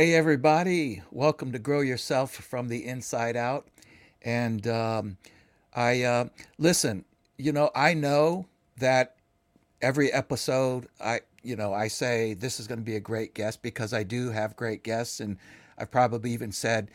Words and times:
Hey, 0.00 0.14
everybody. 0.14 1.02
Welcome 1.10 1.52
to 1.52 1.58
Grow 1.58 1.82
Yourself 1.82 2.32
from 2.32 2.68
the 2.68 2.86
Inside 2.86 3.36
Out. 3.36 3.68
And 4.22 4.66
um, 4.66 5.18
I, 5.74 6.04
uh, 6.04 6.28
listen, 6.56 7.04
you 7.36 7.52
know, 7.52 7.70
I 7.74 7.92
know 7.92 8.46
that 8.78 9.16
every 9.82 10.10
episode, 10.10 10.88
I, 11.04 11.20
you 11.42 11.54
know, 11.54 11.74
I 11.74 11.88
say 11.88 12.32
this 12.32 12.58
is 12.58 12.66
going 12.66 12.78
to 12.78 12.82
be 12.84 12.96
a 12.96 13.00
great 13.00 13.34
guest 13.34 13.60
because 13.60 13.92
I 13.92 14.02
do 14.02 14.30
have 14.30 14.56
great 14.56 14.84
guests. 14.84 15.20
And 15.20 15.36
I've 15.76 15.90
probably 15.90 16.30
even 16.30 16.50
said, 16.50 16.90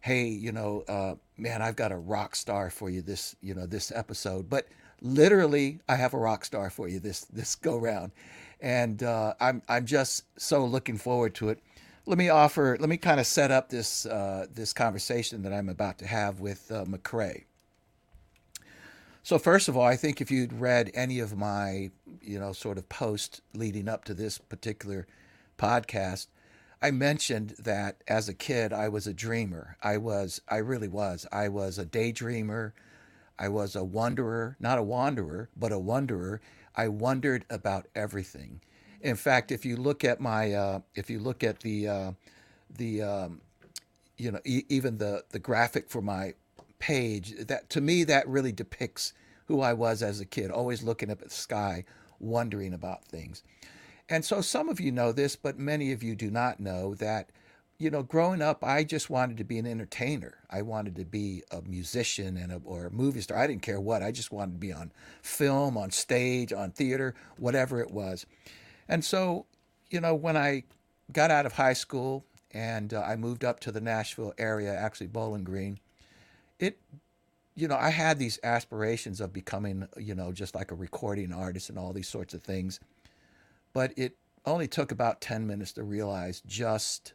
hey, 0.00 0.26
you 0.26 0.50
know, 0.50 0.82
uh, 0.88 1.14
man, 1.36 1.62
I've 1.62 1.76
got 1.76 1.92
a 1.92 1.96
rock 1.96 2.34
star 2.34 2.70
for 2.70 2.90
you 2.90 3.02
this, 3.02 3.36
you 3.40 3.54
know, 3.54 3.66
this 3.66 3.92
episode. 3.92 4.50
But 4.50 4.66
literally, 5.00 5.78
I 5.88 5.94
have 5.94 6.12
a 6.12 6.18
rock 6.18 6.44
star 6.44 6.70
for 6.70 6.88
you 6.88 6.98
this 6.98 7.20
this 7.26 7.54
go 7.54 7.76
round, 7.76 8.10
and 8.60 9.00
uh, 9.00 9.34
I'm 9.38 9.62
I'm 9.68 9.86
just 9.86 10.24
so 10.40 10.64
looking 10.64 10.98
forward 10.98 11.36
to 11.36 11.50
it 11.50 11.62
let 12.08 12.16
me 12.16 12.30
offer, 12.30 12.78
let 12.80 12.88
me 12.88 12.96
kind 12.96 13.20
of 13.20 13.26
set 13.26 13.50
up 13.50 13.68
this 13.68 14.06
uh, 14.06 14.46
this 14.50 14.72
conversation 14.72 15.42
that 15.42 15.52
I'm 15.52 15.68
about 15.68 15.98
to 15.98 16.06
have 16.06 16.40
with 16.40 16.72
uh, 16.72 16.86
McCray. 16.86 17.44
So 19.22 19.38
first 19.38 19.68
of 19.68 19.76
all, 19.76 19.84
I 19.84 19.96
think 19.96 20.22
if 20.22 20.30
you'd 20.30 20.54
read 20.54 20.90
any 20.94 21.20
of 21.20 21.36
my, 21.36 21.90
you 22.22 22.38
know, 22.38 22.54
sort 22.54 22.78
of 22.78 22.88
post 22.88 23.42
leading 23.52 23.88
up 23.88 24.06
to 24.06 24.14
this 24.14 24.38
particular 24.38 25.06
podcast, 25.58 26.28
I 26.80 26.92
mentioned 26.92 27.56
that 27.58 28.02
as 28.08 28.26
a 28.26 28.34
kid 28.34 28.72
I 28.72 28.88
was 28.88 29.06
a 29.06 29.12
dreamer. 29.12 29.76
I 29.82 29.98
was, 29.98 30.40
I 30.48 30.56
really 30.56 30.88
was. 30.88 31.26
I 31.30 31.48
was 31.48 31.78
a 31.78 31.84
daydreamer. 31.84 32.72
I 33.38 33.48
was 33.48 33.76
a 33.76 33.84
wanderer, 33.84 34.56
not 34.58 34.78
a 34.78 34.82
wanderer, 34.82 35.50
but 35.54 35.72
a 35.72 35.78
wanderer. 35.78 36.40
I 36.74 36.88
wondered 36.88 37.44
about 37.50 37.86
everything. 37.94 38.62
In 39.02 39.16
fact, 39.16 39.52
if 39.52 39.64
you 39.64 39.76
look 39.76 40.04
at 40.04 40.20
my, 40.20 40.52
uh, 40.52 40.80
if 40.94 41.10
you 41.10 41.18
look 41.20 41.44
at 41.44 41.60
the, 41.60 41.88
uh, 41.88 42.12
the, 42.76 43.02
um, 43.02 43.40
you 44.16 44.32
know, 44.32 44.40
e- 44.44 44.64
even 44.68 44.98
the 44.98 45.24
the 45.30 45.38
graphic 45.38 45.88
for 45.88 46.02
my 46.02 46.34
page, 46.78 47.34
that 47.46 47.70
to 47.70 47.80
me 47.80 48.04
that 48.04 48.28
really 48.28 48.52
depicts 48.52 49.12
who 49.46 49.60
I 49.60 49.72
was 49.72 50.02
as 50.02 50.20
a 50.20 50.26
kid, 50.26 50.50
always 50.50 50.82
looking 50.82 51.10
up 51.10 51.22
at 51.22 51.28
the 51.28 51.34
sky, 51.34 51.84
wondering 52.20 52.74
about 52.74 53.04
things. 53.04 53.42
And 54.08 54.24
so 54.24 54.40
some 54.40 54.68
of 54.68 54.80
you 54.80 54.90
know 54.92 55.12
this, 55.12 55.36
but 55.36 55.58
many 55.58 55.92
of 55.92 56.02
you 56.02 56.14
do 56.16 56.30
not 56.30 56.60
know 56.60 56.94
that 56.96 57.30
you 57.78 57.90
know, 57.90 58.02
growing 58.02 58.42
up, 58.42 58.64
I 58.64 58.82
just 58.82 59.08
wanted 59.08 59.36
to 59.36 59.44
be 59.44 59.58
an 59.58 59.66
entertainer. 59.66 60.38
I 60.50 60.62
wanted 60.62 60.96
to 60.96 61.04
be 61.04 61.44
a 61.52 61.62
musician 61.62 62.36
and 62.36 62.50
a, 62.50 62.60
or 62.64 62.86
a 62.86 62.90
movie 62.90 63.20
star. 63.20 63.38
I 63.38 63.46
didn't 63.46 63.62
care 63.62 63.80
what. 63.80 64.02
I 64.02 64.10
just 64.10 64.32
wanted 64.32 64.54
to 64.54 64.58
be 64.58 64.72
on 64.72 64.90
film, 65.22 65.76
on 65.76 65.90
stage, 65.90 66.52
on 66.52 66.72
theater, 66.72 67.14
whatever 67.36 67.80
it 67.80 67.92
was. 67.92 68.26
And 68.88 69.04
so, 69.04 69.46
you 69.90 70.00
know, 70.00 70.14
when 70.14 70.36
I 70.36 70.64
got 71.12 71.30
out 71.30 71.46
of 71.46 71.52
high 71.52 71.72
school 71.72 72.24
and 72.52 72.94
uh, 72.94 73.02
I 73.02 73.16
moved 73.16 73.44
up 73.44 73.60
to 73.60 73.72
the 73.72 73.80
Nashville 73.80 74.32
area, 74.38 74.74
actually 74.74 75.08
Bowling 75.08 75.44
Green, 75.44 75.78
it, 76.58 76.78
you 77.54 77.68
know, 77.68 77.76
I 77.76 77.90
had 77.90 78.18
these 78.18 78.38
aspirations 78.42 79.20
of 79.20 79.32
becoming, 79.32 79.88
you 79.98 80.14
know, 80.14 80.32
just 80.32 80.54
like 80.54 80.70
a 80.70 80.74
recording 80.74 81.32
artist 81.32 81.68
and 81.68 81.78
all 81.78 81.92
these 81.92 82.08
sorts 82.08 82.34
of 82.34 82.42
things. 82.42 82.80
But 83.72 83.92
it 83.96 84.16
only 84.46 84.68
took 84.68 84.90
about 84.90 85.20
10 85.20 85.46
minutes 85.46 85.72
to 85.72 85.82
realize 85.82 86.40
just, 86.46 87.12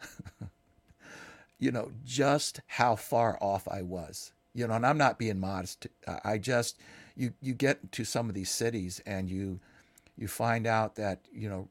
you 1.58 1.70
know, 1.70 1.92
just 2.04 2.60
how 2.66 2.96
far 2.96 3.38
off 3.40 3.66
I 3.68 3.82
was. 3.82 4.32
You 4.54 4.66
know, 4.66 4.74
and 4.74 4.84
I'm 4.84 4.98
not 4.98 5.18
being 5.18 5.40
modest. 5.40 5.86
I 6.24 6.36
just, 6.36 6.78
you, 7.16 7.32
you 7.40 7.54
get 7.54 7.90
to 7.92 8.04
some 8.04 8.28
of 8.28 8.34
these 8.34 8.50
cities 8.50 9.00
and 9.06 9.30
you, 9.30 9.60
you 10.16 10.28
find 10.28 10.66
out 10.66 10.96
that 10.96 11.20
you 11.32 11.48
know 11.48 11.68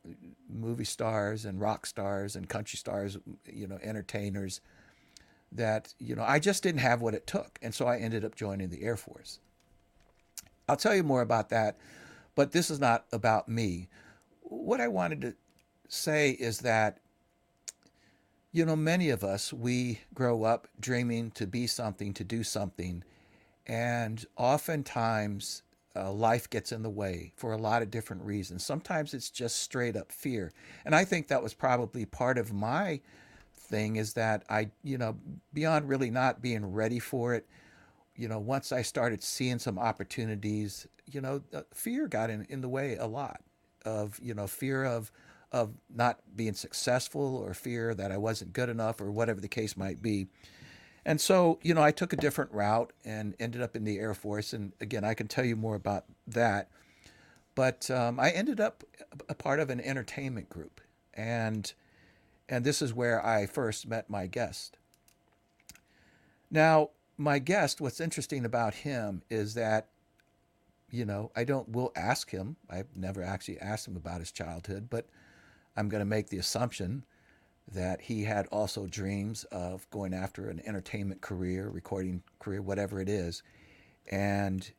movie 0.49 0.85
stars 0.85 1.45
and 1.45 1.61
rock 1.61 1.85
stars 1.85 2.35
and 2.35 2.49
country 2.49 2.77
stars 2.77 3.17
you 3.45 3.67
know 3.67 3.79
entertainers 3.81 4.61
that 5.51 5.93
you 5.99 6.15
know 6.15 6.23
I 6.23 6.39
just 6.39 6.63
didn't 6.63 6.81
have 6.81 7.01
what 7.01 7.13
it 7.13 7.27
took 7.27 7.59
and 7.61 7.73
so 7.73 7.85
I 7.85 7.97
ended 7.97 8.25
up 8.25 8.35
joining 8.35 8.69
the 8.69 8.83
Air 8.83 8.97
Force. 8.97 9.39
I'll 10.67 10.77
tell 10.77 10.95
you 10.95 11.03
more 11.03 11.21
about 11.21 11.49
that, 11.49 11.77
but 12.35 12.51
this 12.51 12.69
is 12.69 12.79
not 12.79 13.05
about 13.11 13.49
me. 13.49 13.89
What 14.41 14.79
I 14.79 14.87
wanted 14.87 15.21
to 15.21 15.35
say 15.89 16.31
is 16.31 16.59
that 16.59 16.99
you 18.51 18.65
know 18.65 18.75
many 18.75 19.09
of 19.09 19.23
us 19.23 19.53
we 19.53 20.01
grow 20.13 20.43
up 20.43 20.67
dreaming 20.79 21.31
to 21.31 21.45
be 21.45 21.67
something, 21.67 22.13
to 22.13 22.23
do 22.23 22.43
something, 22.43 23.03
and 23.67 24.25
oftentimes 24.37 25.63
uh, 25.95 26.11
life 26.11 26.49
gets 26.49 26.71
in 26.71 26.83
the 26.83 26.89
way 26.89 27.33
for 27.35 27.51
a 27.51 27.57
lot 27.57 27.81
of 27.81 27.91
different 27.91 28.23
reasons. 28.23 28.65
Sometimes 28.65 29.13
it's 29.13 29.29
just 29.29 29.59
straight 29.59 29.95
up 29.95 30.11
fear. 30.11 30.51
And 30.85 30.95
I 30.95 31.05
think 31.05 31.27
that 31.27 31.43
was 31.43 31.53
probably 31.53 32.05
part 32.05 32.37
of 32.37 32.53
my 32.53 33.01
thing 33.55 33.95
is 33.95 34.13
that 34.13 34.43
I, 34.49 34.69
you 34.83 34.97
know, 34.97 35.17
beyond 35.53 35.89
really 35.89 36.11
not 36.11 36.41
being 36.41 36.71
ready 36.71 36.99
for 36.99 37.33
it, 37.33 37.47
you 38.15 38.27
know, 38.27 38.39
once 38.39 38.71
I 38.71 38.81
started 38.81 39.23
seeing 39.23 39.59
some 39.59 39.79
opportunities, 39.79 40.87
you 41.09 41.21
know, 41.21 41.41
fear 41.73 42.07
got 42.07 42.29
in, 42.29 42.45
in 42.49 42.61
the 42.61 42.69
way 42.69 42.95
a 42.97 43.07
lot 43.07 43.41
of, 43.85 44.19
you 44.21 44.33
know, 44.33 44.47
fear 44.47 44.83
of, 44.83 45.11
of 45.51 45.73
not 45.93 46.19
being 46.35 46.53
successful 46.53 47.37
or 47.37 47.53
fear 47.53 47.93
that 47.95 48.11
I 48.11 48.17
wasn't 48.17 48.53
good 48.53 48.69
enough 48.69 49.01
or 49.01 49.11
whatever 49.11 49.41
the 49.41 49.47
case 49.47 49.75
might 49.75 50.01
be. 50.01 50.27
And 51.05 51.19
so, 51.19 51.59
you 51.63 51.73
know, 51.73 51.81
I 51.81 51.91
took 51.91 52.13
a 52.13 52.17
different 52.17 52.51
route 52.51 52.93
and 53.03 53.35
ended 53.39 53.61
up 53.61 53.75
in 53.75 53.83
the 53.83 53.97
Air 53.97 54.13
Force. 54.13 54.53
And 54.53 54.73
again, 54.79 55.03
I 55.03 55.13
can 55.13 55.27
tell 55.27 55.45
you 55.45 55.55
more 55.55 55.75
about 55.75 56.05
that. 56.27 56.69
But 57.55 57.89
um, 57.91 58.19
I 58.19 58.29
ended 58.29 58.59
up 58.59 58.83
a 59.27 59.35
part 59.35 59.59
of 59.59 59.69
an 59.69 59.81
entertainment 59.81 60.49
group, 60.49 60.79
and 61.13 61.71
and 62.47 62.63
this 62.63 62.81
is 62.81 62.93
where 62.93 63.25
I 63.25 63.45
first 63.45 63.87
met 63.87 64.09
my 64.09 64.25
guest. 64.27 64.77
Now, 66.49 66.91
my 67.17 67.39
guest, 67.39 67.81
what's 67.81 67.99
interesting 67.99 68.45
about 68.45 68.73
him 68.73 69.21
is 69.29 69.53
that, 69.55 69.87
you 70.89 71.05
know, 71.05 71.31
I 71.35 71.43
don't 71.43 71.69
will 71.69 71.91
ask 71.95 72.31
him. 72.31 72.55
I've 72.69 72.87
never 72.95 73.21
actually 73.21 73.59
asked 73.59 73.87
him 73.87 73.95
about 73.95 74.19
his 74.19 74.31
childhood, 74.31 74.87
but 74.89 75.07
I'm 75.75 75.89
going 75.89 76.01
to 76.01 76.05
make 76.05 76.29
the 76.29 76.37
assumption 76.37 77.05
that 77.73 78.01
he 78.01 78.23
had 78.23 78.47
also 78.47 78.85
dreams 78.87 79.43
of 79.45 79.89
going 79.91 80.13
after 80.13 80.49
an 80.49 80.61
entertainment 80.65 81.21
career, 81.21 81.69
recording 81.69 82.21
career, 82.39 82.61
whatever 82.61 82.99
it 82.99 83.07
is. 83.07 83.43
And, 84.09 84.69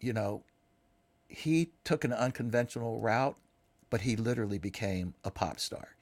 you 0.00 0.12
know, 0.12 0.42
he 1.28 1.70
took 1.84 2.04
an 2.04 2.12
unconventional 2.12 3.00
route, 3.00 3.36
but 3.90 4.00
he 4.00 4.16
literally 4.16 4.58
became 4.58 5.14
a 5.24 5.30
pop 5.30 5.60
star. 5.60 5.94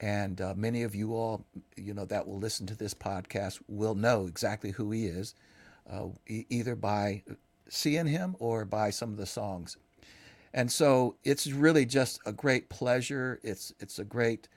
And 0.00 0.40
uh, 0.40 0.54
many 0.56 0.82
of 0.82 0.94
you 0.94 1.14
all, 1.14 1.44
you 1.76 1.94
know, 1.94 2.04
that 2.06 2.26
will 2.26 2.38
listen 2.38 2.66
to 2.66 2.76
this 2.76 2.94
podcast 2.94 3.60
will 3.68 3.94
know 3.94 4.26
exactly 4.26 4.72
who 4.72 4.90
he 4.90 5.06
is, 5.06 5.34
uh, 5.90 6.06
either 6.26 6.74
by 6.74 7.22
seeing 7.68 8.06
him 8.06 8.36
or 8.38 8.64
by 8.64 8.90
some 8.90 9.10
of 9.10 9.16
the 9.16 9.26
songs. 9.26 9.76
And 10.52 10.70
so 10.70 11.16
it's 11.24 11.46
really 11.48 11.84
just 11.84 12.20
a 12.26 12.32
great 12.32 12.68
pleasure. 12.68 13.40
It's 13.42 13.72
it's 13.80 13.98
a 13.98 14.04
great 14.04 14.48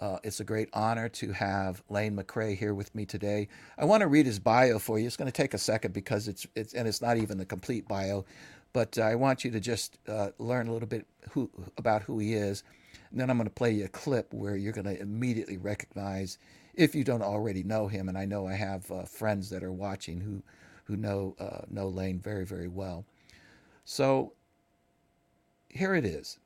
uh, 0.00 0.18
it's 0.22 0.40
a 0.40 0.44
great 0.44 0.68
honor 0.72 1.08
to 1.08 1.32
have 1.32 1.82
Lane 1.88 2.16
McCray 2.16 2.56
here 2.56 2.74
with 2.74 2.94
me 2.94 3.04
today. 3.04 3.48
I 3.76 3.84
want 3.84 4.02
to 4.02 4.06
read 4.06 4.26
his 4.26 4.38
bio 4.38 4.78
for 4.78 4.98
you. 4.98 5.06
It's 5.06 5.16
going 5.16 5.30
to 5.30 5.32
take 5.32 5.54
a 5.54 5.58
second 5.58 5.92
because 5.92 6.28
it's 6.28 6.46
it's 6.54 6.74
and 6.74 6.86
it's 6.86 7.02
not 7.02 7.16
even 7.16 7.38
the 7.38 7.44
complete 7.44 7.88
bio, 7.88 8.24
but 8.72 8.98
I 8.98 9.16
want 9.16 9.44
you 9.44 9.50
to 9.50 9.60
just 9.60 9.98
uh, 10.08 10.30
learn 10.38 10.68
a 10.68 10.72
little 10.72 10.88
bit 10.88 11.06
who 11.30 11.50
about 11.76 12.02
who 12.02 12.18
he 12.18 12.34
is. 12.34 12.62
And 13.10 13.20
then 13.20 13.30
I'm 13.30 13.38
going 13.38 13.48
to 13.48 13.54
play 13.54 13.72
you 13.72 13.86
a 13.86 13.88
clip 13.88 14.32
where 14.32 14.56
you're 14.56 14.72
going 14.72 14.84
to 14.84 15.00
immediately 15.00 15.56
recognize 15.56 16.38
if 16.74 16.94
you 16.94 17.02
don't 17.04 17.22
already 17.22 17.62
know 17.62 17.88
him. 17.88 18.08
And 18.08 18.18
I 18.18 18.26
know 18.26 18.46
I 18.46 18.54
have 18.54 18.90
uh, 18.92 19.04
friends 19.04 19.50
that 19.50 19.64
are 19.64 19.72
watching 19.72 20.20
who 20.20 20.42
who 20.84 20.96
know 20.96 21.34
uh, 21.40 21.62
know 21.68 21.88
Lane 21.88 22.20
very 22.20 22.46
very 22.46 22.68
well. 22.68 23.04
So 23.84 24.34
here 25.68 25.94
it 25.94 26.04
is. 26.04 26.38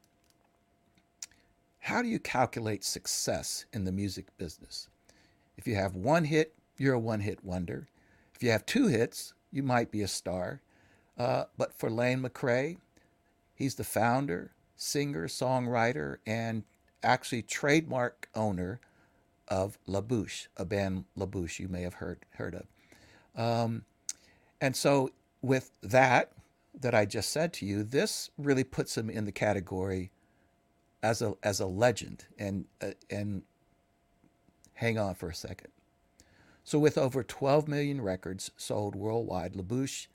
How 1.86 2.00
do 2.00 2.06
you 2.06 2.20
calculate 2.20 2.84
success 2.84 3.64
in 3.72 3.84
the 3.84 3.90
music 3.90 4.26
business? 4.38 4.88
If 5.56 5.66
you 5.66 5.74
have 5.74 5.96
one 5.96 6.26
hit, 6.26 6.54
you're 6.76 6.94
a 6.94 6.98
one 6.98 7.18
hit 7.18 7.44
wonder. 7.44 7.88
If 8.36 8.42
you 8.44 8.52
have 8.52 8.64
two 8.64 8.86
hits, 8.86 9.34
you 9.50 9.64
might 9.64 9.90
be 9.90 10.00
a 10.00 10.06
star. 10.08 10.62
Uh, 11.18 11.46
but 11.58 11.74
for 11.74 11.90
Lane 11.90 12.22
McCray, 12.22 12.76
he's 13.52 13.74
the 13.74 13.82
founder, 13.82 14.52
singer, 14.76 15.26
songwriter, 15.26 16.18
and 16.24 16.62
actually 17.02 17.42
trademark 17.42 18.28
owner 18.32 18.80
of 19.48 19.76
La 19.88 20.00
Bouche, 20.00 20.46
a 20.56 20.64
band 20.64 21.06
La 21.16 21.26
Bouche 21.26 21.58
you 21.58 21.66
may 21.66 21.82
have 21.82 21.94
heard 21.94 22.20
heard 22.36 22.54
of. 22.54 22.66
Um, 23.34 23.86
and 24.60 24.76
so 24.76 25.10
with 25.42 25.72
that 25.82 26.30
that 26.80 26.94
I 26.94 27.06
just 27.06 27.32
said 27.32 27.52
to 27.54 27.66
you, 27.66 27.82
this 27.82 28.30
really 28.38 28.64
puts 28.64 28.96
him 28.96 29.10
in 29.10 29.24
the 29.24 29.32
category 29.32 30.12
as 31.02 31.20
a 31.22 31.34
as 31.42 31.60
a 31.60 31.66
legend 31.66 32.26
and 32.38 32.66
uh, 32.80 32.92
and 33.10 33.42
hang 34.74 34.98
on 34.98 35.14
for 35.14 35.28
a 35.28 35.34
second. 35.34 35.68
So 36.64 36.78
with 36.78 36.96
over 36.96 37.24
12 37.24 37.66
million 37.66 38.00
records 38.00 38.50
sold 38.56 38.94
worldwide, 38.94 39.56
La 39.56 39.62
Bouche 39.62 40.06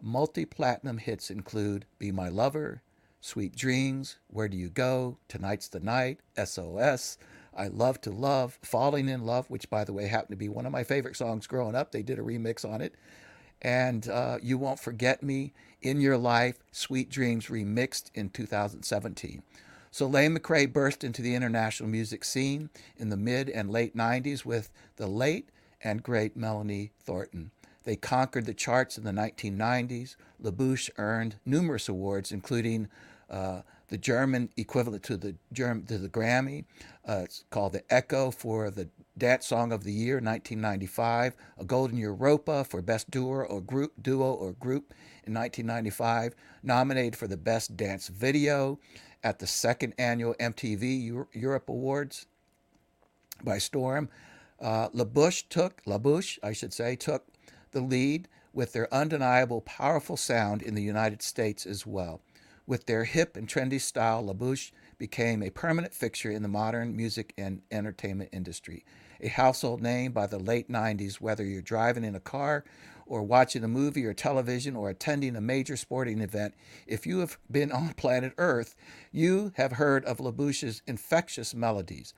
multi-platinum 0.00 0.98
hits 0.98 1.30
include 1.30 1.84
Be 1.98 2.12
My 2.12 2.28
Lover, 2.28 2.82
Sweet 3.20 3.56
Dreams, 3.56 4.16
Where 4.28 4.48
Do 4.48 4.56
You 4.56 4.68
Go, 4.68 5.18
Tonight's 5.26 5.68
the 5.68 5.80
Night, 5.80 6.20
SOS, 6.42 7.18
I 7.56 7.66
Love 7.66 8.00
to 8.02 8.10
Love, 8.10 8.58
Falling 8.62 9.08
in 9.08 9.24
Love, 9.26 9.50
which, 9.50 9.68
by 9.68 9.82
the 9.84 9.92
way, 9.92 10.06
happened 10.06 10.30
to 10.30 10.36
be 10.36 10.48
one 10.48 10.66
of 10.66 10.72
my 10.72 10.84
favorite 10.84 11.16
songs 11.16 11.48
growing 11.48 11.74
up. 11.74 11.90
They 11.90 12.02
did 12.02 12.20
a 12.20 12.22
remix 12.22 12.64
on 12.64 12.80
it. 12.80 12.94
And 13.60 14.08
uh, 14.08 14.38
You 14.40 14.56
Won't 14.56 14.78
Forget 14.78 15.22
Me, 15.22 15.52
In 15.82 16.00
Your 16.00 16.16
Life, 16.16 16.58
Sweet 16.70 17.10
Dreams 17.10 17.46
remixed 17.46 18.12
in 18.14 18.30
2017. 18.30 19.42
So 19.90 20.06
Lane 20.06 20.36
McCray 20.36 20.72
burst 20.72 21.04
into 21.04 21.22
the 21.22 21.34
international 21.34 21.88
music 21.88 22.24
scene 22.24 22.70
in 22.96 23.08
the 23.08 23.16
mid 23.16 23.48
and 23.48 23.70
late 23.70 23.96
90s 23.96 24.44
with 24.44 24.70
the 24.96 25.06
late 25.06 25.50
and 25.82 26.02
great 26.02 26.36
Melanie 26.36 26.92
Thornton. 27.00 27.50
They 27.84 27.96
conquered 27.96 28.44
the 28.44 28.54
charts 28.54 28.98
in 28.98 29.04
the 29.04 29.12
1990s. 29.12 30.16
La 30.40 30.50
Bouche 30.50 30.90
earned 30.98 31.36
numerous 31.46 31.88
awards, 31.88 32.32
including 32.32 32.88
uh, 33.30 33.62
the 33.88 33.96
German 33.96 34.50
equivalent 34.56 35.02
to 35.04 35.16
the 35.16 35.36
German 35.52 35.86
to 35.86 35.98
the 35.98 36.08
Grammy. 36.08 36.64
Uh, 37.08 37.22
it's 37.24 37.44
called 37.50 37.72
the 37.72 37.82
Echo 37.92 38.30
for 38.30 38.70
the 38.70 38.88
Dance 39.16 39.46
Song 39.46 39.72
of 39.72 39.84
the 39.84 39.92
Year, 39.92 40.16
1995. 40.16 41.34
A 41.58 41.64
Golden 41.64 41.96
Europa 41.96 42.64
for 42.64 42.82
Best 42.82 43.10
Duo 43.10 43.44
or 43.44 43.60
Group 43.60 43.92
Duo 44.00 44.32
or 44.32 44.52
Group 44.52 44.92
in 45.24 45.34
1995. 45.34 46.34
Nominated 46.62 47.16
for 47.16 47.26
the 47.26 47.36
Best 47.38 47.76
Dance 47.76 48.08
Video 48.08 48.78
at 49.22 49.38
the 49.38 49.46
second 49.46 49.94
annual 49.98 50.34
MTV 50.34 51.26
Europe 51.32 51.68
Awards 51.68 52.26
by 53.42 53.58
storm. 53.58 54.08
Uh, 54.60 54.88
La 54.92 55.04
Bouche 55.04 55.48
took 55.48 55.80
La 55.86 55.98
Bouche, 55.98 56.38
I 56.42 56.52
should 56.52 56.72
say, 56.72 56.96
took 56.96 57.26
the 57.70 57.80
lead 57.80 58.28
with 58.52 58.72
their 58.72 58.92
undeniable, 58.92 59.60
powerful 59.60 60.16
sound 60.16 60.62
in 60.62 60.74
the 60.74 60.82
United 60.82 61.22
States 61.22 61.66
as 61.66 61.86
well. 61.86 62.20
With 62.66 62.86
their 62.86 63.04
hip 63.04 63.36
and 63.36 63.48
trendy 63.48 63.80
style, 63.80 64.22
La 64.22 64.32
Bouche 64.32 64.72
became 64.98 65.42
a 65.42 65.50
permanent 65.50 65.94
fixture 65.94 66.30
in 66.30 66.42
the 66.42 66.48
modern 66.48 66.96
music 66.96 67.32
and 67.38 67.62
entertainment 67.70 68.30
industry. 68.32 68.84
A 69.20 69.28
household 69.28 69.80
name 69.80 70.12
by 70.12 70.26
the 70.26 70.38
late 70.38 70.68
90s, 70.68 71.20
whether 71.20 71.44
you're 71.44 71.62
driving 71.62 72.04
in 72.04 72.14
a 72.14 72.20
car 72.20 72.64
or 73.08 73.22
watching 73.22 73.64
a 73.64 73.68
movie 73.68 74.04
or 74.04 74.14
television 74.14 74.76
or 74.76 74.90
attending 74.90 75.34
a 75.34 75.40
major 75.40 75.76
sporting 75.76 76.20
event, 76.20 76.54
if 76.86 77.06
you 77.06 77.18
have 77.18 77.38
been 77.50 77.72
on 77.72 77.92
planet 77.96 78.32
Earth, 78.38 78.76
you 79.10 79.52
have 79.56 79.72
heard 79.72 80.04
of 80.04 80.20
La 80.20 80.30
Bouche's 80.30 80.82
infectious 80.86 81.54
melodies. 81.54 82.14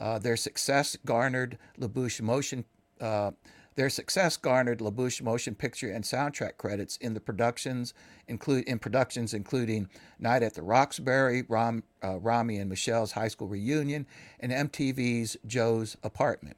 Uh, 0.00 0.18
their 0.18 0.36
success 0.36 0.96
garnered 1.04 1.56
La 1.78 1.88
Bouche 1.88 2.20
motion 2.20 2.64
uh, 3.00 3.30
their 3.76 3.90
success 3.90 4.36
garnered 4.36 4.80
La 4.80 4.90
Bouche 4.90 5.20
motion 5.20 5.54
picture 5.54 5.90
and 5.90 6.04
soundtrack 6.04 6.58
credits 6.58 6.96
in 6.98 7.14
the 7.14 7.20
productions, 7.20 7.92
include 8.28 8.64
in 8.68 8.78
productions 8.78 9.34
including 9.34 9.88
Night 10.18 10.42
at 10.44 10.54
the 10.54 10.62
Roxbury, 10.62 11.44
Ram, 11.48 11.82
uh, 12.02 12.18
Romy 12.18 12.58
and 12.58 12.70
Michelle's 12.70 13.12
high 13.12 13.28
school 13.28 13.48
reunion, 13.48 14.06
and 14.38 14.52
MTV's 14.52 15.36
Joe's 15.46 15.96
Apartment. 16.04 16.56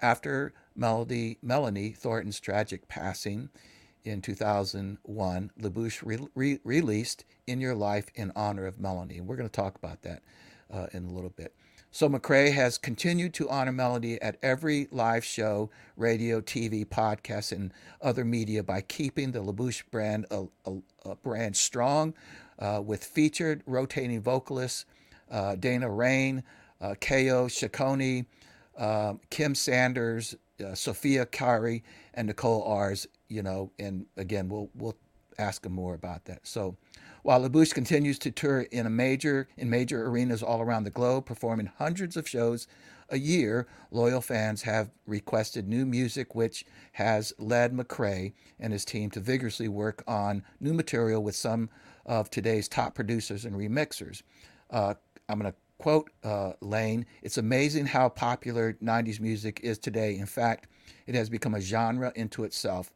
After 0.00 0.52
Melody, 0.76 1.38
Melanie 1.42 1.90
Thornton's 1.90 2.40
tragic 2.40 2.88
passing 2.88 3.50
in 4.04 4.22
2001, 4.22 5.50
La 5.58 5.68
Bouche 5.68 6.02
re- 6.02 6.28
re- 6.34 6.60
released 6.64 7.24
In 7.46 7.60
Your 7.60 7.74
Life 7.74 8.06
in 8.14 8.32
honor 8.36 8.66
of 8.66 8.78
Melanie. 8.78 9.20
We're 9.20 9.36
going 9.36 9.48
to 9.48 9.54
talk 9.54 9.76
about 9.76 10.02
that 10.02 10.22
uh, 10.72 10.86
in 10.92 11.06
a 11.06 11.10
little 11.10 11.30
bit. 11.30 11.54
So 11.90 12.08
McCray 12.08 12.52
has 12.52 12.76
continued 12.78 13.32
to 13.34 13.48
honor 13.48 13.72
Melody 13.72 14.20
at 14.20 14.36
every 14.42 14.86
live 14.90 15.24
show, 15.24 15.70
radio, 15.96 16.40
TV, 16.40 16.84
podcast, 16.84 17.52
and 17.52 17.72
other 18.02 18.24
media 18.24 18.62
by 18.62 18.82
keeping 18.82 19.32
the 19.32 19.40
La 19.42 19.52
Bouche 19.52 19.82
brand 19.90 20.26
a, 20.30 20.44
a, 20.66 20.72
a 21.06 21.16
brand 21.16 21.56
strong 21.56 22.14
uh, 22.58 22.82
with 22.84 23.02
featured 23.02 23.62
rotating 23.66 24.20
vocalists 24.20 24.84
uh, 25.30 25.56
Dana 25.56 25.90
Rayne, 25.90 26.44
uh, 26.80 26.94
Kayo 27.00 27.46
Shekoni, 27.48 28.26
uh, 28.78 29.14
Kim 29.30 29.54
Sanders, 29.54 30.34
uh, 30.64 30.74
Sofia 30.74 31.26
Kari, 31.26 31.82
and 32.14 32.26
Nicole 32.26 32.62
Ars. 32.62 33.06
You 33.28 33.42
know, 33.42 33.70
and 33.78 34.06
again, 34.16 34.48
we'll 34.48 34.70
we'll 34.74 34.96
ask 35.38 35.62
them 35.62 35.72
more 35.72 35.94
about 35.94 36.24
that. 36.26 36.46
So 36.46 36.76
while 37.22 37.40
La 37.40 37.48
Bouche 37.48 37.74
continues 37.74 38.18
to 38.20 38.30
tour 38.30 38.62
in 38.70 38.86
a 38.86 38.90
major 38.90 39.48
in 39.56 39.68
major 39.68 40.06
arenas 40.06 40.42
all 40.42 40.60
around 40.60 40.84
the 40.84 40.90
globe, 40.90 41.26
performing 41.26 41.70
hundreds 41.78 42.16
of 42.16 42.28
shows 42.28 42.68
a 43.08 43.18
year, 43.18 43.66
loyal 43.90 44.20
fans 44.20 44.62
have 44.62 44.90
requested 45.06 45.68
new 45.68 45.86
music, 45.86 46.34
which 46.34 46.64
has 46.92 47.32
led 47.38 47.72
McCray 47.72 48.32
and 48.58 48.72
his 48.72 48.84
team 48.84 49.10
to 49.10 49.20
vigorously 49.20 49.68
work 49.68 50.02
on 50.06 50.42
new 50.60 50.72
material 50.74 51.22
with 51.22 51.36
some 51.36 51.68
of 52.04 52.30
today's 52.30 52.68
top 52.68 52.94
producers 52.94 53.44
and 53.44 53.54
remixers. 53.54 54.22
Uh, 54.70 54.94
I'm 55.28 55.40
going 55.40 55.52
to 55.52 55.58
quote 55.78 56.10
uh, 56.24 56.52
Lane 56.60 57.06
It's 57.22 57.38
amazing 57.38 57.86
how 57.86 58.08
popular 58.08 58.74
90s 58.82 59.20
music 59.20 59.60
is 59.62 59.78
today. 59.78 60.16
In 60.16 60.26
fact, 60.26 60.68
it 61.06 61.14
has 61.14 61.28
become 61.28 61.54
a 61.54 61.60
genre 61.60 62.12
into 62.14 62.44
itself. 62.44 62.92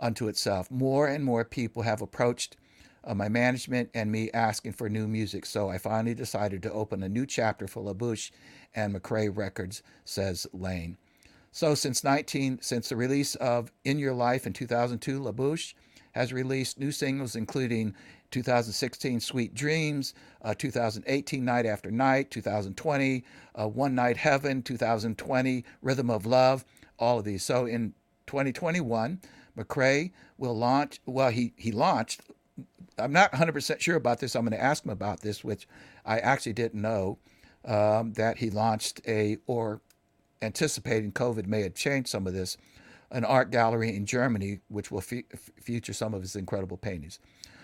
Unto 0.00 0.28
itself. 0.28 0.70
More 0.70 1.06
and 1.06 1.24
more 1.24 1.44
people 1.44 1.82
have 1.82 2.02
approached 2.02 2.56
uh, 3.04 3.14
my 3.14 3.28
management 3.28 3.90
and 3.94 4.10
me 4.10 4.30
asking 4.32 4.72
for 4.72 4.88
new 4.88 5.06
music. 5.06 5.46
So 5.46 5.68
I 5.68 5.78
finally 5.78 6.14
decided 6.14 6.62
to 6.62 6.72
open 6.72 7.02
a 7.02 7.08
new 7.08 7.26
chapter 7.26 7.66
for 7.66 7.82
La 7.82 7.92
Bouche 7.92 8.30
and 8.74 8.94
McCray 8.94 9.34
Records, 9.34 9.82
says 10.04 10.46
Lane. 10.52 10.96
So 11.50 11.74
since 11.74 12.02
19, 12.02 12.60
since 12.62 12.88
the 12.88 12.96
release 12.96 13.34
of 13.36 13.70
In 13.84 13.98
Your 13.98 14.14
Life 14.14 14.46
in 14.46 14.52
2002, 14.52 15.22
La 15.22 15.32
Bouche 15.32 15.74
has 16.12 16.32
released 16.32 16.78
new 16.78 16.92
singles 16.92 17.36
including 17.36 17.94
2016 18.32 19.20
Sweet 19.20 19.54
Dreams, 19.54 20.14
uh, 20.42 20.54
2018 20.54 21.44
Night 21.44 21.66
After 21.66 21.90
Night, 21.92 22.30
2020 22.32 23.24
uh, 23.54 23.68
One 23.68 23.94
Night 23.94 24.16
Heaven, 24.16 24.62
2020 24.62 25.64
Rhythm 25.82 26.10
of 26.10 26.26
Love, 26.26 26.64
all 26.98 27.20
of 27.20 27.24
these. 27.24 27.44
So 27.44 27.66
in 27.66 27.94
2021, 28.26 29.20
McCray 29.56 30.10
will 30.38 30.56
launch, 30.56 31.00
well, 31.06 31.30
he, 31.30 31.52
he 31.56 31.70
launched 31.72 32.22
I'm 32.98 33.12
not 33.12 33.32
100% 33.32 33.80
sure 33.80 33.96
about 33.96 34.20
this. 34.20 34.36
I'm 34.36 34.42
going 34.42 34.52
to 34.52 34.62
ask 34.62 34.84
him 34.84 34.90
about 34.90 35.20
this, 35.20 35.42
which 35.42 35.66
I 36.04 36.18
actually 36.18 36.52
didn't 36.52 36.80
know 36.80 37.18
um, 37.64 38.12
that 38.14 38.38
he 38.38 38.50
launched 38.50 39.00
a, 39.06 39.38
or 39.46 39.80
anticipating 40.40 41.12
COVID 41.12 41.46
may 41.46 41.62
have 41.62 41.74
changed 41.74 42.08
some 42.08 42.26
of 42.26 42.34
this, 42.34 42.56
an 43.10 43.24
art 43.24 43.50
gallery 43.50 43.94
in 43.94 44.06
Germany, 44.06 44.60
which 44.68 44.90
will 44.90 45.00
fe- 45.00 45.24
feature 45.60 45.92
some 45.92 46.14
of 46.14 46.22
his 46.22 46.36
incredible 46.36 46.76
paintings. 46.76 47.18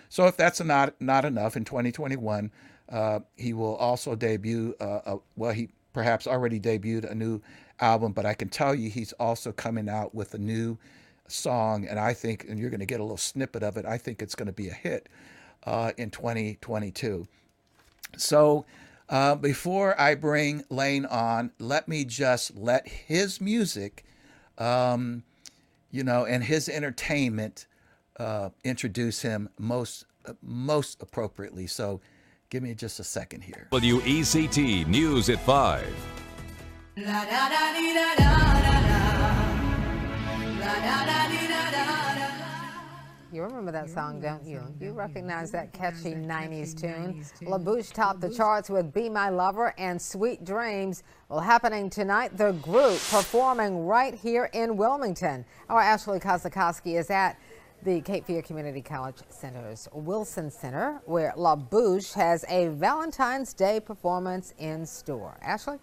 So 0.09 0.25
if 0.25 0.35
that's 0.35 0.59
not 0.59 0.99
not 0.99 1.25
enough, 1.25 1.55
in 1.55 1.65
2021, 1.65 2.51
uh, 2.89 3.19
he 3.37 3.53
will 3.53 3.75
also 3.75 4.15
debut. 4.15 4.75
Uh, 4.79 4.99
a, 5.05 5.17
well, 5.35 5.51
he 5.51 5.69
perhaps 5.93 6.27
already 6.27 6.59
debuted 6.59 7.09
a 7.09 7.15
new 7.15 7.41
album, 7.79 8.11
but 8.11 8.25
I 8.25 8.33
can 8.33 8.49
tell 8.49 8.75
you 8.75 8.89
he's 8.89 9.13
also 9.13 9.51
coming 9.51 9.87
out 9.87 10.13
with 10.13 10.33
a 10.33 10.37
new 10.37 10.77
song, 11.27 11.87
and 11.87 11.99
I 11.99 12.13
think, 12.13 12.45
and 12.49 12.59
you're 12.59 12.69
going 12.69 12.79
to 12.79 12.85
get 12.85 12.99
a 12.99 13.03
little 13.03 13.17
snippet 13.17 13.63
of 13.63 13.77
it, 13.77 13.85
I 13.85 13.97
think 13.97 14.21
it's 14.21 14.35
going 14.35 14.47
to 14.47 14.53
be 14.53 14.69
a 14.69 14.73
hit 14.73 15.09
uh, 15.65 15.91
in 15.97 16.09
2022. 16.09 17.27
So, 18.17 18.65
uh, 19.07 19.35
before 19.35 19.99
I 19.99 20.15
bring 20.15 20.63
Lane 20.69 21.05
on, 21.05 21.51
let 21.59 21.87
me 21.87 22.05
just 22.05 22.55
let 22.55 22.87
his 22.87 23.41
music, 23.41 24.05
um, 24.57 25.23
you 25.91 26.03
know, 26.03 26.25
and 26.25 26.43
his 26.43 26.69
entertainment 26.69 27.65
uh, 28.19 28.49
introduce 28.63 29.21
him 29.21 29.49
most 29.57 30.05
most 30.41 31.01
appropriately. 31.01 31.65
So, 31.65 32.01
give 32.49 32.61
me 32.61 32.75
just 32.75 32.99
a 32.99 33.03
second 33.03 33.41
here. 33.41 33.67
WECT 33.71 34.87
News 34.87 35.29
at 35.29 35.39
five. 35.45 35.93
La, 36.97 37.25
da, 37.25 37.49
da, 37.49 37.69
You 43.31 43.43
remember 43.43 43.71
that 43.71 43.91
song, 43.91 44.19
don't 44.19 44.43
you? 44.43 44.61
You 44.81 44.91
recognize 44.91 45.51
that 45.51 45.71
catchy 45.71 46.15
90s 46.15 46.75
tune. 46.75 47.23
La 47.47 47.59
Bouche 47.59 47.93
topped 47.93 48.21
the 48.21 48.29
charts 48.29 48.71
with 48.71 48.91
Be 48.91 49.07
My 49.07 49.29
Lover 49.29 49.73
and 49.77 50.01
Sweet 50.01 50.43
Dreams. 50.43 51.03
Well, 51.29 51.39
happening 51.39 51.91
tonight, 51.91 52.35
the 52.35 52.53
group 52.53 52.99
performing 53.11 53.85
right 53.85 54.15
here 54.15 54.49
in 54.53 54.75
Wilmington. 54.77 55.45
Our 55.69 55.79
Ashley 55.79 56.19
Kozakowski 56.19 56.97
is 56.99 57.11
at 57.11 57.39
the 57.83 58.01
Cape 58.01 58.25
Fear 58.25 58.41
Community 58.41 58.81
College 58.81 59.17
Center's 59.29 59.87
Wilson 59.93 60.51
Center, 60.51 61.01
where 61.05 61.33
La 61.37 61.55
Bouche 61.55 62.13
has 62.13 62.43
a 62.49 62.67
Valentine's 62.67 63.53
Day 63.53 63.79
performance 63.79 64.53
in 64.57 64.85
store. 64.85 65.37
Ashley? 65.41 65.77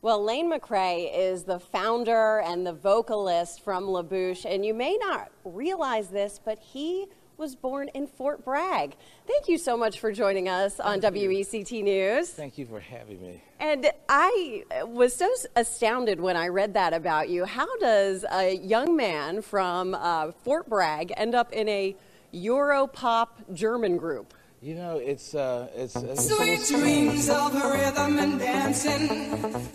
Well, 0.00 0.22
Lane 0.22 0.50
McCray 0.50 1.10
is 1.14 1.44
the 1.44 1.58
founder 1.58 2.40
and 2.40 2.66
the 2.66 2.72
vocalist 2.72 3.62
from 3.62 3.86
La 3.86 4.02
Bouche, 4.02 4.46
and 4.46 4.64
you 4.64 4.72
may 4.72 4.96
not 4.96 5.30
realize 5.44 6.08
this, 6.08 6.40
but 6.42 6.58
he 6.58 7.06
was 7.36 7.56
born 7.56 7.88
in 7.94 8.06
Fort 8.06 8.44
Bragg. 8.44 8.96
Thank 9.26 9.48
you 9.48 9.58
so 9.58 9.76
much 9.76 9.98
for 9.98 10.12
joining 10.12 10.48
us 10.48 10.80
on 10.80 11.00
Thank 11.00 11.14
WECT 11.16 11.72
you. 11.72 11.82
News. 11.82 12.30
Thank 12.30 12.58
you 12.58 12.66
for 12.66 12.80
having 12.80 13.20
me. 13.20 13.42
And 13.60 13.90
I 14.08 14.64
was 14.82 15.14
so 15.14 15.28
astounded 15.56 16.20
when 16.20 16.36
I 16.36 16.48
read 16.48 16.74
that 16.74 16.92
about 16.92 17.28
you. 17.28 17.44
How 17.44 17.76
does 17.78 18.24
a 18.30 18.54
young 18.56 18.96
man 18.96 19.42
from 19.42 19.94
uh, 19.94 20.32
Fort 20.32 20.68
Bragg 20.68 21.12
end 21.16 21.34
up 21.34 21.52
in 21.52 21.68
a 21.68 21.96
Europop 22.32 23.28
German 23.52 23.96
group? 23.96 24.34
You 24.64 24.74
know, 24.76 24.96
it's 24.96 25.34
uh, 25.34 25.68
it's, 25.76 25.94
it's 25.94 26.26
Sweet 26.26 26.66
dreams 26.66 27.28
of 27.28 27.52
rhythm 27.52 28.18
and 28.18 28.38
dancing, 28.38 29.08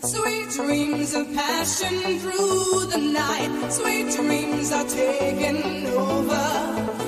sweet 0.02 0.50
dreams 0.50 1.14
of 1.14 1.32
passion 1.32 2.18
through 2.18 2.86
the 2.86 2.98
night. 2.98 3.70
Sweet 3.70 4.10
dreams 4.16 4.72
are 4.72 4.84
taking 4.88 5.86
over, 5.86 6.98
sweet 6.98 6.99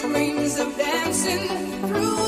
dreams 0.00 0.58
of 0.58 0.76
dancing 0.76 1.48
through 1.88 2.25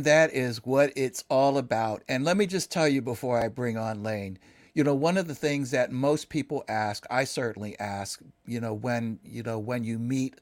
Man, 0.00 0.04
that 0.04 0.34
is 0.34 0.64
what 0.64 0.92
it's 0.96 1.24
all 1.28 1.58
about. 1.58 2.02
And 2.08 2.24
let 2.24 2.36
me 2.38 2.46
just 2.46 2.70
tell 2.70 2.88
you 2.88 3.02
before 3.02 3.38
I 3.38 3.48
bring 3.48 3.76
on 3.76 4.02
Lane, 4.02 4.38
you 4.74 4.84
know, 4.84 4.94
one 4.94 5.18
of 5.18 5.28
the 5.28 5.34
things 5.34 5.72
that 5.72 5.92
most 5.92 6.30
people 6.30 6.64
ask, 6.68 7.06
I 7.10 7.24
certainly 7.24 7.78
ask, 7.78 8.22
you 8.46 8.60
know, 8.60 8.74
when, 8.74 9.20
you 9.24 9.42
know, 9.42 9.58
when 9.58 9.84
you 9.84 9.98
meet 9.98 10.36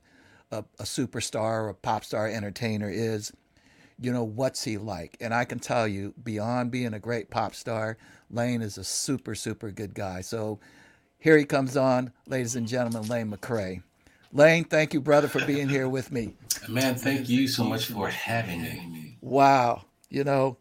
a, 0.53 0.65
a 0.79 0.85
superstar 0.85 1.65
or 1.65 1.69
a 1.71 1.75
pop 1.75 2.05
star 2.05 2.29
entertainer 2.29 2.91
is, 2.91 3.33
you 4.01 4.13
know, 4.13 4.25
what's 4.25 4.65
he 4.65 4.79
like? 4.79 5.17
And 5.21 5.35
I 5.35 5.45
can 5.45 5.59
tell 5.59 5.89
you, 5.89 6.15
beyond 6.23 6.71
being 6.71 6.95
a 6.95 7.01
great 7.01 7.31
pop 7.31 7.55
star, 7.57 7.99
Lane 8.31 8.63
is 8.63 8.79
a 8.79 8.85
super, 8.85 9.35
super 9.35 9.73
good 9.73 9.95
guy. 9.95 10.21
So 10.21 10.61
here 11.19 11.37
he 11.39 11.45
comes 11.47 11.77
on, 11.77 12.13
ladies 12.29 12.57
and 12.57 12.69
gentlemen, 12.69 13.09
Lane 13.09 13.33
McCray. 13.33 13.83
Lane, 14.33 14.65
thank 14.65 14.93
you, 14.95 15.01
brother, 15.01 15.29
for 15.29 15.45
being 15.45 15.69
here 15.69 15.89
with 15.89 16.13
me. 16.13 16.35
Man, 16.69 16.95
thank 16.97 17.29
you 17.29 17.49
so 17.49 17.65
much 17.65 17.87
for 17.87 18.09
having 18.09 18.61
me. 18.63 19.17
Wow. 19.21 19.85
You 20.11 20.25
know, 20.25 20.57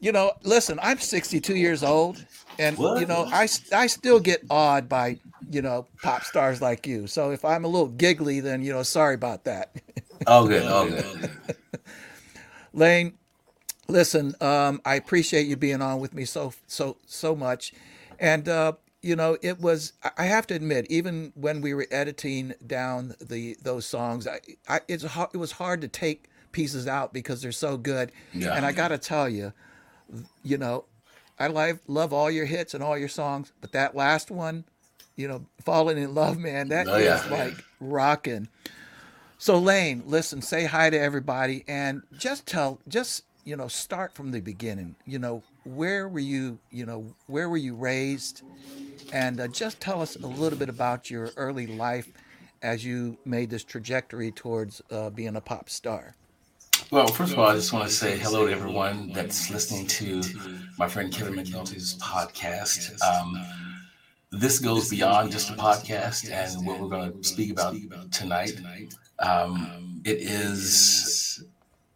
you 0.00 0.12
know, 0.12 0.32
listen, 0.42 0.78
I'm 0.82 0.98
62 0.98 1.54
years 1.56 1.82
old 1.82 2.24
and 2.58 2.76
What? 2.76 3.00
you 3.00 3.06
know, 3.06 3.24
I 3.30 3.48
I 3.72 3.86
still 3.86 4.20
get 4.20 4.42
awed 4.50 4.88
by, 4.88 5.18
you 5.50 5.62
know, 5.62 5.86
pop 6.02 6.24
stars 6.24 6.60
like 6.60 6.86
you. 6.86 7.06
So 7.06 7.30
if 7.30 7.44
I'm 7.44 7.64
a 7.64 7.68
little 7.68 7.88
giggly 7.88 8.40
then, 8.40 8.62
you 8.62 8.72
know, 8.72 8.82
sorry 8.82 9.14
about 9.14 9.44
that. 9.44 9.74
All 10.26 10.48
good, 10.48 10.66
all 10.66 10.86
good. 10.88 11.30
Lane, 12.72 13.14
listen, 13.86 14.34
um, 14.40 14.80
I 14.84 14.96
appreciate 14.96 15.46
you 15.46 15.56
being 15.56 15.80
on 15.80 16.00
with 16.00 16.12
me 16.12 16.24
so 16.24 16.52
so 16.66 16.96
so 17.06 17.36
much, 17.36 17.72
and 18.18 18.48
uh, 18.48 18.72
you 19.08 19.16
know 19.16 19.38
it 19.40 19.58
was. 19.60 19.94
I 20.18 20.24
have 20.24 20.46
to 20.48 20.54
admit, 20.54 20.86
even 20.90 21.32
when 21.34 21.62
we 21.62 21.72
were 21.72 21.86
editing 21.90 22.52
down 22.66 23.14
the 23.20 23.56
those 23.62 23.86
songs, 23.86 24.26
I, 24.26 24.40
I 24.68 24.80
it's 24.86 25.04
it 25.04 25.36
was 25.38 25.52
hard 25.52 25.80
to 25.80 25.88
take 25.88 26.26
pieces 26.52 26.86
out 26.86 27.12
because 27.14 27.40
they're 27.40 27.52
so 27.52 27.76
good. 27.78 28.12
Yeah. 28.34 28.54
And 28.54 28.66
I 28.66 28.72
got 28.72 28.88
to 28.88 28.98
tell 28.98 29.28
you, 29.28 29.52
you 30.42 30.58
know, 30.58 30.84
I 31.38 31.46
love 31.46 31.78
love 31.86 32.12
all 32.12 32.30
your 32.30 32.44
hits 32.46 32.74
and 32.74 32.84
all 32.84 32.98
your 32.98 33.08
songs, 33.08 33.52
but 33.62 33.72
that 33.72 33.94
last 33.96 34.30
one, 34.30 34.64
you 35.16 35.26
know, 35.26 35.46
falling 35.64 35.96
in 35.96 36.14
love, 36.14 36.36
man. 36.38 36.68
That 36.68 36.86
is 36.86 36.92
Oh, 36.92 36.98
yeah. 36.98 37.24
like 37.30 37.54
rocking. 37.80 38.48
So 39.38 39.58
Lane, 39.58 40.02
listen, 40.04 40.42
say 40.42 40.64
hi 40.64 40.90
to 40.90 40.98
everybody 40.98 41.64
and 41.66 42.02
just 42.18 42.44
tell 42.46 42.78
just, 42.88 43.24
you 43.44 43.56
know, 43.56 43.68
start 43.68 44.12
from 44.14 44.32
the 44.32 44.40
beginning. 44.40 44.96
You 45.06 45.18
know, 45.20 45.42
where 45.64 46.08
were 46.08 46.18
you, 46.18 46.58
you 46.70 46.84
know, 46.84 47.14
where 47.26 47.48
were 47.48 47.56
you 47.56 47.74
raised? 47.74 48.42
And 49.12 49.40
uh, 49.40 49.48
just 49.48 49.80
tell 49.80 50.02
us 50.02 50.16
a 50.16 50.26
little 50.26 50.58
bit 50.58 50.68
about 50.68 51.10
your 51.10 51.30
early 51.36 51.66
life 51.66 52.08
as 52.62 52.84
you 52.84 53.16
made 53.24 53.50
this 53.50 53.64
trajectory 53.64 54.30
towards 54.30 54.82
uh, 54.90 55.10
being 55.10 55.36
a 55.36 55.40
pop 55.40 55.70
star. 55.70 56.14
Well, 56.90 57.06
first 57.08 57.32
of 57.32 57.38
all, 57.38 57.46
I 57.46 57.54
just 57.54 57.72
want 57.72 57.86
to 57.86 57.94
say 57.94 58.16
hello 58.18 58.46
to 58.46 58.52
everyone 58.52 59.12
that's 59.12 59.50
listening 59.50 59.86
to 59.88 60.22
my 60.78 60.88
friend 60.88 61.12
Kevin 61.12 61.34
McNulty's 61.34 61.96
podcast. 61.98 63.00
Um, 63.02 63.44
this 64.30 64.58
goes 64.58 64.88
beyond 64.88 65.32
just 65.32 65.50
a 65.50 65.54
podcast 65.54 66.30
and 66.30 66.66
what 66.66 66.80
we're 66.80 66.88
going 66.88 67.20
to 67.20 67.28
speak 67.28 67.52
about 67.52 67.76
tonight. 68.10 68.60
Um, 69.18 70.00
it 70.04 70.18
is 70.18 71.44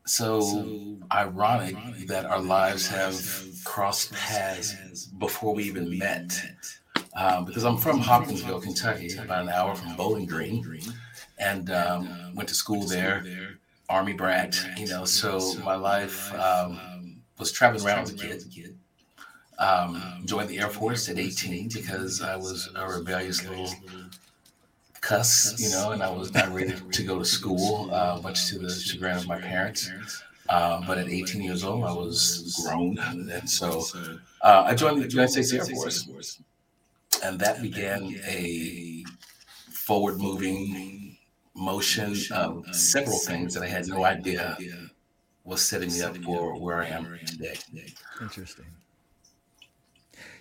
so 0.04 0.98
ironic 1.12 1.76
that 2.06 2.26
our 2.26 2.40
lives 2.40 2.86
have 2.88 3.24
crossed 3.64 4.12
paths 4.12 5.06
before 5.06 5.54
we 5.54 5.64
even 5.64 5.96
met. 5.96 6.38
Um, 7.14 7.44
because 7.44 7.64
I'm 7.64 7.76
from 7.76 7.98
Hopkinsville, 7.98 8.60
Kentucky, 8.60 9.14
about 9.16 9.42
an 9.42 9.50
hour 9.50 9.74
from 9.74 9.94
Bowling 9.96 10.26
Green, 10.26 10.84
and 11.38 11.70
um, 11.70 12.34
went 12.34 12.48
to 12.48 12.54
school 12.54 12.86
there. 12.86 13.24
Army 13.88 14.14
brat, 14.14 14.58
you 14.78 14.86
know. 14.86 15.04
So 15.04 15.38
my 15.62 15.74
life 15.74 16.32
um, 16.34 17.20
was 17.38 17.52
traveling 17.52 17.84
around 17.84 18.04
as 18.04 18.12
a 18.12 18.16
kid. 18.16 18.78
Um, 19.58 20.22
joined 20.24 20.48
the 20.48 20.58
Air 20.58 20.68
Force 20.68 21.08
at 21.10 21.18
18 21.18 21.68
because 21.68 22.22
I 22.22 22.36
was 22.36 22.70
a 22.74 22.88
rebellious 22.88 23.46
little 23.46 23.70
cuss, 25.02 25.60
you 25.60 25.68
know, 25.70 25.90
and 25.90 26.02
I 26.02 26.10
was 26.10 26.32
not 26.32 26.48
ready 26.54 26.72
to 26.92 27.02
go 27.02 27.18
to 27.18 27.24
school, 27.24 27.92
uh, 27.92 28.18
much 28.22 28.48
to 28.48 28.58
the 28.58 28.70
chagrin 28.70 29.16
of 29.16 29.26
my 29.26 29.38
parents. 29.38 29.90
Uh, 30.48 30.82
but 30.86 30.98
at 30.98 31.08
18 31.08 31.42
years 31.42 31.64
old, 31.64 31.84
I 31.84 31.92
was 31.92 32.60
grown, 32.64 32.98
and 32.98 33.48
so 33.48 33.84
uh, 34.40 34.64
I 34.66 34.74
joined 34.74 35.02
the 35.02 35.08
United 35.08 35.44
States 35.44 35.52
Air 35.52 35.64
Force, 35.64 36.08
and 37.22 37.38
that 37.40 37.62
began 37.62 38.14
a 38.26 39.04
forward-moving 39.70 41.16
motion 41.54 42.16
of 42.32 42.64
several 42.74 43.18
things 43.18 43.54
that 43.54 43.62
I 43.62 43.68
had 43.68 43.86
no 43.86 44.04
idea 44.04 44.56
was 45.44 45.60
setting 45.60 45.92
me 45.92 46.02
up 46.02 46.16
for 46.18 46.58
where 46.58 46.82
I 46.82 46.86
am 46.86 47.18
today. 47.26 47.56
Interesting. 48.20 48.66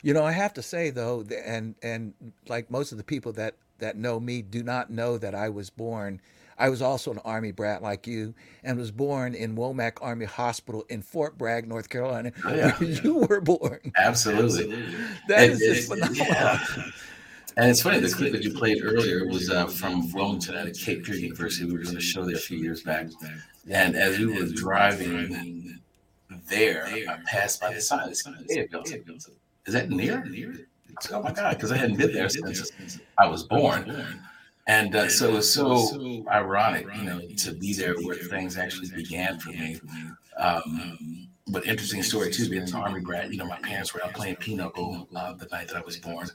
You 0.03 0.13
know, 0.13 0.23
I 0.23 0.31
have 0.31 0.53
to 0.55 0.61
say 0.61 0.89
though, 0.89 1.23
and 1.45 1.75
and 1.83 2.13
like 2.47 2.71
most 2.71 2.91
of 2.91 2.97
the 2.97 3.03
people 3.03 3.33
that 3.33 3.55
that 3.79 3.97
know 3.97 4.19
me 4.19 4.41
do 4.41 4.63
not 4.63 4.89
know 4.89 5.17
that 5.17 5.35
I 5.35 5.49
was 5.49 5.69
born. 5.69 6.21
I 6.61 6.69
was 6.69 6.81
also 6.81 7.11
an 7.11 7.19
Army 7.25 7.51
brat 7.51 7.81
like 7.81 8.05
you, 8.05 8.33
and 8.63 8.77
was 8.77 8.91
born 8.91 9.33
in 9.33 9.55
Womack 9.55 9.93
Army 9.99 10.25
Hospital 10.25 10.85
in 10.89 11.01
Fort 11.01 11.35
Bragg, 11.37 11.67
North 11.67 11.89
Carolina, 11.89 12.31
Oh, 12.45 12.53
yeah. 12.53 12.71
where 12.77 12.89
you 13.03 13.15
were 13.27 13.41
born. 13.41 13.79
Absolutely. 13.97 14.71
That 15.27 15.43
And 15.43 15.51
is 15.53 15.59
just 15.59 15.89
phenomenal. 15.89 16.25
yeah. 16.27 16.65
And 17.57 17.69
it's 17.69 17.81
funny, 17.81 17.99
the 17.99 18.09
clip 18.09 18.31
that 18.33 18.43
you 18.43 18.53
played 18.53 18.81
earlier 18.83 19.27
was 19.27 19.49
uh, 19.49 19.65
from 19.67 20.09
Wilmington 20.13 20.55
at 20.55 20.73
Cape 20.77 21.05
Fear 21.05 21.15
University. 21.15 21.65
We 21.65 21.73
were 21.73 21.83
doing 21.83 21.97
a 21.97 21.99
show 21.99 22.23
there 22.23 22.35
a 22.35 22.39
few 22.39 22.57
years 22.59 22.81
back. 22.83 23.07
And 23.69 23.95
as 23.95 24.19
we 24.19 24.27
were 24.27 24.45
driving 24.45 25.79
there, 26.47 26.85
I 26.85 27.17
passed 27.25 27.59
by 27.59 27.73
the 27.73 27.81
sign. 27.81 28.09
Is 28.09 28.23
that 29.73 29.89
near? 29.89 30.23
Oh 31.11 31.21
my 31.23 31.31
God, 31.31 31.55
because 31.55 31.71
I 31.71 31.77
hadn't 31.77 31.97
been 31.97 32.13
there 32.13 32.29
since 32.29 32.99
I 33.17 33.27
was 33.27 33.43
born. 33.43 34.21
And 34.67 34.95
uh, 34.95 35.09
so 35.09 35.29
it 35.29 35.33
was 35.33 35.53
so 35.53 36.25
ironic, 36.29 36.87
you 36.95 37.03
know, 37.03 37.21
to 37.37 37.51
be 37.53 37.73
there 37.73 37.95
where 37.95 38.15
things 38.15 38.57
actually 38.57 38.89
began 38.89 39.39
for 39.39 39.49
me. 39.49 39.79
Um, 40.37 41.27
but 41.47 41.65
interesting 41.65 42.03
story 42.03 42.31
too, 42.31 42.49
being 42.49 42.63
an 42.63 42.75
army 42.75 43.01
brat. 43.01 43.31
You 43.31 43.37
know, 43.37 43.45
my 43.45 43.59
parents 43.59 43.93
were 43.93 44.03
out 44.03 44.13
playing 44.13 44.37
pinochle 44.37 45.07
uh, 45.15 45.33
the 45.33 45.47
night 45.47 45.67
that 45.67 45.77
I 45.77 45.81
was 45.81 45.97
born, 45.97 46.27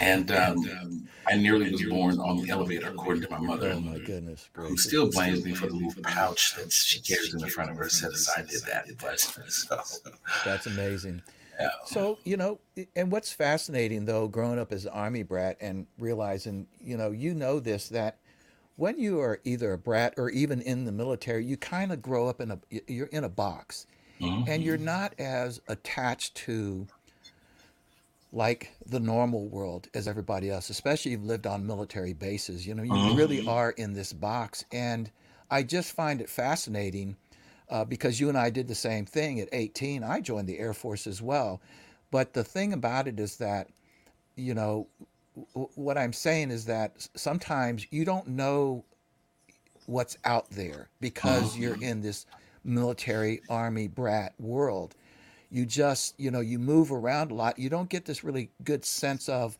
and 0.00 0.30
um, 0.30 1.08
I 1.26 1.36
nearly 1.36 1.70
was 1.70 1.82
born 1.82 2.20
on 2.20 2.36
the 2.42 2.50
elevator, 2.50 2.88
according 2.88 3.22
to 3.22 3.30
my 3.30 3.38
mother, 3.38 3.72
Oh 3.72 3.80
my 3.80 3.98
goodness, 3.98 4.48
who 4.52 4.76
still 4.76 5.10
blames 5.10 5.44
me 5.44 5.54
for 5.54 5.66
the 5.66 5.74
little 5.74 6.02
pouch 6.02 6.54
that 6.56 6.72
she 6.72 7.00
carries 7.00 7.34
in 7.34 7.40
the 7.40 7.48
front 7.48 7.70
of 7.70 7.76
her. 7.76 7.88
Says 7.88 8.28
I 8.36 8.42
did 8.42 8.62
that, 8.62 8.86
but 9.00 9.18
so, 9.50 9.80
That's 10.44 10.66
amazing. 10.66 11.22
Yeah. 11.58 11.68
So, 11.84 12.18
you 12.24 12.36
know, 12.36 12.60
and 12.94 13.10
what's 13.10 13.32
fascinating 13.32 14.04
though, 14.04 14.28
growing 14.28 14.58
up 14.58 14.72
as 14.72 14.84
an 14.84 14.92
army 14.92 15.22
brat 15.22 15.56
and 15.60 15.86
realizing, 15.98 16.66
you 16.80 16.96
know, 16.96 17.10
you 17.10 17.34
know 17.34 17.60
this 17.60 17.88
that 17.90 18.18
when 18.76 18.98
you 18.98 19.20
are 19.20 19.40
either 19.44 19.72
a 19.72 19.78
brat 19.78 20.14
or 20.16 20.30
even 20.30 20.60
in 20.60 20.84
the 20.84 20.92
military, 20.92 21.44
you 21.44 21.56
kind 21.56 21.92
of 21.92 22.02
grow 22.02 22.28
up 22.28 22.40
in 22.40 22.50
a 22.50 22.58
you're 22.86 23.06
in 23.06 23.24
a 23.24 23.28
box 23.28 23.86
and 24.20 24.62
you're 24.62 24.76
mm-hmm. 24.76 24.86
not 24.86 25.14
as 25.18 25.60
attached 25.68 26.34
to 26.34 26.86
like 28.32 28.72
the 28.86 29.00
normal 29.00 29.48
world 29.48 29.88
as 29.94 30.06
everybody 30.06 30.50
else, 30.50 30.68
especially 30.70 31.12
if 31.12 31.20
you've 31.20 31.26
lived 31.26 31.46
on 31.46 31.66
military 31.66 32.12
bases. 32.12 32.66
You 32.66 32.74
know, 32.74 32.82
you 32.82 33.16
really 33.16 33.38
mm-hmm. 33.38 33.48
are 33.48 33.70
in 33.70 33.94
this 33.94 34.12
box. 34.12 34.64
And 34.72 35.10
I 35.50 35.62
just 35.62 35.92
find 35.92 36.20
it 36.20 36.28
fascinating 36.28 37.16
uh, 37.70 37.84
because 37.84 38.20
you 38.20 38.28
and 38.28 38.38
I 38.38 38.50
did 38.50 38.68
the 38.68 38.74
same 38.74 39.06
thing 39.06 39.40
at 39.40 39.48
18. 39.52 40.04
I 40.04 40.20
joined 40.20 40.48
the 40.48 40.58
Air 40.58 40.74
Force 40.74 41.06
as 41.06 41.22
well. 41.22 41.60
But 42.10 42.32
the 42.34 42.44
thing 42.44 42.72
about 42.72 43.08
it 43.08 43.18
is 43.18 43.36
that, 43.38 43.68
you 44.36 44.54
know, 44.54 44.88
w- 45.54 45.68
what 45.74 45.98
I'm 45.98 46.12
saying 46.12 46.50
is 46.50 46.66
that 46.66 47.08
sometimes 47.16 47.86
you 47.90 48.04
don't 48.04 48.28
know 48.28 48.84
what's 49.86 50.16
out 50.24 50.50
there 50.50 50.88
because 51.00 51.56
you're 51.56 51.74
in 51.74 52.02
this 52.02 52.26
military 52.64 53.42
army 53.48 53.88
brat 53.88 54.34
world. 54.38 54.94
You 55.50 55.66
just, 55.66 56.18
you 56.18 56.30
know, 56.30 56.40
you 56.40 56.58
move 56.58 56.92
around 56.92 57.30
a 57.30 57.34
lot. 57.34 57.58
You 57.58 57.70
don't 57.70 57.88
get 57.88 58.04
this 58.04 58.24
really 58.24 58.50
good 58.64 58.84
sense 58.84 59.28
of 59.28 59.58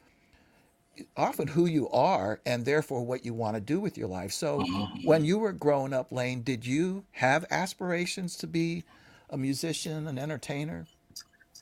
often 1.17 1.49
who 1.49 1.67
you 1.67 1.89
are 1.91 2.41
and 2.47 2.65
therefore 2.65 3.05
what 3.05 3.25
you 3.25 3.35
want 3.35 3.57
to 3.57 3.61
do 3.61 3.81
with 3.81 3.97
your 3.99 4.09
life. 4.09 4.33
So 4.33 4.65
when 5.05 5.25
you 5.25 5.39
were 5.39 5.53
growing 5.53 5.93
up, 5.93 6.13
Lane, 6.13 6.43
did 6.43 6.67
you 6.67 7.05
have 7.13 7.45
aspirations 7.51 8.37
to 8.39 8.47
be 8.47 8.85
a 9.31 9.37
musician, 9.37 10.07
an 10.07 10.19
entertainer? 10.19 10.87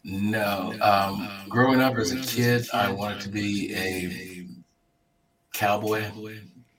No. 0.04 0.74
Um, 0.82 1.28
growing 1.48 1.80
up 1.80 1.96
as 1.96 2.12
a 2.12 2.20
kid, 2.20 2.66
I 2.74 2.92
wanted 2.92 3.20
to 3.22 3.28
be 3.30 3.74
a 3.74 4.46
cowboy, 5.52 6.04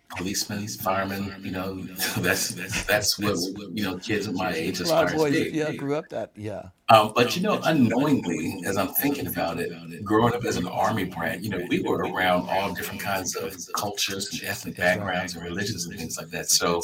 policeman, 0.10 0.68
firemen. 0.68 1.36
You 1.44 1.52
know, 1.52 1.76
that's 2.18 2.50
that's 2.86 3.20
what 3.20 3.38
you 3.74 3.84
know 3.84 3.98
kids 3.98 4.28
of 4.28 4.36
my 4.36 4.54
age 4.54 4.80
A 4.80 4.84
aspire 4.84 4.98
lot 4.98 5.06
of 5.06 5.12
to 5.12 5.18
boys, 5.18 5.54
yeah, 5.54 5.72
grew 5.74 5.96
up 5.96 6.10
that, 6.10 6.32
yeah. 6.36 6.70
Um, 6.89 7.13
but 7.15 7.36
you 7.36 7.41
know, 7.41 7.60
unknowingly, 7.63 8.62
as 8.65 8.78
I'm 8.78 8.89
thinking 8.89 9.28
about 9.28 9.60
it, 9.60 9.72
growing 10.04 10.34
up 10.34 10.46
as 10.46 10.58
an 10.58 10.68
army 10.68 11.06
brat, 11.06 11.44
you 11.44 11.50
know, 11.50 11.62
we 11.70 11.82
were 11.82 12.04
around 12.04 12.48
all 12.50 12.74
different 12.74 13.02
kinds 13.02 13.36
of 13.36 13.56
cultures 13.76 14.32
and 14.32 14.44
ethnic 14.44 14.78
backgrounds 14.78 15.36
and 15.36 15.44
religions 15.44 15.86
and 15.86 15.98
things 15.98 16.18
like 16.18 16.30
that. 16.30 16.50
So 16.50 16.82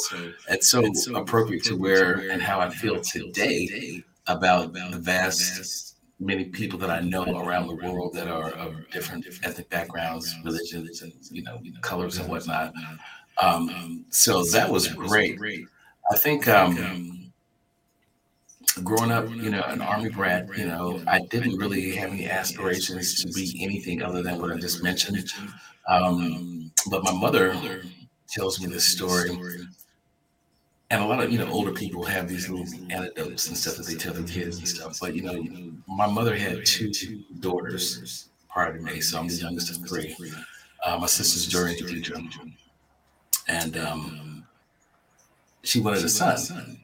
it's 0.48 0.68
so 0.68 0.82
appropriate 1.14 1.64
to 1.64 1.76
where 1.76 2.30
and 2.30 2.42
how 2.42 2.58
I 2.58 2.70
feel 2.70 3.00
today 3.00 4.02
about 4.26 4.72
the 4.72 4.98
vast 4.98 5.91
many 6.22 6.44
people 6.44 6.78
that 6.78 6.90
I 6.90 7.00
know 7.00 7.24
around 7.24 7.66
the 7.66 7.74
world 7.74 8.14
that 8.14 8.28
are 8.28 8.50
of 8.52 8.74
different 8.90 9.26
ethnic 9.42 9.68
backgrounds, 9.70 10.34
religions, 10.44 11.02
and 11.02 11.12
you 11.30 11.42
know, 11.42 11.60
colors 11.80 12.18
and 12.18 12.28
whatnot. 12.28 12.72
Um, 13.40 14.04
so 14.10 14.44
that 14.44 14.70
was 14.70 14.88
great. 14.88 15.38
I 16.10 16.16
think 16.16 16.48
um, 16.48 17.32
growing 18.84 19.10
up, 19.10 19.28
you 19.30 19.50
know, 19.50 19.62
an 19.62 19.80
army 19.82 20.10
brat, 20.10 20.46
you 20.56 20.66
know, 20.66 21.02
I 21.06 21.20
didn't 21.30 21.56
really 21.56 21.92
have 21.96 22.10
any 22.10 22.28
aspirations 22.28 23.22
to 23.22 23.28
be 23.32 23.58
anything 23.62 24.02
other 24.02 24.22
than 24.22 24.40
what 24.40 24.52
I 24.52 24.56
just 24.56 24.82
mentioned. 24.82 25.28
Um, 25.88 26.70
but 26.90 27.02
my 27.04 27.12
mother 27.12 27.82
tells 28.28 28.60
me 28.60 28.66
this 28.72 28.86
story, 28.86 29.30
and 30.92 31.02
a 31.02 31.06
lot 31.06 31.24
of 31.24 31.32
you 31.32 31.38
know 31.38 31.50
older 31.50 31.72
people 31.72 32.04
have 32.04 32.28
these 32.28 32.50
little 32.50 32.66
anecdotes 32.90 33.48
and 33.48 33.56
stuff 33.56 33.76
that 33.76 33.86
they 33.86 33.94
tell 33.94 34.12
their 34.12 34.24
kids 34.24 34.58
and 34.58 34.68
stuff. 34.68 35.00
But 35.00 35.16
you 35.16 35.22
know, 35.22 35.72
my 35.88 36.06
mother 36.06 36.36
had 36.36 36.66
two 36.66 36.92
daughters 37.40 38.28
prior 38.50 38.76
to 38.76 38.82
me, 38.82 39.00
so 39.00 39.18
I'm 39.18 39.26
the 39.26 39.34
youngest 39.34 39.70
of 39.70 39.88
three. 39.88 40.14
Uh, 40.84 40.98
my 40.98 41.06
sister's 41.06 41.48
Dorian 41.48 41.78
Deidre, 41.78 42.52
and 43.48 43.76
um, 43.78 44.46
she 45.62 45.80
wanted 45.80 46.04
a 46.04 46.08
son. 46.10 46.78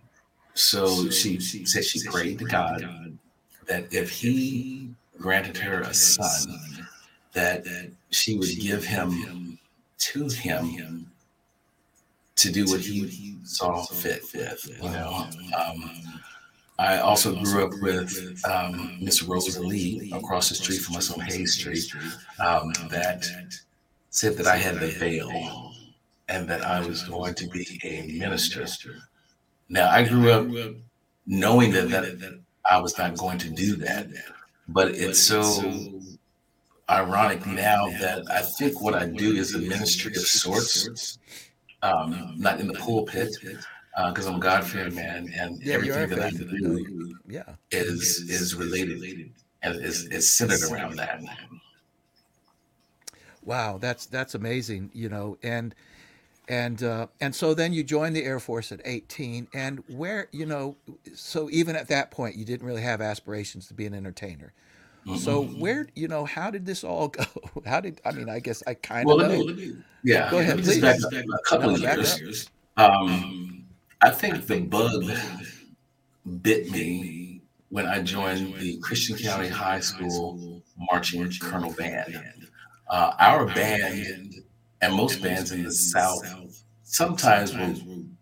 So 0.55 1.11
she 1.11 1.39
said 1.39 1.85
she 1.85 2.03
prayed 2.09 2.39
to 2.39 2.47
God 2.47 3.19
that 3.67 3.93
if 3.93 4.11
He 4.11 4.89
granted 5.19 5.59
her 5.59 5.83
a 5.83 5.93
son, 5.93 6.87
that 7.35 7.67
she 8.11 8.39
would 8.39 8.59
give 8.59 8.85
him 8.85 9.59
to 9.99 10.29
him 10.29 11.11
to 12.39 12.53
do 12.53 12.65
what 12.67 12.81
he 12.81 13.37
saw 13.43 13.83
fit 13.85 14.23
with. 14.35 14.71
You 14.83 14.91
know, 14.91 15.27
um, 15.59 15.91
I 16.79 16.99
also 16.99 17.35
grew 17.43 17.65
up 17.65 17.73
with 17.83 18.41
um, 18.49 18.99
Miss 19.01 19.23
Rosa 19.23 19.61
Lee 19.61 20.13
across 20.15 20.49
the 20.49 20.55
street 20.55 20.79
from 20.79 20.97
us 20.97 21.13
on 21.13 21.21
Hayes 21.21 21.55
Street. 21.55 21.93
Um, 22.39 22.73
that 22.91 23.27
said 24.11 24.37
that 24.37 24.47
I 24.47 24.57
had 24.57 24.77
the 24.77 24.89
veil 24.89 25.73
and 26.29 26.49
that 26.49 26.65
I 26.65 26.85
was 26.87 27.03
going 27.05 27.35
to 27.35 27.49
be 27.49 27.81
a 27.85 28.19
minister. 28.19 28.67
Now, 29.69 29.91
I 29.91 30.05
grew 30.07 30.31
up 30.31 30.47
knowing 31.27 31.73
that, 31.73 31.91
that 31.91 32.41
I 32.71 32.81
was 32.81 32.97
not 32.97 33.17
going 33.17 33.39
to 33.39 33.51
do 33.51 33.77
that, 33.77 34.07
but 34.69 34.89
it's 34.93 35.21
so 35.21 35.41
ironic 36.91 37.45
now 37.47 37.89
that 38.01 38.25
I 38.31 38.43
think 38.43 38.81
what 38.81 38.95
I 38.95 39.07
do 39.07 39.35
is 39.35 39.55
a 39.55 39.59
ministry 39.59 40.13
of 40.17 40.23
sorts, 40.23 41.19
um, 41.83 42.35
not 42.37 42.61
in 42.61 42.67
the 42.67 42.75
pulpit, 42.75 43.37
because 43.41 44.27
I'm 44.27 44.37
a 44.37 44.41
God-fearing 44.41 44.95
man, 44.95 45.33
and 45.37 45.61
Yeah, 45.63 45.75
everything 45.75 46.09
that 46.11 46.21
I 46.21 46.31
do 46.31 47.17
Yeah. 47.27 47.55
is 47.71 48.29
is 48.31 48.55
related 48.55 49.33
and 49.63 49.77
is, 49.77 50.05
is 50.07 50.31
centered 50.31 50.63
around 50.71 50.97
that. 50.97 51.23
Wow, 53.45 53.79
that's 53.79 54.07
that's 54.07 54.35
amazing, 54.35 54.91
you 54.93 55.09
know, 55.09 55.39
and 55.43 55.75
and 56.49 56.83
uh, 56.83 57.07
and 57.21 57.35
so 57.35 57.55
then 57.55 57.73
you 57.73 57.83
joined 57.83 58.17
the 58.17 58.25
Air 58.25 58.41
Force 58.41 58.73
at 58.73 58.81
18, 58.85 59.49
and 59.55 59.83
where 59.89 60.29
you 60.33 60.47
know, 60.47 60.77
so 61.15 61.49
even 61.51 61.77
at 61.77 61.89
that 61.89 62.11
point, 62.11 62.37
you 62.37 62.45
didn't 62.45 62.67
really 62.67 62.83
have 62.83 63.01
aspirations 63.01 63.67
to 63.69 63.75
be 63.75 63.87
an 63.87 63.95
entertainer. 63.95 64.53
So 65.19 65.43
where 65.45 65.89
you 65.95 66.07
know, 66.09 66.25
how 66.25 66.51
did 66.51 66.67
this 66.67 66.85
all 66.85 67.09
go? 67.19 67.25
How 67.65 67.81
did 67.81 68.01
I 68.05 68.13
mean? 68.13 68.29
I 68.29 68.41
guess 68.41 68.63
I 68.67 68.75
kind 68.75 69.07
Well, 69.07 69.21
of 69.21 69.31
me, 69.31 69.43
let 69.45 69.57
me- 69.57 69.77
yeah, 70.05 70.31
Go 70.31 70.39
ahead, 70.39 70.57
let 70.57 70.59
me 70.59 70.63
just 70.65 70.81
please. 70.81 71.05
back 71.07 71.21
up 71.21 71.25
a 71.25 71.49
couple 71.49 71.71
of 71.75 71.81
years. 71.81 72.49
Um, 72.77 73.65
I 74.01 74.11
think 74.11 74.47
the 74.47 74.61
bug 74.61 75.05
bit 76.43 76.71
me 76.71 77.41
when 77.71 77.87
I 77.87 78.01
joined 78.03 78.55
the 78.57 78.79
Christian 78.79 79.17
County 79.19 79.49
High 79.49 79.81
School 79.81 80.63
Marching 80.93 81.31
Colonel 81.41 81.73
Band. 81.73 82.17
Uh, 82.89 83.13
our 83.19 83.47
band 83.47 84.35
and 84.81 84.95
most 84.95 85.21
bands 85.21 85.51
in 85.53 85.65
the 85.65 85.73
South 85.73 86.63
sometimes 86.85 87.55
were 87.57 87.75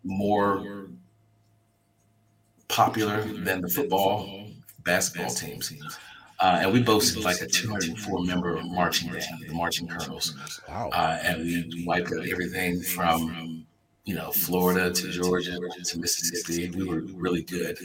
more 0.03 0.89
popular 2.69 3.23
than 3.23 3.61
the 3.61 3.69
football, 3.69 4.47
basketball 4.85 5.31
teams. 5.31 5.73
Uh, 6.39 6.59
and 6.63 6.73
we 6.73 6.83
boasted 6.83 7.25
like 7.25 7.41
a 7.41 7.47
204 7.47 8.23
member 8.25 8.61
marching 8.65 9.11
band, 9.11 9.25
the 9.47 9.55
Marching 9.55 9.89
Colonels. 9.89 10.35
Wow. 10.69 10.91
Uh, 10.93 11.19
and 11.23 11.43
we 11.43 11.85
wiped 11.87 12.13
out 12.13 12.29
everything 12.29 12.81
from, 12.81 13.65
you 14.05 14.15
know, 14.15 14.31
Florida 14.33 14.93
to 14.93 15.11
Georgia 15.11 15.59
to 15.85 15.99
Mississippi. 15.99 16.71
We 16.71 16.87
were 16.87 17.01
really 17.15 17.43
good. 17.43 17.79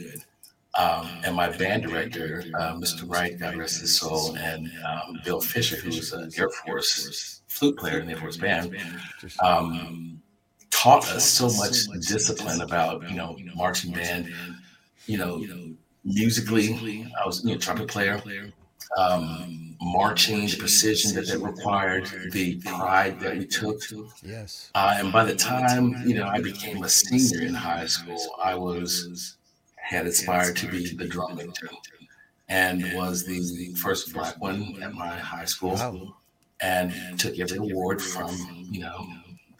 Um, 0.78 1.08
and 1.24 1.34
my 1.34 1.50
band 1.50 1.82
director, 1.82 2.44
uh, 2.58 2.74
Mr. 2.74 3.10
Wright, 3.10 3.38
God 3.38 3.56
rest 3.56 3.80
his 3.80 3.98
soul, 3.98 4.36
and 4.36 4.70
um, 4.86 5.20
Bill 5.24 5.40
Fisher, 5.40 5.76
who 5.76 5.88
was 5.88 6.12
an 6.12 6.30
Air 6.36 6.48
Force 6.48 7.42
flute 7.48 7.76
player 7.76 8.00
in 8.00 8.06
the 8.06 8.12
Air 8.12 8.18
Force 8.18 8.38
band, 8.38 8.74
um, 9.42 10.22
taught 10.70 11.06
us 11.10 11.24
so 11.26 11.50
much 11.50 11.84
discipline 12.06 12.62
about, 12.62 13.08
you 13.10 13.16
know, 13.16 13.36
marching 13.54 13.92
band, 13.92 14.32
you 15.06 15.18
know, 15.18 15.44
musically. 16.04 17.12
I 17.20 17.26
was, 17.26 17.44
you 17.44 17.52
know, 17.52 17.58
trumpet 17.58 17.88
player. 17.88 18.20
Um, 18.98 19.72
marching, 19.80 20.46
the 20.46 20.56
precision 20.58 21.14
that 21.14 21.26
that 21.26 21.38
required, 21.38 22.06
the 22.30 22.60
pride 22.60 23.18
that 23.20 23.36
we 23.36 23.46
took. 23.46 23.80
Yes. 24.22 24.70
Uh, 24.74 24.96
and 24.98 25.12
by 25.12 25.24
the 25.24 25.34
time 25.34 25.94
you 26.06 26.14
know 26.14 26.26
I 26.26 26.40
became 26.40 26.84
a 26.84 26.88
senior 26.88 27.46
in 27.46 27.54
high 27.54 27.86
school, 27.86 28.18
I 28.42 28.54
was 28.54 29.36
had 29.76 30.06
aspired 30.06 30.56
to 30.56 30.68
be 30.68 30.94
the 30.94 31.06
drum 31.06 31.36
major, 31.36 31.70
and 32.48 32.82
was 32.94 33.24
the 33.24 33.74
first 33.74 34.12
black 34.12 34.40
one 34.40 34.82
at 34.82 34.92
my 34.92 35.16
high 35.18 35.46
school, 35.46 36.14
and 36.60 36.92
took 37.18 37.38
every 37.38 37.58
award 37.58 38.00
from 38.00 38.36
you 38.70 38.80
know 38.80 39.06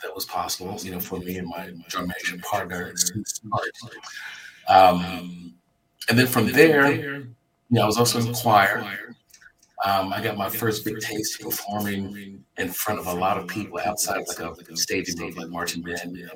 that 0.02 0.14
was 0.14 0.24
possible, 0.24 0.76
you 0.80 0.90
know, 0.90 1.00
for 1.00 1.18
me 1.18 1.38
and 1.38 1.48
my 1.48 1.72
drum 1.88 2.08
major 2.08 2.40
partner. 2.42 2.94
Um, 4.68 5.54
and 6.08 6.18
then 6.18 6.26
from 6.26 6.52
there, 6.52 6.92
you 6.92 7.34
know, 7.70 7.82
I 7.82 7.86
was 7.86 7.98
also 7.98 8.18
in 8.20 8.32
choir. 8.34 8.84
Um, 9.84 10.12
I 10.12 10.22
got 10.22 10.36
my 10.36 10.48
first 10.48 10.84
big 10.84 11.00
taste 11.00 11.40
of 11.40 11.50
performing 11.50 12.44
in 12.58 12.70
front 12.70 13.00
of 13.00 13.06
a 13.06 13.14
lot 13.14 13.38
of 13.38 13.48
people 13.48 13.80
outside 13.84 14.20
of 14.20 14.58
like 14.58 14.68
a 14.68 14.76
staging 14.76 15.18
room, 15.18 15.34
like 15.34 15.48
marching 15.48 15.82
band. 15.82 16.16
You 16.16 16.26
know. 16.26 16.32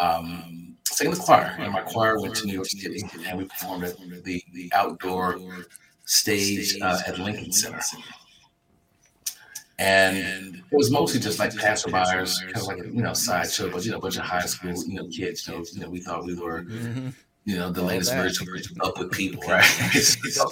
Um, 0.00 0.76
singing 0.86 1.14
the 1.14 1.20
choir, 1.20 1.56
and 1.58 1.72
my 1.72 1.82
choir 1.82 2.20
went 2.20 2.34
to 2.36 2.46
New 2.46 2.52
York 2.54 2.66
City, 2.66 3.02
and 3.26 3.38
we 3.38 3.44
performed 3.46 3.84
at 3.84 3.96
the, 4.24 4.42
the 4.52 4.70
outdoor 4.74 5.38
stage 6.04 6.76
uh, 6.82 6.98
at 7.06 7.18
Lincoln 7.18 7.52
Center. 7.52 7.80
And 9.78 10.56
it 10.56 10.74
was 10.76 10.90
mostly 10.90 11.20
just 11.20 11.38
like 11.38 11.52
passerbyers, 11.54 12.40
kind 12.52 12.56
of 12.56 12.62
like 12.66 12.78
a 12.78 12.86
you 12.88 13.02
know 13.02 13.12
sideshow, 13.12 13.70
but 13.70 13.84
you 13.84 13.90
know, 13.90 13.98
a 13.98 14.00
bunch 14.00 14.16
of 14.16 14.22
high 14.22 14.46
school 14.46 14.72
you 14.86 14.94
know 14.94 15.06
kids. 15.08 15.46
You 15.46 15.54
know, 15.54 15.64
you 15.72 15.80
know 15.80 15.90
we 15.90 16.00
thought 16.00 16.24
we 16.24 16.34
were 16.34 16.62
Mhm. 16.62 17.14
You 17.46 17.56
know 17.56 17.70
the 17.70 17.80
All 17.80 17.86
latest 17.86 18.10
that. 18.10 18.22
version 18.22 18.76
of 18.80 18.88
up 18.88 18.98
with 18.98 19.12
people, 19.12 19.42
right? 19.48 19.64
So, 19.94 20.50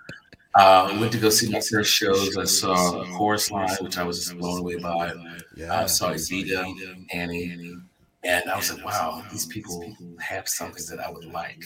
uh, 0.54 0.96
went 0.98 1.12
to 1.12 1.18
go 1.18 1.30
see 1.30 1.50
my 1.50 1.60
first 1.60 1.92
shows. 1.94 2.36
I 2.36 2.44
saw 2.44 3.02
a 3.02 3.06
Chorus 3.16 3.50
Line, 3.50 3.76
which 3.80 3.98
I 3.98 4.02
was 4.02 4.18
just 4.24 4.36
blown 4.36 4.58
away 4.60 4.76
by. 4.76 5.12
Yeah. 5.56 5.82
I 5.82 5.86
saw 5.86 6.10
Evita, 6.10 6.64
Annie, 7.12 7.76
and 8.24 8.50
I 8.50 8.56
was 8.56 8.72
like, 8.72 8.84
wow, 8.84 9.22
these 9.30 9.46
people 9.46 9.94
have 10.18 10.48
something 10.48 10.82
that 10.90 10.98
I 10.98 11.10
would 11.10 11.26
like. 11.26 11.62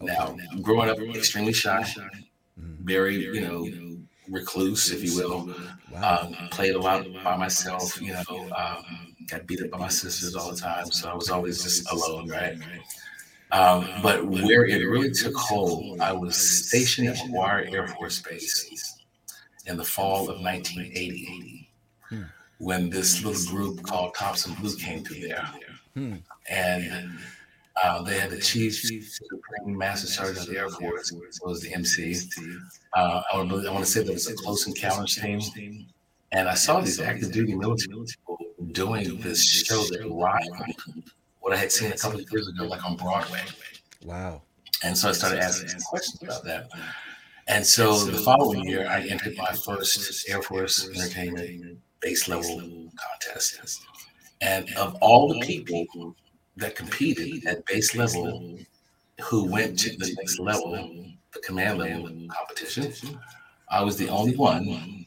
Now, 0.00 0.36
growing 0.62 0.90
up 0.90 0.98
extremely 0.98 1.52
shy, 1.52 1.84
very, 2.56 3.16
you 3.16 3.40
know, 3.40 3.68
recluse, 4.28 4.90
if 4.90 5.02
you 5.02 5.16
will, 5.16 5.54
um, 6.02 6.34
played 6.50 6.74
a 6.74 6.78
lot 6.78 7.06
by 7.24 7.36
myself, 7.36 8.00
you 8.00 8.12
know, 8.12 8.50
um, 8.56 9.14
got 9.28 9.46
beat 9.46 9.62
up 9.62 9.70
by 9.70 9.78
my 9.78 9.88
sisters 9.88 10.34
all 10.34 10.50
the 10.50 10.56
time. 10.56 10.86
So 10.90 11.08
I 11.08 11.14
was 11.14 11.30
always 11.30 11.62
just 11.62 11.90
alone, 11.90 12.28
right? 12.28 12.56
Um, 13.50 13.88
but 14.02 14.26
where 14.26 14.66
it 14.66 14.84
really 14.86 15.10
took 15.10 15.34
hold, 15.34 16.00
I 16.00 16.12
was 16.12 16.36
stationed 16.36 17.08
at 17.08 17.16
McGuire 17.16 17.72
Air 17.72 17.88
Force 17.88 18.20
Base 18.20 18.98
in 19.66 19.76
the 19.76 19.84
fall 19.84 20.28
of 20.28 20.40
1980 20.40 21.64
Hmm. 22.08 22.22
when 22.58 22.88
this 22.88 23.22
little 23.22 23.44
group 23.54 23.82
called 23.82 24.14
Tops 24.14 24.46
in 24.46 24.54
Blue 24.54 24.74
came 24.76 25.04
through 25.04 25.28
there. 25.28 25.46
Hmm. 25.94 26.14
And 26.48 27.18
uh, 27.82 28.02
they 28.02 28.18
had 28.18 28.30
the 28.30 28.38
chief, 28.40 28.76
supreme 28.76 29.76
master 29.76 30.06
sergeant 30.06 30.46
of 30.46 30.52
the 30.52 30.58
Air 30.58 30.70
Force, 30.70 31.12
was 31.42 31.60
the 31.60 31.72
MC. 31.74 32.16
Uh, 32.94 33.22
I 33.32 33.36
want 33.36 33.50
to 33.50 33.68
I 33.68 33.70
want 33.72 33.84
to 33.84 33.90
say 33.90 34.02
there 34.02 34.14
was 34.14 34.26
a 34.28 34.34
close 34.34 34.66
encounters 34.66 35.16
team, 35.16 35.86
and 36.32 36.48
I 36.48 36.54
saw 36.54 36.80
these 36.80 36.98
active 37.00 37.30
duty 37.30 37.54
military 37.54 38.04
people 38.06 38.38
doing 38.72 39.20
this 39.20 39.44
show 39.44 39.82
that 39.82 40.00
rivaled 40.10 41.02
what 41.40 41.52
I 41.52 41.56
had 41.56 41.72
seen 41.72 41.92
a 41.92 41.96
couple 41.96 42.20
of 42.20 42.26
years 42.30 42.48
ago, 42.48 42.64
like 42.64 42.84
on 42.84 42.96
Broadway. 42.96 43.42
Wow. 44.04 44.42
And 44.84 44.96
so 44.96 45.08
I 45.08 45.12
started 45.12 45.40
asking 45.40 45.68
some 45.68 45.80
questions 45.80 46.22
about 46.22 46.44
that. 46.44 46.68
And 47.48 47.66
so 47.66 48.04
the 48.04 48.18
following 48.18 48.68
year, 48.68 48.86
I 48.88 49.02
entered 49.02 49.36
my 49.36 49.52
first 49.52 50.28
Air 50.28 50.42
Force 50.42 50.88
Entertainment 50.88 51.78
base 52.00 52.28
level 52.28 52.90
contest. 52.96 53.80
And 54.40 54.72
of 54.76 54.96
all 55.00 55.32
the 55.32 55.40
people 55.40 56.14
that 56.56 56.76
competed 56.76 57.46
at 57.46 57.64
base 57.66 57.96
level 57.96 58.58
who 59.22 59.44
went 59.44 59.78
to 59.80 59.96
the 59.96 60.14
next 60.16 60.38
level, 60.38 61.06
the 61.32 61.40
command 61.40 61.78
level 61.78 62.10
competition, 62.28 63.18
I 63.70 63.82
was 63.82 63.96
the 63.96 64.08
only 64.08 64.36
one 64.36 65.06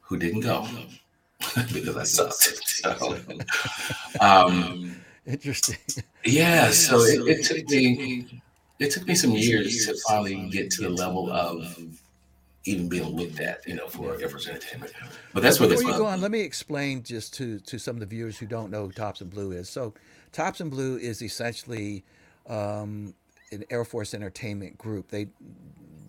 who 0.00 0.18
didn't 0.18 0.40
go 0.40 0.66
because 1.72 1.96
I 1.96 2.04
sucked. 2.04 2.34
So, 2.66 3.18
um, 4.20 4.96
Interesting. 5.26 5.76
yeah, 6.24 6.70
so 6.70 7.00
it, 7.00 7.26
it 7.28 7.44
took 7.44 7.68
me 7.68 8.42
it 8.78 8.90
took 8.90 9.06
me 9.06 9.14
some 9.14 9.32
years 9.32 9.86
to 9.86 9.96
finally 10.06 10.48
get 10.50 10.70
to 10.72 10.82
the 10.82 10.90
level 10.90 11.30
of 11.32 11.76
even 12.66 12.88
being 12.88 13.16
looked 13.16 13.40
at, 13.40 13.66
you 13.66 13.74
know, 13.74 13.86
for 13.86 14.20
Air 14.20 14.28
Force 14.28 14.48
Entertainment. 14.48 14.92
But 15.32 15.42
that's 15.42 15.60
where 15.60 15.68
Before 15.68 15.82
you 15.84 15.96
go 15.96 16.04
was. 16.04 16.14
on, 16.14 16.20
let 16.20 16.30
me 16.30 16.40
explain 16.40 17.02
just 17.02 17.34
to 17.34 17.58
to 17.60 17.78
some 17.78 17.96
of 17.96 18.00
the 18.00 18.06
viewers 18.06 18.38
who 18.38 18.46
don't 18.46 18.70
know 18.70 18.86
who 18.86 18.92
Tops 18.92 19.20
in 19.20 19.28
Blue 19.28 19.52
is. 19.52 19.68
So, 19.68 19.94
Tops 20.32 20.60
in 20.60 20.68
Blue 20.68 20.96
is 20.96 21.22
essentially 21.22 22.04
um, 22.48 23.14
an 23.52 23.64
Air 23.70 23.84
Force 23.84 24.14
entertainment 24.14 24.78
group. 24.78 25.08
They 25.08 25.28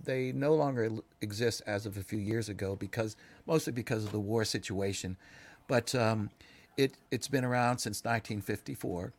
they 0.04 0.32
no 0.32 0.54
longer 0.56 0.90
exist 1.22 1.62
as 1.68 1.86
of 1.86 1.98
a 1.98 2.04
few 2.04 2.20
years 2.20 2.50
ago 2.50 2.76
because 2.76 3.16
mostly 3.46 3.74
because 3.74 4.04
of 4.06 4.12
the 4.12 4.20
war 4.20 4.44
situation, 4.46 5.18
but 5.68 5.94
um, 5.94 6.30
it 6.78 6.94
it's 7.12 7.28
been 7.28 7.44
around 7.44 7.80
since 7.80 8.04
1954, 8.04 9.12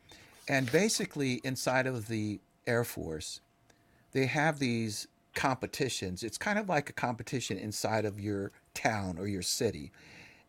and 0.47 0.71
basically 0.71 1.41
inside 1.43 1.85
of 1.85 2.07
the 2.07 2.39
Air 2.65 2.83
Force, 2.83 3.41
they 4.13 4.25
have 4.25 4.59
these 4.59 5.07
competitions. 5.35 6.23
It's 6.23 6.37
kind 6.37 6.57
of 6.57 6.67
like 6.67 6.89
a 6.89 6.93
competition 6.93 7.57
inside 7.57 8.05
of 8.05 8.19
your 8.19 8.51
town 8.73 9.17
or 9.17 9.27
your 9.27 9.41
city. 9.41 9.91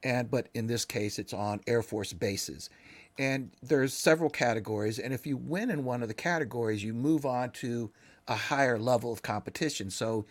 And 0.03 0.31
but 0.31 0.49
in 0.55 0.67
this 0.67 0.85
case 0.85 1.19
it's 1.19 1.35
on 1.35 1.61
Air 1.67 1.83
Force 1.83 2.13
bases. 2.13 2.71
And 3.19 3.51
there's 3.63 3.93
several 3.93 4.31
categories 4.31 4.99
and 4.99 5.13
if 5.13 5.27
you 5.27 5.37
win 5.37 5.71
in 5.71 5.85
one 5.85 6.03
of 6.03 6.09
the 6.09 6.15
categories 6.15 6.83
you 6.83 6.95
move 6.95 7.27
on 7.27 7.51
to 7.51 7.91
a 8.27 8.35
higher 8.35 8.79
level 8.79 9.13
of 9.13 9.23
competition. 9.23 9.91
So 9.91 10.25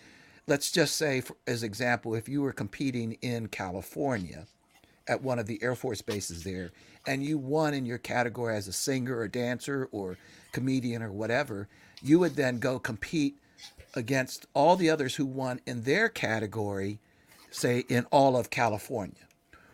let's 0.48 0.72
just 0.72 0.96
say 0.96 1.22
for, 1.22 1.36
as 1.46 1.62
example 1.62 2.16
if 2.16 2.28
you 2.28 2.42
were 2.42 2.54
competing 2.54 3.14
in 3.22 3.48
California 3.48 4.48
at 5.10 5.24
one 5.24 5.40
of 5.40 5.48
the 5.48 5.62
Air 5.62 5.76
Force 5.76 6.02
bases 6.02 6.44
there, 6.44 6.72
and 7.06 7.24
you 7.24 7.38
won 7.38 7.74
in 7.74 7.86
your 7.86 7.98
category 7.98 8.56
as 8.56 8.68
a 8.68 8.74
singer 8.74 9.18
or 9.18 9.28
dancer 9.28 9.90
or 9.92 10.18
comedian 10.52 11.02
or 11.02 11.12
whatever, 11.12 11.68
you 12.02 12.20
would 12.20 12.36
then 12.36 12.60
go 12.60 12.80
compete 12.80 13.38
against 13.96 14.46
all 14.54 14.76
the 14.76 14.90
others 14.90 15.16
who 15.16 15.26
won 15.26 15.60
in 15.66 15.82
their 15.82 16.08
category, 16.08 17.00
say 17.50 17.80
in 17.90 18.06
all 18.12 18.38
of 18.38 18.50
California. 18.50 19.16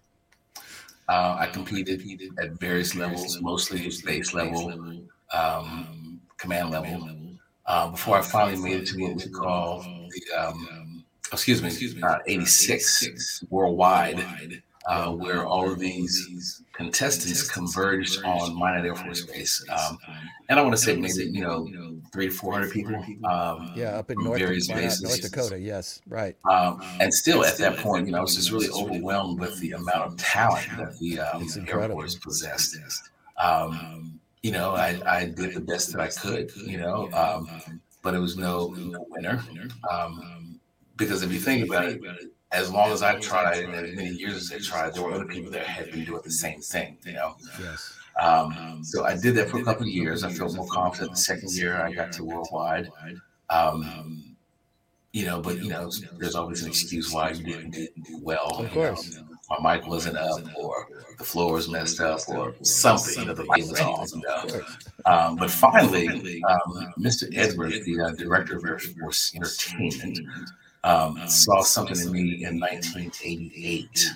uh, 1.09 1.37
I 1.39 1.47
competed 1.47 2.03
at 2.39 2.53
various 2.53 2.95
levels, 2.95 3.41
mostly 3.41 3.81
base 4.05 4.35
level, 4.35 5.03
um, 5.33 6.21
command 6.37 6.71
level, 6.71 7.09
uh, 7.67 7.91
before 7.91 8.19
I 8.19 8.23
finally 8.23 8.63
made 8.63 8.83
it 8.83 8.87
to 8.89 9.03
what 9.03 9.17
we 9.17 9.31
call 9.31 9.83
the, 9.83 10.23
um, 10.39 11.05
excuse 11.33 11.63
me, 11.63 12.03
uh, 12.03 12.19
86 12.27 13.45
worldwide, 13.51 14.63
uh, 14.89 15.13
where 15.13 15.47
all 15.47 15.71
of 15.71 15.79
these 15.79 16.63
contestants 16.73 17.49
converged 17.49 18.25
on 18.25 18.59
Minot 18.59 18.87
Air 18.87 18.95
Force 18.95 19.25
Base. 19.27 19.63
Um, 19.69 19.99
and 20.49 20.59
I 20.59 20.63
want 20.63 20.75
to 20.75 20.81
say 20.81 20.97
maybe, 20.97 21.31
you 21.31 21.43
know, 21.43 22.01
three 22.11 22.29
to 22.29 22.33
400 22.33 22.73
people. 22.73 22.97
Um, 23.25 23.71
Yeah, 23.77 23.99
up 23.99 24.11
in 24.11 24.17
North, 24.25 24.39
various 24.39 24.69
bases. 24.69 25.03
North 25.03 25.21
Dakota. 25.21 25.59
Yes, 25.59 26.01
right. 26.09 26.37
Um, 26.49 26.83
and 27.01 27.13
still 27.13 27.45
at 27.45 27.59
that 27.59 27.77
point, 27.77 28.07
you 28.07 28.13
know, 28.13 28.19
I 28.19 28.23
was 28.23 28.35
just 28.35 28.51
really 28.51 28.71
overwhelmed 28.71 29.39
with 29.41 29.61
the 29.61 29.73
amount 29.73 30.13
of 30.13 30.17
talent 30.17 30.67
that 30.79 30.99
the 30.99 31.21
um, 31.21 31.47
Air. 31.69 31.89
Force 31.91 32.15
possessed. 32.15 32.79
Um, 33.37 34.19
you 34.43 34.53
know, 34.53 34.75
I, 34.75 35.01
I 35.05 35.25
did 35.27 35.55
the 35.55 35.61
best 35.61 35.93
that 35.93 36.01
I 36.01 36.09
could, 36.09 36.51
you 36.57 36.79
know, 36.79 37.11
um, 37.13 37.81
but 38.03 38.15
it 38.15 38.21
was 38.21 38.39
no, 38.39 38.69
no 38.69 39.05
winner. 39.11 39.43
Um, 39.91 40.61
because 40.97 41.23
if 41.23 41.31
you 41.31 41.41
think 41.41 41.67
about 41.67 41.85
it, 41.85 42.01
as 42.53 42.71
long 42.71 42.93
as 42.93 43.03
I've 43.03 43.21
tried 43.21 43.65
and 43.65 43.75
as 43.75 43.95
many 43.95 44.11
years 44.11 44.37
as 44.37 44.53
I 44.53 44.59
tried, 44.59 44.95
there 44.95 45.03
were 45.03 45.13
other 45.13 45.27
people 45.27 45.51
that 45.53 45.67
had 45.67 45.91
been 45.91 46.05
doing 46.05 46.23
the 46.25 46.31
same 46.31 46.61
thing, 46.61 46.97
you 47.05 47.13
know. 47.13 47.37
Yes. 47.61 47.95
Um, 48.21 48.81
so 48.83 49.05
I 49.05 49.17
did 49.17 49.35
that 49.37 49.49
for 49.49 49.61
a 49.61 49.65
couple 49.65 49.83
of 49.83 49.89
years. 49.89 50.25
I 50.25 50.31
felt 50.31 50.55
more 50.55 50.67
confident. 50.69 51.13
The 51.13 51.17
second 51.17 51.53
year, 51.53 51.81
I 51.81 51.93
got 51.93 52.11
to 52.13 52.25
worldwide. 52.25 52.91
Um, 53.51 54.37
you 55.13 55.25
know, 55.25 55.41
but 55.41 55.63
you 55.63 55.69
know, 55.69 55.91
there's 56.19 56.35
always 56.35 56.63
an 56.63 56.69
excuse 56.69 57.13
why 57.13 57.31
you 57.31 57.45
didn't 57.45 57.71
do 57.71 57.89
well. 58.21 58.59
Of 58.59 58.75
you 58.75 58.81
know. 58.81 58.97
my 59.59 59.77
mic 59.77 59.87
wasn't 59.87 60.19
up, 60.19 60.41
or 60.57 60.89
the 61.17 61.25
floor 61.25 61.55
was 61.55 61.69
messed 61.69 62.01
up, 62.01 62.21
or 62.29 62.55
something. 62.63 63.21
You 63.21 63.27
know, 63.27 63.35
the 63.35 63.45
light 63.45 63.67
was 63.69 63.81
off. 63.81 64.11
You 64.13 64.23
know. 64.23 64.61
Um, 65.07 65.37
but 65.37 65.51
finally, 65.51 66.43
um, 66.45 66.93
Mr. 66.99 67.35
Edwards, 67.37 67.85
the 67.85 68.01
uh, 68.01 68.11
director 68.11 68.59
of 68.59 68.65
Air 68.65 68.79
Force 68.79 69.33
Entertainment, 69.35 70.19
um, 70.85 71.29
saw 71.29 71.63
something 71.63 71.99
in 72.01 72.13
me 72.13 72.45
in 72.45 72.59
1988 72.61 74.07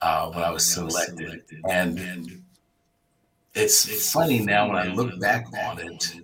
uh, 0.00 0.30
when 0.32 0.44
I 0.44 0.50
was 0.50 0.66
selected, 0.66 1.42
and 1.70 2.42
it's 3.54 4.12
funny 4.12 4.40
now 4.40 4.68
when 4.68 4.76
I 4.76 4.86
look 4.94 5.18
back 5.20 5.46
on 5.66 5.78
it. 5.78 6.16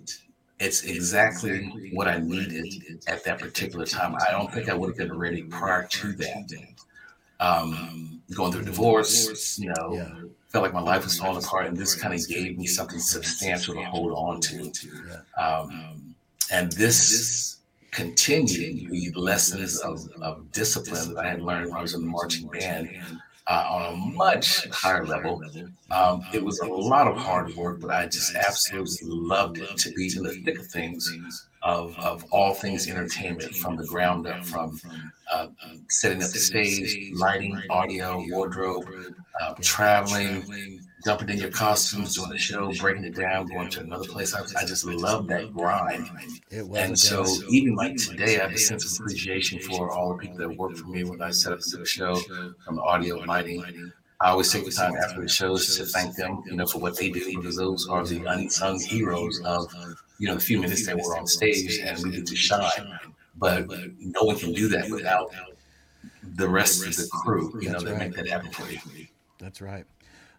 It's 0.58 0.82
exactly 0.84 1.90
what 1.94 2.06
I 2.06 2.18
needed 2.18 3.00
at 3.06 3.24
that 3.24 3.38
particular 3.38 3.86
time. 3.86 4.14
I 4.16 4.30
don't 4.30 4.52
think 4.52 4.68
I 4.68 4.74
would 4.74 4.88
have 4.90 4.96
been 4.98 5.16
ready 5.16 5.42
prior 5.44 5.86
to 5.86 6.12
that. 6.12 6.52
Um, 7.40 8.20
going 8.34 8.52
through 8.52 8.64
divorce, 8.64 9.58
you 9.58 9.70
know, 9.70 9.94
Yeah. 9.94 10.28
felt 10.48 10.62
like 10.64 10.74
my 10.74 10.80
life 10.82 11.04
was 11.04 11.18
falling 11.18 11.42
apart, 11.42 11.66
and 11.66 11.74
this 11.76 11.94
kind 11.94 12.12
of 12.12 12.28
gave 12.28 12.58
me 12.58 12.66
something 12.66 12.98
substantial 12.98 13.74
to 13.74 13.82
hold 13.84 14.12
on 14.12 14.40
to. 14.42 14.70
Um, 15.38 16.14
and 16.52 16.70
this 16.72 17.56
continued 17.90 19.14
the 19.14 19.20
lessons 19.20 19.79
of, 19.81 20.09
of 20.22 20.50
discipline 20.53 21.14
that 21.14 21.24
I 21.24 21.31
had 21.31 21.42
learned 21.42 21.70
when 21.70 21.79
I 21.79 21.83
was 21.83 21.94
in 21.94 22.03
the 22.03 22.09
marching 22.09 22.48
band 22.48 22.90
uh, 23.46 23.66
on 23.68 23.92
a 23.92 23.96
much 24.14 24.68
higher 24.68 25.05
level. 25.05 25.42
Um, 25.90 26.24
it 26.33 26.42
was 26.42 26.61
a 26.61 26.66
lot 26.66 27.09
of 27.09 27.16
hard 27.16 27.55
work, 27.57 27.81
but 27.81 27.90
I 27.90 28.07
just 28.07 28.35
absolutely 28.37 29.09
loved 29.09 29.59
it 29.59 29.76
to 29.76 29.92
be 29.92 30.12
in 30.16 30.22
the 30.22 30.35
thick 30.44 30.59
of 30.59 30.66
things 30.66 31.48
of, 31.62 31.98
of 31.98 32.24
all 32.31 32.55
things 32.55 32.88
entertainment 32.88 33.55
from 33.55 33.76
the 33.76 33.85
ground 33.87 34.26
up, 34.26 34.44
from 34.44 34.81
uh, 35.33 35.48
setting 35.88 36.22
up 36.22 36.31
the 36.31 36.38
stage, 36.38 37.12
lighting, 37.14 37.61
audio, 37.68 38.24
wardrobe, 38.29 38.87
uh, 39.40 39.55
traveling, 39.61 40.81
jumping 41.04 41.28
in 41.30 41.38
your 41.38 41.50
costumes, 41.50 42.14
doing 42.14 42.30
the 42.30 42.38
show, 42.38 42.72
breaking 42.74 43.04
it 43.04 43.14
down, 43.14 43.46
going 43.46 43.70
to 43.70 43.80
another 43.80 44.06
place. 44.06 44.34
I, 44.34 44.42
I 44.58 44.64
just 44.64 44.84
love 44.84 45.26
that 45.28 45.52
grind. 45.52 46.08
It 46.50 46.66
was. 46.66 46.78
And 46.78 46.98
so 46.98 47.24
even 47.48 47.74
like 47.74 47.96
today, 47.96 48.38
I 48.38 48.42
have 48.44 48.52
a 48.52 48.58
sense 48.58 48.84
of 48.84 49.00
appreciation 49.00 49.60
for 49.60 49.90
all 49.90 50.12
the 50.12 50.18
people 50.18 50.36
that 50.38 50.56
work 50.56 50.76
for 50.76 50.86
me 50.86 51.04
when 51.04 51.22
I 51.22 51.30
set 51.30 51.52
up 51.52 51.60
the 51.60 51.84
show, 51.84 52.16
from 52.64 52.76
the 52.76 52.82
audio, 52.82 53.16
lighting. 53.18 53.92
I 54.22 54.30
always 54.30 54.52
take 54.52 54.66
the 54.66 54.70
time 54.70 54.94
after 54.96 55.22
the 55.22 55.28
shows 55.28 55.76
to 55.78 55.84
thank 55.86 56.14
them, 56.14 56.42
you 56.44 56.54
know, 56.54 56.66
for 56.66 56.78
what 56.78 56.96
they 56.96 57.10
do 57.10 57.24
because 57.36 57.56
those 57.56 57.88
are 57.88 58.04
the 58.04 58.22
unsung 58.26 58.78
heroes 58.78 59.40
of, 59.46 59.72
you 60.18 60.28
know, 60.28 60.34
the 60.34 60.40
few 60.40 60.60
minutes 60.60 60.86
they 60.86 60.94
were 60.94 61.16
on 61.16 61.26
stage 61.26 61.78
and 61.78 61.98
we 62.04 62.10
get 62.10 62.26
to 62.26 62.36
shine. 62.36 62.98
But 63.36 63.66
no 63.98 64.24
one 64.24 64.36
can 64.36 64.52
do 64.52 64.68
that 64.68 64.90
without 64.90 65.32
the 66.36 66.46
rest 66.46 66.86
of 66.86 66.94
the 66.94 67.08
crew, 67.22 67.58
you 67.62 67.70
know, 67.70 67.80
that 67.80 67.96
make 67.96 68.14
that 68.14 68.28
happen 68.28 68.50
for 68.50 68.70
you. 68.70 69.06
That's 69.38 69.62
right. 69.62 69.86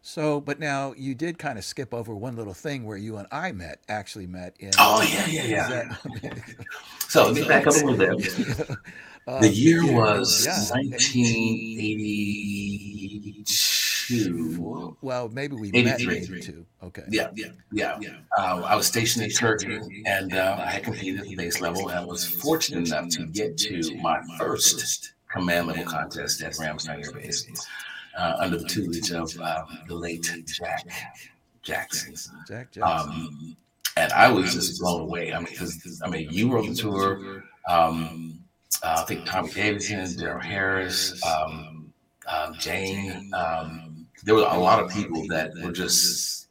So, 0.03 0.41
but 0.41 0.59
now 0.59 0.93
you 0.97 1.13
did 1.13 1.37
kind 1.37 1.59
of 1.59 1.63
skip 1.63 1.93
over 1.93 2.15
one 2.15 2.35
little 2.35 2.55
thing 2.55 2.85
where 2.85 2.97
you 2.97 3.17
and 3.17 3.27
I 3.31 3.51
met, 3.51 3.81
actually 3.87 4.25
met 4.25 4.55
in. 4.59 4.71
Oh, 4.79 5.01
yeah, 5.03 5.27
yeah, 5.27 5.45
yeah. 5.45 5.69
that- 5.69 6.41
So 7.07 7.25
let 7.27 7.35
me 7.35 7.47
back 7.47 7.67
up 7.67 7.73
a 7.75 7.85
little 7.85 8.17
bit. 8.17 8.69
Uh, 9.27 9.39
The 9.39 9.49
year 9.49 9.83
was 9.85 10.47
yeah. 10.47 10.57
1982. 14.09 14.95
Well, 15.01 15.29
maybe 15.29 15.55
we 15.55 15.71
met 15.71 16.01
in 16.01 16.09
83. 16.09 16.37
82. 16.39 16.65
Okay. 16.83 17.03
Yeah, 17.07 17.29
yeah, 17.35 17.51
yeah. 17.71 17.97
Uh, 18.37 18.63
I 18.65 18.75
was 18.75 18.87
stationed 18.87 19.23
in 19.25 19.31
Turkey, 19.31 20.03
and 20.07 20.33
uh, 20.33 20.57
I 20.59 20.71
had 20.71 20.83
competed 20.83 21.21
at 21.21 21.27
the 21.27 21.35
base 21.35 21.61
level, 21.61 21.87
and 21.89 21.99
I 21.99 22.03
was 22.03 22.25
fortunate 22.25 22.87
enough 22.87 23.09
to 23.09 23.27
get 23.27 23.57
to 23.59 23.95
my 24.01 24.19
first 24.39 25.13
command 25.31 25.67
level 25.67 25.85
contest 25.85 26.41
at 26.41 26.53
Ramstein 26.53 27.05
Air 27.05 27.11
Base 27.11 27.45
uh, 28.17 28.35
under 28.39 28.57
the 28.57 28.67
tutelage 28.67 29.11
of 29.11 29.39
uh, 29.39 29.63
the 29.87 29.95
late 29.95 30.23
Jack 30.45 30.85
Jackson. 31.63 32.15
Jack 32.47 32.71
Jackson. 32.71 32.83
Um, 32.83 33.55
and 33.97 34.11
I 34.13 34.31
was 34.31 34.53
just 34.53 34.79
blown 34.79 35.01
away. 35.01 35.33
I 35.33 35.37
mean, 35.39 35.47
because 35.51 36.01
I 36.03 36.09
mean, 36.09 36.29
you 36.31 36.47
were 36.47 36.59
on 36.59 36.67
the 36.69 36.75
tour. 36.75 37.43
Um, 37.69 38.39
uh, 38.83 38.97
I 39.01 39.03
think 39.05 39.25
Tommy 39.25 39.51
Davidson, 39.51 39.99
Daryl 39.99 40.41
Harris, 40.41 41.21
um, 41.25 41.93
uh, 42.27 42.53
Jane. 42.53 43.31
Um, 43.33 44.07
there 44.23 44.33
were 44.35 44.41
a 44.41 44.57
lot 44.57 44.81
of 44.83 44.89
people 44.91 45.27
that 45.27 45.51
were 45.63 45.71
just 45.71 46.47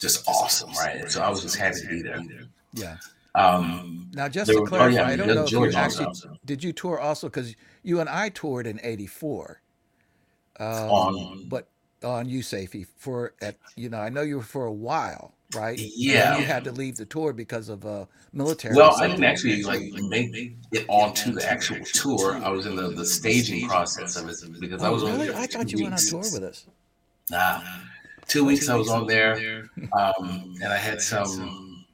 just 0.00 0.26
awesome, 0.28 0.70
right? 0.72 0.96
And 1.02 1.10
so 1.10 1.22
I 1.22 1.30
was 1.30 1.42
just 1.42 1.56
happy 1.56 1.80
to 1.82 1.88
be 1.88 2.02
there. 2.02 2.20
yeah. 2.74 2.96
Um, 3.34 4.10
Now, 4.12 4.28
just 4.28 4.48
there 4.48 4.56
to 4.56 4.60
were- 4.60 4.66
oh, 4.66 4.68
clarify, 4.68 4.96
yeah, 5.00 5.06
I 5.06 5.16
don't 5.16 5.28
know 5.28 5.44
if 5.44 5.52
you 5.52 5.72
actually 5.72 6.04
also. 6.06 6.36
did 6.44 6.62
you 6.62 6.72
tour 6.74 6.98
also 6.98 7.28
because 7.28 7.54
you 7.82 8.00
and 8.00 8.08
I 8.10 8.28
toured 8.28 8.66
in 8.66 8.78
'84. 8.82 9.61
Um, 10.62 10.90
On- 10.90 11.48
but 11.48 11.68
on 12.04 12.28
USAFE 12.28 12.86
for 12.96 13.34
at 13.40 13.56
you 13.76 13.88
know 13.88 13.98
I 13.98 14.08
know 14.08 14.22
you 14.22 14.36
were 14.36 14.42
for 14.42 14.64
a 14.64 14.72
while 14.72 15.34
right? 15.54 15.78
Yeah. 15.78 16.38
you 16.38 16.44
had 16.44 16.64
to 16.64 16.72
leave 16.72 16.96
the 16.96 17.04
tour 17.04 17.32
because 17.32 17.68
of 17.68 17.84
uh, 17.84 18.06
military. 18.32 18.74
Well, 18.74 18.94
I 18.96 19.06
didn't 19.06 19.24
actually 19.24 19.62
like 19.62 19.82
make 20.08 20.54
it 20.72 20.86
onto 20.88 21.32
the 21.32 21.48
actual 21.48 21.84
tour. 21.84 22.36
I 22.42 22.48
was 22.48 22.66
in 22.66 22.76
the, 22.76 22.88
the 22.90 23.04
staging 23.04 23.68
process 23.68 24.16
of 24.16 24.28
it 24.28 24.36
because 24.60 24.82
I 24.82 24.88
Oh, 24.88 24.92
was 24.94 25.02
on 25.04 25.12
really? 25.12 25.34
I 25.34 25.46
thought 25.46 25.70
you 25.70 25.82
went 25.82 25.94
on 25.94 26.00
tour 26.00 26.20
with 26.20 26.42
us. 26.42 26.66
Nah, 27.30 27.60
two 28.26 28.44
weeks 28.44 28.68
I 28.68 28.76
was 28.76 28.88
on 28.88 29.06
there, 29.06 29.68
um, 29.92 30.54
and 30.62 30.72
I 30.72 30.76
had 30.76 31.00
some, 31.00 31.84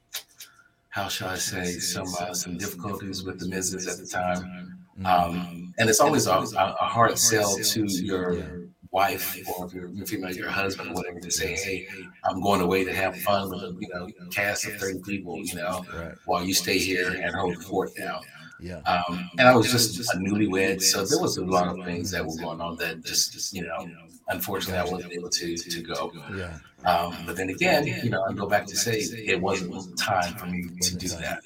how 0.88 1.08
shall 1.08 1.28
I 1.28 1.36
say, 1.36 1.72
some 1.78 2.06
uh, 2.20 2.32
some 2.34 2.56
difficulties 2.56 3.24
with 3.24 3.38
the 3.40 3.48
missus 3.48 3.86
at 3.86 3.98
the 3.98 4.06
time. 4.06 4.57
Um, 5.04 5.72
and 5.78 5.88
it's 5.88 6.00
always 6.00 6.26
a, 6.26 6.32
a 6.32 6.76
a 6.80 6.84
hard 6.84 7.18
sell 7.18 7.56
to 7.56 7.86
your 7.86 8.68
wife 8.90 9.36
or 9.56 9.66
if 9.66 9.74
you're 9.74 10.06
female, 10.06 10.32
your 10.34 10.48
husband, 10.48 10.90
or 10.90 10.94
whatever, 10.94 11.20
to 11.20 11.30
say, 11.30 11.54
"Hey, 11.54 11.86
I'm 12.24 12.40
going 12.42 12.60
away 12.62 12.84
to 12.84 12.92
have 12.92 13.16
fun 13.20 13.50
with 13.50 13.62
a 13.62 13.76
you 13.78 13.88
know 13.94 14.08
cast 14.30 14.66
of 14.66 14.76
thirty 14.76 15.00
people, 15.04 15.38
you 15.38 15.54
know, 15.54 15.84
Right. 15.94 16.14
while 16.24 16.42
you 16.44 16.54
stay 16.54 16.78
here 16.78 17.10
and 17.10 17.34
hold 17.34 17.56
the 17.56 17.60
fort 17.60 17.94
down." 17.96 18.22
Yeah. 18.60 18.78
Um, 18.86 19.30
and 19.38 19.46
I 19.46 19.54
was 19.54 19.70
just 19.70 20.00
a 20.14 20.16
newlywed, 20.18 20.82
so 20.82 21.04
there 21.04 21.20
was 21.20 21.36
a 21.36 21.44
lot 21.44 21.68
of 21.68 21.84
things 21.84 22.10
that 22.10 22.26
were 22.26 22.34
going 22.36 22.60
on 22.60 22.76
that 22.78 23.04
just, 23.04 23.52
you 23.54 23.62
know, 23.62 23.88
unfortunately, 24.30 24.78
I 24.80 24.92
wasn't 24.92 25.12
able 25.12 25.28
to 25.30 25.56
to 25.56 25.80
go. 25.82 26.12
Yeah. 26.34 26.58
Um, 26.84 27.14
but 27.26 27.36
then 27.36 27.50
again, 27.50 27.86
you 27.86 28.10
know, 28.10 28.24
I 28.28 28.32
go 28.32 28.46
back 28.48 28.66
to 28.66 28.76
say 28.76 28.98
it 28.98 29.40
wasn't 29.40 29.96
time 29.98 30.34
for 30.34 30.46
me 30.46 30.68
to 30.80 30.96
do 30.96 31.08
that. 31.08 31.40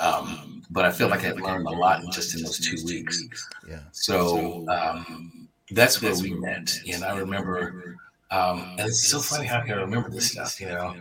Um, 0.00 0.62
but 0.70 0.84
I 0.84 0.92
feel 0.92 1.08
like 1.08 1.24
I've 1.24 1.36
learned 1.40 1.66
a 1.66 1.70
lot 1.70 2.02
just 2.12 2.34
in 2.34 2.42
those 2.42 2.58
two 2.58 2.84
weeks. 2.86 3.22
Yeah. 3.68 3.80
So 3.92 4.68
um, 4.68 5.48
that's 5.70 6.00
where 6.00 6.14
we 6.14 6.32
met, 6.34 6.78
and 6.90 7.04
I 7.04 7.18
remember. 7.18 7.96
Um, 8.30 8.76
and 8.78 8.88
it's 8.88 9.08
so 9.08 9.18
funny 9.18 9.46
how 9.46 9.58
I 9.58 9.66
can 9.66 9.78
I 9.78 9.80
remember 9.82 10.08
this 10.10 10.30
stuff, 10.30 10.60
you 10.60 10.68
know. 10.68 10.94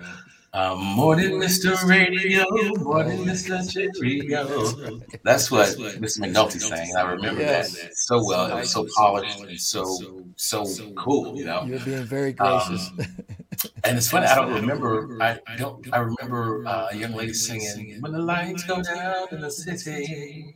Um, 0.52 0.80
morning, 0.84 1.34
Mr. 1.34 1.78
Radio, 1.88 2.44
morning, 2.80 3.20
Mr. 3.24 3.62
Cheerio. 3.72 5.00
That's 5.24 5.52
what 5.52 5.68
Mr. 5.78 6.22
McNulty 6.22 6.60
sang. 6.60 6.90
And 6.90 6.98
I 6.98 7.12
remember 7.12 7.42
Yes. 7.42 7.80
that 7.80 7.96
so 7.96 8.26
well. 8.26 8.48
It 8.50 8.56
was 8.56 8.72
so 8.72 8.88
polished 8.96 9.40
and 9.42 9.60
so 9.62 10.24
so 10.38 10.66
cool, 10.96 11.38
you 11.38 11.46
know. 11.46 11.66
You're 11.66 11.80
being 11.82 12.04
very 12.04 12.34
gracious. 12.34 12.90
Um, 12.98 13.06
and 13.84 13.98
it's 13.98 14.10
funny, 14.10 14.26
I 14.28 14.36
don't 14.36 14.54
remember. 14.54 15.18
I 15.22 15.40
don't. 15.58 15.86
I 15.94 16.00
remember 16.00 16.66
uh, 16.68 16.90
a 16.92 16.96
young 16.96 17.14
lady 17.14 17.34
singing 17.34 18.02
"When 18.02 18.12
the 18.12 18.20
lights 18.20 18.64
go 18.64 18.82
down 18.82 19.28
in 19.32 19.42
the 19.42 19.52
city." 19.52 20.56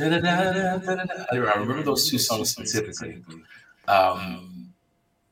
I 0.00 0.04
I 1.32 1.36
remember 1.36 1.82
those 1.82 2.08
two 2.10 2.18
songs 2.18 2.50
specifically. 2.50 3.22
Um, 3.88 4.52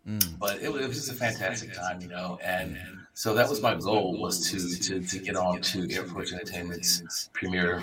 Mm. 0.07 0.39
but 0.39 0.61
it 0.61 0.71
was, 0.71 0.85
it 0.85 0.89
was 0.89 0.97
just 0.99 1.11
a 1.13 1.15
fantastic 1.15 1.73
time, 1.73 1.99
you 2.03 2.09
know. 2.09 2.39
And 2.45 2.77
so 3.15 3.33
that 3.33 3.49
was 3.49 3.63
my 3.63 3.75
goal 3.75 4.21
was 4.21 4.51
to 4.51 4.59
to 4.83 5.01
to 5.01 5.19
get 5.19 5.35
on 5.35 5.63
to 5.63 5.91
Air 5.91 6.05
Force 6.05 6.31
Entertainment's 6.35 7.31
premier 7.33 7.83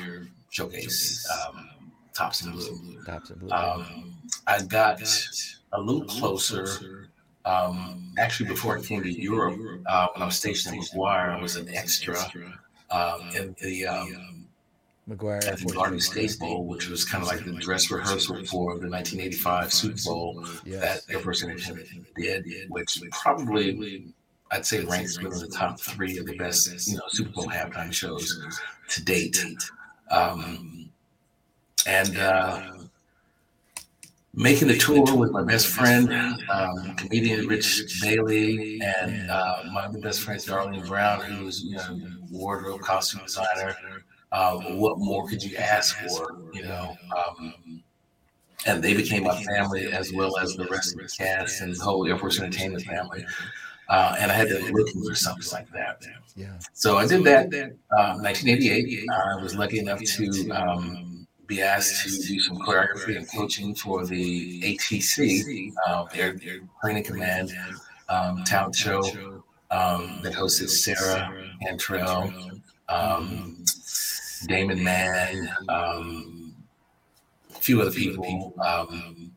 showcase, 0.52 1.28
um, 1.32 1.68
Tops 2.14 2.44
in 2.46 2.52
Blue. 2.52 3.02
Tops 3.08 3.32
in 3.32 3.40
Blue. 3.40 3.50
Um, 3.50 4.14
I 4.46 4.62
got 4.62 5.02
a 5.72 5.82
little 5.82 6.06
closer. 6.06 7.10
Um, 7.46 8.14
actually, 8.18 8.50
before 8.50 8.78
I 8.78 8.82
came 8.82 9.02
to 9.04 9.12
Europe, 9.12 9.60
uh, 9.88 10.08
when 10.14 10.22
I 10.22 10.26
was 10.26 10.36
stationed 10.36 10.76
in 10.76 10.82
McGuire, 10.82 11.38
I 11.38 11.42
was 11.42 11.56
an 11.56 11.68
extra 11.74 12.16
um, 12.92 13.22
in 13.36 13.56
the 13.62 13.88
um, 13.88 14.46
McGuire 15.10 15.46
at 15.48 15.60
the 15.60 15.74
Garden 15.74 16.00
State 16.00 16.38
Bowl, 16.40 16.66
which 16.66 16.88
was 16.88 17.04
kind 17.04 17.24
of 17.24 17.28
like 17.28 17.44
the 17.44 17.54
dress 17.54 17.90
rehearsal 17.90 18.36
for 18.46 18.78
the 18.78 18.90
1985 18.90 19.74
Super 19.74 19.98
Bowl 20.06 20.46
Yes. 20.66 20.82
that 21.06 21.14
Air 21.14 21.20
Force 21.22 21.44
Entertainment 21.44 21.88
did, 22.16 22.46
which 22.70 23.02
probably 23.12 24.14
I'd 24.52 24.66
say 24.66 24.84
ranks 24.84 25.18
within 25.22 25.40
the 25.40 25.48
top 25.48 25.80
three 25.80 26.18
of 26.18 26.26
the 26.26 26.36
best, 26.38 26.88
you 26.88 26.98
know, 26.98 27.04
Super 27.08 27.32
Bowl 27.32 27.46
halftime 27.48 27.92
shows 27.92 28.40
to 28.90 29.04
date. 29.04 29.38
Um, 30.12 30.90
and 31.88 32.18
uh, 32.18 32.72
making 34.34 34.68
the 34.68 34.78
tour 34.78 35.16
with 35.16 35.32
my 35.32 35.44
best 35.44 35.68
friend, 35.68 36.10
um, 36.50 36.96
comedian 36.96 37.48
Rich 37.48 38.02
Bailey, 38.02 38.82
and 38.82 39.30
uh, 39.30 39.64
my 39.72 39.82
other 39.84 40.00
best 40.00 40.22
friend 40.22 40.40
Darlene 40.40 40.88
Brown, 40.88 41.22
who's 41.22 41.64
you 41.64 41.76
know 41.76 42.00
wardrobe 42.30 42.82
costume 42.82 43.22
designer. 43.24 43.76
Uh, 44.32 44.58
what 44.76 44.98
more 44.98 45.28
could 45.28 45.44
you 45.44 45.58
ask 45.58 45.98
for? 45.98 46.38
You 46.54 46.64
know. 46.64 46.96
Um, 47.18 47.84
and 48.68 48.84
they 48.84 48.94
became 48.94 49.24
my 49.24 49.44
family 49.44 49.92
as 49.92 50.14
well 50.14 50.38
as 50.38 50.56
the 50.56 50.66
rest 50.66 50.94
of 50.94 51.00
the 51.00 51.08
cast 51.18 51.62
and 51.62 51.76
the 51.76 51.84
whole 51.84 52.08
Air 52.08 52.18
Force 52.18 52.40
Entertainment 52.40 52.84
family. 52.84 53.26
Uh, 53.90 54.16
and 54.20 54.32
I 54.32 54.36
had 54.36 54.50
been 54.50 54.72
looking 54.72 55.04
for 55.04 55.16
something 55.16 55.52
like 55.52 55.70
that. 55.72 56.04
Yeah. 56.36 56.54
So 56.74 56.98
I 56.98 57.08
did 57.08 57.24
that. 57.24 57.46
Um, 57.98 58.22
1988. 58.22 59.06
I 59.10 59.42
was 59.42 59.56
lucky 59.56 59.80
enough 59.80 60.02
to 60.02 60.50
um, 60.52 61.11
be 61.52 61.62
asked 61.62 62.06
to 62.06 62.28
do 62.28 62.40
some 62.40 62.58
choreography 62.60 63.18
and 63.18 63.30
coaching 63.30 63.76
for 63.76 64.06
the 64.06 64.62
ATC, 64.62 65.74
uh, 65.86 66.06
Air, 66.14 66.38
Air 66.46 66.62
Training 66.82 67.04
Command 67.04 67.52
um, 68.08 68.46
talent 68.46 68.74
show 68.74 69.02
um, 69.70 70.20
that 70.24 70.32
hosted 70.32 70.70
Sarah 70.70 71.30
Antrell, 71.68 72.62
um, 72.88 73.66
Damon 74.48 74.82
Mann, 74.82 75.54
um, 75.68 76.56
a 77.54 77.60
few 77.60 77.82
other 77.82 77.92
people. 77.92 78.54
Um, 78.66 79.34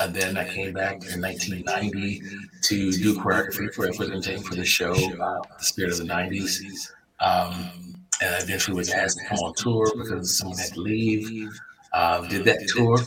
and 0.00 0.12
then 0.12 0.36
I 0.36 0.48
came 0.48 0.72
back 0.72 0.94
in 1.12 1.22
1990 1.22 2.20
to 2.62 2.90
do 2.90 3.14
choreography 3.14 3.72
for 3.72 3.82
representing 3.82 4.42
for 4.42 4.56
the 4.56 4.64
show, 4.64 4.92
uh, 4.92 5.40
The 5.58 5.64
Spirit 5.64 5.92
of 5.92 5.98
the 5.98 6.04
90s. 6.04 6.90
Um, 7.20 7.93
and 8.20 8.34
I 8.34 8.38
eventually 8.38 8.76
was 8.76 8.90
asked 8.90 9.18
to 9.18 9.24
come 9.26 9.38
on 9.38 9.54
tour 9.54 9.90
because 9.96 10.38
someone 10.38 10.58
had 10.58 10.72
to 10.74 10.80
leave. 10.80 11.50
Uh, 11.92 12.26
did 12.26 12.44
that 12.44 12.66
tour, 12.66 12.98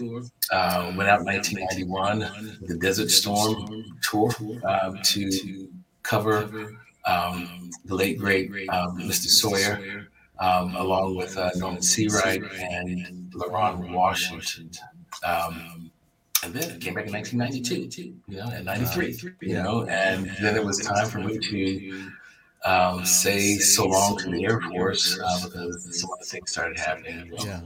uh, 0.52 0.94
went 0.96 1.10
out 1.10 1.20
in 1.20 1.26
1991, 1.26 2.58
the 2.62 2.78
Desert 2.78 3.12
Storm 3.12 3.84
tour, 4.02 4.32
um, 4.66 4.98
to 5.04 5.68
cover 6.04 6.78
um, 7.06 7.70
the 7.84 7.96
late, 7.96 8.18
great 8.18 8.50
um, 8.70 8.98
Mr. 8.98 9.28
Sawyer, 9.28 10.08
um, 10.40 10.76
along 10.76 11.18
with 11.18 11.38
uh, 11.38 11.50
Norman 11.56 11.82
Seawright 11.82 12.44
and 12.62 13.32
LaRon 13.34 13.92
Washington. 13.92 14.72
Um, 15.26 15.92
and 16.44 16.54
then 16.54 16.70
it 16.76 16.82
came 16.82 16.94
back 16.94 17.08
in 17.08 17.14
1992, 17.14 18.16
you 18.28 18.38
know, 18.38 18.50
and 18.54 18.66
93, 18.66 19.18
you 19.42 19.56
know, 19.56 19.86
and 19.88 20.30
then 20.42 20.56
it 20.56 20.64
was 20.64 20.80
time 20.80 21.08
for 21.08 21.20
me 21.20 21.40
to 21.40 22.12
um, 22.66 23.06
say 23.06 23.56
so 23.58 23.86
long 23.88 24.18
to 24.18 24.30
the 24.32 24.46
Air 24.46 24.60
Force 24.62 25.20
uh, 25.20 25.40
because 25.46 26.00
some 26.02 26.10
other 26.14 26.24
things 26.26 26.52
started 26.52 26.78
happening. 26.80 27.32
Yeah. 27.44 27.62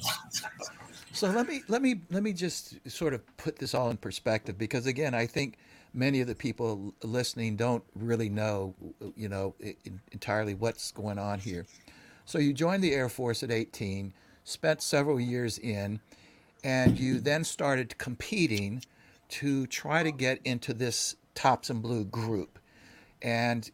So 1.13 1.29
let 1.29 1.47
me 1.47 1.61
let 1.67 1.81
me 1.81 2.01
let 2.09 2.23
me 2.23 2.33
just 2.33 2.75
sort 2.89 3.13
of 3.13 3.21
put 3.37 3.57
this 3.57 3.73
all 3.73 3.89
in 3.89 3.97
perspective 3.97 4.57
because 4.57 4.85
again, 4.85 5.13
I 5.13 5.25
think 5.25 5.57
many 5.93 6.21
of 6.21 6.27
the 6.27 6.35
people 6.35 6.93
listening 7.03 7.55
don't 7.57 7.83
really 7.95 8.29
know, 8.29 8.73
you 9.15 9.27
know, 9.27 9.53
i- 9.63 9.75
entirely 10.13 10.53
what's 10.53 10.91
going 10.91 11.19
on 11.19 11.39
here. 11.39 11.65
So 12.25 12.37
you 12.39 12.53
joined 12.53 12.81
the 12.83 12.93
Air 12.93 13.09
Force 13.09 13.43
at 13.43 13.51
18, 13.51 14.13
spent 14.45 14.81
several 14.81 15.19
years 15.19 15.57
in, 15.57 15.99
and 16.63 16.97
you 16.97 17.19
then 17.19 17.43
started 17.43 17.97
competing 17.97 18.83
to 19.29 19.67
try 19.67 20.03
to 20.03 20.11
get 20.11 20.39
into 20.45 20.73
this 20.73 21.15
Tops 21.35 21.69
in 21.69 21.79
Blue 21.81 22.05
group, 22.05 22.59
and 23.21 23.69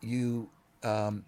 you. 0.00 0.50
Um, 0.82 1.24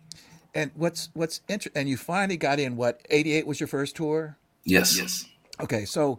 and 0.54 0.70
what's 0.74 1.10
what's 1.14 1.40
inter- 1.48 1.70
and 1.74 1.88
you 1.88 1.96
finally 1.96 2.36
got 2.36 2.58
in 2.58 2.76
what 2.76 3.00
88 3.10 3.46
was 3.46 3.60
your 3.60 3.66
first 3.66 3.96
tour 3.96 4.36
Yes. 4.64 4.98
Yes. 4.98 5.24
Okay, 5.60 5.84
so 5.84 6.18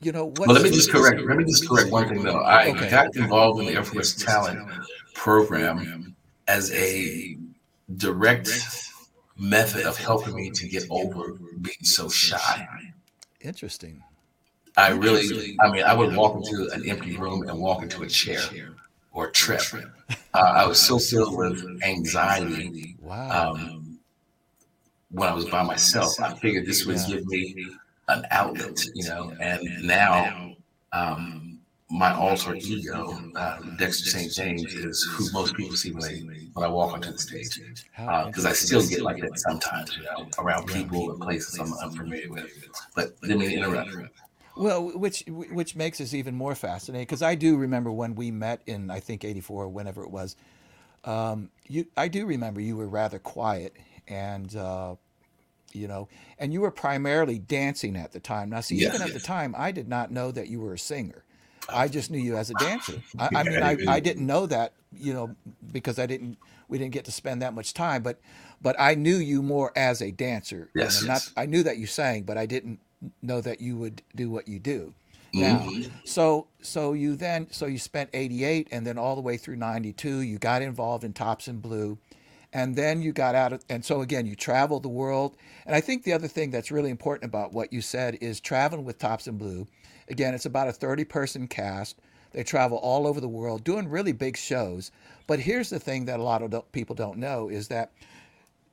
you 0.00 0.12
know 0.12 0.26
what? 0.26 0.46
Well, 0.48 0.52
let 0.54 0.62
me 0.62 0.70
just 0.70 0.90
correct. 0.90 1.20
Let 1.20 1.36
me 1.36 1.44
just 1.44 1.68
correct 1.68 1.90
one 1.90 2.08
thing 2.08 2.22
though. 2.22 2.38
I 2.40 2.68
Okay. 2.70 2.90
got 2.90 3.14
involved 3.16 3.60
in 3.60 3.66
the 3.66 3.72
Air 3.74 3.84
Force 3.84 4.14
Talent 4.14 4.68
Program 5.14 6.14
as 6.48 6.72
a 6.72 7.36
direct 7.96 8.50
method 9.36 9.84
of 9.84 9.96
helping 9.96 10.34
me 10.34 10.50
to 10.50 10.68
get 10.68 10.84
over 10.90 11.32
being 11.60 11.82
so 11.82 12.08
shy. 12.08 12.68
Interesting. 13.40 14.02
I 14.76 14.90
really, 14.90 15.56
I 15.60 15.70
mean, 15.70 15.82
I 15.84 15.92
would 15.94 16.14
walk 16.16 16.36
into 16.36 16.70
an 16.72 16.88
empty 16.88 17.16
room 17.16 17.48
and 17.48 17.58
walk 17.60 17.82
into 17.82 18.02
a 18.02 18.06
chair 18.06 18.40
or 19.12 19.26
a 19.28 19.32
trip. 19.32 19.60
Uh, 20.34 20.38
I 20.38 20.66
was 20.66 20.80
so 20.80 20.98
filled 20.98 21.36
with 21.36 21.62
anxiety 21.82 22.96
Wow. 23.00 23.52
um, 23.52 23.98
when 25.10 25.28
I 25.28 25.34
was 25.34 25.44
by 25.46 25.62
myself. 25.62 26.18
I 26.20 26.34
figured 26.38 26.66
this 26.66 26.86
would 26.86 26.96
Yeah. 26.96 27.06
give 27.06 27.26
me 27.26 27.66
an 28.08 28.26
outlet, 28.30 28.84
you 28.94 29.04
know. 29.04 29.36
And 29.40 29.62
now, 29.86 30.54
um, 30.92 31.58
my 31.90 32.14
alter 32.14 32.54
ego, 32.54 33.30
uh, 33.36 33.58
Dexter 33.78 34.08
St. 34.10 34.32
James, 34.32 34.72
is 34.74 35.02
who 35.12 35.30
most 35.32 35.54
people 35.54 35.76
see 35.76 35.92
when 35.92 36.02
they 36.10 36.20
when 36.54 36.64
I 36.64 36.68
walk 36.68 36.94
onto 36.94 37.12
the 37.12 37.18
stage. 37.18 37.60
Because 37.96 38.46
I 38.46 38.52
still 38.52 38.86
get 38.86 39.02
like 39.02 39.20
that 39.20 39.38
sometimes, 39.38 39.94
you 39.96 40.04
know, 40.04 40.28
around 40.38 40.66
people 40.66 41.10
and 41.10 41.20
places 41.20 41.58
I'm 41.58 41.72
unfamiliar 41.74 42.30
with. 42.30 42.50
But 42.94 43.14
let 43.22 43.36
me 43.38 43.54
interrupt. 43.54 43.90
Well, 44.56 44.98
which 44.98 45.24
which 45.28 45.74
makes 45.76 46.00
us 46.00 46.12
even 46.14 46.34
more 46.34 46.54
fascinating 46.54 47.04
because 47.06 47.22
I 47.22 47.34
do 47.34 47.56
remember 47.56 47.90
when 47.90 48.14
we 48.14 48.30
met 48.30 48.62
in 48.66 48.90
I 48.90 49.00
think 49.00 49.24
'84 49.24 49.64
or 49.64 49.68
whenever 49.68 50.02
it 50.02 50.10
was. 50.10 50.36
um, 51.04 51.50
you 51.68 51.86
I 51.96 52.08
do 52.08 52.26
remember 52.26 52.60
you 52.60 52.76
were 52.76 52.88
rather 52.88 53.18
quiet 53.18 53.74
and 54.08 54.54
uh, 54.56 54.96
you 55.72 55.88
know, 55.88 56.08
and 56.38 56.52
you 56.52 56.60
were 56.60 56.70
primarily 56.70 57.38
dancing 57.38 57.96
at 57.96 58.12
the 58.12 58.20
time. 58.20 58.50
Now, 58.50 58.60
see, 58.60 58.76
Yes, 58.76 58.84
even 58.86 59.02
at 59.02 59.12
the 59.12 59.20
time, 59.20 59.54
I 59.56 59.72
did 59.72 59.88
not 59.88 60.10
know 60.10 60.30
that 60.32 60.48
you 60.48 60.60
were 60.60 60.74
a 60.74 60.78
singer. 60.78 61.24
I 61.72 61.88
just 61.88 62.10
knew 62.10 62.18
you 62.18 62.36
as 62.36 62.50
a 62.50 62.54
dancer. 62.54 63.02
I, 63.18 63.30
I 63.36 63.42
mean, 63.44 63.62
I 63.62 63.78
I, 63.86 64.00
didn't- 64.00 64.26
know 64.26 64.46
that, 64.46 64.74
you 64.92 65.14
know, 65.14 65.34
because 65.72 65.98
I 65.98 66.06
didn't, 66.06 66.36
we 66.68 66.76
didn't 66.78 66.92
get 66.92 67.06
to 67.06 67.12
spend 67.12 67.40
that 67.42 67.54
much 67.54 67.72
time, 67.72 68.02
but, 68.02 68.20
but 68.60 68.76
I 68.78 68.94
knew 68.94 69.16
you 69.16 69.42
more 69.42 69.72
as 69.76 70.02
a 70.02 70.10
dancer. 70.10 70.70
you 70.74 70.82
Yes, 70.82 71.02
not, 71.02 71.22
yes. 71.22 71.32
I 71.36 71.46
knew 71.46 71.62
that 71.62 71.78
you 71.78 71.86
sang, 71.86 72.24
but 72.24 72.36
I 72.36 72.46
didn't 72.46 72.80
know 73.22 73.40
that 73.40 73.60
you 73.60 73.76
would 73.76 74.02
do 74.14 74.30
what 74.30 74.48
you 74.48 74.58
do 74.58 74.94
Mm-hmm. 75.34 75.40
now. 75.40 75.72
So, 76.04 76.48
so 76.60 76.92
you 76.92 77.16
then, 77.16 77.48
so 77.50 77.64
you 77.66 77.78
spent 77.78 78.10
88 78.12 78.68
and 78.70 78.86
then 78.86 78.98
all 78.98 79.14
the 79.14 79.22
way 79.22 79.38
through 79.38 79.56
92, 79.56 80.20
you 80.20 80.38
got 80.38 80.60
involved 80.60 81.04
in 81.04 81.14
Tops 81.14 81.48
in 81.48 81.58
Blue 81.60 81.98
and 82.52 82.76
then 82.76 83.00
you 83.02 83.12
got 83.12 83.34
out 83.34 83.52
of 83.52 83.64
and 83.68 83.84
so 83.84 84.00
again 84.00 84.26
you 84.26 84.34
traveled 84.34 84.82
the 84.82 84.88
world 84.88 85.36
and 85.66 85.74
i 85.74 85.80
think 85.80 86.04
the 86.04 86.12
other 86.12 86.28
thing 86.28 86.50
that's 86.50 86.70
really 86.70 86.90
important 86.90 87.28
about 87.28 87.52
what 87.52 87.72
you 87.72 87.80
said 87.80 88.18
is 88.20 88.40
traveling 88.40 88.84
with 88.84 88.98
tops 88.98 89.26
in 89.26 89.38
blue 89.38 89.66
again 90.08 90.34
it's 90.34 90.46
about 90.46 90.68
a 90.68 90.72
30 90.72 91.04
person 91.04 91.48
cast 91.48 91.98
they 92.32 92.42
travel 92.42 92.78
all 92.78 93.06
over 93.06 93.20
the 93.20 93.28
world 93.28 93.64
doing 93.64 93.88
really 93.88 94.12
big 94.12 94.36
shows 94.36 94.90
but 95.26 95.40
here's 95.40 95.70
the 95.70 95.80
thing 95.80 96.04
that 96.04 96.20
a 96.20 96.22
lot 96.22 96.42
of 96.42 96.72
people 96.72 96.94
don't 96.94 97.18
know 97.18 97.48
is 97.48 97.68
that 97.68 97.92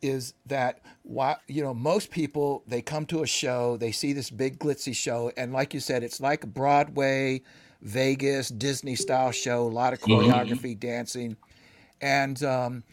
is 0.02 0.34
that 0.46 0.80
why 1.04 1.36
you 1.48 1.62
know 1.62 1.74
most 1.74 2.12
people 2.12 2.64
they 2.68 2.82
come 2.82 3.06
to 3.06 3.22
a 3.22 3.28
show 3.28 3.78
they 3.78 3.92
see 3.92 4.14
this 4.14 4.30
big 4.30 4.60
glitzy 4.60 4.96
show 4.96 5.32
and 5.36 5.52
like 5.52 5.74
you 5.74 5.80
said 5.80 6.04
it's 6.04 6.22
like 6.22 6.46
broadway 6.54 7.42
vegas 7.82 8.50
disney 8.50 8.96
style 8.96 9.32
show 9.32 9.64
a 9.64 9.70
lot 9.70 9.94
of 9.94 10.00
choreography 10.00 10.78
dancing 10.78 11.36
and 12.02 12.44
um, 12.44 12.84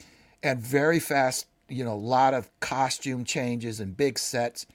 and 0.42 0.61
very 0.61 0.98
fast 1.00 1.46
you 1.68 1.84
know 1.84 1.94
a 1.94 1.94
lot 1.94 2.34
of 2.34 2.48
costume 2.61 3.24
changes 3.24 3.80
and 3.80 3.96
big 3.96 4.18
sets. 4.18 4.66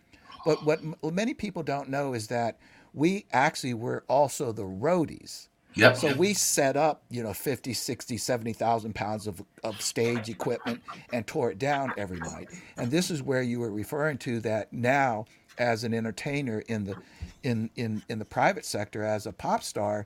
But 0.43 0.63
what 0.63 0.79
m- 0.79 0.95
many 1.03 1.34
people 1.34 1.63
don't 1.63 1.89
know 1.89 2.13
is 2.13 2.27
that 2.27 2.57
we 2.93 3.25
actually 3.32 3.73
were 3.73 4.03
also 4.07 4.51
the 4.51 4.63
roadies 4.63 5.47
Yep. 5.76 5.95
so 5.97 6.13
we 6.15 6.34
set 6.34 6.76
up, 6.76 7.03
you 7.09 7.24
know, 7.24 7.34
50, 7.34 7.74
60, 7.74 8.17
70,000 8.17 8.93
pounds 8.93 9.28
of, 9.28 9.41
of 9.63 9.82
stage 9.82 10.30
equipment 10.30 10.82
and 11.13 11.26
tore 11.26 11.51
it 11.51 11.59
down 11.59 11.93
every 11.97 12.19
night. 12.19 12.49
And 12.78 12.91
this 12.91 13.09
is 13.09 13.24
where 13.24 13.41
you 13.41 13.59
were 13.59 13.72
referring 13.72 14.17
to 14.19 14.39
that 14.41 14.72
now 14.74 15.26
as 15.57 15.84
an 15.84 15.93
entertainer 15.93 16.59
in 16.67 16.86
the 16.86 16.95
in 17.43 17.69
in 17.76 18.03
in 18.09 18.19
the 18.19 18.26
private 18.26 18.65
sector 18.65 19.03
as 19.03 19.26
a 19.26 19.32
pop 19.32 19.63
star, 19.63 20.05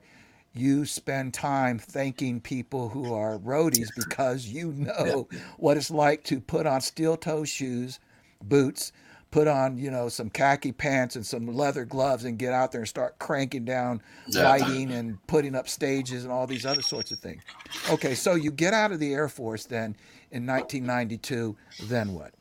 you 0.54 0.84
spend 0.84 1.34
time 1.34 1.78
thanking 1.78 2.40
people 2.40 2.88
who 2.88 3.12
are 3.12 3.38
roadies 3.38 3.88
because 3.96 4.46
you 4.46 4.72
know 4.72 5.28
what 5.58 5.76
it's 5.76 5.90
like 5.90 6.24
to 6.24 6.40
put 6.40 6.66
on 6.66 6.80
steel 6.80 7.16
toe 7.16 7.44
shoes, 7.44 8.00
boots, 8.42 8.92
put 9.36 9.46
on, 9.46 9.76
you 9.76 9.90
know, 9.90 10.08
some 10.08 10.30
khaki 10.30 10.72
pants 10.72 11.14
and 11.14 11.26
some 11.26 11.46
leather 11.46 11.84
gloves 11.84 12.24
and 12.24 12.38
get 12.38 12.54
out 12.54 12.72
there 12.72 12.80
and 12.80 12.88
start 12.88 13.18
cranking 13.18 13.66
down 13.66 14.00
Yeah. 14.28 14.44
lighting 14.44 14.90
and 14.90 15.18
putting 15.26 15.54
up 15.54 15.68
stages 15.68 16.24
and 16.24 16.32
all 16.32 16.46
these 16.46 16.64
other 16.64 16.80
sorts 16.80 17.12
of 17.12 17.18
things. 17.18 17.42
Okay, 17.90 18.14
so 18.14 18.34
you 18.34 18.50
get 18.50 18.72
out 18.72 18.92
of 18.92 18.98
the 18.98 19.12
Air 19.12 19.28
Force 19.28 19.66
then 19.66 19.94
in 20.30 20.46
1992, 20.46 21.54
then 21.86 22.14
what? 22.14 22.32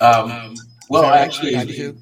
Um, 0.00 0.54
well, 0.88 1.04
I 1.04 1.18
actually 1.18 1.56
92? 1.56 1.96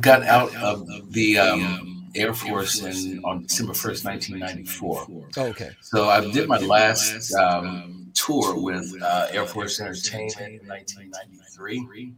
got 0.00 0.22
out 0.22 0.54
of 0.54 0.86
the 1.12 1.38
um, 1.38 2.06
Air 2.14 2.34
Force 2.34 2.82
in, 2.82 3.20
on 3.24 3.42
December 3.42 3.72
1st, 3.72 4.04
1994. 4.04 5.06
Oh, 5.38 5.46
okay. 5.46 5.70
So 5.80 6.08
I 6.08 6.30
did 6.30 6.48
my 6.48 6.58
last 6.58 7.34
um, 7.34 8.12
tour 8.14 8.56
with 8.62 8.94
uh, 9.02 9.26
Air 9.32 9.44
Force 9.44 9.80
Entertainment 9.80 10.62
in 10.62 10.68
1993. 10.68 12.14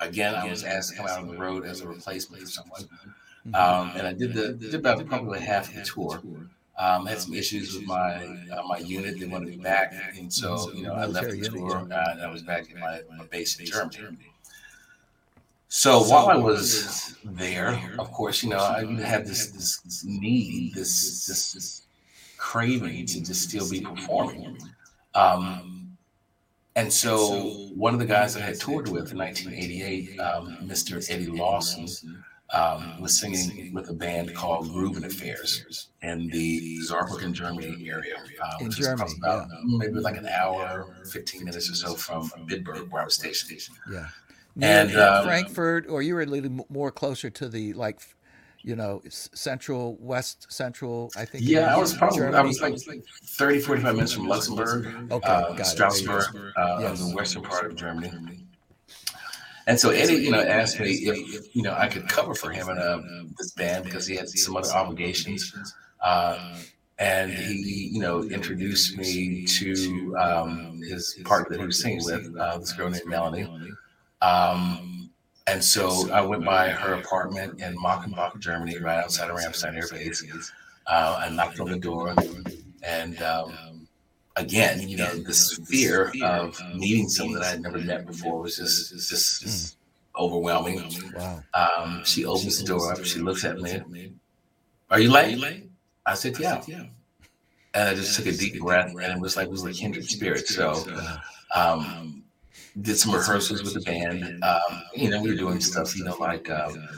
Again, 0.00 0.34
I 0.34 0.48
was 0.48 0.64
asked 0.64 0.90
to 0.90 0.96
come 0.96 1.06
out 1.06 1.18
on 1.18 1.28
the 1.28 1.36
road 1.36 1.64
as 1.64 1.80
a 1.80 1.88
replacement 1.88 2.42
for 2.42 2.48
someone, 2.48 2.88
um, 3.54 3.92
and 3.96 4.06
I 4.06 4.12
did 4.12 4.32
the 4.32 4.52
did 4.52 4.74
about 4.74 5.04
probably 5.06 5.40
half 5.40 5.68
of 5.68 5.74
the 5.74 5.82
tour. 5.82 6.20
Um, 6.78 7.08
I 7.08 7.10
had 7.10 7.20
some 7.20 7.34
issues 7.34 7.74
with 7.74 7.84
my 7.86 8.24
uh, 8.52 8.62
my 8.68 8.78
unit; 8.78 9.18
they 9.18 9.26
wanted 9.26 9.48
me 9.48 9.56
back, 9.56 9.92
and 10.16 10.32
so 10.32 10.70
you 10.72 10.84
know 10.84 10.94
I 10.94 11.06
left 11.06 11.30
the 11.30 11.48
tour 11.48 11.78
uh, 11.78 12.10
and 12.12 12.22
I 12.22 12.30
was 12.30 12.42
back 12.42 12.70
in 12.70 12.78
my, 12.78 13.00
my 13.16 13.24
base 13.24 13.58
in 13.58 13.66
Germany. 13.66 14.32
So 15.70 16.02
while 16.02 16.28
I 16.28 16.36
was 16.36 17.16
there, 17.24 17.78
of 17.98 18.10
course, 18.12 18.42
you 18.42 18.50
know 18.50 18.58
I 18.58 18.84
had 19.02 19.26
this 19.26 19.50
this, 19.50 19.78
this 19.80 20.04
need, 20.04 20.74
this 20.74 21.26
this, 21.26 21.52
this 21.52 21.82
craving 22.36 23.06
to 23.06 23.20
just 23.20 23.42
still 23.48 23.68
be 23.68 23.80
performing. 23.80 24.56
Um, 25.14 25.77
and 26.78 26.92
so 26.92 27.50
one 27.74 27.92
of 27.92 28.00
the 28.00 28.06
guys 28.06 28.36
I 28.36 28.40
had 28.40 28.60
toured 28.60 28.88
with 28.88 29.12
in 29.12 29.18
1988, 29.18 30.20
um, 30.20 30.58
Mr. 30.62 31.04
Eddie 31.10 31.26
Lawson, 31.26 31.88
um, 32.54 33.00
was 33.00 33.18
singing 33.20 33.74
with 33.74 33.90
a 33.90 33.92
band 33.92 34.34
called 34.34 34.68
Groovin 34.68 35.04
Affairs 35.04 35.88
in 36.02 36.28
the 36.28 36.78
Saarbrücken, 36.88 37.32
Germany 37.32 37.90
area. 37.90 38.16
Uh, 38.42 38.56
In 38.60 38.68
which 38.68 38.78
is 38.78 38.86
Germany, 38.86 39.12
about 39.18 39.48
maybe 39.64 40.00
like 40.00 40.16
an 40.16 40.26
hour, 40.26 40.94
15 41.10 41.44
minutes 41.44 41.70
or 41.70 41.74
so 41.74 41.94
from 41.94 42.30
Bitburg, 42.46 42.90
where 42.90 43.02
I 43.02 43.04
was 43.04 43.14
stationed. 43.14 43.60
Yeah. 43.90 44.08
And, 44.60 44.90
Near 44.90 45.08
um, 45.08 45.24
Frankfurt, 45.24 45.88
or 45.88 46.02
you 46.02 46.14
were 46.14 46.22
a 46.22 46.26
little 46.26 46.66
more 46.68 46.90
closer 46.90 47.28
to 47.30 47.48
the 47.48 47.74
like, 47.74 48.00
you 48.68 48.76
know, 48.76 49.00
central, 49.08 49.96
west 49.98 50.52
central, 50.52 51.10
I 51.16 51.24
think. 51.24 51.44
Yeah, 51.46 51.74
I 51.74 51.78
was 51.78 51.94
probably 51.94 52.22
I 52.26 52.42
was 52.42 52.60
like 52.60 53.02
30, 53.24 53.60
45 53.60 53.94
minutes 53.94 54.12
from 54.12 54.28
Luxembourg, 54.28 54.86
Okay, 55.10 55.26
uh, 55.26 55.40
got 55.40 55.50
it. 55.52 55.56
There 55.56 55.56
you 55.56 55.64
Strasbourg, 55.64 56.52
uh, 56.54 56.78
Yes. 56.82 57.00
the 57.00 57.16
western 57.16 57.42
part 57.42 57.64
of 57.64 57.76
Germany. 57.76 58.12
And 59.66 59.80
so 59.80 59.88
Eddie, 59.88 60.16
you 60.16 60.30
know, 60.30 60.42
asked 60.42 60.78
me 60.80 60.90
if 60.90 61.56
you 61.56 61.62
know 61.62 61.74
I 61.74 61.88
could 61.88 62.08
cover 62.08 62.34
for 62.34 62.50
him 62.50 62.68
in 62.68 62.76
a, 62.76 63.00
this 63.38 63.52
band 63.52 63.84
because 63.84 64.06
he 64.06 64.16
had 64.16 64.28
some 64.28 64.54
other 64.56 64.70
obligations. 64.70 65.74
Uh, 66.02 66.58
and 66.98 67.32
he, 67.32 67.90
you 67.92 68.00
know, 68.00 68.24
introduced 68.24 68.98
me 68.98 69.44
to 69.46 70.16
um, 70.18 70.80
his 70.82 71.16
partner 71.24 71.56
that 71.56 71.60
he 71.60 71.66
was 71.66 71.80
singing 71.80 72.04
with, 72.04 72.36
uh, 72.36 72.58
this 72.58 72.72
girl 72.72 72.90
named 72.90 73.06
Melanie. 73.06 73.48
Um, 74.20 74.97
and 75.48 75.64
so 75.64 76.10
I 76.12 76.20
went 76.20 76.44
by 76.44 76.68
her 76.68 76.94
apartment 76.94 77.60
in 77.60 77.76
Mockenbach, 77.76 78.38
Germany, 78.38 78.78
right 78.78 78.98
outside 78.98 79.30
of 79.30 79.36
Ramstein 79.36 79.74
Air 79.76 79.88
Base. 79.90 80.52
Uh, 80.86 81.20
I 81.24 81.28
knocked 81.30 81.60
on 81.60 81.70
the 81.70 81.78
door, 81.78 82.14
and 82.82 83.20
um, 83.22 83.86
again, 84.36 84.88
you 84.88 84.96
know, 84.96 85.14
this 85.16 85.58
fear 85.66 86.12
of 86.22 86.58
meeting 86.74 87.08
someone 87.08 87.38
that 87.40 87.44
I 87.44 87.50
had 87.50 87.62
never 87.62 87.78
met 87.78 88.06
before 88.06 88.40
was 88.40 88.56
just 88.56 88.92
just, 88.92 89.42
just 89.42 89.76
overwhelming. 90.16 90.82
Wow. 91.14 91.42
Um, 91.54 92.02
she 92.04 92.24
opens 92.24 92.60
the 92.60 92.66
door 92.66 92.92
up. 92.92 93.04
She 93.04 93.20
looks 93.20 93.44
at 93.44 93.60
me. 93.60 94.12
Are 94.90 95.00
you 95.00 95.10
late? 95.10 95.68
I 96.06 96.14
said, 96.14 96.38
yeah. 96.38 96.62
And 97.74 97.88
I 97.90 97.94
just 97.94 98.16
took 98.16 98.26
a 98.26 98.32
deep 98.32 98.58
breath, 98.60 98.90
and 98.90 99.12
it 99.12 99.20
was 99.20 99.36
like 99.36 99.50
we 99.50 99.60
were 99.60 99.72
kindred 99.72 100.08
spirits. 100.08 100.54
So, 100.54 100.82
um, 101.54 102.24
did 102.82 102.98
some 102.98 103.14
rehearsals 103.14 103.62
with 103.62 103.74
the 103.74 103.80
band. 103.80 104.42
Um, 104.42 104.82
you 104.94 105.10
know, 105.10 105.22
we 105.22 105.30
were 105.30 105.36
doing 105.36 105.60
stuff, 105.60 105.96
you 105.96 106.04
know, 106.04 106.16
like, 106.16 106.48
um, 106.50 106.88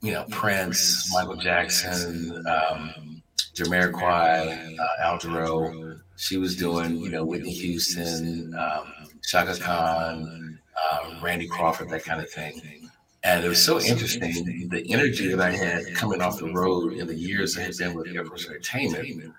you 0.00 0.12
know, 0.12 0.24
Prince, 0.30 1.12
Michael 1.12 1.36
Jackson, 1.36 2.44
um, 2.46 3.22
Jamiroquai, 3.54 4.78
uh, 4.78 5.02
Al 5.02 5.18
Jarreau. 5.18 6.00
She 6.16 6.36
was 6.36 6.56
doing, 6.56 6.96
you 6.98 7.10
know, 7.10 7.24
Whitney 7.24 7.52
Houston, 7.52 8.54
um, 8.54 8.92
Chaka 9.24 9.58
Khan, 9.58 10.58
um, 10.92 11.22
Randy 11.22 11.48
Crawford, 11.48 11.88
that 11.90 12.04
kind 12.04 12.20
of 12.20 12.30
thing. 12.30 12.88
And 13.24 13.44
it 13.44 13.48
was 13.48 13.64
so 13.64 13.80
interesting 13.80 14.68
the 14.68 14.84
energy 14.92 15.28
that 15.28 15.40
I 15.40 15.52
had 15.52 15.94
coming 15.94 16.20
off 16.20 16.38
the 16.38 16.52
road 16.52 16.94
in 16.94 17.06
the 17.06 17.14
years 17.14 17.56
I 17.56 17.62
had 17.62 17.76
been 17.76 17.94
with 17.94 18.08
Air 18.08 18.24
Force 18.24 18.48
Entertainment 18.48 19.32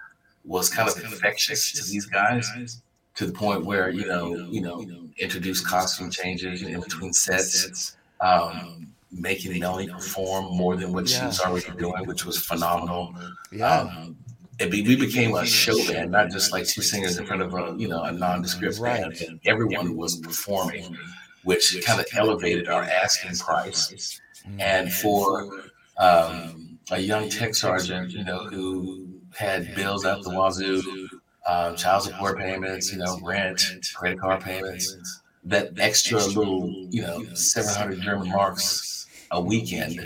was 0.45 0.69
kind 0.69 0.89
of 0.89 0.97
infectious 1.03 1.73
to 1.73 1.91
these 1.91 2.05
guys 2.05 2.81
to 3.15 3.25
the 3.25 3.31
point 3.31 3.65
where 3.65 3.89
you 3.89 4.05
know 4.05 4.35
you 4.49 4.61
know 4.61 4.85
introduce 5.17 5.61
costume 5.61 6.09
changes 6.09 6.61
in 6.63 6.79
between 6.79 7.13
sets, 7.13 7.97
um, 8.21 8.87
making 9.11 9.59
Melanie 9.59 9.87
perform 9.91 10.45
more 10.55 10.75
than 10.75 10.91
what 10.91 11.07
she 11.07 11.23
was 11.23 11.39
already 11.39 11.69
doing, 11.77 12.05
which 12.07 12.25
was 12.25 12.37
phenomenal. 12.37 13.13
Yeah. 13.51 13.81
Um, 13.81 14.17
it 14.59 14.69
be, 14.69 14.83
we 14.83 14.95
became 14.95 15.33
a 15.35 15.45
show 15.45 15.75
band, 15.87 16.11
not 16.11 16.29
just 16.29 16.51
like 16.51 16.67
two 16.67 16.81
singers 16.81 17.17
in 17.17 17.25
front 17.25 17.41
of 17.41 17.53
a 17.53 17.75
you 17.77 17.87
know 17.87 18.03
a 18.03 18.11
nondescript 18.11 18.81
band. 18.81 19.11
Right. 19.11 19.21
And 19.21 19.39
everyone 19.45 19.95
was 19.95 20.17
performing, 20.17 20.95
which 21.43 21.83
kind 21.85 21.99
of 21.99 22.05
elevated 22.13 22.67
our 22.67 22.83
asking 22.83 23.37
price. 23.37 24.19
And 24.59 24.91
for 24.91 25.63
um, 25.97 26.77
a 26.91 26.99
young 26.99 27.29
tech 27.29 27.55
sergeant, 27.55 28.11
you 28.11 28.23
know, 28.23 28.45
who 28.45 29.07
had 29.35 29.73
bills 29.75 30.05
out 30.05 30.23
the 30.23 30.29
wazoo, 30.29 31.09
uh, 31.45 31.73
child 31.75 32.03
support 32.03 32.37
payments, 32.37 32.91
you 32.91 32.99
know, 32.99 33.19
rent, 33.21 33.61
credit 33.95 34.19
card 34.19 34.41
payments, 34.41 35.21
that 35.43 35.71
extra 35.77 36.19
little, 36.19 36.69
you 36.89 37.01
know, 37.01 37.23
700 37.33 38.01
German 38.01 38.29
marks 38.29 39.07
a 39.31 39.41
weekend, 39.41 39.99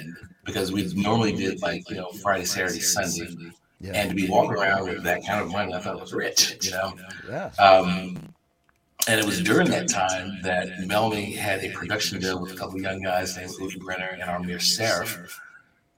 because 0.45 0.71
we 0.71 0.91
normally 0.95 1.33
did 1.33 1.61
like, 1.61 1.87
you 1.89 1.97
know, 1.97 2.09
Friday, 2.23 2.45
Saturday, 2.45 2.79
Sunday. 2.79 3.27
Yeah. 3.79 3.91
And 3.93 4.09
to 4.09 4.15
be 4.15 4.27
walking 4.27 4.53
around 4.53 4.87
with 4.87 5.03
that 5.03 5.23
kind 5.25 5.39
of 5.41 5.51
money, 5.51 5.73
I 5.73 5.79
thought 5.79 5.97
it 5.97 6.01
was 6.01 6.13
rich, 6.13 6.57
you 6.63 6.71
know? 6.71 6.93
yeah. 7.29 7.51
Um, 7.59 8.33
and 9.07 9.19
it 9.19 9.25
was 9.25 9.41
during 9.41 9.69
that 9.69 9.87
time 9.87 10.39
that 10.41 10.67
Melanie 10.79 11.31
had 11.31 11.63
a 11.63 11.69
production 11.71 12.19
deal 12.19 12.41
with 12.41 12.51
a 12.53 12.55
couple 12.55 12.75
of 12.75 12.81
young 12.81 13.01
guys 13.01 13.37
named 13.37 13.51
Uwe 13.51 13.79
Brenner 13.79 14.09
and 14.19 14.23
Amir 14.23 14.57
Saraf. 14.57 15.31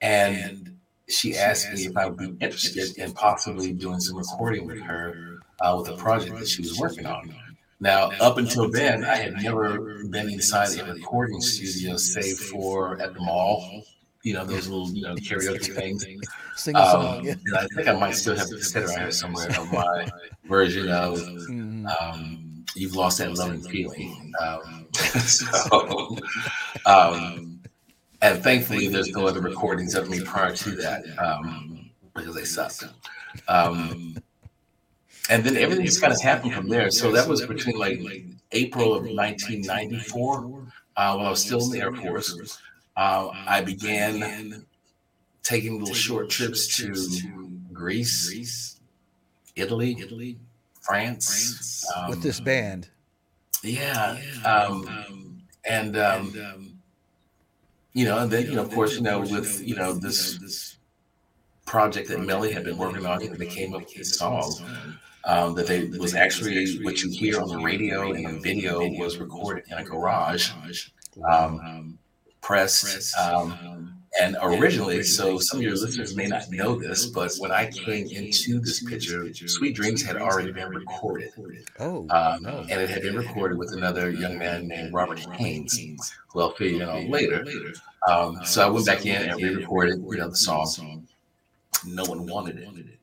And 0.00 0.76
she 1.08 1.36
asked 1.36 1.72
me 1.72 1.86
if 1.86 1.96
I 1.96 2.06
would 2.06 2.18
be 2.18 2.44
interested 2.44 2.96
in 2.98 3.12
possibly 3.12 3.72
doing 3.72 3.98
some 3.98 4.16
recording 4.16 4.66
with 4.66 4.80
her 4.80 5.29
uh, 5.60 5.76
with 5.78 5.88
a 5.90 5.96
project 5.96 6.38
that 6.38 6.48
she 6.48 6.62
was 6.62 6.78
working 6.78 7.06
on. 7.06 7.34
Now, 7.80 8.10
up 8.20 8.36
until 8.36 8.70
then, 8.70 9.04
I 9.04 9.16
had 9.16 9.34
never 9.42 10.04
been 10.04 10.28
inside 10.28 10.78
a 10.78 10.92
recording 10.92 11.40
studio, 11.40 11.96
save 11.96 12.38
for 12.38 13.00
at 13.00 13.14
the 13.14 13.20
mall, 13.20 13.84
you 14.22 14.34
know, 14.34 14.44
those 14.44 14.68
little 14.68 14.90
you 14.90 15.02
know, 15.02 15.14
karaoke 15.14 15.74
things. 15.74 16.04
Sing 16.56 16.76
a 16.76 16.90
song. 16.90 17.20
Um, 17.20 17.24
yeah. 17.24 17.32
and 17.46 17.56
I 17.56 17.66
think 17.74 17.88
I 17.88 17.92
might 17.94 18.14
still 18.16 18.36
have 18.36 18.48
the 18.48 18.56
cassette 18.56 18.82
around 18.84 18.98
here 18.98 19.10
somewhere 19.10 19.48
of 19.58 19.72
my 19.72 20.06
version 20.44 20.90
of 20.90 21.18
Mhm. 21.48 21.86
um, 22.02 22.64
"You've 22.76 22.94
Lost 22.94 23.16
That 23.18 23.32
Loving 23.32 23.62
Feeling." 23.62 24.30
Um, 24.38 24.86
so, 24.94 26.18
um, 26.86 27.60
and 28.20 28.42
thankfully, 28.42 28.88
there's 28.88 29.08
no 29.12 29.26
other 29.26 29.40
recordings 29.40 29.94
of 29.94 30.10
me 30.10 30.20
prior 30.20 30.54
to 30.54 30.70
that 30.72 31.02
um, 31.18 31.88
because 32.14 32.34
they 32.34 32.44
sucked. 32.44 32.84
Um, 35.28 35.36
and 35.36 35.44
then 35.44 35.56
everything 35.56 35.84
just 35.84 36.00
kind 36.00 36.12
of 36.12 36.20
happened 36.20 36.54
from 36.54 36.68
there. 36.68 36.90
So 36.90 37.12
that 37.12 37.28
was 37.28 37.44
between 37.46 37.78
like 37.78 38.00
April 38.52 38.94
of 38.94 39.04
1994, 39.04 40.66
uh, 40.96 41.14
when 41.16 41.26
I 41.26 41.30
was 41.30 41.44
still 41.44 41.62
in 41.64 41.70
the 41.70 41.80
Air 41.80 41.92
Force. 41.92 42.58
Uh, 42.96 43.30
I 43.46 43.62
began 43.62 44.64
taking 45.42 45.78
little 45.78 45.94
short 45.94 46.30
trips 46.30 46.76
to 46.78 46.94
Greece, 47.72 48.80
Italy, 49.56 50.38
France. 50.80 51.86
Um, 51.96 52.10
With 52.10 52.22
this 52.22 52.40
band. 52.40 52.88
yeah. 53.62 54.18
Um, 54.44 55.42
and, 55.64 55.96
um, 55.96 56.72
you 57.92 58.04
know, 58.04 58.18
and 58.18 58.30
then, 58.30 58.46
you 58.46 58.54
know, 58.54 58.62
of 58.62 58.70
course, 58.72 58.96
you 58.96 59.02
know, 59.02 59.20
with, 59.20 59.62
you 59.66 59.76
know, 59.76 59.92
this 59.92 60.76
project 61.66 62.08
that 62.08 62.20
Melly 62.20 62.52
had 62.52 62.64
been 62.64 62.76
working 62.76 63.06
on, 63.06 63.20
you 63.20 63.30
know, 63.30 63.36
they 63.36 63.46
came 63.46 63.74
up 63.74 63.82
with 63.82 63.94
this 63.94 64.16
song 64.16 64.52
um, 65.24 65.54
that 65.54 65.66
they 65.66 65.84
was 65.86 66.14
actually 66.14 66.78
what 66.82 67.02
you 67.02 67.10
hear 67.10 67.40
on 67.40 67.48
the 67.48 67.58
radio 67.58 68.12
and 68.12 68.26
the 68.26 68.38
video 68.40 68.80
was 68.98 69.18
recorded 69.18 69.64
in 69.70 69.78
a 69.78 69.84
garage, 69.84 70.50
um, 71.28 71.98
pressed. 72.40 73.14
Um, 73.18 73.96
and 74.20 74.36
originally, 74.42 75.04
so 75.04 75.38
some 75.38 75.60
of 75.60 75.62
your 75.62 75.76
listeners 75.76 76.16
may 76.16 76.26
not 76.26 76.50
know 76.50 76.74
this, 76.74 77.06
but 77.06 77.32
when 77.38 77.52
I 77.52 77.70
came 77.70 78.08
into 78.08 78.58
this 78.58 78.82
picture, 78.82 79.32
Sweet 79.32 79.76
Dreams 79.76 80.02
had 80.02 80.16
already 80.16 80.50
been 80.50 80.68
recorded. 80.68 81.30
Oh, 81.78 82.08
Um, 82.10 82.44
and 82.46 82.80
it 82.80 82.90
had 82.90 83.02
been 83.02 83.14
recorded 83.16 83.56
with 83.56 83.72
another 83.72 84.10
young 84.10 84.36
man 84.36 84.66
named 84.66 84.92
Robert 84.92 85.20
Haynes, 85.36 85.78
who 86.28 86.40
I'll 86.40 86.50
fill 86.50 86.66
you 86.66 86.82
in 86.82 86.88
on 86.88 87.08
later. 87.08 87.46
Um, 88.08 88.40
so 88.44 88.66
I 88.66 88.68
went 88.68 88.86
back 88.86 89.06
in 89.06 89.30
and 89.30 89.40
re-recorded, 89.40 90.02
you 90.04 90.16
know, 90.16 90.30
the 90.30 90.36
song. 90.36 91.06
No 91.86 92.02
one 92.04 92.26
wanted 92.26 92.58
it. 92.58 92.98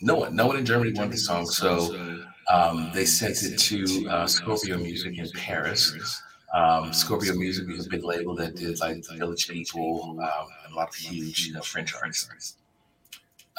No 0.00 0.16
one, 0.16 0.36
no 0.36 0.46
one 0.46 0.56
in 0.56 0.66
Germany 0.66 0.92
wanted 0.92 1.12
the 1.12 1.18
song. 1.18 1.46
So 1.46 2.20
um, 2.52 2.90
they 2.94 3.04
sent 3.04 3.42
it 3.42 3.58
to 3.58 4.08
uh, 4.08 4.26
Scorpio 4.26 4.78
Music 4.78 5.18
in 5.18 5.28
Paris. 5.30 6.22
Um, 6.54 6.92
Scorpio 6.92 7.34
Music 7.34 7.66
was 7.66 7.86
a 7.86 7.90
big 7.90 8.04
label 8.04 8.34
that 8.36 8.56
did 8.56 8.78
like 8.80 9.04
Village 9.16 9.48
People 9.48 10.18
um, 10.20 10.48
and 10.64 10.72
a 10.72 10.76
lot 10.76 10.88
of 10.88 10.94
huge, 10.94 11.46
you 11.46 11.54
know, 11.54 11.60
French 11.60 11.94
artists. 11.94 12.56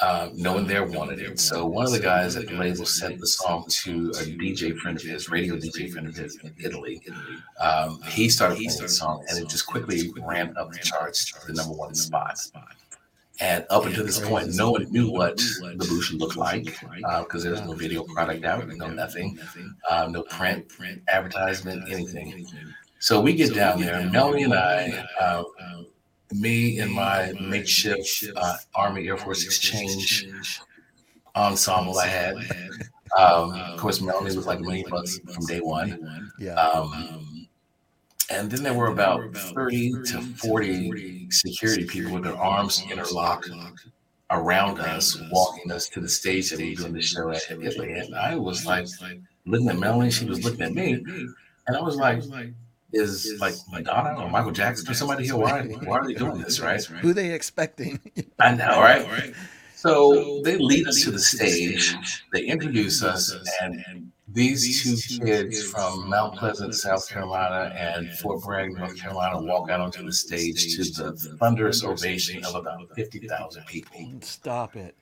Uh, 0.00 0.30
no 0.34 0.54
one 0.54 0.66
there 0.66 0.86
wanted 0.86 1.18
it. 1.18 1.40
So 1.40 1.66
one 1.66 1.84
of 1.84 1.90
the 1.90 1.98
guys 1.98 2.36
at 2.36 2.46
the 2.46 2.54
label 2.54 2.86
sent 2.86 3.18
the 3.18 3.26
song 3.26 3.64
to 3.68 4.10
a 4.10 4.22
DJ 4.22 4.76
friend 4.78 4.96
of 4.96 5.02
his, 5.02 5.28
radio 5.28 5.56
DJ 5.56 5.90
friend 5.90 6.06
of 6.06 6.16
his 6.16 6.36
in 6.36 6.54
Italy. 6.62 7.02
Um, 7.60 8.00
he 8.02 8.28
started 8.28 8.56
playing 8.56 8.80
the 8.80 8.88
song, 8.88 9.24
and 9.28 9.38
it 9.38 9.48
just 9.48 9.66
quickly 9.66 10.12
ran 10.24 10.56
up 10.56 10.70
the 10.70 10.78
charts 10.78 11.32
to 11.32 11.46
the 11.48 11.52
number 11.52 11.74
one 11.74 11.96
spot. 11.96 12.38
And 13.40 13.64
up 13.70 13.86
until 13.86 14.04
this 14.04 14.18
point, 14.18 14.54
no 14.54 14.72
one 14.72 14.90
knew 14.90 15.10
what 15.10 15.36
the 15.36 15.86
boot 15.88 16.02
should 16.02 16.20
look 16.20 16.34
like 16.34 16.76
because 17.20 17.42
there 17.42 17.52
was 17.52 17.62
no 17.62 17.72
video 17.72 18.02
product 18.02 18.44
out, 18.44 18.66
no 18.68 18.88
nothing, 18.88 19.38
uh, 19.88 20.08
no 20.10 20.22
print, 20.22 20.68
print 20.68 21.02
advertisement, 21.08 21.88
anything. 21.88 22.46
So 22.98 23.20
we 23.20 23.32
get 23.34 23.54
down 23.54 23.80
there, 23.80 23.94
and 23.94 24.10
Melanie 24.10 24.42
and 24.42 24.54
I, 24.54 25.06
uh, 25.20 25.44
me 26.32 26.80
and 26.80 26.92
my 26.92 27.32
makeshift 27.40 28.24
uh, 28.34 28.56
Army 28.74 29.06
Air 29.06 29.16
Force 29.16 29.44
Exchange 29.44 30.28
ensemble 31.36 31.98
I 31.98 32.06
had. 32.06 32.36
Um, 33.16 33.54
of 33.54 33.78
course, 33.78 34.00
Melanie 34.00 34.34
was 34.34 34.46
like 34.46 34.58
a 34.58 34.62
million 34.62 34.90
bucks 34.90 35.18
from 35.18 35.46
day 35.46 35.60
one. 35.60 36.30
Yeah. 36.40 36.54
Um, 36.54 37.27
and 38.30 38.50
then 38.50 38.62
there 38.62 38.74
were 38.74 38.88
about 38.88 39.34
30 39.36 39.92
to 40.06 40.20
40 40.20 41.30
security 41.30 41.86
people 41.86 42.12
with 42.12 42.24
their 42.24 42.36
arms 42.36 42.82
interlocked 42.90 43.50
around 44.30 44.80
us, 44.80 45.20
walking 45.30 45.72
us 45.72 45.88
to 45.88 46.00
the 46.00 46.08
stage 46.08 46.50
that 46.50 46.58
we 46.58 46.70
were 46.70 46.76
doing 46.76 46.92
the 46.92 47.02
show 47.02 47.30
at 47.30 47.50
in 47.50 47.62
Italy. 47.62 47.92
And 47.92 48.14
I 48.14 48.36
was 48.36 48.66
like 48.66 48.86
looking 49.46 49.68
at 49.68 49.78
Melanie, 49.78 50.10
she 50.10 50.26
was 50.26 50.44
looking 50.44 50.62
at 50.62 50.74
me, 50.74 50.92
and 50.92 51.76
I 51.76 51.80
was 51.80 51.96
like, 51.96 52.22
is 52.92 53.36
like 53.40 53.54
Madonna 53.70 54.20
or 54.20 54.30
Michael 54.30 54.52
Jackson 54.52 54.90
or 54.90 54.94
somebody 54.94 55.24
here? 55.24 55.36
Why, 55.38 55.62
why 55.62 55.98
are 55.98 56.06
they 56.06 56.14
doing 56.14 56.40
this, 56.40 56.60
right? 56.60 56.82
Who 56.82 57.12
they 57.12 57.32
expecting? 57.32 58.00
I 58.38 58.54
know, 58.54 58.80
right? 58.80 59.34
So 59.74 60.42
they 60.42 60.56
lead 60.56 60.88
us 60.88 61.02
to 61.04 61.10
the 61.12 61.18
stage, 61.18 61.96
they 62.32 62.42
introduce 62.42 63.02
us, 63.02 63.34
and 63.60 64.07
these 64.38 64.82
two 65.18 65.24
kids 65.24 65.62
from 65.70 66.08
Mount 66.08 66.36
Pleasant, 66.36 66.74
South 66.74 67.08
Carolina, 67.08 67.74
and 67.74 68.10
Fort 68.18 68.42
Bragg, 68.44 68.72
North 68.72 68.96
Carolina, 68.96 69.42
walk 69.42 69.68
out 69.70 69.80
onto 69.80 70.04
the 70.04 70.12
stage 70.12 70.76
to 70.76 70.84
the 70.84 71.12
thunderous 71.38 71.82
ovation 71.84 72.44
of 72.44 72.54
about 72.54 72.88
50,000 72.94 73.66
people. 73.66 74.12
Stop 74.20 74.76
it. 74.76 74.94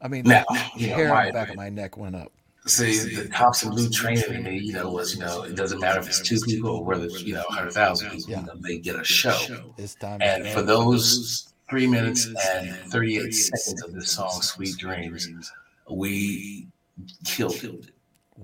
I 0.00 0.08
mean, 0.08 0.24
Now, 0.24 0.44
the 0.48 0.80
you 0.80 0.88
know, 0.88 0.94
hair 0.96 1.08
on 1.10 1.14
my- 1.14 1.26
the 1.26 1.32
back 1.32 1.50
of 1.50 1.56
my 1.56 1.68
neck 1.70 1.96
went 1.96 2.16
up. 2.16 2.32
See, 2.66 2.98
the 3.14 3.28
Tops 3.28 3.62
in 3.62 3.70
Blue 3.70 3.88
training 3.88 4.30
in 4.34 4.42
me, 4.42 4.58
you 4.58 4.72
know, 4.74 4.90
was, 4.90 5.14
you 5.14 5.20
know, 5.20 5.42
it 5.44 5.54
doesn't 5.54 5.80
matter 5.80 6.00
if 6.00 6.06
it's 6.08 6.20
two 6.20 6.38
people 6.40 6.70
or 6.70 6.84
whether 6.84 7.04
it's, 7.06 7.22
you 7.22 7.34
know, 7.34 7.44
100,000 7.48 8.10
people, 8.10 8.30
you 8.30 8.36
know, 8.42 8.54
they 8.56 8.78
get 8.78 8.96
a 8.96 9.04
show. 9.04 9.72
It's 9.78 9.94
time. 9.94 10.20
And 10.20 10.46
for 10.48 10.60
those 10.62 11.54
three 11.70 11.86
minutes 11.86 12.26
and 12.26 12.76
38 12.90 13.32
seconds 13.32 13.82
of 13.82 13.94
this 13.94 14.10
song, 14.10 14.42
Sweet 14.42 14.76
Dreams, 14.76 15.28
we 15.88 16.66
killed 17.24 17.54
it. 17.64 17.90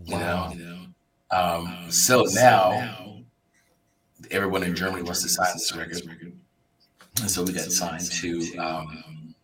You 0.04 0.14
Wow. 0.16 0.52
know? 0.52 0.86
Um, 1.30 1.90
so 1.90 2.24
now 2.34 3.22
everyone 4.30 4.62
in 4.62 4.74
Germany 4.74 5.02
wants 5.02 5.22
to 5.22 5.28
sign 5.28 5.52
this 5.54 5.74
record. 5.74 6.02
And 7.20 7.30
so 7.30 7.42
we 7.44 7.52
got 7.52 7.70
signed 7.70 8.10
to 8.10 8.56
um, 8.58 9.34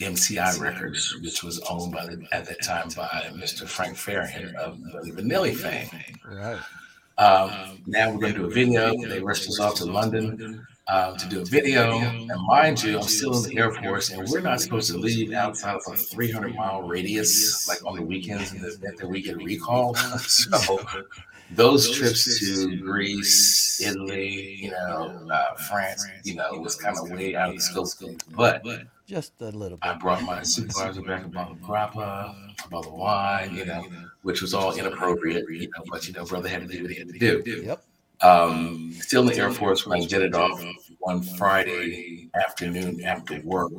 MCI 0.00 0.58
Records, 0.60 1.16
which 1.22 1.42
was 1.42 1.60
owned 1.70 1.92
by 1.92 2.06
the, 2.06 2.26
at 2.32 2.46
that 2.46 2.62
time 2.62 2.88
by 2.96 3.30
Mr. 3.34 3.66
Frank 3.68 3.96
Farian 3.96 4.54
of 4.56 4.80
the 4.82 5.12
Vanilli 5.12 5.54
fame. 5.54 5.88
Right. 6.26 6.60
Um, 7.16 7.82
now 7.86 8.10
we're 8.10 8.18
going 8.18 8.32
to 8.34 8.38
do 8.40 8.46
a 8.46 8.50
video. 8.50 8.96
They 9.06 9.20
rushed 9.20 9.46
us 9.48 9.60
off 9.60 9.76
to 9.76 9.84
London 9.84 10.66
um, 10.88 11.16
to 11.16 11.28
do 11.28 11.40
a 11.40 11.44
video. 11.44 11.98
And 11.98 12.30
mind 12.46 12.82
you, 12.82 12.98
I'm 12.98 13.04
still 13.04 13.36
in 13.36 13.50
the 13.50 13.58
Air 13.58 13.72
Force, 13.72 14.10
and 14.10 14.28
we're 14.28 14.40
not 14.40 14.60
supposed 14.60 14.90
to 14.90 14.98
leave 14.98 15.32
outside 15.32 15.76
of 15.76 15.82
a 15.92 15.96
300 15.96 16.54
mile 16.54 16.82
radius, 16.82 17.66
like 17.68 17.84
on 17.84 17.96
the 17.96 18.02
weekends 18.02 18.52
in 18.52 18.60
the 18.60 18.68
event 18.68 18.98
that 18.98 19.08
we 19.08 19.22
get 19.22 19.36
recalled. 19.36 19.96
so 20.18 20.78
those 21.50 21.90
trips 21.96 22.40
to 22.40 22.76
Greece, 22.76 23.80
Italy, 23.80 24.56
you 24.62 24.70
know, 24.70 25.28
uh, 25.30 25.54
France, 25.54 26.06
you 26.24 26.34
know, 26.34 26.52
was 26.54 26.76
kind 26.76 26.96
of 26.98 27.10
way 27.10 27.34
out 27.34 27.50
of 27.50 27.56
the 27.56 27.60
scope. 27.60 27.88
But 28.30 28.62
Just 29.06 29.32
a 29.40 29.50
little 29.50 29.78
bit. 29.78 29.88
I 29.88 29.94
brought 29.94 30.22
my 30.22 30.42
supervisor 30.42 31.02
back 31.02 31.24
a 31.24 31.28
bottle 31.28 31.52
of 31.52 31.58
grappa, 31.60 32.34
a 32.64 32.68
bottle 32.68 32.92
of 32.92 32.98
wine, 32.98 33.54
you 33.54 33.64
know, 33.66 33.86
which 34.22 34.40
was 34.42 34.54
all 34.54 34.72
inappropriate, 34.74 35.44
you 35.50 35.68
know, 35.68 35.84
but 35.90 36.06
you 36.06 36.14
know, 36.14 36.24
brother 36.24 36.48
had 36.48 36.62
to 36.62 36.66
do 36.66 36.82
what 36.82 36.90
he 36.90 36.98
had 36.98 37.08
to 37.08 37.18
do. 37.18 37.42
Yep. 37.46 37.84
Um, 38.20 38.92
still 39.00 39.22
in 39.22 39.28
the 39.28 39.36
Air 39.36 39.50
Force 39.50 39.86
when 39.86 40.00
I 40.00 40.04
it 40.04 40.34
off 40.34 40.64
one 41.00 41.22
Friday 41.22 42.30
afternoon 42.34 43.02
after 43.04 43.40
work. 43.42 43.72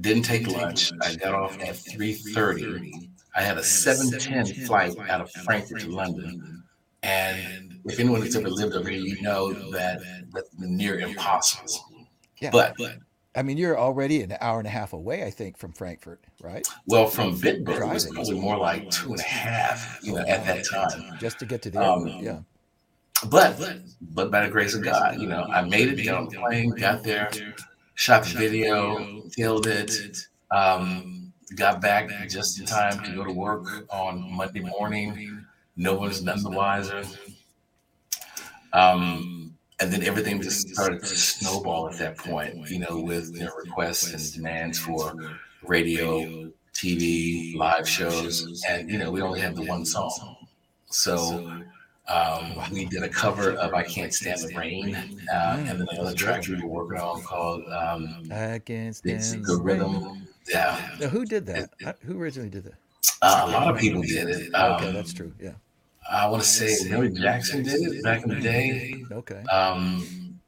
Didn't 0.00 0.22
take 0.24 0.46
lunch. 0.46 0.92
I 1.02 1.14
got 1.16 1.34
off 1.34 1.58
at 1.60 1.76
3:30. 1.76 3.10
I 3.34 3.42
had 3.42 3.58
a 3.58 3.62
7:10 3.62 4.66
flight 4.66 4.96
out 5.08 5.20
of 5.20 5.30
Frankfurt 5.30 5.80
to 5.80 5.88
London. 5.88 6.64
And 7.02 7.80
if 7.86 7.98
anyone 7.98 8.22
has 8.22 8.36
ever 8.36 8.50
lived 8.50 8.74
over 8.74 8.88
here, 8.88 9.00
you 9.00 9.20
know 9.22 9.52
that 9.70 10.00
that's 10.32 10.50
near 10.58 11.00
impossible. 11.00 12.08
Yeah. 12.40 12.50
But 12.50 12.76
I 13.34 13.42
mean, 13.42 13.56
you're 13.56 13.78
already 13.78 14.22
an 14.22 14.36
hour 14.40 14.58
and 14.58 14.66
a 14.66 14.70
half 14.70 14.92
away, 14.92 15.24
I 15.24 15.30
think, 15.30 15.56
from 15.56 15.72
Frankfurt, 15.72 16.20
right? 16.42 16.66
well, 16.86 17.06
from 17.06 17.38
Bitburg, 17.38 17.80
it 17.80 17.94
was 17.94 18.06
probably 18.06 18.40
more 18.40 18.56
like 18.58 18.90
two 18.90 19.12
and 19.12 19.20
a 19.20 19.24
half, 19.24 20.00
you 20.02 20.14
know, 20.14 20.20
at 20.20 20.44
that 20.46 20.64
time. 20.68 21.16
Just 21.20 21.38
to 21.38 21.46
get 21.46 21.62
to 21.62 21.70
the 21.70 21.80
Um, 21.80 22.06
airport. 22.08 22.24
Yeah. 22.24 22.38
But 23.28 23.60
but 24.00 24.30
by 24.30 24.46
the 24.46 24.50
grace 24.50 24.74
of 24.74 24.82
God, 24.82 25.20
you 25.20 25.28
know, 25.28 25.44
I 25.44 25.62
made 25.62 25.88
it, 25.88 26.08
on 26.08 26.28
the 26.28 26.38
plane, 26.38 26.70
got 26.70 27.02
there, 27.02 27.30
shot 27.94 28.24
the 28.24 28.38
video, 28.38 29.22
killed 29.36 29.66
it. 29.66 30.16
Um, 30.50 31.32
got 31.54 31.80
back 31.80 32.08
just 32.28 32.58
in 32.58 32.66
time 32.66 33.02
to 33.04 33.14
go 33.14 33.24
to 33.24 33.32
work 33.32 33.66
on 33.90 34.32
Monday 34.32 34.60
morning. 34.60 35.44
No 35.76 35.94
one's 35.94 36.22
none 36.22 36.42
the 36.42 36.50
wiser. 36.50 37.02
Um, 38.72 39.54
and 39.80 39.92
then 39.92 40.02
everything 40.02 40.40
just 40.40 40.68
started 40.68 41.00
to 41.00 41.06
snowball 41.06 41.88
at 41.88 41.98
that 41.98 42.16
point, 42.18 42.68
you 42.68 42.78
know, 42.78 43.00
with 43.00 43.32
know, 43.32 43.50
requests 43.64 44.12
and 44.12 44.32
demands 44.32 44.78
for 44.78 45.14
radio, 45.62 46.50
TV, 46.74 47.56
live 47.56 47.88
shows. 47.88 48.62
And, 48.68 48.90
you 48.90 48.98
know, 48.98 49.10
we 49.10 49.22
only 49.22 49.40
had 49.40 49.56
the 49.56 49.64
one 49.64 49.84
song. 49.84 50.36
So 50.86 51.62
um, 52.10 52.60
we 52.72 52.84
did 52.86 53.02
a 53.02 53.08
cover 53.08 53.52
of 53.52 53.72
I 53.74 53.82
Can't 53.84 54.12
Stand 54.12 54.40
the 54.40 54.54
Rain. 54.56 54.94
Uh, 55.32 55.64
and 55.68 55.80
then 55.80 55.86
another 55.92 56.14
track 56.14 56.46
we 56.48 56.60
were 56.60 56.66
working 56.68 56.98
on 57.00 57.22
called 57.22 57.62
um, 57.72 58.28
I 58.32 58.58
can't 58.58 58.94
stand 58.96 59.44
the. 59.44 59.56
Rhythm. 59.62 60.26
Yeah. 60.48 60.96
Now, 61.00 61.08
who 61.08 61.24
did 61.24 61.46
that? 61.46 61.70
Uh, 61.84 61.92
Who 62.04 62.20
originally 62.20 62.48
did 62.50 62.64
that? 62.64 62.74
Uh, 63.22 63.44
a 63.46 63.50
lot 63.52 63.72
of 63.72 63.78
people 63.80 64.02
did 64.02 64.28
it. 64.28 64.54
Um, 64.54 64.72
Okay, 64.72 64.92
that's 64.92 65.12
true. 65.12 65.32
Yeah. 65.40 65.52
I 66.10 66.26
want 66.28 66.42
to 66.42 66.48
say 66.48 66.88
Millie 66.88 67.10
Jackson 67.10 67.62
did 67.62 67.80
it 67.80 68.02
back 68.02 68.24
in 68.24 68.30
the 68.30 68.40
day. 68.40 69.04
Okay. 69.12 69.42
Um, 69.44 70.40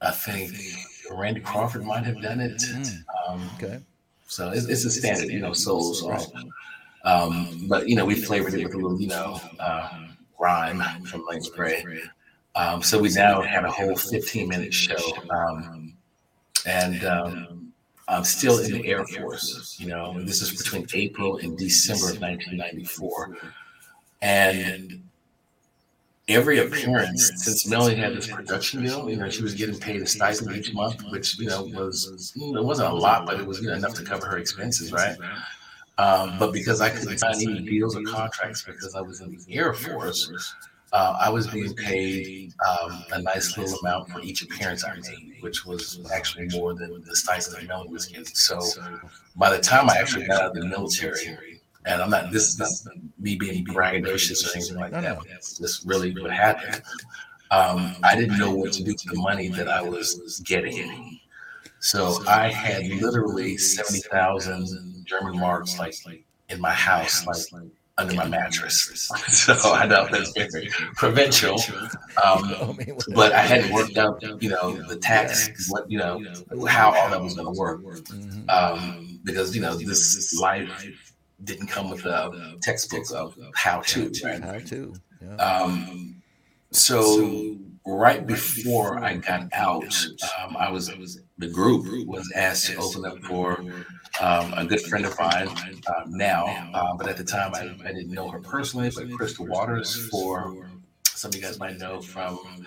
I 0.00 0.12
think 0.12 0.52
Randy 1.10 1.40
Crawford 1.40 1.84
might 1.84 2.04
have 2.04 2.22
done 2.22 2.38
it. 2.40 2.62
Um, 3.26 3.50
Okay. 3.56 3.80
so 4.28 4.50
it's, 4.50 4.66
it's 4.66 4.84
a 4.84 4.90
standard, 4.90 5.28
you 5.30 5.40
know, 5.40 5.52
soul 5.54 5.92
song. 5.94 6.52
Um, 7.04 7.66
but 7.68 7.88
you 7.88 7.96
know, 7.96 8.04
we 8.04 8.14
flavored 8.14 8.54
it 8.54 8.62
with 8.64 8.74
a 8.74 8.76
little, 8.76 9.00
you 9.00 9.08
know, 9.08 9.40
uh, 9.58 10.07
rhyme 10.38 10.82
from 11.04 11.24
Lane 11.26 11.42
McCray. 11.42 12.00
Um, 12.54 12.82
so 12.82 12.98
we 12.98 13.10
now 13.10 13.40
had 13.40 13.64
a 13.64 13.70
whole 13.70 13.96
15 13.96 14.48
minute 14.48 14.74
show. 14.74 14.96
Um, 15.30 15.94
and 16.66 17.04
um, 17.04 17.72
I'm 18.08 18.24
still 18.24 18.58
in 18.58 18.72
the 18.72 18.86
Air 18.86 19.04
Force, 19.06 19.76
you 19.78 19.88
know, 19.88 20.12
and 20.12 20.26
this 20.26 20.42
is 20.42 20.56
between 20.56 20.86
April 20.94 21.36
and 21.38 21.56
December 21.56 22.12
of 22.12 22.20
1994. 22.20 23.36
And 24.22 25.02
every 26.26 26.58
appearance, 26.58 27.30
since 27.36 27.66
Melanie 27.68 27.96
had 27.96 28.14
this 28.14 28.26
production 28.26 28.82
deal, 28.82 29.08
you 29.08 29.16
know, 29.16 29.28
she 29.30 29.42
was 29.42 29.54
getting 29.54 29.78
paid 29.78 30.02
a 30.02 30.06
stipend 30.06 30.56
each 30.56 30.72
month, 30.72 31.02
which, 31.10 31.38
you 31.38 31.46
know, 31.46 31.64
was, 31.64 32.32
it 32.36 32.64
wasn't 32.64 32.90
a 32.90 32.94
lot, 32.94 33.26
but 33.26 33.38
it 33.38 33.46
was 33.46 33.60
you 33.60 33.68
know, 33.68 33.74
enough 33.74 33.94
to 33.94 34.04
cover 34.04 34.26
her 34.26 34.38
expenses, 34.38 34.92
right? 34.92 35.16
Um, 35.98 36.38
but 36.38 36.52
because 36.52 36.80
I 36.80 36.90
couldn't 36.90 37.18
sign 37.18 37.34
any 37.34 37.60
deals 37.60 37.96
or 37.96 38.02
contracts 38.02 38.62
because 38.62 38.94
I 38.94 39.00
was 39.00 39.20
in 39.20 39.36
the 39.36 39.54
Air 39.54 39.74
Force, 39.74 40.54
uh, 40.92 41.16
I 41.20 41.28
was 41.28 41.48
being 41.48 41.74
paid 41.74 42.54
um, 42.66 43.04
a 43.12 43.20
nice 43.20 43.58
little 43.58 43.78
amount 43.80 44.10
for 44.10 44.20
each 44.20 44.42
appearance 44.42 44.84
I 44.84 44.94
made, 44.94 45.34
which 45.40 45.66
was 45.66 46.00
actually 46.14 46.48
more 46.56 46.72
than 46.72 47.02
the 47.04 47.16
stipend 47.16 47.56
that 47.56 47.66
Melanie 47.66 47.90
was 47.90 48.06
getting. 48.06 48.24
So 48.26 48.60
by 49.36 49.54
the 49.54 49.60
time 49.60 49.90
I 49.90 49.96
actually 49.96 50.26
got 50.26 50.40
out 50.40 50.56
of 50.56 50.62
the 50.62 50.66
military, 50.66 51.60
and 51.84 52.00
I'm 52.00 52.10
not, 52.10 52.30
this 52.30 52.48
is 52.48 52.58
not 52.58 52.94
me 53.18 53.34
being 53.36 53.66
braggadocious 53.66 54.46
or 54.46 54.56
anything 54.56 54.76
like 54.76 54.92
that. 54.92 55.18
That's 55.28 55.58
just 55.58 55.84
really 55.84 56.12
what 56.12 56.30
happened. 56.30 56.82
Um, 57.50 57.96
I 58.02 58.14
didn't 58.14 58.38
know 58.38 58.52
what 58.54 58.72
to 58.74 58.84
do 58.84 58.92
with 58.92 59.02
the 59.02 59.18
money 59.20 59.48
that 59.48 59.68
I 59.68 59.82
was 59.82 60.40
getting. 60.44 61.18
So 61.80 62.18
I 62.26 62.48
had 62.48 62.86
literally 62.86 63.56
70,000 63.56 64.87
German 65.08 65.38
marks 65.38 65.78
like 65.78 65.94
in 66.50 66.60
my 66.60 66.72
house, 66.72 67.26
like 67.26 67.36
under 67.98 68.14
my 68.14 68.26
mattress. 68.28 69.10
So 69.28 69.72
I 69.74 69.86
know 69.86 70.06
that's 70.10 70.32
very 70.32 70.68
provincial. 70.94 71.54
Um, 72.24 72.54
I 72.60 72.72
mean, 72.78 72.94
what- 72.94 73.14
but 73.14 73.32
I 73.32 73.40
hadn't 73.42 73.72
worked 73.72 73.96
out, 73.96 74.22
you 74.42 74.50
know, 74.50 74.72
the 74.88 74.96
tax, 74.96 75.68
what, 75.70 75.90
you 75.90 75.98
know, 75.98 76.22
how 76.68 76.92
all 76.94 77.10
that 77.10 77.20
was 77.20 77.34
going 77.34 77.52
to 77.52 77.58
work. 77.58 77.80
Mhm. 77.82 78.48
Um, 78.48 79.20
because, 79.24 79.54
you 79.54 79.60
know, 79.62 79.74
this 79.76 80.38
life 80.40 81.12
didn't 81.44 81.66
come 81.68 81.90
with 81.90 82.04
a 82.04 82.56
textbook 82.62 83.04
of 83.14 83.36
how 83.54 83.80
to, 83.80 84.10
right? 84.24 84.42
How 84.42 84.58
to? 84.58 84.94
Um, 85.38 86.22
so 86.70 87.56
right 87.86 88.26
before 88.26 89.02
I 89.02 89.16
got 89.16 89.48
out, 89.52 89.84
um, 90.40 90.56
I 90.56 90.70
was 90.70 90.90
the 91.38 91.46
group 91.48 92.06
was 92.06 92.30
asked 92.34 92.66
to 92.66 92.76
open 92.76 93.04
up 93.04 93.18
for 93.24 93.64
um, 94.20 94.52
a 94.54 94.64
good 94.64 94.80
friend 94.82 95.04
of 95.06 95.18
mine 95.18 95.48
um, 95.96 96.16
now, 96.16 96.70
uh, 96.74 96.96
but 96.96 97.08
at 97.08 97.16
the 97.16 97.24
time 97.24 97.54
I, 97.54 97.74
I 97.88 97.92
didn't 97.92 98.10
know 98.12 98.28
her 98.28 98.40
personally, 98.40 98.90
but 98.94 99.10
Crystal 99.12 99.46
Waters 99.46 100.08
for 100.08 100.68
some 101.04 101.30
of 101.30 101.34
you 101.34 101.42
guys 101.42 101.58
might 101.58 101.78
know 101.78 102.00
from. 102.00 102.66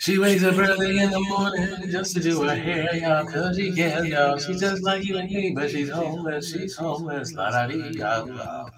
She 0.00 0.16
wakes 0.16 0.44
up 0.44 0.56
early 0.56 0.98
in 0.98 1.10
the 1.10 1.20
morning 1.20 1.90
just 1.90 2.14
to 2.14 2.20
do 2.20 2.42
her 2.42 2.54
hair, 2.54 2.94
y'all, 2.94 3.26
cause 3.26 3.56
she 3.56 3.72
can't, 3.72 4.06
y'all. 4.06 4.38
She's 4.38 4.60
just 4.60 4.82
like 4.84 5.04
you 5.04 5.18
and 5.18 5.28
me, 5.28 5.50
but 5.50 5.70
she's 5.70 5.90
homeless, 5.90 6.52
she's 6.52 6.76
homeless, 6.76 7.32
la 7.32 7.50
da 7.50 7.66
dee, 7.66 7.98
da, 7.98 8.24
da. 8.24 8.68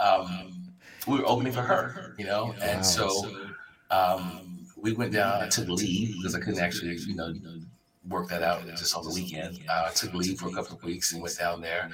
Um, 0.00 0.72
we 1.06 1.18
were 1.18 1.26
opening 1.26 1.52
for 1.52 1.60
her, 1.60 2.14
you 2.18 2.24
know, 2.24 2.54
and 2.62 2.84
so 2.84 3.30
um, 3.90 4.66
we 4.76 4.92
went 4.92 5.12
down. 5.12 5.42
I 5.42 5.48
took 5.48 5.68
leave 5.68 6.16
because 6.16 6.34
I 6.34 6.40
couldn't 6.40 6.60
actually, 6.60 6.96
you 6.96 7.14
know, 7.14 7.34
work 8.08 8.28
that 8.28 8.42
out 8.42 8.66
just 8.76 8.96
on 8.96 9.04
the 9.04 9.10
weekend. 9.10 9.60
Uh, 9.68 9.86
I 9.88 9.92
took 9.92 10.14
leave 10.14 10.38
for 10.38 10.48
a 10.48 10.52
couple 10.52 10.76
of 10.76 10.84
weeks 10.84 11.12
and 11.12 11.22
went 11.22 11.38
down 11.38 11.60
there, 11.60 11.90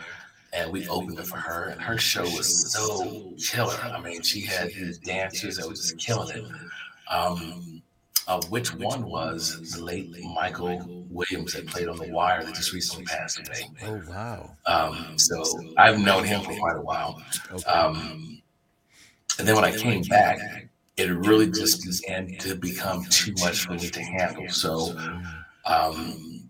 and 0.52 0.72
we 0.72 0.88
opened 0.88 1.18
it 1.18 1.26
for 1.26 1.36
her. 1.36 1.68
And 1.68 1.80
her 1.80 1.98
show 1.98 2.22
was 2.22 2.72
so 2.72 3.32
killer. 3.38 3.78
I 3.82 4.00
mean, 4.00 4.22
she 4.22 4.40
had 4.40 4.68
these 4.68 4.98
dancers 4.98 5.56
that 5.56 5.66
were 5.66 5.74
just 5.74 5.98
killing 5.98 6.36
it. 6.36 6.44
Um, 7.10 7.82
uh, 8.28 8.40
which 8.48 8.72
one 8.74 9.04
was 9.08 9.72
the 9.72 9.82
late 9.82 10.08
Michael 10.34 11.04
Williams 11.10 11.52
that 11.54 11.66
played 11.66 11.88
on 11.88 11.96
The 11.98 12.12
Wire 12.12 12.44
that 12.44 12.54
just 12.54 12.72
recently 12.72 13.04
passed 13.04 13.40
away? 13.40 13.68
Oh 13.84 14.00
wow. 14.08 14.56
Um, 14.66 15.18
so 15.18 15.42
I've 15.76 15.98
known 15.98 16.22
him 16.22 16.40
for 16.42 16.54
quite 16.54 16.76
a 16.76 16.80
while. 16.80 17.20
Um, 17.66 18.40
and 19.38 19.48
then 19.48 19.56
when 19.56 19.64
I 19.64 19.76
came 19.76 20.02
back, 20.02 20.38
it 20.96 21.10
really 21.10 21.50
just 21.50 21.84
began 21.84 22.36
to 22.38 22.54
become 22.54 23.04
too 23.06 23.34
much 23.40 23.64
for 23.64 23.72
me 23.72 23.88
to 23.88 24.02
handle. 24.02 24.48
So 24.48 24.96
um, 25.66 26.48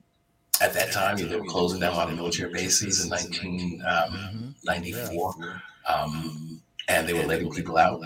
at 0.61 0.73
that 0.75 0.93
time, 0.93 1.17
they 1.17 1.35
were 1.37 1.47
closing 1.47 1.81
down 1.81 1.95
a 1.95 1.97
lot 1.97 2.11
of 2.11 2.17
military 2.17 2.53
bases 2.53 3.03
in 3.05 3.11
1994, 3.11 5.63
um, 5.89 6.61
and 6.89 7.09
they 7.09 7.15
were 7.15 7.25
letting 7.25 7.51
people 7.51 7.79
out. 7.79 8.03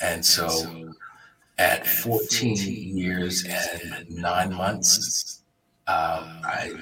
And 0.00 0.24
so 0.24 0.92
at 1.58 1.86
14 1.86 2.96
years 2.96 3.44
and 3.44 4.10
nine 4.10 4.52
months, 4.52 5.42
um, 5.86 6.40
I 6.44 6.72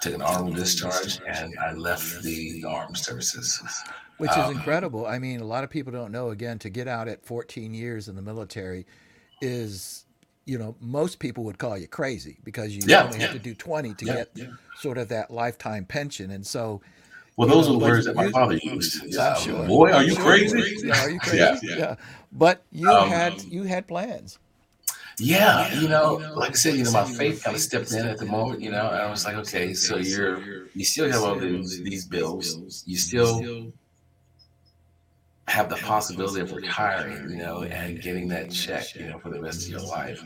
took 0.00 0.14
an 0.14 0.22
honorable 0.22 0.52
discharge 0.54 1.20
and 1.26 1.58
I 1.58 1.72
left 1.74 2.22
the 2.22 2.64
armed 2.66 2.96
services. 2.96 3.60
Which 4.16 4.30
is 4.30 4.36
Um, 4.36 4.52
incredible. 4.52 5.06
I 5.06 5.18
mean, 5.18 5.40
a 5.40 5.44
lot 5.44 5.64
of 5.64 5.70
people 5.70 5.92
don't 5.92 6.12
know. 6.12 6.30
Again, 6.30 6.58
to 6.60 6.70
get 6.70 6.88
out 6.88 7.08
at 7.08 7.24
14 7.24 7.74
years 7.74 8.08
in 8.08 8.16
the 8.16 8.22
military 8.22 8.86
is, 9.42 10.04
you 10.50 10.58
know, 10.58 10.74
most 10.80 11.20
people 11.20 11.44
would 11.44 11.58
call 11.58 11.78
you 11.78 11.86
crazy 11.86 12.38
because 12.42 12.76
you 12.76 12.82
Yeah, 12.84 13.04
only 13.04 13.18
have 13.20 13.30
to 13.30 13.38
do 13.38 13.54
20 13.54 13.94
to 13.94 14.04
Yeah, 14.04 14.12
get 14.14 14.30
yeah. 14.34 14.46
sort 14.74 14.98
of 14.98 15.08
that 15.10 15.30
lifetime 15.30 15.84
pension. 15.84 16.32
And 16.32 16.44
so, 16.44 16.82
Well, 17.36 17.46
those 17.48 17.66
know, 17.66 17.70
are 17.70 17.72
the 17.74 17.78
but 17.78 17.90
words 17.92 18.06
that 18.06 18.16
my 18.16 18.24
you- 18.24 18.32
father 18.32 18.58
used. 18.60 19.00
I'm 19.00 19.10
Yeah, 19.12 19.34
sure. 19.34 19.64
Boy, 19.64 19.92
are 19.92 20.02
you 20.02 20.14
sure 20.14 20.24
crazy? 20.24 20.88
Yeah, 20.88 21.00
are 21.02 21.08
you 21.08 21.20
crazy? 21.20 21.38
Yeah. 21.62 21.76
Yeah. 21.78 21.94
But 22.32 22.64
you 22.72 22.90
Um, 22.90 23.08
had 23.08 23.44
you 23.44 23.62
had 23.62 23.86
plans. 23.86 24.40
Yeah, 25.20 25.72
you 25.74 25.88
know, 25.88 26.14
like 26.34 26.50
I 26.50 26.54
said, 26.54 26.74
you 26.74 26.84
know, 26.84 26.90
my 26.92 27.04
faith 27.04 27.44
kind 27.44 27.54
of 27.54 27.62
stepped 27.62 27.92
in 27.92 28.06
at 28.06 28.18
the 28.18 28.24
moment, 28.26 28.60
you 28.60 28.70
know, 28.72 28.88
and 28.90 29.02
I 29.02 29.08
was 29.08 29.24
like, 29.24 29.36
okay, 29.36 29.72
so 29.74 29.98
you're 29.98 30.40
you 30.74 30.84
still 30.84 31.08
have 31.10 31.22
all 31.22 31.38
these 31.38 31.80
these 31.82 32.06
bills, 32.06 32.82
you 32.86 32.96
still 32.96 33.72
have 35.50 35.68
the 35.68 35.76
possibility 35.76 36.40
of 36.40 36.52
retiring, 36.52 37.28
you 37.28 37.36
know, 37.36 37.64
and 37.64 38.00
getting 38.00 38.28
that 38.28 38.50
check, 38.50 38.94
you 38.94 39.06
know, 39.08 39.18
for 39.18 39.30
the 39.30 39.40
rest 39.40 39.66
of 39.66 39.68
your 39.72 39.80
life. 39.80 40.22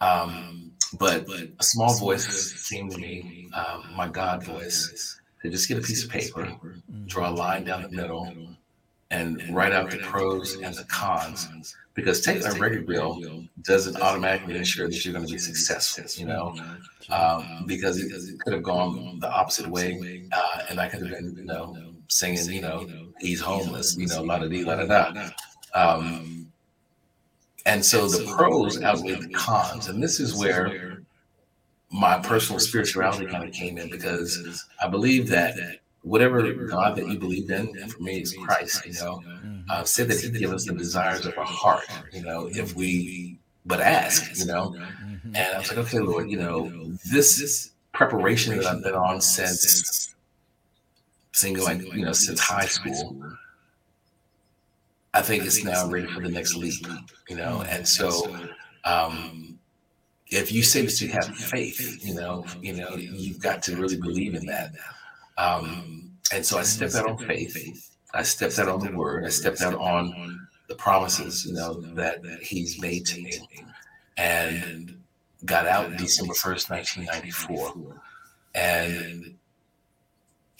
Um, 0.00 0.72
but 0.98 1.28
a 1.58 1.64
small 1.64 1.98
voice 1.98 2.26
seemed 2.68 2.92
to 2.92 2.98
me, 2.98 3.48
um, 3.54 3.84
my 3.96 4.08
God 4.08 4.44
voice, 4.44 5.20
to 5.42 5.50
just 5.50 5.68
get 5.68 5.78
a 5.78 5.80
piece 5.80 6.04
of 6.04 6.10
paper, 6.10 6.56
draw 7.06 7.30
a 7.30 7.34
line 7.34 7.64
down 7.64 7.82
the 7.82 7.88
middle, 7.88 8.32
and 9.10 9.42
write 9.52 9.72
out 9.72 9.90
the 9.90 9.98
pros 9.98 10.54
and 10.60 10.74
the 10.74 10.84
cons. 10.84 11.48
Because 11.94 12.20
taking 12.20 12.46
a 12.46 12.52
record 12.52 12.86
bill 12.86 13.20
doesn't 13.62 14.00
automatically 14.00 14.56
ensure 14.56 14.88
that 14.88 15.04
you're 15.04 15.12
going 15.12 15.26
to 15.26 15.32
be 15.32 15.38
successful, 15.38 16.04
you 16.16 16.26
know, 16.26 16.54
um, 17.10 17.64
because 17.66 17.98
it, 17.98 18.12
it 18.12 18.40
could 18.40 18.52
have 18.52 18.62
gone 18.62 19.18
the 19.18 19.30
opposite 19.30 19.66
way, 19.66 20.22
uh, 20.32 20.62
and 20.70 20.80
I 20.80 20.88
could 20.88 21.02
have 21.02 21.10
been, 21.10 21.34
you 21.36 21.44
know, 21.44 21.76
singing, 22.10 22.50
you 22.50 22.60
know, 22.60 22.86
he's 23.20 23.40
homeless, 23.40 23.96
you 23.96 24.06
know, 24.06 24.22
la 24.22 24.38
da 24.38 24.48
dee, 24.48 24.64
la 24.64 24.76
da 24.76 24.86
da. 24.86 25.30
Um, 25.74 26.50
and 27.66 27.84
so 27.84 28.08
the 28.08 28.32
pros 28.36 28.82
outweigh 28.82 29.14
the 29.14 29.28
cons, 29.28 29.88
and 29.88 30.02
this 30.02 30.18
is 30.20 30.34
where 30.34 31.02
my 31.90 32.18
personal 32.18 32.58
spirituality 32.58 33.26
kind 33.26 33.44
of 33.44 33.52
came 33.52 33.78
in 33.78 33.90
because 33.90 34.66
I 34.82 34.88
believe 34.88 35.28
that 35.28 35.56
whatever 36.02 36.52
God 36.52 36.96
that 36.96 37.06
you 37.08 37.18
believe 37.18 37.50
in, 37.50 37.76
and 37.80 37.92
for 37.92 38.02
me, 38.02 38.20
is 38.20 38.34
Christ, 38.34 38.86
you 38.86 38.94
know, 38.94 39.22
uh, 39.70 39.84
said 39.84 40.08
that 40.08 40.20
He'd 40.20 40.34
give 40.34 40.52
us 40.52 40.64
the 40.64 40.74
desires 40.74 41.26
of 41.26 41.36
our 41.36 41.44
heart, 41.44 41.84
you 42.12 42.22
know, 42.22 42.48
if 42.52 42.74
we 42.74 43.38
but 43.66 43.80
ask, 43.80 44.38
you 44.38 44.46
know. 44.46 44.74
Mm-hmm. 45.04 45.36
And 45.36 45.54
I 45.54 45.58
was 45.58 45.68
like, 45.68 45.78
okay, 45.78 45.98
Lord, 46.00 46.30
you 46.30 46.38
know, 46.38 46.92
this 47.12 47.72
preparation 47.92 48.56
that 48.56 48.66
I've 48.66 48.82
been 48.82 48.94
on 48.94 49.20
since 49.20 50.14
singing 51.32 51.62
like 51.62 51.80
you 51.94 52.04
know 52.04 52.12
since 52.12 52.40
high 52.40 52.66
school. 52.66 53.16
I 55.12 55.22
think 55.22 55.44
it's 55.44 55.64
now 55.64 55.88
ready 55.88 56.06
for 56.06 56.20
the 56.20 56.28
next 56.28 56.54
leap, 56.54 56.86
you 57.28 57.36
know. 57.36 57.64
And 57.68 57.86
so, 57.86 58.36
um, 58.84 59.58
if 60.28 60.52
you 60.52 60.62
say 60.62 60.82
that 60.82 61.00
you 61.00 61.08
have 61.08 61.36
faith, 61.36 62.06
you 62.06 62.14
know, 62.14 62.44
you 62.60 62.74
know, 62.74 62.94
you've 62.94 63.40
got 63.40 63.62
to 63.64 63.76
really 63.76 63.96
believe 63.96 64.34
in 64.34 64.46
that. 64.46 64.70
Um, 65.36 66.12
and 66.32 66.46
so 66.46 66.58
I 66.58 66.62
stepped 66.62 66.94
out 66.94 67.08
on 67.08 67.18
faith. 67.18 67.96
I 68.14 68.22
stepped 68.22 68.58
out 68.58 68.68
on 68.68 68.80
the 68.80 68.92
word. 68.96 69.24
I 69.24 69.30
stepped 69.30 69.62
out 69.62 69.74
on 69.74 70.46
the 70.68 70.76
promises, 70.76 71.44
you 71.44 71.54
know, 71.54 71.80
that 71.94 72.24
he's 72.40 72.80
made 72.80 73.04
to 73.06 73.20
me, 73.20 73.32
and 74.16 74.96
got 75.44 75.66
out 75.66 75.96
December 75.96 76.34
first, 76.34 76.70
nineteen 76.70 77.06
ninety 77.06 77.30
four, 77.30 77.74
and 78.54 79.34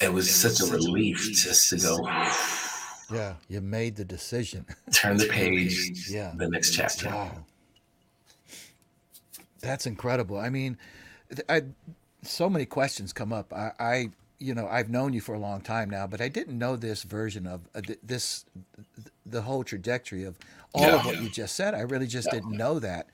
it 0.01 0.12
was 0.12 0.32
such 0.34 0.61
a 0.61 0.72
relief 0.72 1.18
just 1.32 1.70
to 1.70 1.76
go 1.76 1.98
Yeah, 3.12 3.34
you 3.48 3.61
made 3.61 3.96
the 3.96 4.05
decision. 4.05 4.66
turn 4.92 5.16
the 5.16 5.26
page, 5.26 6.09
Yeah. 6.09 6.32
the 6.36 6.48
next 6.48 6.70
chapter. 6.74 7.09
Wow. 7.09 7.44
That's 9.61 9.86
incredible. 9.86 10.38
I 10.38 10.48
mean, 10.48 10.78
I 11.48 11.62
so 12.22 12.48
many 12.48 12.66
questions 12.66 13.12
come 13.12 13.32
up. 13.32 13.53
I, 13.53 13.72
I 13.80 14.11
you 14.38 14.55
know, 14.55 14.66
I've 14.68 14.88
known 14.88 15.12
you 15.12 15.20
for 15.20 15.34
a 15.34 15.38
long 15.38 15.61
time 15.61 15.90
now, 15.90 16.07
but 16.07 16.20
I 16.20 16.28
didn't 16.28 16.57
know 16.59 16.76
this 16.76 17.03
version 17.03 17.46
of 17.46 17.61
uh, 17.74 17.82
th- 17.82 17.98
this, 18.03 18.46
the 19.26 19.42
whole 19.42 19.64
trajectory 19.64 20.24
of 20.24 20.38
all 20.72 20.84
of 20.84 21.05
what 21.05 21.20
you 21.20 21.28
just 21.28 21.57
said. 21.57 21.74
I 21.74 21.80
really 21.80 22.07
just 22.07 22.30
didn't 22.30 22.57
know 22.57 22.78
that, 22.78 23.09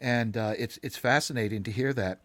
and 0.00 0.36
uh, 0.36 0.52
it's 0.58 0.78
it's 0.82 0.96
fascinating 0.98 1.62
to 1.62 1.70
hear 1.70 1.92
that. 1.94 2.18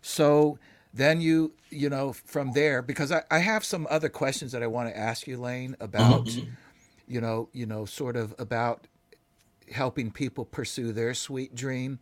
So 0.00 0.58
then 0.94 1.20
you 1.20 1.54
you 1.70 1.88
know 1.90 2.12
from 2.12 2.52
there 2.52 2.82
because 2.82 3.12
I, 3.12 3.22
I 3.30 3.38
have 3.38 3.64
some 3.64 3.86
other 3.90 4.08
questions 4.08 4.52
that 4.52 4.62
I 4.62 4.66
want 4.66 4.88
to 4.88 4.96
ask 4.98 5.26
you, 5.26 5.36
Lane, 5.38 5.76
about 5.80 6.40
you 7.06 7.20
know 7.20 7.48
you 7.52 7.66
know 7.66 7.84
sort 7.84 8.16
of 8.16 8.34
about 8.38 8.86
helping 9.72 10.10
people 10.10 10.44
pursue 10.44 10.92
their 10.92 11.14
sweet 11.14 11.54
dream. 11.54 12.00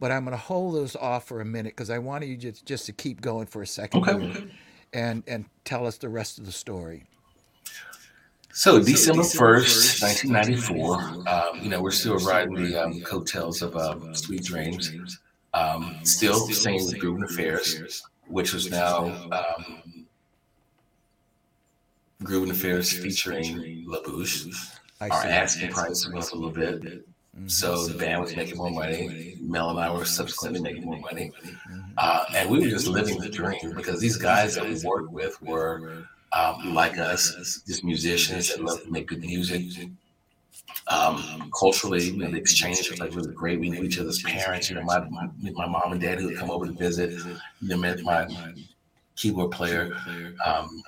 But 0.00 0.12
I'm 0.12 0.24
going 0.24 0.36
to 0.36 0.42
hold 0.42 0.74
those 0.74 0.96
off 0.96 1.26
for 1.28 1.40
a 1.40 1.44
minute 1.44 1.74
because 1.76 1.88
I 1.90 1.98
want 1.98 2.26
you 2.26 2.36
just, 2.36 2.66
just 2.66 2.86
to 2.86 2.92
keep 2.92 3.20
going 3.20 3.46
for 3.46 3.62
a 3.62 3.66
second 3.66 4.02
Okay. 4.06 4.12
here 4.18 4.50
and 4.92 5.22
and 5.26 5.46
tell 5.64 5.86
us 5.86 5.98
the 5.98 6.08
rest 6.08 6.38
of 6.38 6.46
the 6.46 6.52
story. 6.52 7.04
So 8.52 8.78
December 8.82 9.24
first, 9.24 10.02
nineteen 10.02 10.32
ninety 10.32 10.56
four. 10.56 10.96
Um, 11.28 11.60
you 11.60 11.68
know, 11.68 11.82
we're 11.82 11.90
still 11.90 12.18
riding 12.18 12.54
the 12.54 12.76
um, 12.76 13.00
coattails 13.02 13.62
of 13.62 13.76
um, 13.76 14.14
Sweet 14.14 14.44
Dreams. 14.44 14.92
Um, 15.54 15.98
still 16.04 16.38
singing 16.48 16.84
with 16.84 16.98
Groovin 17.00 17.24
Affairs, 17.24 18.02
which 18.28 18.52
was 18.52 18.70
now 18.70 19.06
um, 19.32 20.06
Groovin 22.22 22.50
Affairs 22.50 22.92
featuring 22.92 23.84
La 23.86 24.00
Bouche. 24.00 24.46
Our 25.00 25.10
asking 25.12 25.70
price 25.70 26.08
went 26.08 26.24
up 26.24 26.32
a 26.32 26.36
little 26.36 26.50
bit. 26.50 27.04
So 27.46 27.86
the 27.86 27.98
band 27.98 28.22
was 28.22 28.36
making 28.36 28.56
more 28.56 28.70
money. 28.70 29.36
Mel 29.40 29.70
and 29.70 29.78
I 29.78 29.92
were 29.92 30.04
subsequently 30.04 30.60
making 30.60 30.84
more 30.84 30.98
money. 30.98 31.32
Uh, 31.98 32.24
and 32.34 32.48
we 32.48 32.60
were 32.60 32.68
just 32.68 32.86
living 32.86 33.18
the 33.18 33.28
dream 33.28 33.74
because 33.74 34.00
these 34.00 34.16
guys 34.16 34.54
that 34.54 34.64
we 34.64 34.80
worked 34.84 35.10
with 35.10 35.40
were 35.42 36.06
um, 36.32 36.74
like 36.74 36.96
us, 36.98 37.62
just 37.66 37.84
musicians 37.84 38.48
that 38.48 38.62
love 38.62 38.82
to 38.82 38.90
make 38.90 39.08
good 39.08 39.20
music. 39.20 39.88
Um, 40.88 41.50
culturally, 41.58 42.04
you 42.04 42.18
know, 42.18 42.30
the 42.30 42.36
exchange 42.36 42.90
was 42.90 43.00
like 43.00 43.14
really 43.14 43.32
great. 43.32 43.58
We 43.58 43.70
knew 43.70 43.82
each 43.82 43.98
other's 43.98 44.22
parents. 44.22 44.68
You 44.68 44.76
know, 44.76 44.82
my 44.82 45.00
my, 45.08 45.28
my 45.40 45.66
mom 45.66 45.92
and 45.92 46.00
dad 46.00 46.18
who 46.18 46.26
would 46.26 46.36
come 46.36 46.50
over 46.50 46.66
to 46.66 46.72
visit. 46.72 47.12
You 47.12 47.38
know, 47.62 47.76
met 47.78 48.00
my 48.02 48.26
keyboard 49.16 49.50
player, 49.50 49.96
um, 50.44 50.82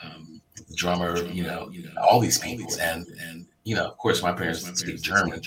drummer. 0.74 1.18
You 1.24 1.44
know, 1.44 1.70
all 2.02 2.20
these 2.20 2.38
people, 2.38 2.66
and 2.80 3.06
and 3.28 3.46
you 3.64 3.74
know, 3.74 3.86
of 3.86 3.96
course, 3.98 4.22
my 4.22 4.32
parents 4.32 4.64
speak 4.78 5.02
German, 5.02 5.40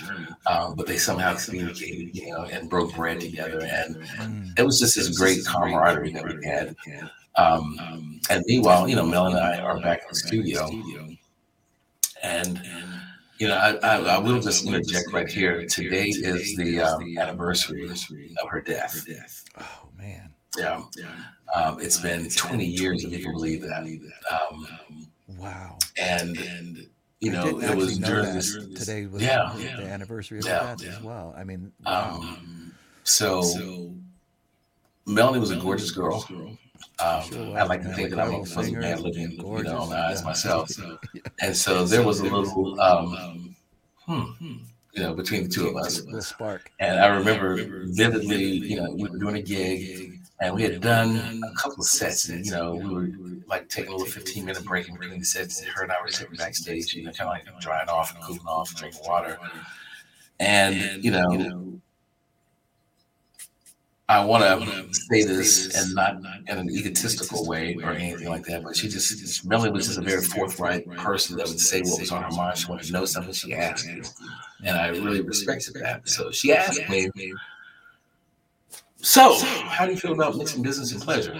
um, 0.46 0.74
but 0.74 0.86
they 0.86 0.98
somehow 0.98 1.34
communicated, 1.36 2.14
you 2.14 2.30
know, 2.32 2.42
and 2.44 2.68
broke 2.68 2.94
bread 2.94 3.18
together, 3.18 3.60
and 3.62 4.52
it 4.58 4.62
was 4.62 4.78
just 4.78 4.96
this 4.96 5.16
great 5.16 5.44
camaraderie 5.46 6.12
that 6.12 6.24
we 6.24 6.44
had. 6.44 6.76
Um, 7.36 8.20
and 8.28 8.44
meanwhile, 8.46 8.86
you 8.86 8.96
know, 8.96 9.06
Mel 9.06 9.28
and 9.28 9.38
I 9.38 9.60
are 9.60 9.80
back 9.80 10.00
in 10.02 10.08
the 10.10 10.16
studio, 10.16 10.68
and 12.22 12.60
you 13.40 13.48
know, 13.48 13.56
I, 13.56 13.70
I, 13.82 13.96
I 14.16 14.18
will 14.18 14.38
just 14.38 14.66
interject 14.66 15.12
right 15.12 15.26
here. 15.26 15.64
Today 15.66 16.08
is 16.08 16.54
the 16.56 16.80
um, 16.80 17.16
anniversary 17.18 17.88
of 17.88 18.48
her 18.50 18.60
death. 18.60 19.02
Oh 19.58 19.88
man. 19.96 20.34
Yeah, 20.58 20.82
um, 21.54 21.80
it's 21.80 21.98
been 21.98 22.28
20 22.28 22.64
years, 22.66 23.04
if 23.04 23.12
you 23.12 23.20
can 23.20 23.32
believe 23.32 23.62
that. 23.62 23.98
Um, 24.30 24.66
Wow. 25.38 25.78
and 25.96 26.36
you 27.20 27.30
know, 27.32 27.46
it 27.46 27.54
was 27.54 27.64
actually 27.64 27.98
know 28.00 28.06
during 28.08 28.24
that 28.26 28.34
this. 28.34 28.54
today 28.78 29.06
was 29.06 29.22
yeah, 29.22 29.52
the 29.56 29.62
yeah. 29.62 29.78
anniversary 29.80 30.40
of 30.40 30.44
Yeah. 30.44 30.58
her 30.66 30.76
death 30.76 30.86
as 30.98 31.02
well. 31.02 31.34
I 31.36 31.44
mean, 31.44 31.72
wow. 31.84 32.20
Um, 32.20 32.74
so, 33.04 33.94
Melanie 35.06 35.38
was 35.38 35.50
a 35.50 35.56
gorgeous 35.56 35.90
girl. 35.92 36.26
Um, 36.98 37.22
Sure 37.22 37.58
I 37.58 37.64
like 37.64 37.82
to 37.82 37.94
think 37.94 38.10
that 38.10 38.20
I'm 38.20 38.34
a 38.34 38.44
fuzzy 38.44 38.74
man 38.74 39.00
looking, 39.00 39.30
you 39.32 39.36
know, 39.38 39.42
gorgeous, 39.42 39.72
on 39.72 39.90
the 39.90 39.96
eyes 39.96 40.20
yeah. 40.20 40.26
myself. 40.26 40.70
And 41.42 41.56
so 41.56 41.84
there 41.84 42.02
was 42.02 42.20
a 42.20 42.24
little, 42.24 42.78
um, 42.80 43.56
hmm, 44.06 44.22
you 44.92 45.02
know, 45.02 45.14
between 45.14 45.44
the 45.44 45.48
two 45.48 45.68
of 45.68 45.76
us. 45.76 46.04
little 46.04 46.20
spark. 46.20 46.70
And 46.80 47.00
I 47.00 47.06
remember 47.06 47.86
vividly, 47.86 48.44
you 48.44 48.76
know, 48.76 48.90
we 48.90 49.08
were 49.08 49.18
doing 49.18 49.36
a 49.36 49.42
gig 49.42 50.18
and 50.40 50.54
we 50.54 50.62
had 50.62 50.80
done 50.80 51.42
a 51.42 51.54
couple 51.54 51.80
of 51.80 51.86
sets 51.86 52.28
and, 52.28 52.44
you 52.44 52.52
know, 52.52 52.74
we 52.74 52.94
were 52.94 53.08
like 53.46 53.68
taking 53.68 53.92
a 53.92 53.96
little 53.96 54.06
15 54.06 54.44
minute 54.44 54.64
break 54.64 54.88
in 54.88 54.96
between 54.96 55.20
the 55.20 55.24
sets. 55.24 55.60
And 55.60 55.68
her 55.70 55.84
and 55.84 55.92
I 55.92 56.00
were 56.02 56.08
sitting 56.08 56.34
backstage, 56.36 56.92
you 56.94 57.04
know, 57.04 57.12
kind 57.12 57.30
of 57.30 57.52
like 57.52 57.60
drying 57.60 57.88
off 57.88 58.14
and 58.14 58.22
cooling 58.22 58.40
off, 58.46 58.74
drinking 58.74 59.00
water. 59.06 59.38
And, 60.38 61.04
you 61.04 61.10
know, 61.10 61.69
I 64.10 64.24
want 64.24 64.42
to 64.42 64.92
say 64.92 65.22
this 65.22 65.72
and 65.76 65.94
not 65.94 66.16
in 66.48 66.58
an 66.58 66.68
egotistical 66.68 67.46
way 67.46 67.76
or 67.76 67.92
anything 67.92 68.28
like 68.28 68.44
that, 68.46 68.64
but 68.64 68.76
she 68.76 68.88
just, 68.88 69.46
Melanie 69.46 69.70
was 69.70 69.86
just 69.86 69.98
a 69.98 70.02
very 70.02 70.20
forthright 70.20 70.84
person 70.96 71.36
that 71.36 71.46
would 71.46 71.60
say 71.60 71.80
what 71.82 72.00
was 72.00 72.10
on 72.10 72.24
her 72.24 72.30
mind. 72.32 72.58
She 72.58 72.66
wanted 72.66 72.86
to 72.86 72.92
know 72.92 73.04
something, 73.04 73.32
she 73.32 73.54
asked 73.54 73.86
you. 73.86 74.02
And 74.64 74.76
I 74.76 74.88
really 74.88 75.20
respected 75.20 75.74
that. 75.74 76.08
So 76.08 76.32
she 76.32 76.52
asked 76.52 76.80
me, 76.88 77.08
So, 78.96 79.38
how 79.44 79.86
do 79.86 79.92
you 79.92 79.98
feel 79.98 80.12
about 80.12 80.36
mixing 80.36 80.64
business 80.64 80.90
and 80.90 81.00
pleasure? 81.00 81.38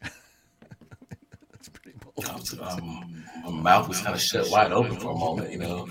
That's 0.00 1.68
pretty 1.68 1.98
bold. 2.02 2.58
Um, 2.62 3.24
my 3.44 3.50
mouth 3.50 3.88
was 3.88 4.00
kind 4.00 4.14
of 4.14 4.22
shut 4.22 4.48
wide 4.48 4.72
open 4.72 4.98
for 4.98 5.10
a 5.10 5.14
moment, 5.14 5.52
you 5.52 5.58
know. 5.58 5.86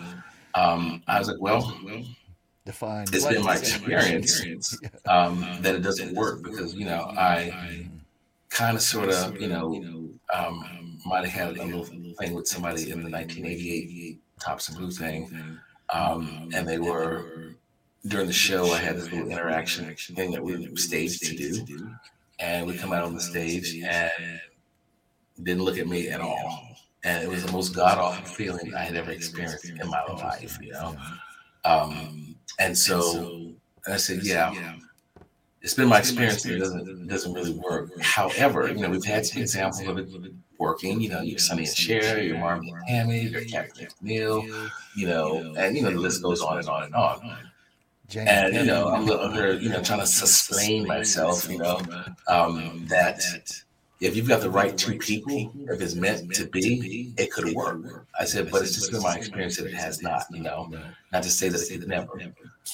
Um, 0.55 1.03
I 1.07 1.19
was 1.19 1.27
like, 1.27 1.39
well, 1.39 1.77
Define. 2.65 3.05
it's 3.13 3.25
been 3.27 3.43
my 3.43 3.53
that? 3.53 3.61
experience 3.61 4.43
um, 5.07 5.45
that 5.61 5.75
it 5.75 5.81
doesn't 5.81 6.15
work 6.15 6.41
because 6.41 6.73
you 6.73 6.85
know 6.85 7.13
I 7.15 7.87
kind 8.49 8.75
of 8.75 8.81
sort 8.81 9.09
of 9.09 9.39
you 9.39 9.47
know 9.47 10.09
um, 10.33 10.99
might 11.05 11.25
have 11.25 11.31
had 11.31 11.57
a 11.57 11.63
little 11.63 11.85
thing 11.85 12.33
with 12.33 12.47
somebody 12.47 12.89
in 12.89 13.03
the 13.03 13.09
1988 13.09 14.19
Tops 14.39 14.69
in 14.69 14.77
Blue 14.77 14.89
thing, 14.89 15.59
um, 15.93 16.49
and 16.55 16.67
they 16.67 16.79
were 16.79 17.53
during 18.07 18.25
the 18.25 18.33
show. 18.33 18.71
I 18.71 18.79
had 18.79 18.95
this 18.95 19.11
little 19.11 19.29
interaction 19.29 19.95
thing 19.95 20.31
that 20.31 20.43
we 20.43 20.75
staged 20.75 21.23
to 21.23 21.35
do, 21.35 21.91
and 22.39 22.65
we 22.65 22.75
come 22.75 22.93
out 22.93 23.03
on 23.03 23.13
the 23.13 23.21
stage 23.21 23.75
and 23.75 24.11
didn't 25.43 25.63
look 25.63 25.77
at 25.77 25.87
me 25.87 26.07
at 26.09 26.19
all, 26.19 26.67
and 27.03 27.23
it 27.23 27.29
was 27.29 27.45
the 27.45 27.51
most 27.51 27.75
god 27.75 27.99
awful 27.99 28.25
feeling 28.25 28.73
I 28.73 28.83
had 28.85 28.95
ever 28.95 29.11
experienced 29.11 29.65
in 29.65 29.87
my 29.87 30.03
life, 30.03 30.57
you 30.59 30.71
know. 30.71 30.95
Um, 31.63 32.34
and 32.59 32.77
so 32.77 33.53
and 33.85 33.93
I 33.93 33.97
said, 33.97 34.23
yeah, 34.23 34.53
it's 35.61 35.73
been 35.73 35.87
my 35.87 35.99
experience 35.99 36.43
that 36.43 36.53
it 36.53 36.59
doesn't 36.59 36.87
it 36.87 37.07
doesn't 37.07 37.33
really 37.33 37.53
work. 37.53 37.89
However, 38.01 38.67
you 38.67 38.75
know, 38.75 38.89
we've 38.89 39.03
had 39.03 39.25
some 39.25 39.41
examples 39.41 39.87
of 39.87 39.97
it 39.97 40.33
working. 40.57 41.01
You 41.01 41.09
know, 41.09 41.21
your 41.21 41.39
Sonny 41.39 41.65
and 41.65 41.75
Cher, 41.75 42.21
your 42.21 42.37
Marvin 42.37 42.69
and 42.69 42.87
Tammy, 42.87 43.21
your 43.21 43.45
Captain 43.45 43.87
Neil, 44.01 44.43
you 44.95 45.07
know, 45.07 45.53
and 45.57 45.75
you 45.75 45.83
know 45.83 45.91
the 45.91 45.99
list 45.99 46.21
goes 46.21 46.41
on 46.41 46.59
and 46.59 46.67
on 46.67 46.83
and 46.83 46.95
on. 46.95 47.37
And 48.15 48.55
you 48.55 48.65
know, 48.65 48.89
I'm 48.89 49.07
here, 49.33 49.53
you 49.53 49.69
know, 49.69 49.81
trying 49.81 49.99
to 49.99 50.07
sustain 50.07 50.85
myself. 50.87 51.49
You 51.49 51.57
know, 51.57 51.81
um, 52.27 52.85
that 52.87 53.21
if 54.01 54.15
you've 54.15 54.27
got 54.27 54.41
the 54.41 54.49
right 54.49 54.77
two 54.77 54.97
people, 54.97 55.51
if 55.69 55.81
it's 55.81 55.95
meant 55.95 56.33
to 56.35 56.47
be, 56.47 57.13
it 57.17 57.31
could 57.31 57.53
work. 57.53 58.05
I 58.19 58.25
said, 58.25 58.51
but 58.51 58.61
it's 58.61 58.75
just 58.75 58.91
been 58.91 59.01
my 59.01 59.15
experience 59.15 59.57
that 59.57 59.67
it 59.67 59.73
has 59.73 60.01
not. 60.01 60.25
You 60.31 60.43
know, 60.43 60.71
not 61.13 61.23
to 61.23 61.29
say 61.29 61.49
that 61.49 61.71
it 61.71 61.87
never. 61.87 62.11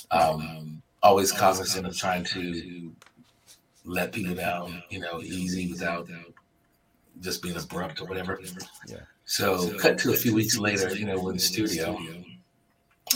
Um, 0.10 0.82
always 1.04 1.32
cognizant 1.32 1.88
of 1.88 1.98
trying 1.98 2.24
to 2.26 2.92
let 3.86 4.12
people 4.12 4.36
down, 4.36 4.84
you 4.90 5.00
know, 5.00 5.22
easy 5.22 5.72
without 5.72 6.08
just 7.20 7.42
being 7.42 7.56
abrupt 7.56 8.02
or 8.02 8.06
whatever. 8.06 8.40
Yeah. 8.88 8.98
So, 9.26 9.78
cut 9.78 9.98
to 10.00 10.12
a 10.12 10.16
few 10.16 10.34
weeks 10.34 10.58
later, 10.58 10.94
you 10.96 11.06
know, 11.06 11.20
we're 11.20 11.32
in 11.32 11.38
the 11.38 11.42
studio 11.42 11.98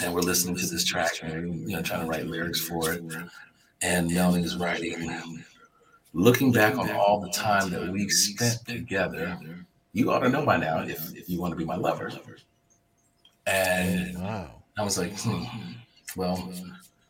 and 0.02 0.14
we're 0.14 0.22
listening 0.22 0.56
to 0.56 0.66
this 0.66 0.86
track 0.86 1.12
and, 1.22 1.70
you 1.70 1.76
know, 1.76 1.82
trying 1.82 2.02
to 2.02 2.08
write 2.08 2.26
lyrics 2.26 2.62
for 2.62 2.94
it. 2.94 3.04
And 3.82 4.10
Melanie's 4.12 4.56
writing, 4.56 5.44
looking 6.16 6.52
back 6.52 6.78
on 6.78 6.90
all 6.92 7.20
the 7.20 7.30
time 7.30 7.70
that 7.70 7.92
we've 7.92 8.12
spent 8.12 8.66
together, 8.66 9.38
you 9.94 10.12
ought 10.12 10.20
to 10.20 10.30
know 10.30 10.46
by 10.46 10.58
now 10.58 10.80
if, 10.82 11.14
if 11.16 11.30
you 11.30 11.40
want 11.40 11.52
to 11.52 11.58
be 11.58 11.66
my 11.66 11.76
lover. 11.76 12.12
And 13.46 14.18
Wow. 14.22 14.64
I 14.78 14.84
was 14.84 14.98
like, 14.98 15.14
hmm, 15.20 15.44
well, 16.16 16.52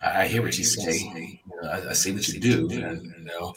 I, 0.01 0.23
I 0.23 0.27
hear 0.27 0.41
what 0.41 0.57
you 0.57 0.63
say. 0.63 0.97
You 0.97 1.69
I, 1.69 1.89
I 1.89 1.93
see 1.93 2.11
what 2.13 2.27
you 2.27 2.39
do, 2.39 2.69
and, 2.71 3.03
you 3.17 3.23
know, 3.25 3.53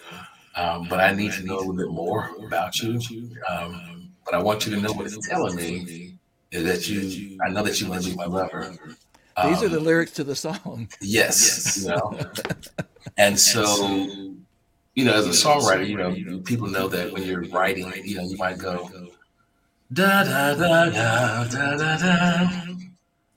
um, 0.55 0.87
but 0.89 1.01
I 1.01 1.13
need 1.13 1.33
to 1.33 1.43
know 1.45 1.57
a 1.57 1.61
little 1.61 1.75
bit 1.75 1.89
more 1.89 2.31
about 2.47 2.79
you. 2.81 3.01
Um, 3.49 4.11
but 4.25 4.35
I 4.35 4.43
want 4.43 4.67
you 4.67 4.75
to 4.75 4.81
know 4.81 4.93
what 4.93 5.07
it's 5.07 5.27
telling 5.29 5.57
me 5.57 6.15
is 6.51 6.65
that 6.65 6.89
you, 6.89 7.39
I 7.45 7.51
know 7.51 7.63
that 7.63 7.81
you 7.81 7.89
want 7.89 8.03
to 8.05 8.11
be 8.11 8.17
my 8.17 8.27
lover. 8.27 8.75
These 9.45 9.63
are 9.63 9.69
the 9.69 9.79
Um, 9.79 9.85
lyrics 9.85 10.13
to 10.13 10.25
the 10.25 10.35
song. 10.37 10.89
Yes, 11.01 11.83
you 11.83 11.89
know. 11.89 12.19
And 13.17 13.39
so, 13.41 13.65
you 14.99 15.05
know, 15.05 15.15
as 15.15 15.27
a 15.27 15.31
songwriter, 15.31 15.87
you 15.87 15.97
know, 15.97 16.39
people 16.41 16.67
know 16.67 16.89
that 16.89 17.13
when 17.13 17.23
you're 17.23 17.43
writing, 17.45 17.93
you 18.05 18.17
know, 18.17 18.25
you 18.25 18.37
might 18.37 18.59
go 18.59 18.91
da 19.93 20.25
da 20.25 20.55
da 20.55 20.91
da 20.91 21.45
da 21.45 21.77
da 21.77 21.97
da. 21.99 22.51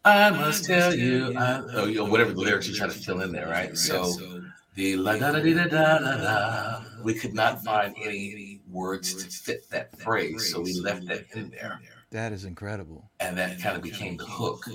I 0.04 0.32
must 0.32 0.66
tell 0.66 0.92
you, 0.96 1.38
I, 1.38 1.60
or, 1.80 1.88
you 1.88 1.98
know, 2.00 2.06
whatever 2.06 2.34
the 2.34 2.40
lyrics 2.40 2.68
you 2.68 2.74
try 2.74 2.88
to 2.88 2.94
fill 2.94 3.22
in 3.22 3.32
there, 3.32 3.48
right? 3.48 3.78
So 3.78 4.12
the 4.74 4.98
la 4.98 5.18
da 5.18 5.34
da 5.34 5.40
da 5.40 5.54
da 5.54 5.68
da 5.68 6.00
da 6.00 6.18
da. 6.18 6.82
We 7.04 7.14
could 7.14 7.36
not 7.36 7.64
find 7.64 7.94
any 8.02 8.62
words 8.68 9.14
to 9.24 9.30
fit 9.30 9.70
that 9.70 9.96
phrase, 10.00 10.52
so 10.52 10.62
we 10.62 10.74
left 10.80 11.06
that 11.10 11.26
in 11.36 11.52
there, 11.52 11.80
That 12.10 12.32
is 12.32 12.44
incredible. 12.46 13.12
and 13.20 13.38
that 13.38 13.60
kind 13.62 13.78
of 13.78 13.84
became 13.84 14.18
the 14.18 14.26
hook. 14.26 14.66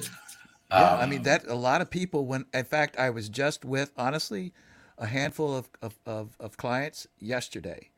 Yeah, 0.70 0.94
I 0.94 1.02
Um, 1.02 1.10
mean 1.10 1.22
that 1.24 1.46
a 1.48 1.54
lot 1.54 1.80
of 1.80 1.90
people 1.90 2.26
when 2.26 2.44
in 2.54 2.64
fact 2.64 2.96
I 2.96 3.10
was 3.10 3.28
just 3.28 3.64
with 3.64 3.90
honestly 3.96 4.52
a 4.98 5.06
handful 5.06 5.56
of, 5.56 5.68
of, 5.82 5.94
of, 6.06 6.36
of 6.40 6.56
clients 6.56 7.06
yesterday. 7.18 7.90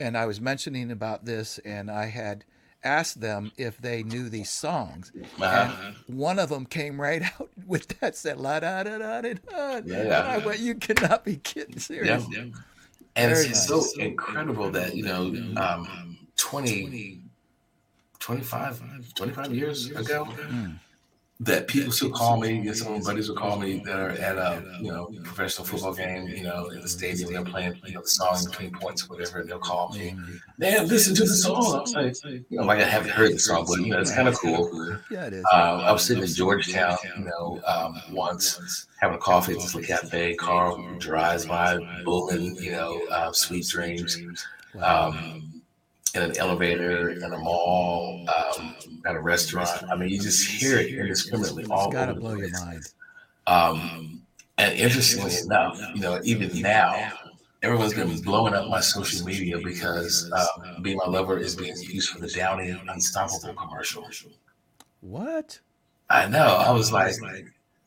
And 0.00 0.16
I 0.16 0.26
was 0.26 0.40
mentioning 0.40 0.90
about 0.90 1.24
this 1.24 1.58
and 1.64 1.90
I 1.90 2.06
had 2.06 2.44
asked 2.84 3.20
them 3.20 3.50
if 3.56 3.78
they 3.78 4.02
knew 4.04 4.28
these 4.28 4.50
songs. 4.50 5.10
Uh-huh. 5.40 5.74
and 6.08 6.18
one 6.18 6.38
of 6.38 6.48
them 6.48 6.64
came 6.64 7.00
right 7.00 7.22
out 7.40 7.50
with 7.66 8.00
that 8.00 8.16
said 8.16 8.38
la 8.38 8.60
da 8.60 8.84
da 8.84 8.98
da 8.98 9.20
da 9.20 9.32
da. 9.34 9.76
And 9.76 10.12
I 10.12 10.38
went 10.38 10.60
you 10.60 10.74
cannot 10.76 11.24
be 11.24 11.36
kidding 11.36 11.78
serious. 11.78 12.24
Yeah. 12.30 12.44
And 13.16 13.34
Very 13.34 13.46
it's 13.46 13.68
nice. 13.68 13.92
so 13.94 14.00
incredible 14.00 14.70
that, 14.70 14.94
you 14.94 15.02
know, 15.02 15.34
um, 15.60 16.18
20, 16.36 17.20
25, 18.20 19.14
25 19.14 19.54
years 19.54 19.90
ago, 19.90 20.28
that 21.40 21.68
people 21.68 21.92
still 21.92 22.10
call 22.10 22.36
me, 22.36 22.66
and 22.66 22.76
some 22.76 22.94
of 22.94 23.00
my 23.00 23.12
buddies 23.12 23.28
will 23.28 23.36
call 23.36 23.56
me 23.60 23.80
that 23.84 23.96
are 23.96 24.10
at 24.10 24.36
a, 24.36 24.60
you 24.80 24.90
know, 24.90 25.08
professional 25.22 25.64
football 25.64 25.94
game, 25.94 26.26
you 26.26 26.42
know, 26.42 26.66
in 26.66 26.80
the 26.80 26.88
stadium, 26.88 27.32
they're 27.32 27.44
playing, 27.44 27.80
you 27.86 27.94
know, 27.94 28.00
the 28.00 28.08
song 28.08 28.44
between 28.44 28.72
points 28.72 29.04
or 29.04 29.14
whatever, 29.14 29.38
and 29.38 29.48
they'll 29.48 29.60
call 29.60 29.92
me, 29.92 30.16
man, 30.58 30.88
listen 30.88 31.14
to 31.14 31.22
the 31.22 31.28
song. 31.28 31.76
I 31.76 31.80
was 32.06 32.24
like, 32.24 32.44
you 32.50 32.58
know, 32.58 32.64
like 32.64 32.80
I 32.80 32.84
haven't 32.84 33.12
heard 33.12 33.32
the 33.32 33.38
song, 33.38 33.66
but, 33.68 33.78
you 33.80 33.92
know, 33.92 34.00
it's 34.00 34.12
kind 34.12 34.26
of 34.26 34.34
cool. 34.36 34.98
yeah 35.12 35.26
it 35.26 35.34
is. 35.34 35.44
Um, 35.52 35.80
I 35.80 35.92
was 35.92 36.04
sitting 36.04 36.24
in 36.24 36.28
Georgetown, 36.28 36.96
you 37.16 37.24
know, 37.24 37.60
um, 37.66 38.02
once 38.10 38.88
having 39.00 39.16
a 39.16 39.20
coffee 39.20 39.52
at 39.52 39.60
this 39.60 39.86
cafe. 39.86 40.34
Carl 40.34 40.98
drives 40.98 41.46
by, 41.46 41.78
booming, 42.04 42.56
you 42.56 42.72
know, 42.72 43.00
uh, 43.12 43.30
sweet 43.32 43.64
dreams, 43.68 44.18
um, 44.80 45.57
in 46.14 46.22
an 46.22 46.36
elevator, 46.38 47.10
in 47.10 47.22
a 47.22 47.38
mall, 47.38 48.24
um, 48.58 48.74
at 49.06 49.14
a 49.14 49.20
restaurant. 49.20 49.70
I 49.90 49.96
mean, 49.96 50.08
you 50.10 50.20
just 50.20 50.46
hear 50.48 50.78
it 50.78 50.88
indiscriminately 50.94 51.64
all 51.70 51.86
it's 51.86 51.94
got 51.94 52.06
to 52.06 52.12
over 52.12 52.14
the 52.14 52.20
blow 52.20 52.34
your 52.34 52.50
mind 52.50 52.82
Um, 53.46 54.22
and 54.58 54.74
interestingly 54.78 55.32
enough, 55.44 55.78
you 55.94 56.00
know, 56.00 56.20
even 56.24 56.60
now, 56.60 57.12
everyone's 57.62 57.94
been 57.94 58.20
blowing 58.22 58.54
up 58.54 58.68
my 58.68 58.80
social 58.80 59.24
media 59.24 59.58
because 59.58 60.30
um, 60.32 60.82
"Be 60.82 60.94
My 60.96 61.06
Lover" 61.06 61.38
is 61.38 61.54
being 61.56 61.74
used 61.80 62.10
for 62.10 62.18
the 62.20 62.28
Downy 62.28 62.70
Unstoppable 62.88 63.54
commercial. 63.54 64.08
what 65.00 65.58
I 66.10 66.26
know. 66.28 66.56
I 66.56 66.70
was 66.70 66.90
like, 66.92 67.14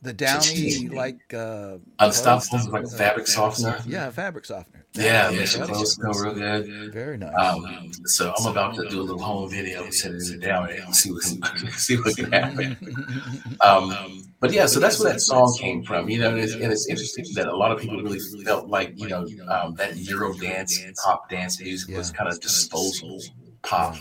the 0.01 0.13
downy 0.13 0.87
like 0.89 1.33
uh 1.33 1.77
Unstoppable 1.99 2.71
like 2.71 2.89
fabric 2.89 3.27
softener. 3.27 3.79
yeah 3.85 4.09
fabric 4.09 4.45
softener 4.45 4.80
Yeah, 4.93 5.03
That's- 5.31 5.39
makes 5.39 5.55
your 5.57 5.67
that's- 5.67 5.95
clothes 5.95 6.19
real 6.19 6.33
good. 6.33 6.93
very 6.93 7.17
nice 7.17 7.33
Um, 7.37 7.91
so 8.05 8.33
I'm 8.37 8.47
about 8.47 8.75
to 8.75 8.89
do 8.89 8.99
a 8.99 9.03
little 9.03 9.21
home 9.21 9.49
video 9.49 9.83
and 9.85 9.93
send 9.93 10.15
it 10.21 10.39
down 10.45 10.69
and 10.69 10.93
see 10.93 11.11
what 11.11 11.23
can, 11.23 11.71
see 11.77 11.95
what 11.97 12.15
can 12.15 12.31
happen. 12.31 12.77
Um, 13.61 14.27
but 14.39 14.51
yeah, 14.51 14.65
so 14.65 14.79
that's 14.79 14.99
where 14.99 15.13
that 15.13 15.19
song 15.21 15.55
came 15.59 15.83
from, 15.83 16.09
you 16.09 16.19
know. 16.19 16.29
And 16.31 16.39
it's, 16.39 16.53
and 16.55 16.71
it's 16.71 16.87
interesting 16.89 17.25
that 17.35 17.47
a 17.47 17.55
lot 17.55 17.71
of 17.71 17.79
people 17.79 18.01
really 18.01 18.19
felt 18.43 18.67
like 18.69 18.93
you 18.99 19.07
know 19.07 19.25
um, 19.47 19.75
that 19.75 19.95
Euro 19.97 20.33
dance, 20.33 20.81
pop 21.03 21.29
dance 21.29 21.61
music 21.61 21.95
was 21.95 22.11
kind 22.11 22.27
of 22.27 22.39
disposable 22.41 23.21
pop. 23.61 23.95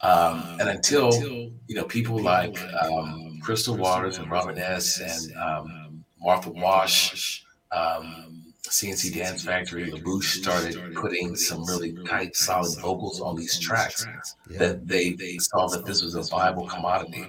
Um, 0.00 0.58
and 0.60 0.68
until 0.68 1.12
you 1.66 1.74
know 1.74 1.84
people 1.84 2.18
like 2.20 2.56
um, 2.82 3.40
Crystal 3.42 3.76
Waters 3.76 4.18
and 4.18 4.30
Robin 4.30 4.56
S. 4.58 5.00
and 5.00 5.36
um, 5.36 6.04
Martha 6.20 6.50
Wash, 6.50 7.44
um, 7.72 8.33
CNC 8.68 9.14
Dance 9.14 9.44
Factory, 9.44 9.90
La 9.90 9.98
Bouche 9.98 10.40
started 10.40 10.94
putting 10.94 11.36
some 11.36 11.64
really 11.66 11.92
tight, 12.06 12.34
solid 12.34 12.76
vocals 12.80 13.20
on 13.20 13.36
these 13.36 13.58
tracks 13.58 14.06
yeah 14.48 14.58
that 14.58 14.88
they, 14.88 15.12
they 15.12 15.36
saw 15.38 15.66
that 15.68 15.84
this 15.84 16.02
was 16.02 16.14
a 16.14 16.22
viable 16.22 16.66
commodity 16.66 17.26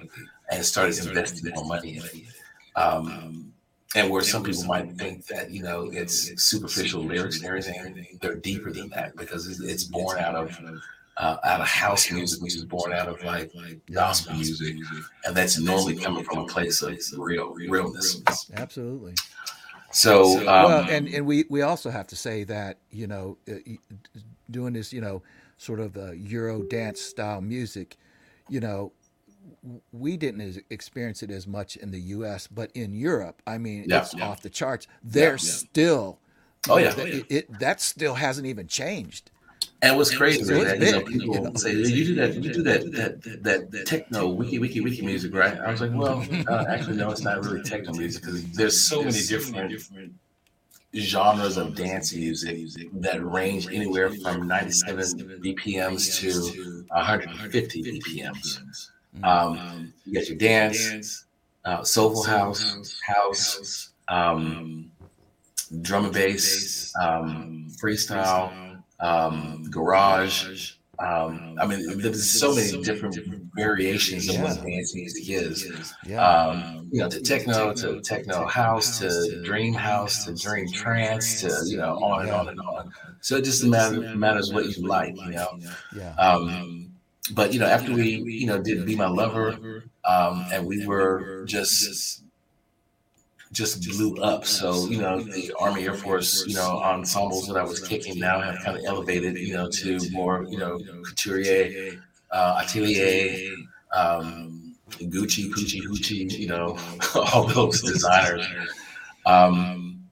and 0.50 0.64
started 0.64 0.98
investing 0.98 1.52
more 1.54 1.64
money 1.64 1.98
in 1.98 2.04
it. 2.04 2.14
Um, 2.74 3.52
and 3.94 4.10
where 4.10 4.22
some 4.22 4.42
people 4.42 4.64
might 4.64 4.92
think 4.98 5.26
that 5.26 5.50
you 5.50 5.62
know 5.62 5.90
it's 5.92 6.42
superficial 6.42 7.02
lyrics 7.02 7.38
and 7.38 7.46
everything, 7.46 8.18
they're 8.20 8.34
deeper 8.34 8.72
than 8.72 8.88
that 8.90 9.16
because 9.16 9.46
it's, 9.46 9.60
it's 9.60 9.84
born 9.84 10.18
out 10.18 10.34
of 10.34 10.58
uh, 11.18 11.36
out 11.44 11.60
of 11.60 11.66
house 11.66 12.10
music, 12.10 12.42
which 12.42 12.56
is 12.56 12.64
born 12.64 12.92
out 12.92 13.08
of 13.08 13.22
like 13.24 13.50
gospel 13.90 14.34
music, 14.34 14.76
and 15.24 15.34
that's 15.34 15.58
normally 15.58 15.96
coming 15.96 16.24
from 16.24 16.38
a 16.38 16.46
place 16.46 16.82
of 16.82 16.98
real 17.16 17.54
realness. 17.54 18.20
absolutely 18.54 19.14
So, 19.96 20.38
um, 20.40 20.46
well, 20.46 20.86
and 20.90 21.08
and 21.08 21.26
we 21.26 21.44
we 21.48 21.62
also 21.62 21.90
have 21.90 22.06
to 22.08 22.16
say 22.16 22.44
that 22.44 22.78
you 22.90 23.06
know 23.06 23.38
uh, 23.48 23.54
doing 24.50 24.74
this 24.74 24.92
you 24.92 25.00
know 25.00 25.22
sort 25.56 25.80
of 25.80 25.96
uh, 25.96 26.12
Euro 26.12 26.62
dance 26.62 27.00
style 27.00 27.40
music, 27.40 27.96
you 28.50 28.60
know, 28.60 28.92
we 29.92 30.16
didn't 30.16 30.62
experience 30.70 31.22
it 31.22 31.30
as 31.30 31.46
much 31.46 31.76
in 31.76 31.90
the 31.90 32.00
U.S., 32.00 32.46
but 32.46 32.70
in 32.74 32.92
Europe, 32.94 33.40
I 33.46 33.58
mean, 33.58 33.86
Yeah. 33.88 34.02
it's 34.02 34.14
off 34.14 34.42
the 34.42 34.50
charts. 34.50 34.86
They're 35.02 35.38
still, 35.38 36.18
Oh, 36.68 36.76
yeah. 36.78 36.94
it, 36.98 37.26
it, 37.30 37.58
that 37.58 37.80
still 37.80 38.14
hasn't 38.14 38.46
even 38.46 38.66
changed. 38.66 39.30
And 39.82 39.96
what's 39.96 40.14
crazy 40.14 40.40
is 40.40 40.48
that 40.48 40.80
you 40.80 40.92
know, 40.92 41.00
people 41.02 41.34
you 41.34 41.40
know. 41.40 41.52
say 41.54 41.74
you 41.74 42.04
do 42.04 42.14
that, 42.14 42.34
you 42.34 42.52
do 42.52 42.62
that, 42.62 42.92
that, 42.92 43.42
that, 43.42 43.70
that 43.70 43.86
techno 43.86 44.28
wiki 44.28 44.58
wiki 44.58 44.80
wiki 44.80 45.02
music, 45.04 45.34
right? 45.34 45.58
I 45.58 45.70
was 45.70 45.80
like, 45.82 45.92
well, 45.92 46.24
uh, 46.48 46.64
actually, 46.68 46.96
no, 46.96 47.10
it's 47.10 47.20
not 47.20 47.44
really 47.44 47.62
techno 47.62 47.92
music 47.92 48.22
because 48.22 48.42
there's 48.52 48.80
so 48.80 49.02
many 49.02 49.20
different 49.22 49.82
genres 50.94 51.58
of 51.58 51.74
dance 51.74 52.14
music 52.14 52.88
that 52.94 53.22
range 53.22 53.66
anywhere 53.66 54.10
from 54.10 54.48
97 54.48 55.40
BPMs 55.42 56.18
to 56.20 56.84
150 56.88 57.82
BPMs. 57.82 58.90
Um, 59.22 59.92
you 60.04 60.14
got 60.14 60.28
your 60.28 60.38
dance, 60.38 61.26
uh, 61.64 61.82
soulful 61.82 62.22
house, 62.22 62.98
house, 63.06 63.90
um, 64.08 64.90
drum 65.82 66.06
and 66.06 66.14
bass, 66.14 66.92
um, 67.00 67.68
freestyle, 67.82 68.65
um, 69.00 69.64
garage. 69.70 70.72
Um, 70.98 71.56
I 71.60 71.66
mean, 71.66 71.98
there's 71.98 72.26
so 72.40 72.54
many 72.54 72.82
different 72.82 73.18
variations 73.54 74.30
of 74.30 74.40
what 74.40 74.64
dance 74.64 74.94
music 74.94 75.28
is. 75.28 75.92
Yeah, 76.06 76.26
Um, 76.26 76.88
you 76.90 77.00
know, 77.02 77.08
to 77.10 77.20
techno, 77.20 77.74
to 77.74 78.00
techno 78.00 78.46
house, 78.46 78.98
to 79.00 79.42
dream 79.44 79.74
house, 79.74 80.24
to 80.24 80.34
dream 80.34 80.70
trance, 80.72 81.42
to 81.42 81.48
you 81.66 81.76
know, 81.76 81.96
on 82.02 82.22
and 82.22 82.30
on 82.30 82.48
and 82.48 82.60
on. 82.60 82.90
So 83.20 83.36
it 83.36 83.44
just 83.44 83.62
matter, 83.64 84.00
matters 84.16 84.52
what 84.54 84.64
you 84.74 84.86
like, 84.86 85.14
you 85.16 85.30
know. 85.32 85.58
yeah, 85.94 86.14
Um, 86.14 86.92
but 87.34 87.52
you 87.52 87.60
know, 87.60 87.66
after 87.66 87.92
we, 87.92 88.22
you 88.22 88.46
know, 88.46 88.62
did 88.62 88.86
"Be 88.86 88.96
My 88.96 89.08
Lover," 89.08 89.84
um, 90.08 90.46
and 90.50 90.64
we 90.66 90.86
were 90.86 91.42
just 91.44 92.22
just 93.56 93.88
blew 93.88 94.14
up. 94.16 94.44
So 94.44 94.86
you 94.86 95.00
know, 95.00 95.20
the 95.20 95.52
Army 95.58 95.84
Air 95.84 95.94
Force, 95.94 96.46
you 96.46 96.54
know, 96.54 96.78
ensembles 96.78 97.48
that 97.48 97.56
I 97.56 97.64
was 97.64 97.80
kicking 97.80 98.20
now 98.20 98.38
have 98.40 98.62
kind 98.62 98.76
of 98.76 98.84
elevated, 98.84 99.38
you 99.38 99.54
know, 99.54 99.68
to 99.70 99.98
more, 100.10 100.44
you 100.48 100.58
know, 100.58 100.78
couturier, 101.02 101.98
uh, 102.30 102.62
atelier, 102.62 103.54
um, 103.96 104.74
Gucci, 104.90 105.50
Gucci, 105.50 105.80
Gucci, 105.80 106.30
you 106.38 106.48
know, 106.48 106.78
all 107.14 107.46
those 107.46 107.80
designers. 107.80 108.46
Um, 109.24 110.04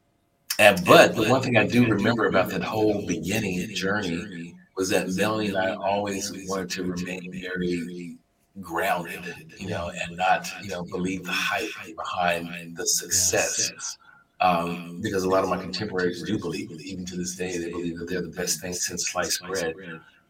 and 0.59 0.83
but 0.87 1.15
the 1.15 1.29
one 1.29 1.43
thing 1.43 1.59
I 1.59 1.67
do 1.67 1.87
remember 1.87 2.27
about 2.27 2.49
that 2.51 2.63
whole 2.63 3.07
beginning 3.07 3.69
journey 3.75 4.55
was 4.77 4.89
that 4.89 5.11
Melanie 5.11 5.49
and 5.49 5.59
I 5.59 5.75
always 5.75 6.33
wanted 6.49 6.71
to 6.71 6.85
remain 6.85 7.31
very 7.31 8.17
grounded, 8.61 9.53
you 9.59 9.69
know, 9.69 9.91
and 9.91 10.17
not, 10.17 10.49
you 10.63 10.71
know, 10.71 10.85
believe 10.85 11.25
the 11.25 11.33
hype 11.33 11.71
behind 11.97 12.77
the 12.77 12.87
success. 12.87 13.99
Um, 14.41 15.01
because 15.03 15.25
a 15.25 15.29
lot 15.29 15.43
of 15.45 15.51
my 15.51 15.57
contemporaries 15.57 16.23
do 16.23 16.39
believe 16.39 16.71
even 16.83 17.07
to 17.07 17.17
this 17.17 17.35
day, 17.37 17.57
they 17.57 17.71
believe 17.71 17.99
that 17.99 18.09
they're 18.09 18.23
the 18.23 18.29
best 18.29 18.61
thing 18.61 18.73
since 18.73 19.09
sliced 19.09 19.43
bread. 19.43 19.75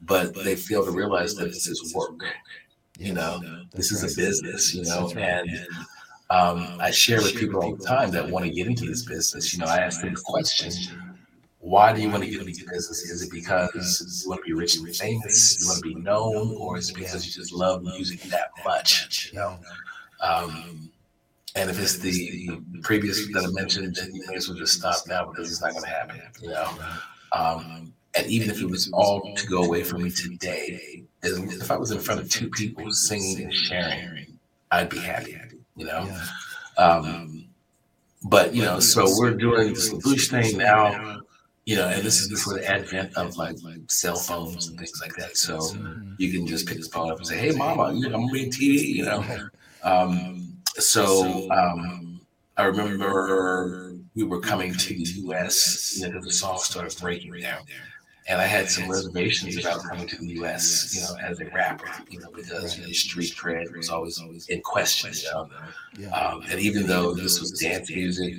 but 0.03 0.35
they 0.35 0.57
fail 0.57 0.85
to 0.85 0.91
realize 0.91 1.35
that 1.35 1.47
this 1.47 1.67
is 1.67 1.95
work. 1.95 2.21
You 2.99 3.15
know, 3.15 3.41
this 3.73 3.91
is 3.91 4.03
a 4.05 4.17
business. 4.17 4.75
You 4.75 4.85
know, 4.85 5.11
and 5.17 5.51
um, 6.31 6.77
I 6.81 6.91
share 6.91 7.19
with 7.19 7.37
people 7.37 7.63
all 7.63 7.75
the 7.75 7.85
time 7.85 8.11
that 8.13 8.29
want 8.29 8.45
to 8.45 8.51
get 8.51 8.67
into 8.67 8.87
this 8.87 9.05
business. 9.05 9.53
You 9.53 9.61
know, 9.61 9.67
I 9.67 9.79
ask 9.79 10.01
them 10.01 10.15
the 10.15 10.21
question, 10.21 10.71
why 11.65 11.95
do 11.95 12.03
you 12.03 12.11
want 12.11 12.23
to 12.23 12.29
get 12.29 12.43
into 12.43 12.67
business? 12.71 13.11
Is 13.11 13.23
it 13.23 13.33
because 13.33 14.23
you 14.23 14.29
want 14.29 14.43
to 14.43 14.45
be 14.45 14.53
rich 14.53 14.77
and 14.77 14.95
famous? 14.95 15.59
You 15.59 15.67
want 15.67 15.83
to 15.83 15.89
be 15.89 15.95
known? 15.95 16.55
Or 16.59 16.77
is 16.77 16.91
it 16.91 16.95
because 16.95 17.25
you 17.25 17.33
just 17.33 17.53
love 17.55 17.83
music 17.83 18.21
that 18.25 18.51
much? 18.67 19.31
You 19.33 19.39
know? 19.39 19.59
Um, 20.21 20.91
and 21.57 21.71
if 21.71 21.81
it's 21.81 21.97
the 21.97 22.61
previous 22.83 23.27
that 23.33 23.45
I 23.45 23.51
mentioned, 23.53 23.97
then 23.97 24.15
you 24.15 24.23
may 24.29 24.35
as 24.35 24.47
well 24.47 24.59
just 24.59 24.75
stop 24.75 24.97
now 25.09 25.25
because 25.25 25.51
it's 25.51 25.63
not 25.63 25.73
going 25.73 25.85
to 25.85 25.89
happen. 25.89 26.21
You 26.43 26.49
know? 26.49 26.71
Um, 27.33 27.95
and 28.15 28.27
even 28.27 28.51
if 28.51 28.61
it 28.61 28.67
was 28.67 28.91
all 28.93 29.35
to 29.35 29.47
go 29.47 29.65
away 29.65 29.85
from 29.85 30.03
me 30.03 30.11
today, 30.11 31.05
if 31.23 31.71
I 31.71 31.79
was 31.79 31.93
in 31.93 31.99
front 31.99 32.21
of 32.21 32.29
two 32.29 32.51
people 32.51 32.93
singing 32.93 33.43
and 33.43 33.55
sharing, 33.55 34.39
I'd 34.71 34.91
be 34.91 34.99
happy. 34.99 35.41
You 35.77 35.87
know? 35.87 36.15
Um, 36.77 37.47
but 38.25 38.55
you 38.55 38.63
know, 38.63 38.81
so 38.81 39.07
we're 39.19 39.35
doing 39.35 39.73
this 39.73 39.91
La 39.93 39.99
Bouche 40.01 40.29
thing 40.29 40.59
now, 40.59 41.21
you 41.67 41.77
know, 41.77 41.89
and 41.89 42.03
this 42.05 42.21
is 42.21 42.29
before 42.29 42.55
the 42.55 42.67
advent 42.71 43.17
of 43.17 43.37
like 43.37 43.57
like 43.63 43.91
cell 43.91 44.17
phones 44.17 44.69
and 44.69 44.79
things 44.79 45.01
like 45.01 45.15
that. 45.17 45.37
So 45.37 45.57
you 46.19 46.31
can 46.33 46.47
just 46.47 46.67
pick 46.67 46.79
the 46.81 46.89
phone 46.89 47.11
up 47.11 47.19
and 47.19 47.27
say, 47.27 47.39
"Hey, 47.39 47.53
mama, 47.53 47.93
you 47.95 48.09
know, 48.09 48.17
I'm 48.19 48.31
reading 48.31 48.51
TV," 48.53 48.95
you 48.97 49.05
know. 49.05 49.25
Um, 49.83 50.59
so 50.77 51.51
um, 51.51 52.21
I 52.57 52.65
remember 52.65 53.95
we 54.15 54.25
were 54.25 54.41
coming 54.41 54.75
to 54.75 54.95
the 54.95 55.03
U.S. 55.25 55.97
You 55.99 56.07
know, 56.09 56.13
'cause 56.15 56.25
the 56.25 56.33
song 56.33 56.59
started 56.59 56.99
breaking 57.01 57.33
down, 57.33 57.65
there. 57.67 57.77
and 58.29 58.41
I 58.41 58.45
had 58.47 58.71
some 58.71 58.89
reservations 58.91 59.57
about 59.59 59.83
coming 59.85 60.07
to 60.07 60.17
the 60.17 60.27
U.S. 60.41 60.95
You 60.95 61.03
know, 61.03 61.17
as 61.29 61.41
a 61.41 61.47
rapper, 61.47 61.87
you 62.11 62.21
know, 62.21 62.31
because 62.35 62.79
you 62.79 62.87
know, 62.87 62.93
street 62.93 63.35
cred 63.37 63.75
was 63.77 63.89
always 63.91 64.19
always 64.21 64.49
in 64.49 64.61
question. 64.63 65.13
You 65.15 66.07
know, 66.07 66.13
um, 66.13 66.43
and 66.51 66.61
even 66.61 66.87
though 66.87 67.15
this 67.15 67.41
was 67.41 67.53
dance 67.53 67.91
music, 67.91 68.35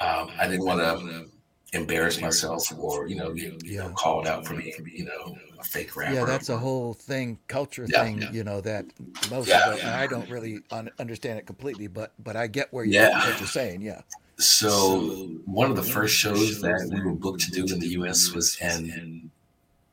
um, 0.00 0.30
I 0.38 0.46
didn't 0.48 0.64
want 0.64 0.80
to 0.80 1.28
embarrass 1.72 2.20
myself 2.20 2.72
or 2.78 3.06
you 3.06 3.14
know 3.14 3.32
get 3.32 3.64
you 3.64 3.78
know, 3.78 3.90
called 3.90 4.26
out 4.26 4.44
for 4.46 4.54
being 4.54 4.72
you 4.92 5.04
know 5.04 5.36
a 5.58 5.64
fake 5.64 5.94
rapper. 5.96 6.14
Yeah, 6.14 6.24
that's 6.24 6.48
a 6.48 6.56
whole 6.58 6.94
thing, 6.94 7.38
culture 7.46 7.86
Yeah, 7.88 8.04
thing. 8.04 8.22
yeah. 8.22 8.32
You 8.32 8.44
know 8.44 8.60
that 8.62 8.86
most 9.30 9.48
Yeah, 9.48 9.68
of 9.68 9.74
it. 9.78 9.82
yeah. 9.84 9.98
I 10.00 10.06
don't 10.06 10.28
really 10.28 10.60
un- 10.72 10.90
understand 10.98 11.38
it 11.38 11.46
completely, 11.46 11.86
but 11.86 12.12
but 12.18 12.34
I 12.36 12.46
get 12.48 12.72
where 12.72 12.84
you 12.84 12.94
Yeah. 12.94 13.24
what 13.26 13.38
you're 13.38 13.46
saying. 13.48 13.82
Yeah. 13.82 14.00
So 14.38 15.28
one 15.44 15.70
of 15.70 15.76
the 15.76 15.82
first 15.82 16.14
shows 16.16 16.60
that 16.62 16.90
we 16.92 17.00
were 17.02 17.12
booked 17.12 17.42
to 17.42 17.50
do 17.50 17.64
in 17.72 17.78
the 17.78 17.88
U.S. 17.88 18.32
was 18.32 18.56
in 18.60 19.30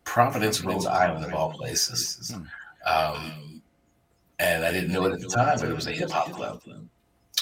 Providence, 0.05 0.63
Rhode 0.63 0.85
Island, 0.85 1.25
of 1.25 1.33
all 1.33 1.51
places. 1.51 2.33
Um, 2.85 3.61
and 4.39 4.63
I 4.63 4.71
didn't 4.71 4.91
know 4.93 5.05
it 5.05 5.11
at 5.13 5.19
the 5.19 5.27
time, 5.27 5.59
but 5.59 5.67
it 5.69 5.75
was 5.75 5.87
a 5.87 5.91
hip 5.91 6.09
hop 6.09 6.31
club. 6.31 6.61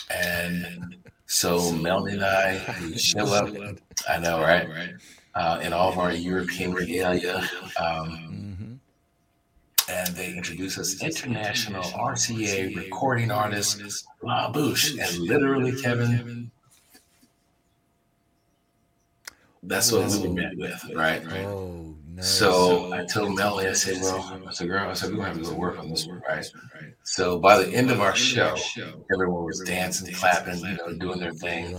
And 0.10 0.96
so 1.26 1.72
Melanie 1.72 2.14
and 2.14 2.26
I 2.26 2.76
we 2.82 2.98
show 2.98 3.26
up. 3.34 3.54
I 4.08 4.20
know, 4.20 4.42
right? 4.42 4.68
Uh, 5.34 5.60
in 5.64 5.74
all 5.74 5.90
of 5.90 5.98
our 5.98 6.14
European 6.14 6.74
regalia. 6.74 7.48
Um, 7.80 8.80
and 9.88 10.16
they 10.16 10.34
introduce 10.34 10.80
us 10.80 11.04
international 11.04 11.84
RCA 11.84 12.76
recording 12.76 13.30
artist 13.32 14.06
La 14.24 14.52
Bouche. 14.52 14.98
And 15.00 15.20
literally, 15.20 15.80
Kevin, 15.80 16.50
that's 19.62 19.92
what 19.92 20.10
we 20.10 20.28
were 20.28 20.34
met 20.34 20.58
with, 20.58 20.84
right? 20.96 21.24
Oh 21.28 21.85
So 22.22 22.94
I 22.94 23.06
told 23.06 23.36
Melanie, 23.36 23.70
I 23.70 23.74
said, 23.74 24.02
well, 24.02 24.42
I 24.48 24.52
said, 24.52 24.68
girl, 24.68 24.90
I 24.90 24.94
said, 24.94 25.12
we're 25.12 25.18
gonna 25.18 25.30
have 25.30 25.38
to 25.38 25.44
go 25.44 25.54
work 25.56 25.78
on 25.78 25.90
this 25.90 26.08
one, 26.08 26.22
right? 26.28 26.46
So 27.04 27.40
by 27.40 27.62
the 27.62 27.70
end 27.74 27.92
of 27.92 28.00
our 28.02 28.16
show, 28.16 28.56
everyone 29.14 29.44
was 29.44 29.60
dancing, 29.62 30.14
clapping, 30.14 30.60
you 30.60 30.78
know, 30.78 30.94
doing 30.98 31.20
their 31.20 31.34
thing, 31.34 31.76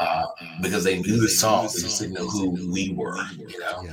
uh, 0.00 0.26
because 0.62 0.84
they 0.84 1.00
knew 1.00 1.20
the 1.20 1.28
song, 1.28 1.64
they 1.74 1.82
just 1.82 2.00
didn't 2.00 2.14
know 2.14 2.28
who 2.28 2.72
we 2.72 2.92
were, 2.94 3.18
you 3.36 3.58
know. 3.58 3.82
Yeah. 3.84 3.92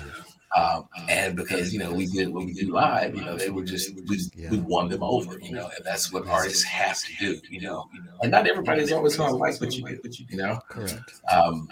Um, 0.56 0.88
and 1.10 1.36
because 1.36 1.74
you 1.74 1.80
know 1.80 1.92
we 1.92 2.06
did 2.08 2.30
what 2.30 2.46
we 2.46 2.54
do 2.54 2.72
live, 2.72 3.16
you 3.16 3.24
know, 3.24 3.36
they 3.36 3.50
were 3.50 3.64
just 3.64 3.94
we, 4.08 4.20
we 4.50 4.60
won 4.60 4.88
them 4.90 5.04
over, 5.04 5.38
you 5.40 5.52
know, 5.52 5.70
and 5.76 5.86
that's 5.86 6.12
what 6.14 6.26
artists 6.28 6.64
have 6.64 6.98
to 7.04 7.14
do, 7.20 7.40
you 7.50 7.62
know. 7.62 7.90
And 8.22 8.32
not 8.32 8.48
everybody's 8.48 8.92
always 8.92 9.18
gonna 9.18 9.36
like 9.36 9.60
what 9.60 9.76
you 9.76 9.86
do, 9.86 10.00
you 10.30 10.38
know. 10.38 10.60
Correct. 10.70 11.22
Um, 11.32 11.68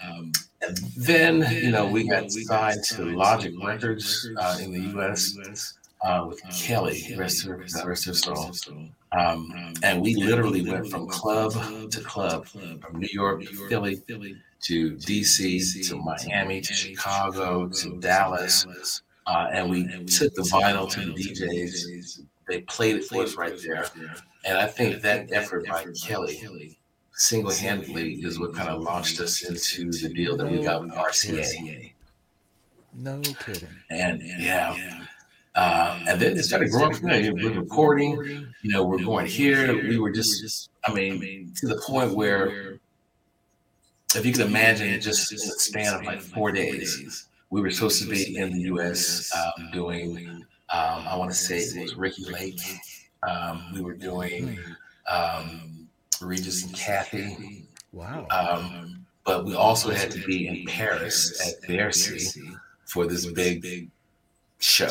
and 0.62 0.76
then, 0.96 1.46
you 1.52 1.70
know, 1.70 1.86
we 1.86 2.08
got 2.08 2.30
signed 2.30 2.82
to 2.84 3.04
Logic 3.04 3.54
Records 3.62 4.28
uh, 4.38 4.58
in 4.60 4.72
the 4.72 4.80
U.S. 4.92 5.74
Uh, 6.02 6.26
with 6.28 6.42
Kelly, 6.50 7.14
rest 7.16 7.44
her, 7.46 7.56
rest 7.84 8.04
her 8.04 8.14
soul. 8.14 8.52
Um, 9.18 9.74
and 9.82 10.02
we 10.02 10.14
literally 10.14 10.68
went 10.68 10.88
from 10.88 11.08
club 11.08 11.52
to 11.90 12.00
club, 12.00 12.46
from 12.46 12.80
New 12.92 13.08
York 13.10 13.42
to 13.42 13.68
Philly 13.68 14.02
to 14.62 14.96
D.C. 14.96 15.82
to 15.84 15.96
Miami 15.96 16.60
to 16.60 16.72
Chicago 16.72 17.68
to 17.68 18.00
Dallas. 18.00 18.66
Uh, 19.26 19.48
and 19.52 19.70
we 19.70 19.86
took 20.06 20.34
the 20.34 20.42
vinyl 20.42 20.90
to 20.90 21.00
the 21.00 21.12
DJs. 21.12 22.20
They 22.48 22.60
played 22.62 22.96
it 22.96 23.04
for 23.04 23.22
us 23.22 23.34
right 23.36 23.58
there. 23.62 23.86
And 24.44 24.56
I 24.56 24.66
think 24.66 25.02
that 25.02 25.32
effort 25.32 25.66
by 25.66 25.84
Kelly 26.04 26.78
single-handedly 27.12 28.14
is 28.22 28.38
what 28.38 28.54
kind 28.54 28.68
of 28.68 28.82
launched 28.82 29.20
us 29.20 29.42
into 29.42 29.90
the 29.90 30.12
deal 30.12 30.36
that 30.36 30.50
we 30.50 30.62
got 30.62 30.82
with 30.82 30.92
RCA. 30.92 31.92
No 32.94 33.20
kidding. 33.20 33.68
And 33.90 34.22
yeah, 34.22 35.06
uh, 35.56 35.98
and 36.06 36.20
then 36.20 36.36
it 36.36 36.42
started 36.44 36.70
growing 36.70 36.94
from 36.94 37.08
there. 37.08 37.32
We're 37.34 37.58
recording, 37.58 38.46
you 38.62 38.70
know, 38.70 38.84
we're 38.84 39.02
going 39.02 39.26
here. 39.26 39.74
We 39.88 39.98
were 39.98 40.10
just, 40.10 40.68
I 40.84 40.92
mean, 40.92 41.52
to 41.56 41.66
the 41.66 41.80
point 41.84 42.14
where, 42.14 42.78
if 44.14 44.24
you 44.24 44.32
could 44.32 44.46
imagine, 44.46 44.88
it 44.88 45.00
just 45.00 45.32
in 45.32 45.38
the 45.38 45.54
span 45.58 45.94
of 45.94 46.04
like 46.04 46.20
four 46.20 46.52
days, 46.52 47.28
we 47.50 47.60
were 47.60 47.70
supposed 47.70 48.02
to 48.02 48.08
be 48.08 48.36
in 48.36 48.52
the 48.52 48.60
U.S. 48.62 49.32
Um, 49.34 49.70
doing, 49.72 50.28
um, 50.70 51.06
I 51.08 51.16
want 51.16 51.30
to 51.30 51.36
say 51.36 51.58
it 51.58 51.82
was 51.82 51.94
Ricki 51.96 52.24
Lake. 52.24 52.60
Um, 53.28 53.72
we 53.74 53.80
were 53.80 53.94
doing 53.94 54.58
um, 55.10 55.88
Regis 56.20 56.64
and 56.64 56.74
Kathie. 56.74 57.64
Wow. 57.92 58.26
Um, 58.30 59.06
but 59.24 59.44
we 59.44 59.54
also 59.54 59.90
had 59.90 60.10
to 60.12 60.24
be 60.26 60.46
in 60.46 60.64
Paris 60.66 61.40
at 61.46 61.66
Bercy 61.66 62.30
for 62.84 63.06
this 63.06 63.26
big 63.26 63.62
big 63.62 63.90
show. 64.58 64.90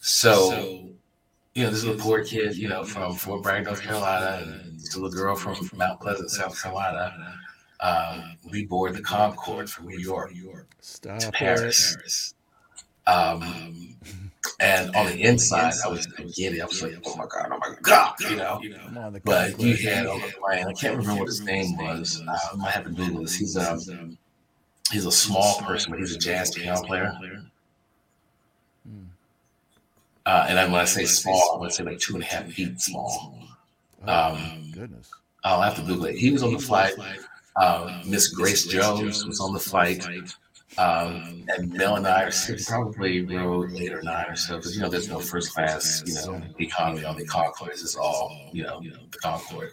So, 0.00 0.90
you 1.54 1.64
know, 1.64 1.70
this 1.70 1.82
little 1.82 2.00
poor 2.00 2.22
kid, 2.24 2.56
you 2.56 2.68
know, 2.68 2.84
from 2.84 3.14
Fort 3.14 3.42
Bragg, 3.42 3.64
North 3.64 3.82
Carolina, 3.82 4.42
and 4.42 4.78
this 4.78 4.94
little 4.94 5.10
girl 5.10 5.34
from 5.34 5.56
Mount 5.76 6.00
Pleasant, 6.00 6.30
South 6.30 6.62
Carolina. 6.62 7.12
Um, 7.80 8.36
we 8.50 8.64
board 8.64 8.94
the 8.94 9.02
Concorde 9.02 9.68
from 9.68 9.86
New 9.86 9.98
York 9.98 10.32
Stop 10.80 11.18
to. 11.18 11.32
Paris. 11.32 12.34
Um, 13.06 13.96
and 14.60 14.94
on 14.96 15.06
the 15.06 15.22
inside, 15.22 15.74
I 15.84 15.88
was 15.88 16.06
giddy. 16.06 16.60
I 16.60 16.64
was 16.64 16.82
like, 16.82 16.94
oh 17.04 17.16
my 17.16 17.26
God, 17.26 17.48
oh 17.52 17.58
my 17.58 17.74
God, 17.82 18.14
you 18.20 18.36
know. 18.36 18.60
I'm 18.86 18.98
on 18.98 19.20
But 19.24 19.60
you 19.60 19.76
had 19.76 20.06
on 20.06 20.20
the 20.20 20.32
plane, 20.40 20.66
I 20.66 20.72
can't 20.72 20.96
remember 20.96 21.20
what 21.20 21.28
his 21.28 21.42
name 21.42 21.76
was. 21.76 22.22
Uh, 22.26 22.38
I 22.52 22.56
might 22.56 22.70
have 22.70 22.84
to 22.84 22.90
Google 22.90 23.22
this. 23.22 23.34
He's 23.34 23.56
um, 23.56 24.16
he's 24.90 25.06
a 25.06 25.12
small 25.12 25.60
person, 25.60 25.92
but 25.92 26.00
he's 26.00 26.14
a 26.14 26.18
jazz 26.18 26.52
piano 26.52 26.82
player. 26.82 27.12
Uh, 30.24 30.46
and 30.48 30.72
when 30.72 30.80
I 30.80 30.84
say 30.84 31.04
small, 31.04 31.52
I 31.56 31.60
would 31.60 31.72
say 31.72 31.84
like 31.84 32.00
two 32.00 32.14
and 32.14 32.22
a 32.24 32.26
half 32.26 32.46
feet 32.46 32.80
small. 32.80 33.38
Um, 34.06 34.72
Goodness. 34.72 35.08
I'll 35.44 35.62
have 35.62 35.76
to 35.76 35.82
Google 35.82 36.06
it. 36.06 36.16
He 36.16 36.32
was 36.32 36.42
on 36.42 36.52
the 36.52 36.58
flight. 36.58 36.94
Uh, 37.56 38.02
Miss 38.06 38.28
Grace 38.28 38.66
Jones 38.66 39.24
was 39.24 39.40
on 39.40 39.52
the 39.52 39.60
flight. 39.60 40.04
Um, 40.78 41.44
and 41.48 41.72
Mel 41.72 41.96
and 41.96 42.06
I 42.06 42.24
are 42.24 42.32
probably 42.66 43.22
row 43.22 43.66
eight 43.76 43.92
or 43.92 44.02
nine 44.02 44.26
or 44.28 44.36
so, 44.36 44.56
because 44.56 44.76
you 44.76 44.82
know 44.82 44.90
there's 44.90 45.08
no 45.08 45.20
first 45.20 45.54
class, 45.54 46.02
you 46.04 46.14
know, 46.14 46.42
economy 46.58 47.04
on 47.04 47.16
the 47.16 47.24
Concorde. 47.24 47.70
It's 47.70 47.96
all, 47.96 48.50
you 48.52 48.62
know, 48.62 48.80
the 48.82 49.18
Concorde. 49.18 49.72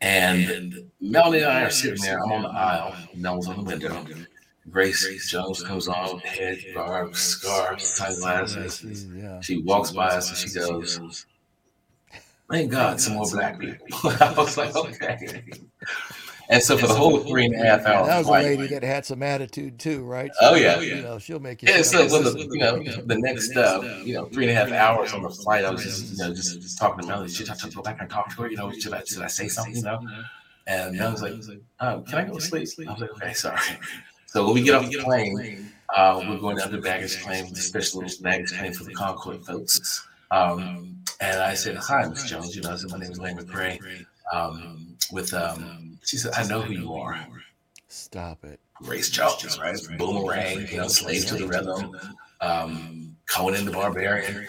And 0.00 0.90
Melanie 1.00 1.38
and 1.38 1.46
I 1.46 1.62
are 1.64 1.70
sitting 1.70 2.00
there. 2.02 2.22
I'm 2.22 2.32
on 2.32 2.42
the 2.42 2.48
aisle. 2.48 2.94
Mel's 3.14 3.48
on 3.48 3.58
the 3.58 3.62
window. 3.62 4.04
Grace 4.70 5.30
Jones 5.30 5.62
comes 5.62 5.86
on, 5.86 6.18
head 6.20 6.58
guard, 6.74 7.14
scarf, 7.14 7.80
sunglasses. 7.80 9.06
She 9.40 9.58
walks 9.58 9.92
by 9.92 10.08
us 10.08 10.28
and 10.28 10.38
she 10.38 10.58
goes, 10.58 11.26
Thank 12.50 12.70
God, 12.70 13.00
some 13.00 13.14
more 13.14 13.28
black 13.30 13.58
people. 13.58 13.86
I 14.20 14.34
was 14.36 14.56
like, 14.56 14.74
okay. 14.74 15.42
And 16.48 16.62
so 16.62 16.76
for 16.78 16.86
the 16.86 16.94
whole 16.94 17.18
three 17.18 17.46
and 17.46 17.54
a 17.54 17.58
half 17.58 17.86
hours, 17.86 18.08
That 18.08 18.18
was 18.18 18.28
a 18.28 18.32
lady 18.32 18.66
that 18.68 18.82
had 18.82 19.04
some 19.04 19.22
attitude 19.22 19.78
too, 19.78 20.04
right? 20.04 20.30
Oh, 20.40 20.54
yeah. 20.54 20.80
You 20.80 21.02
know, 21.02 21.18
she'll 21.18 21.40
make 21.40 21.62
you. 21.62 21.68
Yeah, 21.68 21.82
so 21.82 22.06
the 22.06 22.38
you 22.38 22.58
know 22.60 22.82
the 22.82 23.18
next 23.18 23.56
uh, 23.56 24.00
you 24.04 24.14
know 24.14 24.26
three 24.26 24.48
and 24.48 24.52
a 24.52 24.54
half 24.54 24.70
hours 24.72 25.12
on 25.12 25.22
the 25.22 25.30
flight, 25.30 25.64
I 25.64 25.70
was 25.70 25.82
just 25.82 26.12
you 26.12 26.18
know 26.18 26.32
just, 26.32 26.60
just 26.60 26.78
talking 26.78 27.00
to 27.02 27.06
Melanie. 27.06 27.30
Should 27.30 27.50
I 27.50 27.56
go 27.74 27.82
back 27.82 28.00
and 28.00 28.08
talk 28.08 28.34
to 28.34 28.42
her? 28.42 28.50
You 28.50 28.56
know, 28.56 28.70
should 28.72 28.92
I 28.92 29.02
should 29.04 29.22
I 29.22 29.26
say 29.26 29.48
something? 29.48 29.76
You 29.76 29.82
know, 29.82 30.00
and 30.66 31.00
i 31.00 31.10
was 31.10 31.22
like, 31.22 31.34
oh, 31.80 32.00
"Can 32.08 32.18
I 32.18 32.24
go 32.24 32.34
to 32.34 32.40
sleep?" 32.40 32.88
I 32.88 32.92
was 32.92 33.00
like, 33.00 33.10
"Okay, 33.12 33.32
sorry." 33.32 33.60
So 34.28 34.44
when 34.44 34.54
we 34.54 34.62
get 34.62 34.74
off 34.74 34.90
the 34.90 34.98
plane, 34.98 35.72
Uh, 35.94 36.22
we're 36.28 36.36
going 36.38 36.60
under 36.60 36.80
baggage 36.80 37.22
claim, 37.22 37.48
the 37.48 37.60
special 37.60 38.02
baggage 38.20 38.52
claim 38.52 38.72
for 38.72 38.84
the 38.84 38.92
Concorde 38.92 39.46
folks. 39.46 40.06
Um, 40.30 40.98
and 41.20 41.40
I 41.40 41.54
said, 41.54 41.76
"Hi, 41.76 42.06
Miss 42.06 42.28
Jones. 42.28 42.54
You 42.54 42.62
know, 42.62 42.72
I 42.72 42.76
said 42.76 42.90
my 42.90 42.98
name 42.98 43.12
is 43.12 43.18
Lane 43.20 43.38
McCray." 43.38 44.04
Um, 44.32 44.96
with 45.12 45.32
um, 45.32 45.85
she 46.06 46.16
said, 46.16 46.32
"I 46.34 46.46
know 46.46 46.62
who 46.62 46.72
you 46.72 46.94
are." 46.94 47.18
Stop 47.88 48.44
it. 48.44 48.60
Grace 48.82 49.10
Jones, 49.10 49.58
right? 49.58 49.76
Boomerang, 49.98 50.66
you 50.68 50.78
know, 50.78 50.88
Slave 50.88 51.26
to 51.26 51.34
the 51.34 51.46
Rhythm, 51.46 51.96
um, 52.40 53.16
Conan 53.28 53.64
the 53.64 53.70
Barbarian. 53.70 54.46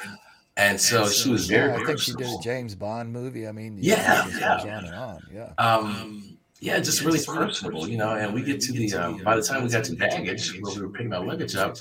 And 0.57 0.79
so 0.81 1.07
she 1.07 1.29
was 1.29 1.47
very 1.47 1.69
Yeah, 1.71 1.77
I 1.77 1.85
think 1.85 1.99
she 1.99 2.13
did 2.13 2.27
a. 2.27 2.37
James 2.41 2.73
Bond 2.73 3.13
movie. 3.13 3.47
I 3.47 3.51
mean, 3.51 3.77
Yeah, 3.79 4.25
it 4.27 4.31
just 4.31 4.41
yeah. 4.41 4.77
on 4.77 4.85
and 4.85 4.95
on. 4.95 5.21
Yeah. 5.31 5.53
Um, 5.59 6.37
yeah, 6.59 6.79
just 6.79 7.01
really 7.01 7.23
personable, 7.23 7.87
you 7.87 7.97
know. 7.97 8.15
And 8.15 8.33
we 8.33 8.41
get 8.41 8.59
to 8.61 8.73
the, 8.73 8.91
um, 8.95 9.23
by 9.23 9.35
the 9.35 9.43
time 9.43 9.63
we 9.63 9.69
got 9.69 9.83
to 9.85 9.95
baggage, 9.95 10.59
where 10.59 10.73
we 10.75 10.81
were 10.81 10.89
picking 10.89 11.13
our 11.13 11.23
luggage 11.23 11.55
up, 11.55 11.77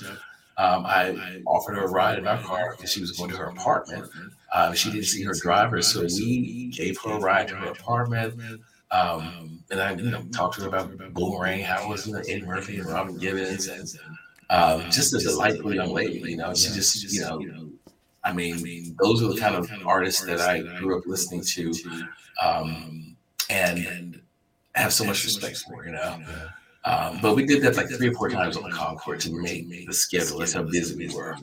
um, 0.57 0.85
I 0.85 1.41
offered 1.47 1.75
her 1.75 1.85
a 1.85 1.89
ride 1.89 2.19
in 2.19 2.27
our 2.27 2.41
car 2.43 2.75
because 2.77 2.91
she 2.91 3.01
was 3.01 3.11
going 3.11 3.31
to 3.31 3.37
her 3.37 3.45
apartment. 3.45 4.09
Um, 4.53 4.75
she 4.75 4.91
didn't 4.91 5.05
see 5.05 5.23
her 5.23 5.33
driver, 5.33 5.81
so 5.81 6.03
we 6.03 6.67
gave 6.67 6.99
her 7.03 7.13
a 7.13 7.19
ride 7.19 7.47
to 7.49 7.55
her 7.55 7.71
apartment. 7.71 8.39
Um, 8.91 9.63
and 9.69 9.81
I, 9.81 9.93
you 9.95 10.09
know, 10.09 10.23
talked 10.31 10.55
to 10.55 10.61
her 10.61 10.67
about 10.67 10.97
Boomerang, 11.13 11.61
how 11.61 11.83
it 11.83 11.89
was, 11.89 12.07
know, 12.07 12.19
Eddie 12.19 12.45
Murphy 12.45 12.79
and 12.79 12.87
Robin 12.87 13.17
Givens, 13.17 13.67
and 13.67 13.87
um, 14.49 14.89
just 14.89 15.13
a 15.13 15.19
delightful 15.19 15.73
young 15.73 15.93
lady. 15.93 16.19
You 16.19 16.37
know, 16.37 16.53
she 16.53 16.73
just, 16.73 17.13
you 17.13 17.21
know, 17.21 17.69
I 18.23 18.33
mean, 18.33 18.95
those 19.01 19.21
are 19.21 19.27
the 19.33 19.39
kind 19.39 19.55
of 19.55 19.69
artists 19.85 20.23
that 20.25 20.39
I 20.39 20.61
grew 20.79 20.97
up 20.97 21.05
listening 21.05 21.41
to, 21.41 21.73
um, 22.43 23.15
and 23.49 24.21
have 24.75 24.93
so 24.93 25.03
much 25.03 25.23
respect 25.25 25.57
for. 25.57 25.85
You 25.85 25.91
know, 25.93 26.23
um, 26.85 27.19
but 27.21 27.35
we 27.35 27.45
did 27.45 27.61
that 27.63 27.75
like 27.75 27.89
three 27.89 28.09
or 28.09 28.13
four 28.13 28.29
times 28.29 28.55
on 28.55 28.63
the 28.63 28.69
Concorde 28.69 29.19
to 29.21 29.31
make 29.41 29.69
the 29.85 29.93
schedule. 29.93 30.39
That's 30.39 30.53
how 30.53 30.63
busy 30.63 30.95
we 30.95 31.13
were. 31.13 31.35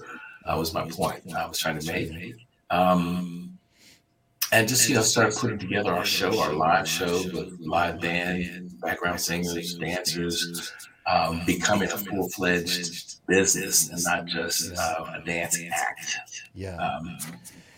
That 0.46 0.56
was 0.56 0.72
my 0.72 0.86
point. 0.88 1.34
I 1.34 1.46
was 1.46 1.58
trying 1.58 1.78
to 1.78 1.92
make. 1.92 2.34
Um, 2.70 3.43
and 4.54 4.68
just 4.68 4.88
you 4.88 4.94
know, 4.94 5.02
start 5.02 5.34
putting 5.34 5.58
together 5.58 5.92
our 5.92 6.04
show, 6.04 6.38
our 6.40 6.52
live 6.52 6.88
show 6.88 7.22
with 7.32 7.58
live 7.60 8.00
band, 8.00 8.70
background 8.80 9.20
singers, 9.20 9.74
dancers, 9.74 10.72
um, 11.06 11.42
becoming 11.44 11.90
a 11.90 11.98
full 11.98 12.28
fledged 12.30 13.26
business 13.26 13.90
and 13.90 14.02
not 14.04 14.26
just 14.26 14.72
uh, 14.78 15.06
a 15.16 15.24
dance 15.24 15.58
act. 15.72 16.16
Yeah. 16.54 16.76
Um, 16.76 17.18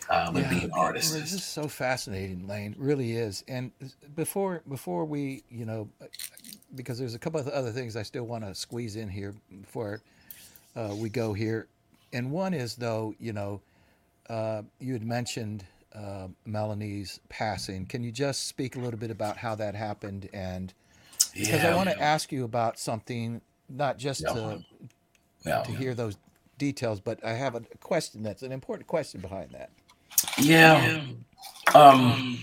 um, 0.09 0.35
and 0.35 0.45
Yeah, 0.45 0.49
being 0.49 0.71
artists. 0.71 1.15
It's 1.15 1.31
just 1.31 1.49
so 1.51 1.67
fascinating, 1.67 2.47
Lane. 2.47 2.75
Really 2.77 3.13
is. 3.13 3.43
And 3.47 3.71
before 4.15 4.61
before 4.69 5.03
we, 5.03 5.43
you 5.49 5.65
know, 5.65 5.89
because 6.75 6.99
there's 6.99 7.15
a 7.15 7.19
couple 7.19 7.39
of 7.39 7.47
other 7.49 7.71
things 7.71 7.95
I 7.95 8.03
still 8.03 8.23
want 8.25 8.45
to 8.45 8.53
squeeze 8.53 8.95
in 8.95 9.09
here 9.09 9.33
before 9.61 10.01
uh, 10.75 10.93
we 10.95 11.09
go 11.09 11.33
here. 11.33 11.67
And 12.13 12.31
one 12.31 12.53
is 12.53 12.75
though, 12.75 13.15
you 13.19 13.33
know, 13.33 13.61
uh, 14.29 14.61
you 14.79 14.93
had 14.93 15.03
mentioned 15.03 15.65
uh, 15.97 16.27
Melanie's 16.45 17.19
passing. 17.29 17.85
Can 17.85 18.03
you 18.03 18.11
just 18.11 18.47
speak 18.47 18.75
a 18.75 18.79
little 18.79 18.99
bit 18.99 19.09
about 19.11 19.37
how 19.37 19.55
that 19.55 19.75
happened? 19.75 20.29
And 20.33 20.73
because 21.33 21.63
I 21.63 21.75
want 21.75 21.89
to 21.89 21.99
ask 22.01 22.31
you 22.31 22.43
about 22.45 22.77
something, 22.79 23.41
not 23.69 23.97
just 23.97 24.21
Yeah. 24.21 24.33
to 24.33 24.63
Yeah. 25.45 25.63
to 25.63 25.71
hear 25.71 25.93
those 25.93 26.17
details, 26.57 26.99
but 26.99 27.23
I 27.23 27.33
have 27.33 27.55
a 27.55 27.61
question 27.79 28.23
that's 28.23 28.43
an 28.43 28.51
important 28.51 28.87
question 28.87 29.21
behind 29.21 29.51
that. 29.51 29.69
Yeah. 30.37 31.03
Um, 31.73 32.39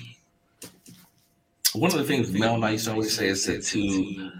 one 1.72 1.90
of 1.90 1.98
the 1.98 2.04
things 2.04 2.30
Mel 2.30 2.54
and 2.54 2.64
I 2.64 2.70
used 2.70 2.84
to 2.86 2.92
always 2.92 3.16
say 3.16 3.28
is 3.28 3.44
that 3.46 3.62
to 3.64 4.30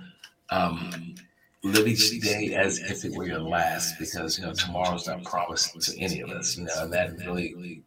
um, 0.50 1.14
live 1.62 1.88
each 1.88 2.20
day 2.20 2.54
as 2.54 2.78
if 2.78 3.04
it 3.04 3.12
were 3.12 3.26
your 3.26 3.40
last, 3.40 3.98
because 3.98 4.38
you 4.38 4.44
know 4.44 4.52
tomorrow's 4.52 5.06
not 5.06 5.24
promised 5.24 5.80
to 5.80 5.98
any 6.00 6.20
of 6.20 6.30
us. 6.30 6.56
You 6.56 6.64
know, 6.64 6.72
and 6.78 6.92
that 6.92 7.16
really 7.18 7.82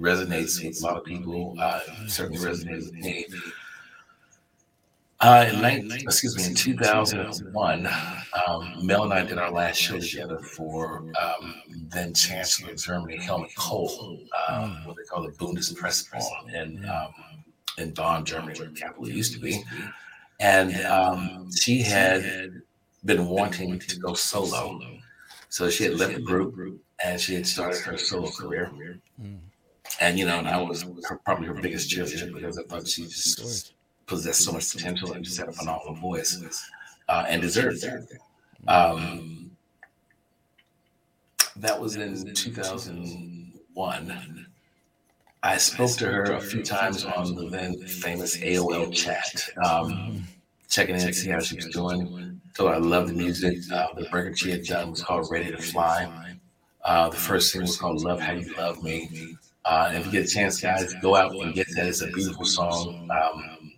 resonates 0.00 0.64
with 0.64 0.82
a 0.82 0.86
lot 0.86 0.96
of 0.96 1.04
people. 1.04 1.56
Uh, 1.60 1.80
certainly 2.06 2.38
resonates 2.38 2.86
with 2.86 2.94
me. 2.94 3.26
Uh, 5.22 5.50
in 5.52 5.60
19, 5.60 5.92
excuse 6.00 6.34
me, 6.34 6.46
in 6.46 6.54
2001, 6.54 7.86
um, 8.46 8.74
Mel 8.82 9.04
and 9.04 9.12
I 9.12 9.22
did 9.22 9.36
our 9.36 9.50
last 9.50 9.76
show 9.76 9.98
together 9.98 10.38
for 10.38 11.04
um, 11.20 11.54
then 11.88 12.14
Chancellor 12.14 12.70
of 12.70 12.78
Germany, 12.78 13.18
Helmut 13.18 13.54
Kohl, 13.54 14.18
um, 14.48 14.82
what 14.86 14.96
they 14.96 15.02
call 15.02 15.22
the 15.22 15.32
Bundespresseball 15.32 16.54
in, 16.54 16.82
um, 16.88 17.12
in 17.76 17.92
Bonn, 17.92 18.24
Germany, 18.24 18.58
where 18.58 18.68
the 18.68 18.74
capital 18.74 19.10
used 19.10 19.34
to 19.34 19.40
be. 19.40 19.62
And 20.40 20.74
um, 20.86 21.52
she 21.52 21.82
had 21.82 22.62
been 23.04 23.26
wanting 23.26 23.78
to 23.78 23.98
go 23.98 24.14
solo. 24.14 24.80
So 25.50 25.68
she 25.68 25.84
had 25.84 25.98
left 25.98 26.14
the 26.14 26.22
group 26.22 26.80
and 27.04 27.20
she 27.20 27.34
had 27.34 27.46
started 27.46 27.82
her 27.82 27.98
solo 27.98 28.30
career. 28.30 28.70
And, 30.00 30.18
you 30.18 30.26
know, 30.26 30.38
and 30.38 30.48
I 30.48 30.60
was 30.60 30.84
her, 31.08 31.18
probably 31.24 31.46
her 31.48 31.54
biggest 31.54 31.90
cheerleader 31.90 32.32
because 32.32 32.58
I 32.58 32.62
thought 32.64 32.86
she 32.86 33.04
just 33.04 33.74
possessed 34.06 34.44
so 34.44 34.52
much 34.52 34.70
potential 34.70 35.12
and 35.12 35.24
just 35.24 35.38
had 35.38 35.48
a 35.48 35.52
phenomenal 35.52 35.94
voice 35.94 36.40
uh, 37.08 37.24
and 37.28 37.42
deserved 37.42 37.82
that. 37.82 38.06
Um, 38.68 39.50
that 41.56 41.80
was 41.80 41.96
in 41.96 42.34
2001. 42.34 44.46
I 45.42 45.56
spoke 45.56 45.92
to 45.92 46.06
her 46.06 46.34
a 46.34 46.40
few 46.40 46.62
times 46.62 47.04
on 47.04 47.34
the 47.34 47.48
then 47.48 47.78
famous 47.86 48.36
AOL 48.36 48.92
chat, 48.92 49.48
um, 49.64 50.24
checking 50.68 50.96
in 50.96 51.06
to 51.06 51.14
see 51.14 51.30
how 51.30 51.40
she 51.40 51.56
was 51.56 51.66
doing. 51.66 52.40
So 52.54 52.68
I 52.68 52.76
loved 52.76 53.08
the 53.08 53.14
music. 53.14 53.58
Uh, 53.72 53.86
the 53.94 54.06
record 54.12 54.38
she 54.38 54.50
had 54.50 54.64
done 54.64 54.90
was 54.90 55.02
called 55.02 55.28
Ready 55.30 55.50
to 55.50 55.56
Fly. 55.56 56.36
Uh, 56.84 57.08
the 57.08 57.16
first 57.16 57.52
single 57.52 57.68
was 57.68 57.78
called 57.78 58.02
Love 58.02 58.20
How 58.20 58.32
You 58.32 58.54
Love 58.56 58.82
Me. 58.82 59.36
Uh, 59.64 59.92
if 59.94 60.06
you 60.06 60.12
get 60.12 60.24
a 60.24 60.28
chance, 60.28 60.60
guys, 60.60 60.94
go 61.02 61.14
out 61.16 61.32
and 61.34 61.54
get 61.54 61.66
that. 61.76 61.86
It's 61.86 62.00
a 62.02 62.06
beautiful 62.08 62.44
song. 62.44 63.08
Um, 63.10 63.72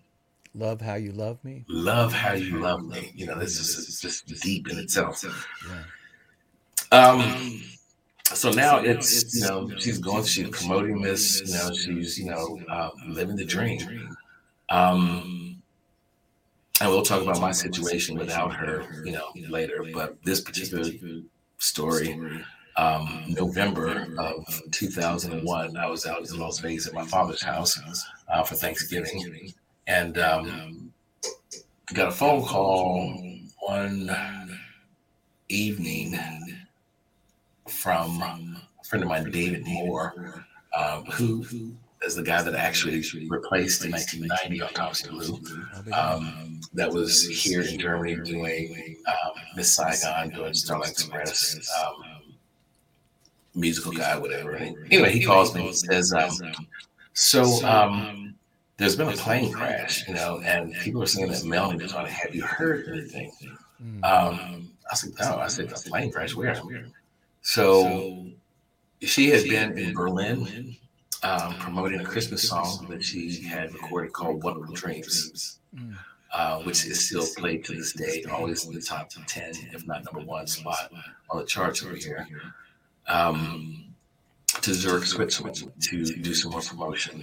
Love 0.54 0.82
how 0.82 0.94
you 0.96 1.12
love 1.12 1.42
me. 1.44 1.64
love 1.68 2.12
how 2.12 2.34
you 2.34 2.60
love 2.60 2.84
me. 2.84 3.10
You 3.14 3.24
know, 3.26 3.38
this 3.38 3.58
is 3.58 4.00
just 4.00 4.26
deep 4.42 4.68
in 4.70 4.78
itself. 4.78 5.24
Um, 6.90 7.62
so 8.34 8.50
now 8.50 8.78
it's 8.78 9.34
you 9.34 9.40
know 9.46 9.70
she's 9.78 9.98
going, 9.98 10.24
she's 10.24 10.50
promoting 10.50 11.00
this. 11.00 11.40
You 11.46 11.54
know, 11.54 11.72
she's 11.74 12.18
you 12.18 12.26
know 12.26 12.60
uh, 12.68 12.90
living 13.08 13.36
the 13.36 13.44
dream. 13.46 14.14
Um, 14.68 15.62
and 16.80 16.90
we'll 16.90 17.02
talk 17.02 17.22
about 17.22 17.40
my 17.40 17.52
situation 17.52 18.18
without 18.18 18.52
her, 18.54 18.84
you 19.04 19.12
know, 19.12 19.28
later. 19.48 19.84
But 19.94 20.22
this 20.24 20.40
particular 20.40 20.90
story, 21.58 22.18
um, 22.76 23.24
November 23.28 24.06
of 24.18 24.62
2001, 24.70 25.76
I 25.76 25.86
was 25.86 26.06
out 26.06 26.28
in 26.28 26.38
Las 26.38 26.58
Vegas 26.60 26.86
at 26.86 26.94
my 26.94 27.04
father's 27.04 27.42
house 27.42 27.78
uh, 28.28 28.42
for 28.42 28.54
Thanksgiving, 28.54 29.52
and 29.86 30.18
um, 30.18 30.92
got 31.92 32.08
a 32.08 32.12
phone 32.12 32.42
call 32.42 33.14
one 33.66 34.10
evening 35.48 36.18
from 37.68 38.22
a 38.22 38.84
friend 38.84 39.02
of 39.02 39.08
mine, 39.08 39.30
David 39.30 39.66
Moore, 39.66 40.44
um, 40.76 41.04
who 41.06 41.44
is 42.04 42.16
the 42.16 42.22
guy 42.22 42.42
that 42.42 42.54
actually 42.54 43.02
replaced 43.28 43.84
in 43.84 43.92
1990 43.92 44.62
on 44.62 45.10
Blue. 45.10 45.92
Um, 45.92 46.60
that 46.74 46.90
was 46.90 47.28
here 47.28 47.62
in 47.62 47.78
Germany 47.78 48.16
doing 48.16 48.96
um, 49.06 49.32
Miss 49.56 49.74
Saigon, 49.74 50.30
doing 50.30 50.54
Starlight 50.54 50.90
Express, 50.90 51.70
um, 51.84 52.02
musical 53.54 53.92
guy, 53.92 54.16
whatever. 54.18 54.56
Anyway, 54.56 55.12
he 55.12 55.24
calls 55.24 55.54
me 55.54 55.66
and 55.66 55.76
says, 55.76 56.12
um, 56.12 56.30
"So 57.14 57.42
um, 57.66 58.34
there's 58.76 58.96
been 58.96 59.08
a 59.08 59.12
plane 59.12 59.52
crash, 59.52 60.06
you 60.08 60.14
know, 60.14 60.40
and 60.44 60.72
people 60.74 61.02
are 61.02 61.06
saying 61.06 61.30
that 61.30 61.44
Melanie 61.44 61.82
was 61.82 61.92
on 61.92 62.06
it. 62.06 62.12
Have 62.12 62.34
you 62.34 62.42
heard 62.42 62.88
anything?" 62.88 63.32
Um, 64.04 64.70
I 64.90 64.94
said, 64.94 65.10
"No." 65.20 65.36
I 65.38 65.48
said, 65.48 65.68
"The 65.68 65.74
plane 65.90 66.10
crash? 66.12 66.34
Where?" 66.34 66.54
So 67.42 68.26
she 69.00 69.28
had 69.30 69.44
been 69.44 69.76
in 69.76 69.92
Berlin 69.94 70.76
um, 71.24 71.54
promoting 71.54 72.00
a 72.00 72.04
Christmas 72.04 72.48
song 72.48 72.86
that 72.90 73.02
she 73.04 73.42
had 73.42 73.72
recorded 73.74 74.12
called 74.12 74.42
Wonderful 74.42 74.74
Dreams, 74.74 75.58
uh, 76.32 76.62
which 76.62 76.86
is 76.86 77.06
still 77.08 77.26
played 77.36 77.64
to 77.64 77.74
this 77.74 77.92
day, 77.92 78.24
always 78.30 78.64
in 78.66 78.72
the 78.72 78.80
top 78.80 79.10
10, 79.26 79.52
if 79.72 79.86
not 79.86 80.04
number 80.04 80.20
one 80.20 80.46
spot 80.46 80.92
on 81.30 81.38
the 81.40 81.44
charts 81.46 81.82
over 81.84 81.94
here, 81.96 82.26
um, 83.08 83.84
to 84.60 84.74
Zurich, 84.74 85.04
Switzerland 85.04 85.72
to 85.80 86.04
do 86.04 86.34
some 86.34 86.52
more 86.52 86.60
promotion. 86.60 87.22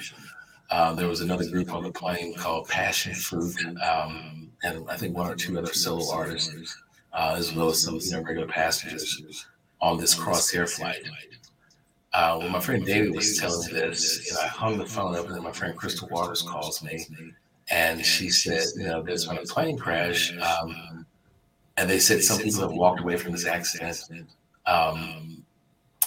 Uh, 0.70 0.94
there 0.94 1.08
was 1.08 1.22
another 1.22 1.50
group 1.50 1.74
on 1.74 1.84
the 1.84 1.92
plane 1.92 2.36
called 2.36 2.68
Passion 2.68 3.14
Fruit, 3.14 3.56
um, 3.82 4.52
and 4.64 4.88
I 4.90 4.98
think 4.98 5.16
one 5.18 5.32
or 5.32 5.36
two 5.36 5.58
other 5.58 5.74
solo 5.74 6.12
artists, 6.14 6.78
uh, 7.14 7.36
as 7.38 7.56
well 7.56 7.70
as 7.70 7.82
some 7.82 8.24
regular 8.24 8.48
passengers 8.48 9.48
on 9.82 9.98
this 9.98 10.14
Crossair 10.14 10.70
flight. 10.70 11.02
Uh, 12.14 12.38
when 12.38 12.52
my 12.52 12.60
friend 12.60 12.86
David 12.86 13.16
was 13.16 13.38
telling 13.38 13.66
me 13.68 13.74
this, 13.74 14.28
you 14.28 14.34
know, 14.34 14.42
I 14.42 14.48
hung 14.48 14.78
the 14.78 14.86
phone 14.86 15.16
up, 15.16 15.26
and 15.26 15.36
then 15.36 15.44
my 15.44 15.52
friend 15.52 15.76
Crystal 15.76 16.08
Waters 16.10 16.44
calls 16.44 16.84
me, 16.84 17.06
and 17.72 18.04
she 18.06 18.30
said, 18.30 18.64
you 18.76 18.88
know, 18.88 19.02
there's 19.02 19.28
been 19.28 19.38
a 19.38 19.42
plane 19.42 19.78
crash, 19.78 20.36
um, 20.38 21.06
and 21.78 21.90
they 21.90 22.00
said 22.00 22.24
some 22.24 22.40
people 22.40 22.62
have 22.62 22.72
walked 22.72 23.00
away 23.00 23.18
from 23.18 23.32
this 23.32 23.46
accident. 23.46 24.28
Um, 24.66 25.39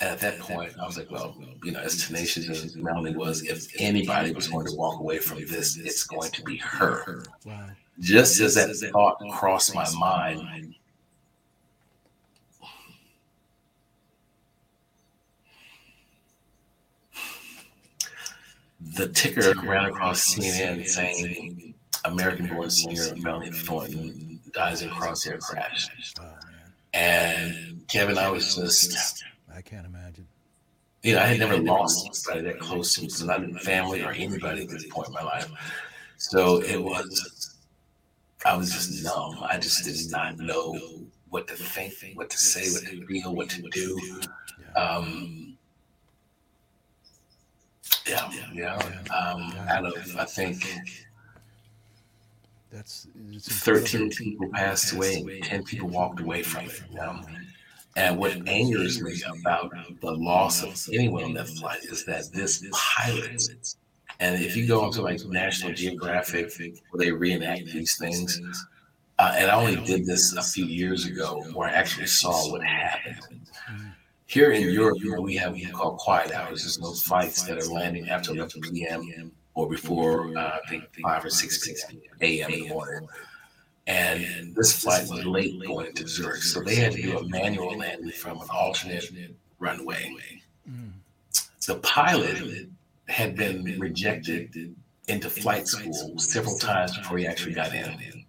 at 0.03 0.21
that 0.21 0.39
point, 0.39 0.73
I 0.81 0.87
was 0.87 0.99
like, 0.99 1.11
well, 1.11 1.37
you 1.63 1.73
know, 1.73 1.81
as 1.81 2.07
tenacious 2.07 2.49
as 2.49 2.77
Melanie 2.77 3.17
was, 3.17 3.43
if 3.43 3.69
anybody 3.79 4.33
was 4.33 4.49
going 4.49 4.67
to 4.67 4.75
walk 4.75 5.01
away 5.01 5.19
from 5.19 5.47
this, 5.47 5.77
it's 5.77 6.05
going 6.05 6.31
to 6.33 6.43
be 6.43 6.57
her. 6.57 7.25
Wow. 7.45 7.69
Just 8.01 8.41
as 8.41 8.55
that 8.55 8.75
thought 8.93 9.19
crossed 9.33 9.75
my 9.75 9.89
mind, 9.95 10.75
the 18.97 19.09
ticker 19.09 19.55
ran 19.63 19.85
across 19.85 20.35
CNN 20.35 20.87
saying 20.87 21.75
American 22.05 22.49
born 22.49 22.71
singer 22.71 23.15
Melanie 23.19 23.53
Thornton 23.53 24.41
dies 24.53 24.83
in 24.83 24.91
Crossair 24.91 25.39
crash. 25.39 25.89
And 26.93 27.87
Kevin, 27.89 28.19
I 28.19 28.29
was 28.31 28.57
just, 28.57 29.25
I 29.55 29.61
can't 29.63 29.87
imagine. 29.87 30.27
you 31.03 31.15
know, 31.15 31.21
I 31.21 31.27
had 31.27 31.39
never 31.39 31.57
lost 31.57 32.15
somebody 32.15 32.45
that 32.47 32.61
close 32.61 32.95
to 32.95 33.03
me, 33.03 33.09
so 33.09 33.27
not 33.27 33.43
in 33.43 33.55
family 33.59 34.03
or 34.03 34.13
anybody 34.13 34.63
at 34.63 34.69
this 34.69 34.87
point 34.87 35.09
in 35.09 35.15
my 35.15 35.23
life. 35.23 35.51
So 36.17 36.63
it 36.63 36.81
was, 36.83 37.57
I 38.45 38.57
was 38.57 38.73
just 38.73 39.05
numb. 39.05 39.39
I 39.43 39.59
just 39.59 39.85
did 39.85 40.11
not 40.11 40.39
know 40.39 40.79
what 41.31 41.49
to 41.49 41.55
think, 41.55 41.95
what 42.17 42.31
to 42.31 42.39
say, 42.39 42.71
what 42.71 42.85
to 42.85 43.07
feel, 43.07 43.35
what 43.35 43.49
to 43.51 43.63
do. 43.71 44.21
Um, 44.77 45.57
yeah, 48.07 48.31
yeah. 48.53 48.77
Um, 49.15 49.53
out 49.69 49.87
of, 49.87 50.17
I 50.17 50.25
think, 50.25 50.65
That's 52.71 53.07
13 53.41 54.11
people 54.11 54.49
passed 54.51 54.93
away 54.93 55.17
and 55.17 55.43
10 55.45 55.65
people 55.65 55.89
walked 55.89 56.21
away 56.21 56.43
from 56.43 56.67
it. 56.67 56.83
You 56.91 56.97
know? 56.97 57.21
And 57.97 58.19
what 58.19 58.49
angers 58.49 59.03
me 59.03 59.23
about 59.41 59.73
the 60.01 60.13
loss 60.13 60.63
of 60.63 60.95
anyone 60.95 61.25
on 61.25 61.35
that 61.35 61.49
flight 61.49 61.85
is 61.85 62.05
that 62.07 62.33
this 62.33 62.65
pilot, 62.73 63.43
and 64.21 64.43
if 64.43 64.57
you 64.57 64.67
go 64.67 64.83
onto 64.83 65.03
like 65.03 65.23
National 65.27 65.75
Geographic, 65.75 66.53
where 66.91 67.05
they 67.05 67.13
reenact 67.13 67.67
these 67.67 67.99
things, 67.99 68.41
uh, 69.19 69.35
and 69.37 69.51
I 69.51 69.55
only 69.55 69.77
did 69.85 70.07
this 70.07 70.35
a 70.35 70.43
few 70.43 70.65
years 70.65 71.07
ago 71.07 71.45
where 71.53 71.69
I 71.69 71.73
actually 71.73 72.07
saw 72.07 72.51
what 72.51 72.63
happened. 72.63 73.21
Here 74.27 74.53
in 74.53 74.71
Europe, 74.71 74.97
you 75.01 75.15
know, 75.15 75.21
we 75.21 75.37
have 75.37 75.53
what 75.53 75.61
we 75.61 75.67
call 75.67 75.97
quiet 75.97 76.33
hours. 76.33 76.63
There's 76.63 76.81
no 76.81 76.93
flights 76.95 77.43
that 77.43 77.59
are 77.59 77.71
landing 77.71 78.09
after 78.09 78.33
11 78.33 78.63
p.m. 78.63 79.31
or 79.53 79.69
before, 79.69 80.35
uh, 80.37 80.59
I 80.65 80.69
think, 80.71 80.85
5 81.03 81.25
or 81.27 81.31
6 81.31 81.85
a.m. 82.23 82.51
in 82.51 82.61
the 82.63 82.69
morning. 82.71 83.07
And 83.87 84.55
this 84.55 84.81
flight 84.81 85.09
was 85.09 85.25
late 85.25 85.61
going 85.67 85.87
into 85.87 86.07
Zurich. 86.07 86.43
So 86.43 86.61
they 86.63 86.77
had 86.77 86.93
to 86.93 87.03
do 87.03 87.19
a 87.19 87.29
manual 87.29 87.77
landing 87.77 88.13
from 88.13 88.41
an 88.41 88.49
alternate 88.53 89.11
runway. 89.59 90.15
The 91.67 91.77
pilot 91.77 92.69
had 93.09 93.37
been 93.37 93.79
rejected 93.79 94.75
into 95.09 95.29
flight 95.29 95.67
school 95.67 96.17
several 96.19 96.57
times 96.59 96.97
before 96.97 97.19
he 97.19 97.27
actually 97.27 97.55
got 97.55 97.75
in. 97.75 98.25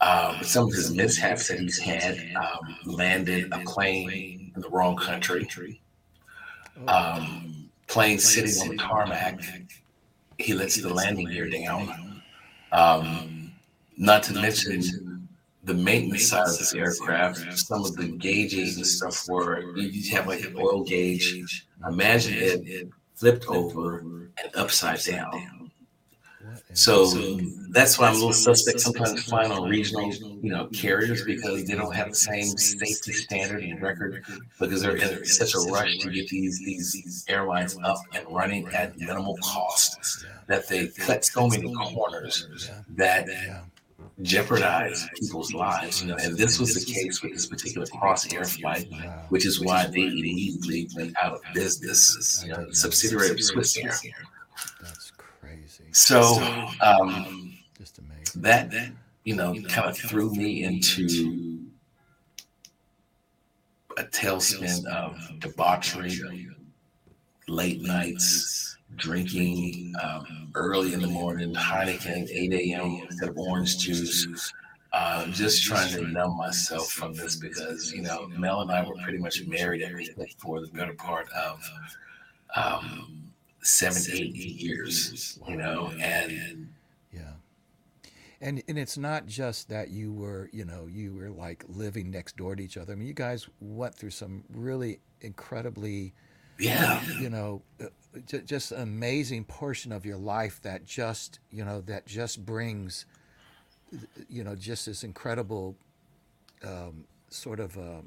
Um, 0.00 0.36
some 0.42 0.66
of 0.68 0.74
his 0.74 0.94
mishaps 0.94 1.48
that 1.48 1.58
he's 1.58 1.78
had 1.78 2.18
um, 2.36 2.76
landed 2.84 3.48
a 3.52 3.58
plane 3.64 4.52
in 4.54 4.60
the 4.62 4.68
wrong 4.68 4.96
country. 4.96 5.80
Um, 6.86 7.68
plane 7.88 8.18
sitting 8.18 8.60
on 8.62 8.68
the 8.76 8.82
tarmac, 8.82 9.40
he 10.38 10.54
lets 10.54 10.76
the 10.80 10.92
landing 10.92 11.26
gear 11.28 11.48
down. 11.50 12.22
Not 14.00 14.22
to 14.24 14.32
mention 14.32 15.28
the 15.64 15.74
maintenance 15.74 16.28
side 16.28 16.46
of 16.46 16.56
this 16.56 16.72
aircraft, 16.72 17.58
some 17.58 17.84
of 17.84 17.96
the 17.96 18.06
gauges 18.06 18.76
and 18.76 18.86
stuff 18.86 19.28
were 19.28 19.76
you 19.76 20.10
have 20.16 20.28
like 20.28 20.44
an 20.44 20.54
oil 20.56 20.84
gauge. 20.84 21.66
Imagine 21.86 22.34
it 22.34 22.88
flipped 23.16 23.46
over 23.48 23.98
and 23.98 24.54
upside 24.54 25.00
down. 25.02 25.70
So 26.74 27.06
that's 27.70 27.98
why 27.98 28.06
I'm 28.06 28.14
a 28.14 28.18
little 28.18 28.32
suspect 28.32 28.80
sometimes 28.80 29.24
flying 29.24 29.50
on 29.50 29.68
regional, 29.68 30.12
you 30.14 30.52
know, 30.52 30.68
carriers 30.68 31.24
because 31.24 31.64
they 31.64 31.74
don't 31.74 31.94
have 31.94 32.10
the 32.10 32.14
same 32.14 32.56
safety 32.56 33.12
standard 33.12 33.64
and 33.64 33.82
record 33.82 34.22
because 34.60 34.82
they're 34.82 34.96
in 34.96 35.24
such 35.24 35.54
a 35.54 35.58
rush 35.72 35.98
to 35.98 36.10
get 36.10 36.28
these 36.28 36.60
these 36.60 37.24
airlines 37.28 37.76
up 37.82 37.98
and 38.14 38.24
running 38.30 38.68
at 38.68 38.96
minimal 38.96 39.36
cost 39.42 40.24
that 40.46 40.68
they 40.68 40.86
cut 40.86 41.24
so 41.24 41.48
many 41.48 41.74
corners 41.74 42.70
that. 42.90 43.26
Jeopardize 44.22 45.08
people's 45.14 45.52
lives. 45.52 46.02
You 46.02 46.08
know, 46.08 46.16
and 46.20 46.36
this 46.36 46.58
was 46.58 46.74
the 46.74 46.92
case 46.92 47.22
with 47.22 47.32
this 47.32 47.46
particular 47.46 47.86
Crossair 47.86 48.44
flight, 48.46 48.88
which 49.28 49.46
is 49.46 49.60
why 49.60 49.86
they 49.86 50.06
immediately 50.06 50.88
went 50.96 51.14
out 51.22 51.34
of 51.34 51.40
business. 51.54 52.42
You 52.44 52.52
know, 52.52 52.70
subsidiary 52.72 53.30
of 53.30 53.36
Swissair. 53.36 53.96
That's 54.80 55.12
crazy. 55.16 55.84
So 55.92 56.20
um, 56.80 57.56
Just 57.78 57.98
amazing. 57.98 58.42
that 58.42 58.72
you 59.24 59.36
know 59.36 59.54
kind 59.68 59.88
of 59.88 59.96
threw 59.96 60.34
me 60.34 60.64
into 60.64 61.60
a 63.98 64.02
tailspin 64.04 64.84
of 64.86 65.16
debauchery, 65.40 66.48
late 67.48 67.82
nights, 67.82 68.77
drinking 68.96 69.94
um, 70.02 70.50
early 70.54 70.92
in 70.94 71.00
the 71.00 71.08
morning, 71.08 71.54
Heineken, 71.54 72.28
8 72.30 72.52
a.m. 72.52 73.02
instead 73.08 73.30
of 73.30 73.38
orange 73.38 73.78
juice. 73.78 74.52
Uh, 74.92 75.26
just 75.26 75.62
trying 75.62 75.92
to 75.92 76.06
numb 76.08 76.36
myself 76.38 76.90
from 76.90 77.12
this 77.12 77.36
because 77.36 77.92
you 77.92 78.00
know 78.00 78.26
Mel 78.28 78.62
and 78.62 78.70
I 78.70 78.82
were 78.88 78.94
pretty 79.02 79.18
much 79.18 79.44
married 79.46 79.82
every 79.82 80.06
day 80.06 80.32
for 80.38 80.62
the 80.62 80.66
better 80.68 80.94
part 80.94 81.28
of 81.32 81.62
um, 82.56 83.30
seven, 83.60 84.02
eight 84.12 84.34
years. 84.34 85.38
You 85.46 85.56
know, 85.56 85.92
and 86.00 86.68
Yeah. 87.12 87.32
And 88.40 88.62
and 88.68 88.78
it's 88.78 88.96
not 88.96 89.26
just 89.26 89.68
that 89.68 89.90
you 89.90 90.12
were, 90.12 90.48
you 90.52 90.64
know, 90.64 90.86
you 90.90 91.14
were 91.14 91.30
like 91.30 91.64
living 91.68 92.10
next 92.10 92.36
door 92.36 92.56
to 92.56 92.62
each 92.62 92.76
other. 92.76 92.92
I 92.92 92.96
mean, 92.96 93.08
you 93.08 93.14
guys 93.14 93.48
went 93.60 93.94
through 93.94 94.10
some 94.10 94.44
really 94.48 95.00
incredibly, 95.20 96.14
yeah, 96.58 97.02
you 97.20 97.30
know, 97.30 97.62
uh, 97.80 97.86
just 98.44 98.72
an 98.72 98.82
amazing 98.82 99.44
portion 99.44 99.92
of 99.92 100.04
your 100.04 100.16
life 100.16 100.60
that 100.62 100.84
just, 100.84 101.38
you 101.50 101.64
know, 101.64 101.80
that 101.82 102.06
just 102.06 102.44
brings, 102.44 103.06
you 104.28 104.42
know, 104.42 104.54
just 104.54 104.86
this 104.86 105.04
incredible 105.04 105.76
um, 106.64 107.04
sort 107.30 107.60
of 107.60 107.76
uh, 107.78 108.02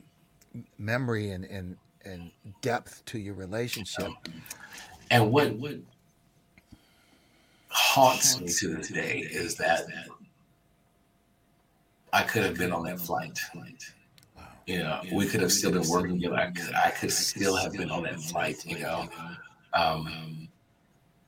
memory 0.78 1.32
and, 1.32 1.46
and 1.46 1.78
and 2.04 2.32
depth 2.62 3.06
to 3.06 3.20
your 3.20 3.36
relationship. 3.36 4.12
And 5.10 5.32
what 5.32 5.54
what 5.56 5.76
haunts 7.70 8.40
me 8.40 8.48
to 8.48 8.76
this 8.76 8.90
day 8.90 9.20
is 9.20 9.56
that 9.56 9.86
I 12.12 12.24
could 12.24 12.44
have 12.44 12.58
been 12.58 12.74
on 12.74 12.84
that 12.86 13.00
flight. 13.00 13.40
You 14.66 14.80
know, 14.80 15.02
we 15.12 15.28
could 15.28 15.42
have 15.42 15.52
still 15.52 15.72
been 15.72 15.88
working 15.90 16.20
together. 16.20 16.36
I 16.36 16.52
could, 16.52 16.76
I 16.76 16.90
could 16.92 17.12
still 17.12 17.56
have 17.56 17.74
been 17.74 17.92
on 17.92 18.04
that 18.04 18.20
flight. 18.20 18.66
You 18.66 18.80
know, 18.80 19.10
um, 19.74 20.48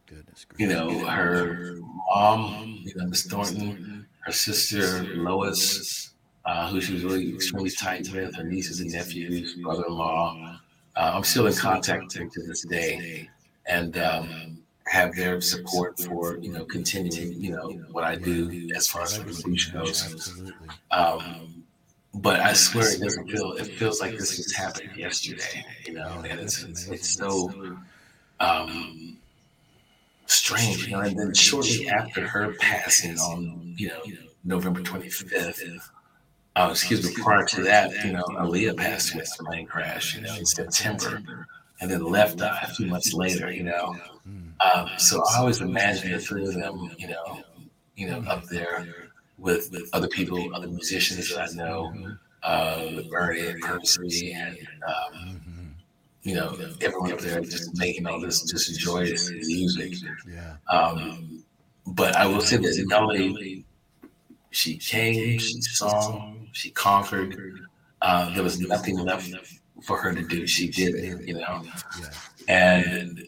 Goodness 0.05 0.45
you 0.57 0.67
know, 0.67 1.05
her 1.05 1.79
mom, 2.13 2.79
you 2.83 2.93
know, 2.95 3.07
Miss 3.07 3.25
Thornton, 3.25 4.05
her 4.21 4.31
sister 4.31 5.03
Lois, 5.15 6.13
uh, 6.45 6.69
who 6.69 6.81
she 6.81 6.93
was 6.93 7.03
really 7.03 7.33
extremely 7.33 7.71
tight 7.71 8.09
with, 8.13 8.35
her 8.35 8.43
nieces 8.43 8.79
and 8.79 8.91
nephews, 8.91 9.55
brother-in-law. 9.55 10.59
Uh, 10.95 11.11
I'm 11.15 11.23
still 11.23 11.47
in 11.47 11.53
contact 11.53 12.03
with 12.03 12.13
them 12.13 12.29
to 12.29 12.43
this 12.43 12.61
day, 12.65 13.29
and 13.65 13.97
um, 13.97 14.63
have 14.85 15.15
their 15.15 15.41
support 15.41 15.99
for 15.99 16.37
you 16.37 16.51
know 16.51 16.65
continuing 16.65 17.41
you 17.41 17.51
know 17.51 17.69
what 17.91 18.03
I 18.03 18.15
do 18.15 18.69
as 18.75 18.87
far 18.87 19.03
as 19.03 19.17
the 19.17 19.25
revolution 19.25 19.73
goes. 19.73 20.51
Um, 20.91 21.62
but 22.13 22.39
I 22.39 22.53
swear 22.53 22.91
it 22.93 23.01
doesn't 23.01 23.29
feel. 23.29 23.53
It 23.53 23.65
feels 23.65 23.99
like 23.99 24.17
this 24.17 24.37
just 24.37 24.55
happened 24.55 24.95
yesterday, 24.95 25.65
you 25.85 25.93
know, 25.93 26.23
and 26.27 26.39
it's 26.39 26.63
it's, 26.63 26.87
it's 26.87 27.09
so 27.09 27.51
um, 28.39 29.17
strange, 30.25 30.85
you 30.87 30.93
know. 30.93 31.01
And 31.01 31.17
then 31.17 31.33
shortly 31.33 31.87
after 31.89 32.27
her 32.27 32.53
passing 32.59 33.17
on, 33.17 33.73
you 33.77 33.87
know, 33.89 34.01
November 34.43 34.81
twenty 34.81 35.09
fifth. 35.09 35.89
Oh, 36.55 36.69
excuse 36.69 37.03
me. 37.03 37.23
Prior 37.23 37.45
to 37.45 37.63
that, 37.63 37.91
you 38.05 38.13
know, 38.13 38.23
Aaliyah 38.23 38.77
passed 38.77 39.15
in 39.15 39.21
a 39.21 39.43
plane 39.43 39.65
crash, 39.65 40.15
you 40.15 40.21
know, 40.21 40.35
in 40.35 40.45
September, 40.45 41.19
and 41.81 41.89
then 41.89 42.03
left 42.03 42.41
a 42.41 42.67
few 42.75 42.85
months 42.85 43.13
later, 43.13 43.51
you 43.51 43.63
know. 43.63 43.95
Um, 44.61 44.89
so 44.97 45.23
I 45.31 45.39
always 45.39 45.61
imagine 45.61 46.11
the 46.11 46.19
three 46.19 46.45
of 46.45 46.53
them, 46.53 46.91
you 46.99 47.07
know, 47.07 47.41
you 47.95 48.07
know, 48.07 48.19
up 48.27 48.45
there 48.45 49.02
with, 49.37 49.71
with 49.71 49.89
other 49.93 50.07
people, 50.07 50.53
other 50.55 50.67
musicians 50.67 51.33
that 51.33 51.49
I 51.49 51.53
know, 51.53 51.93
uh, 52.43 52.87
with 52.95 53.09
Bernie 53.09 53.47
and 53.47 53.61
Percy 53.61 54.33
and, 54.33 54.57
um, 54.87 55.75
you 56.21 56.35
know, 56.35 56.55
everyone 56.81 57.11
up 57.11 57.19
there 57.19 57.41
just 57.41 57.77
making 57.77 58.07
all 58.07 58.19
this 58.19 58.43
just 58.43 58.79
joyous 58.79 59.29
music. 59.29 59.93
Yeah. 60.29 60.55
Um, 60.69 61.43
but 61.85 62.15
I 62.15 62.25
will 62.25 62.41
say 62.41 62.57
that 62.57 62.97
only 62.97 63.65
she 64.51 64.77
came, 64.77 65.39
she 65.39 65.61
sung, 65.61 66.47
She 66.53 66.69
conquered. 66.69 67.35
Uh, 68.01 68.33
there 68.33 68.43
was 68.43 68.59
nothing 68.59 68.97
left 68.99 69.31
for 69.83 69.97
her 69.97 70.13
to 70.13 70.21
do. 70.21 70.47
She 70.47 70.69
did 70.69 70.95
it, 70.95 71.27
you 71.27 71.33
know. 71.35 71.63
And 72.47 73.27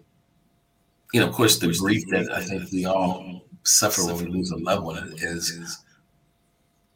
you 1.14 1.20
know, 1.20 1.28
of 1.28 1.34
course, 1.34 1.60
the 1.60 1.74
grief 1.80 2.04
that 2.12 2.32
I 2.32 2.42
think 2.42 2.72
we 2.72 2.86
all 2.86 3.42
suffer 3.64 4.06
when 4.06 4.18
we 4.18 4.26
lose 4.32 4.52
a 4.52 4.58
loved 4.58 4.84
one 4.84 5.14
is 5.18 5.84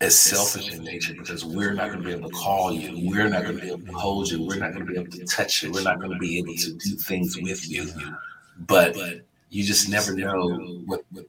is 0.01 0.17
selfish 0.17 0.73
in 0.73 0.83
nature 0.83 1.13
because 1.13 1.43
we're 1.43 1.73
not 1.73 1.87
going 1.87 2.01
to 2.01 2.05
be 2.05 2.13
able 2.13 2.29
to 2.29 2.35
call 2.35 2.71
you, 2.71 3.09
we're 3.09 3.27
not 3.27 3.43
going 3.43 3.57
to 3.57 3.61
be 3.61 3.67
able 3.67 3.85
to 3.85 3.91
hold 3.91 4.31
you, 4.31 4.45
we're 4.45 4.55
not 4.55 4.73
going 4.73 4.85
to 4.85 4.91
be 4.91 4.97
able 4.97 5.11
to 5.11 5.25
touch 5.25 5.61
you, 5.61 5.71
we're 5.71 5.83
not 5.83 5.99
going 5.99 6.11
to 6.11 6.17
be 6.17 6.37
able 6.37 6.55
to 6.55 6.73
do 6.73 6.95
things 6.95 7.37
with 7.41 7.69
you. 7.69 7.91
But 8.59 8.95
you 9.49 9.63
just 9.63 9.89
never 9.89 10.13
know 10.13 10.81
what, 10.85 11.03
what 11.11 11.25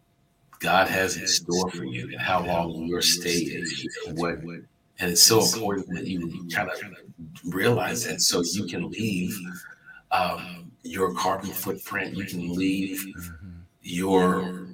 God 0.61 0.89
has 0.89 1.17
in 1.17 1.27
store 1.27 1.71
for 1.71 1.85
you 1.85 2.09
and 2.13 2.21
how 2.21 2.45
long 2.45 2.87
your 2.87 3.03
stay 3.03 3.31
is. 3.31 3.89
And 4.07 4.17
what, 4.19 4.39
and 4.39 5.11
it's 5.11 5.23
so 5.23 5.43
important 5.43 5.89
that 5.95 6.07
you 6.07 6.49
kind 6.53 6.71
of 6.71 6.81
realize 7.47 8.05
that 8.05 8.21
so 8.21 8.43
you 8.43 8.67
can 8.67 8.91
leave 8.91 9.37
um, 10.13 10.71
your 10.83 11.13
carbon 11.15 11.51
footprint, 11.51 12.17
you 12.17 12.25
can 12.25 12.55
leave 12.55 13.05
your 13.83 14.69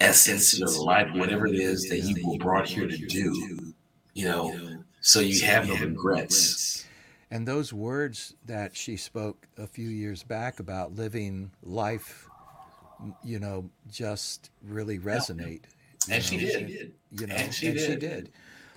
essence, 0.00 0.58
your 0.58 0.68
life, 0.84 1.08
whatever 1.14 1.46
it 1.46 1.54
is 1.54 1.88
that 1.88 2.00
you 2.00 2.16
were 2.26 2.38
brought 2.38 2.68
here 2.68 2.86
to 2.86 2.96
do, 2.96 3.74
you 4.14 4.28
know, 4.28 4.82
so 5.00 5.20
you 5.20 5.44
have 5.44 5.68
no 5.68 5.76
regrets. 5.76 6.84
And 7.30 7.46
those 7.46 7.72
words 7.72 8.34
that 8.46 8.74
she 8.74 8.96
spoke 8.96 9.46
a 9.58 9.66
few 9.66 9.88
years 9.88 10.22
back 10.22 10.60
about 10.60 10.94
living 10.94 11.50
life, 11.62 12.26
you 13.22 13.38
know, 13.38 13.68
just 13.90 14.50
really 14.62 14.98
resonate. 14.98 15.64
And 16.10 16.22
she 16.22 16.36
know, 16.36 16.42
did. 16.42 16.94
You 17.12 17.26
know, 17.26 17.34
And 17.34 17.54
she 17.54 17.72
did. 17.72 18.30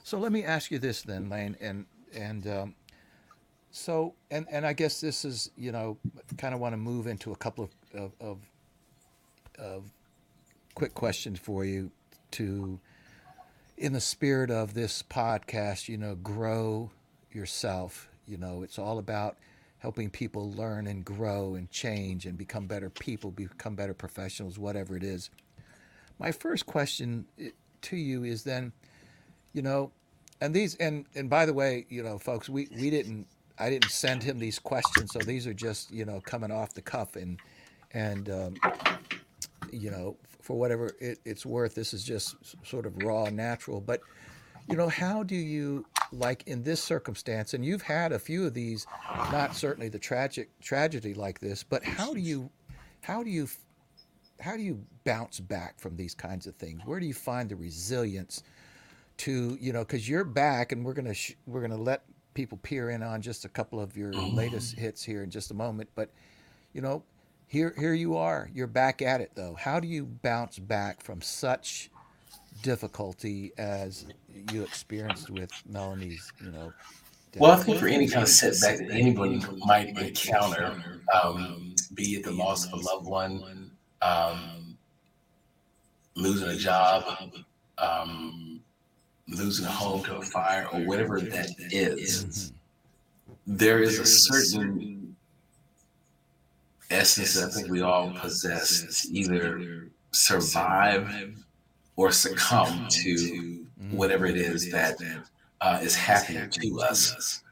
So 0.03 0.17
let 0.17 0.31
me 0.31 0.43
ask 0.43 0.71
you 0.71 0.79
this 0.79 1.01
then, 1.01 1.29
Lane, 1.29 1.55
and 1.61 1.85
and 2.13 2.47
um, 2.47 2.75
so 3.71 4.15
and 4.29 4.45
and 4.51 4.65
I 4.65 4.73
guess 4.73 4.99
this 4.99 5.23
is 5.23 5.51
you 5.55 5.71
know 5.71 5.97
kind 6.37 6.53
of 6.53 6.59
want 6.59 6.73
to 6.73 6.77
move 6.77 7.07
into 7.07 7.31
a 7.31 7.35
couple 7.35 7.63
of 7.63 7.71
of, 7.93 8.11
of 8.19 8.37
of 9.57 9.83
quick 10.75 10.93
questions 10.93 11.39
for 11.39 11.65
you 11.65 11.91
to 12.31 12.79
in 13.77 13.93
the 13.93 13.99
spirit 13.99 14.51
of 14.51 14.75
this 14.75 15.03
podcast, 15.03 15.89
you 15.89 15.97
know, 15.97 16.15
grow 16.15 16.91
yourself. 17.31 18.09
You 18.27 18.37
know, 18.37 18.61
it's 18.61 18.77
all 18.77 18.99
about 18.99 19.37
helping 19.79 20.09
people 20.11 20.51
learn 20.51 20.85
and 20.85 21.03
grow 21.03 21.55
and 21.55 21.69
change 21.71 22.27
and 22.27 22.37
become 22.37 22.67
better 22.67 22.91
people, 22.91 23.31
become 23.31 23.73
better 23.73 23.95
professionals, 23.95 24.59
whatever 24.59 24.95
it 24.95 25.03
is. 25.03 25.31
My 26.19 26.31
first 26.31 26.67
question 26.67 27.25
to 27.81 27.97
you 27.97 28.23
is 28.23 28.43
then, 28.43 28.71
you 29.53 29.63
know, 29.63 29.91
and 30.39 30.53
these 30.53 30.75
and 30.75 31.05
and 31.15 31.29
by 31.29 31.45
the 31.47 31.53
way, 31.53 31.85
you 31.89 32.03
know, 32.03 32.19
folks, 32.19 32.49
we 32.49 32.67
we 32.75 32.91
didn't 32.91 33.27
I 33.57 33.69
didn't 33.69 33.89
send 33.89 34.23
him 34.23 34.39
these 34.39 34.59
questions, 34.59 35.11
so 35.11 35.19
these 35.19 35.47
are 35.47 35.53
just 35.53 35.91
you 35.91 36.05
know 36.05 36.21
coming 36.21 36.51
off 36.51 36.73
the 36.73 36.81
cuff 36.81 37.15
and 37.15 37.39
and 37.93 38.29
um, 38.29 38.55
you 39.71 39.91
know 39.91 40.17
for 40.41 40.57
whatever 40.57 40.95
it, 40.99 41.19
it's 41.25 41.45
worth, 41.45 41.75
this 41.75 41.93
is 41.93 42.03
just 42.03 42.35
sort 42.65 42.85
of 42.85 42.97
raw 43.03 43.29
natural. 43.29 43.79
But 43.79 44.01
you 44.69 44.75
know, 44.75 44.89
how 44.89 45.23
do 45.23 45.35
you 45.35 45.85
like 46.11 46.43
in 46.47 46.63
this 46.63 46.83
circumstance? 46.83 47.53
And 47.53 47.65
you've 47.65 47.81
had 47.81 48.11
a 48.11 48.19
few 48.19 48.45
of 48.45 48.53
these, 48.53 48.85
not 49.31 49.55
certainly 49.55 49.89
the 49.89 49.99
tragic 49.99 50.49
tragedy 50.59 51.13
like 51.13 51.39
this, 51.39 51.63
but 51.63 51.83
how 51.83 52.13
do 52.13 52.19
you 52.19 52.49
how 53.01 53.23
do 53.23 53.29
you 53.29 53.47
how 54.39 54.57
do 54.57 54.63
you 54.63 54.83
bounce 55.03 55.39
back 55.39 55.79
from 55.79 55.95
these 55.95 56.15
kinds 56.15 56.47
of 56.47 56.55
things? 56.55 56.81
Where 56.85 56.99
do 56.99 57.05
you 57.05 57.13
find 57.13 57.49
the 57.49 57.55
resilience 57.55 58.43
to 59.17 59.57
you 59.61 59.71
know 59.71 59.79
because 59.79 60.09
you're 60.09 60.23
back 60.23 60.71
and 60.71 60.83
we're 60.83 60.93
gonna 60.93 61.13
sh- 61.13 61.35
we're 61.45 61.61
gonna 61.61 61.77
let 61.77 62.03
people 62.33 62.57
peer 62.59 62.89
in 62.89 63.03
on 63.03 63.21
just 63.21 63.45
a 63.45 63.49
couple 63.49 63.79
of 63.79 63.95
your 63.95 64.11
oh. 64.15 64.29
latest 64.29 64.77
hits 64.77 65.03
here 65.03 65.21
in 65.21 65.29
just 65.29 65.51
a 65.51 65.53
moment 65.53 65.87
but 65.95 66.09
you 66.73 66.81
know 66.81 67.03
here 67.51 67.73
here 67.77 67.93
you 67.93 68.15
are. 68.15 68.49
You're 68.53 68.65
back 68.65 69.01
at 69.01 69.19
it 69.19 69.31
though. 69.35 69.55
How 69.59 69.81
do 69.81 69.87
you 69.87 70.05
bounce 70.05 70.57
back 70.57 71.01
from 71.01 71.21
such 71.21 71.89
difficulty 72.63 73.51
as 73.57 74.05
you 74.53 74.63
experienced 74.63 75.29
with 75.29 75.51
melanie's 75.67 76.31
you 76.41 76.51
know 76.51 76.71
death? 77.33 77.41
Well, 77.41 77.51
I 77.51 77.57
think 77.57 77.77
for 77.77 77.89
any 77.89 78.07
kind 78.07 78.23
of 78.23 78.29
setback 78.29 78.77
that 78.77 78.91
anyone 78.91 79.43
might 79.65 79.89
encounter, 79.89 81.01
um, 81.21 81.75
be 81.93 82.15
it 82.15 82.23
the 82.23 82.31
loss 82.31 82.65
of 82.67 82.71
a 82.71 82.77
loved 82.77 83.05
one, 83.05 83.69
um, 84.01 84.77
losing 86.15 86.47
a 86.47 86.55
job, 86.55 87.03
um, 87.77 88.61
losing 89.27 89.65
a 89.65 89.71
home 89.71 90.05
to 90.05 90.15
a 90.15 90.21
fire, 90.21 90.69
or 90.71 90.79
whatever 90.85 91.19
that 91.19 91.49
is, 91.69 92.53
there 93.45 93.83
is 93.83 93.99
a 93.99 94.05
certain 94.05 95.00
essence 96.91 97.35
that 97.35 97.49
I 97.49 97.51
think 97.51 97.69
we 97.69 97.81
all 97.81 98.11
possess 98.11 98.83
is 98.83 99.11
either 99.11 99.89
survive 100.11 101.35
or 101.95 102.11
succumb 102.11 102.87
to 102.89 103.65
whatever 103.91 104.25
it 104.25 104.37
is 104.37 104.71
that 104.71 104.97
uh, 105.61 105.79
is 105.81 105.95
happening 105.95 106.49
to 106.49 106.81
us. 106.81 107.43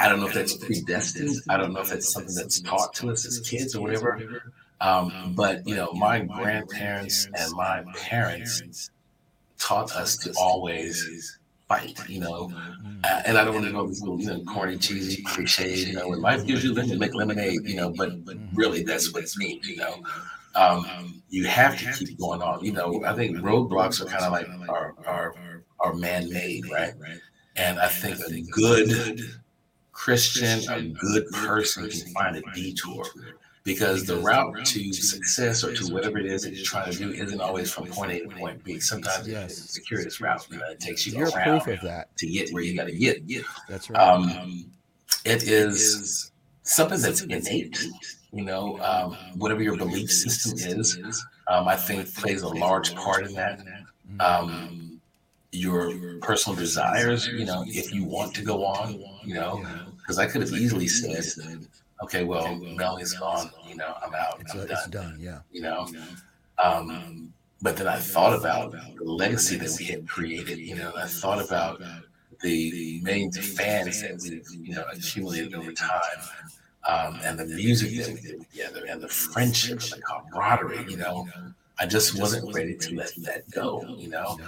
I 0.00 0.08
don't 0.08 0.20
know 0.20 0.26
if 0.26 0.34
that's 0.34 0.56
predestined. 0.56 1.36
I 1.48 1.56
don't 1.56 1.72
know 1.72 1.80
if 1.80 1.92
it's 1.92 2.12
something 2.12 2.34
that's 2.34 2.60
taught 2.60 2.94
to 2.94 3.10
us 3.10 3.24
as 3.26 3.40
kids 3.40 3.74
or 3.74 3.82
whatever. 3.82 4.52
Um, 4.80 5.34
but 5.36 5.66
you 5.66 5.76
know, 5.76 5.92
my 5.92 6.20
grandparents 6.20 7.28
and 7.34 7.52
my 7.52 7.84
parents 7.96 8.90
taught 9.58 9.92
us 9.92 10.16
to 10.18 10.34
always 10.38 11.38
fight. 11.74 12.08
You 12.08 12.20
know, 12.20 12.52
uh, 13.04 13.22
and 13.26 13.38
I 13.38 13.44
don't 13.44 13.54
want 13.54 13.66
to 13.66 13.72
go 13.72 14.18
you 14.18 14.26
know, 14.26 14.40
corny, 14.44 14.78
cheesy 14.78 15.22
cliches. 15.22 15.88
You 15.88 15.94
know, 15.94 16.08
when 16.08 16.20
life 16.20 16.46
gives 16.46 16.64
you 16.64 16.74
lemon, 16.74 16.98
make 16.98 17.14
lemonade. 17.14 17.64
You 17.64 17.76
know, 17.76 17.90
but 17.90 18.24
but 18.24 18.36
really, 18.54 18.82
that's 18.82 19.12
what 19.12 19.24
it 19.24 19.32
means. 19.36 19.66
You 19.68 19.76
know, 19.76 20.02
um, 20.54 21.22
you 21.30 21.44
have 21.46 21.78
to 21.78 21.92
keep 21.92 22.18
going 22.18 22.42
on. 22.42 22.64
You 22.64 22.72
know, 22.72 23.04
I 23.04 23.14
think 23.14 23.38
roadblocks 23.38 24.00
are 24.00 24.06
kind 24.06 24.24
of 24.24 24.32
like 24.32 24.48
are 24.68 24.94
are 25.06 25.34
are 25.80 25.94
man 25.94 26.30
made, 26.30 26.70
right? 26.70 26.94
And 27.56 27.78
I 27.78 27.88
think 27.88 28.18
a 28.20 28.40
good 28.50 29.20
Christian, 29.92 30.60
a 30.70 30.82
good 30.82 31.24
person 31.30 31.88
can 31.88 32.12
find 32.12 32.36
a 32.36 32.42
detour 32.54 33.04
because 33.64 34.04
the 34.04 34.18
route 34.18 34.64
to 34.66 34.92
success 34.92 35.64
or 35.64 35.74
to 35.74 35.92
whatever 35.92 36.18
it 36.18 36.26
is 36.26 36.42
that 36.42 36.52
you're 36.52 36.64
trying 36.64 36.92
to 36.92 36.98
do 36.98 37.10
isn't 37.12 37.40
always 37.40 37.72
from 37.72 37.86
point 37.86 38.12
A 38.12 38.20
to 38.20 38.28
point 38.28 38.62
B. 38.62 38.78
Sometimes 38.78 39.26
Yes. 39.26 39.52
it's 39.52 39.64
a 39.64 39.68
circuitous 39.68 40.20
route. 40.20 40.46
You 40.50 40.58
know, 40.58 40.70
it 40.70 40.80
takes 40.80 41.06
you 41.06 41.16
you're 41.18 41.30
around 41.30 41.62
proof 41.62 41.78
of 41.78 41.84
that 41.84 42.14
to 42.18 42.26
get 42.26 42.52
where 42.52 42.62
you 42.62 42.76
got 42.76 42.84
to 42.86 42.92
get. 42.92 43.22
that's 43.68 43.88
right 43.88 43.98
Um, 43.98 44.66
it 45.24 45.42
is 45.44 46.30
something 46.62 47.00
that's 47.00 47.22
innate. 47.22 47.82
You 48.32 48.42
know, 48.44 48.78
um, 48.82 49.16
whatever 49.38 49.62
your 49.62 49.76
belief 49.76 50.10
system 50.10 50.58
is, 50.58 50.98
um, 51.48 51.66
I 51.66 51.76
think 51.76 52.12
plays 52.14 52.42
a 52.42 52.48
large 52.48 52.94
part 52.94 53.26
in 53.26 53.32
that. 53.34 53.60
Um, 54.20 55.00
your 55.52 56.18
personal 56.20 56.58
desires, 56.58 57.28
you 57.28 57.44
know, 57.44 57.64
if 57.66 57.94
you 57.94 58.04
want 58.04 58.34
to 58.34 58.42
go 58.42 58.64
on, 58.64 59.00
you 59.24 59.34
know, 59.34 59.64
because 59.98 60.18
I 60.18 60.26
could 60.26 60.40
have 60.42 60.50
easily 60.52 60.88
said, 60.88 61.24
okay, 62.04 62.24
well, 62.24 62.54
Melanie's 62.56 63.14
gone, 63.14 63.50
you 63.68 63.76
know, 63.76 63.94
I'm 64.04 64.14
out, 64.14 64.40
it's, 64.40 64.54
I'm 64.54 64.60
uh, 64.60 64.64
it's 64.64 64.88
done, 64.88 65.10
done 65.10 65.18
yeah 65.20 65.40
you 65.52 65.62
know. 65.62 65.86
Um, 66.62 67.32
but 67.62 67.76
then 67.76 67.88
I 67.88 67.96
thought 67.96 68.38
about 68.38 68.72
the 68.72 69.04
legacy 69.04 69.56
that 69.56 69.74
we 69.78 69.86
had 69.86 70.06
created, 70.06 70.58
you 70.58 70.76
know, 70.76 70.92
I 70.96 71.06
thought 71.06 71.42
about 71.42 71.80
the 72.42 73.00
millions 73.02 73.38
of 73.38 73.44
fans 73.44 74.02
that 74.02 74.20
we've, 74.22 74.46
you 74.66 74.74
know, 74.74 74.84
accumulated 74.92 75.54
over 75.54 75.72
time. 75.72 76.20
Um, 76.86 77.18
and 77.24 77.38
the 77.38 77.46
music 77.46 77.96
that 77.96 78.14
we 78.14 78.20
did 78.20 78.50
together 78.50 78.84
and 78.86 79.00
the 79.00 79.08
friendship 79.08 79.80
and 79.80 79.92
the 79.92 80.02
camaraderie, 80.02 80.84
you 80.90 80.98
know, 80.98 81.26
I 81.80 81.86
just 81.86 82.20
wasn't 82.20 82.54
ready 82.54 82.74
to 82.74 82.94
let 82.94 83.14
that 83.22 83.50
go, 83.50 83.96
you 83.96 84.10
know. 84.10 84.38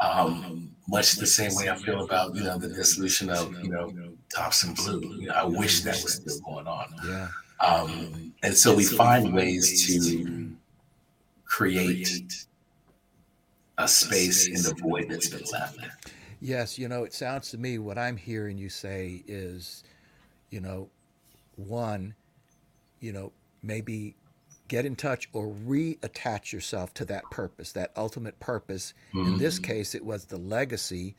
Um, 0.00 0.70
much 0.88 1.14
the 1.16 1.26
same 1.26 1.54
way 1.54 1.68
I 1.68 1.76
feel 1.76 2.04
about, 2.04 2.34
you 2.34 2.42
know, 2.42 2.58
the 2.58 2.68
dissolution 2.68 3.28
of, 3.30 3.52
you 3.62 3.70
know, 3.70 3.92
Tops 4.34 4.64
in 4.64 4.74
Blue. 4.74 5.00
You 5.20 5.28
know, 5.28 5.34
I 5.34 5.44
wish 5.44 5.82
that 5.82 6.02
was 6.02 6.14
still 6.14 6.40
going 6.40 6.66
on. 6.66 6.86
yeah 7.06 7.28
Um, 7.64 8.32
and 8.42 8.56
so 8.56 8.74
we 8.74 8.84
find 8.84 9.34
ways 9.34 9.86
to 9.86 10.50
create 11.44 12.46
a 13.78 13.86
space 13.86 14.48
in 14.48 14.62
the 14.62 14.74
void 14.82 15.08
that's 15.08 15.28
been 15.28 15.44
left. 15.52 15.78
Yes, 16.40 16.78
you 16.78 16.88
know, 16.88 17.04
it 17.04 17.12
sounds 17.12 17.50
to 17.50 17.58
me 17.58 17.78
what 17.78 17.98
I'm 17.98 18.16
hearing 18.16 18.58
you 18.58 18.68
say 18.68 19.22
is, 19.26 19.82
you 20.50 20.60
know, 20.60 20.88
one, 21.56 22.14
you 23.00 23.12
know, 23.12 23.32
maybe 23.62 24.14
get 24.68 24.84
in 24.86 24.94
touch 24.96 25.28
or 25.32 25.48
reattach 25.48 26.52
yourself 26.52 26.92
to 26.94 27.04
that 27.06 27.24
purpose, 27.30 27.72
that 27.72 27.90
ultimate 27.96 28.38
purpose. 28.38 28.94
In 29.14 29.38
this 29.38 29.58
case, 29.58 29.94
it 29.94 30.04
was 30.04 30.26
the 30.26 30.36
legacy, 30.38 31.16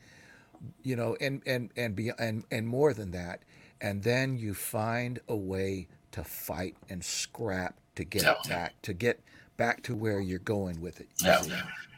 you 0.82 0.96
know, 0.96 1.16
and 1.20 1.42
and 1.46 1.70
and 1.76 1.94
be 1.94 2.10
and 2.18 2.44
and 2.50 2.66
more 2.66 2.94
than 2.94 3.10
that. 3.10 3.40
And 3.80 4.02
then 4.02 4.36
you 4.38 4.54
find 4.54 5.18
a 5.28 5.36
way 5.36 5.88
to 6.12 6.22
fight 6.24 6.76
and 6.88 7.04
scrap 7.04 7.76
to 7.96 8.04
get 8.04 8.22
Yeah. 8.22 8.34
back 8.48 8.80
to 8.82 8.92
get 8.92 9.20
back 9.56 9.82
to 9.84 9.94
where 9.94 10.20
you're 10.20 10.38
going 10.38 10.80
with 10.80 11.00
it. 11.00 11.08
Yeah. 11.22 11.42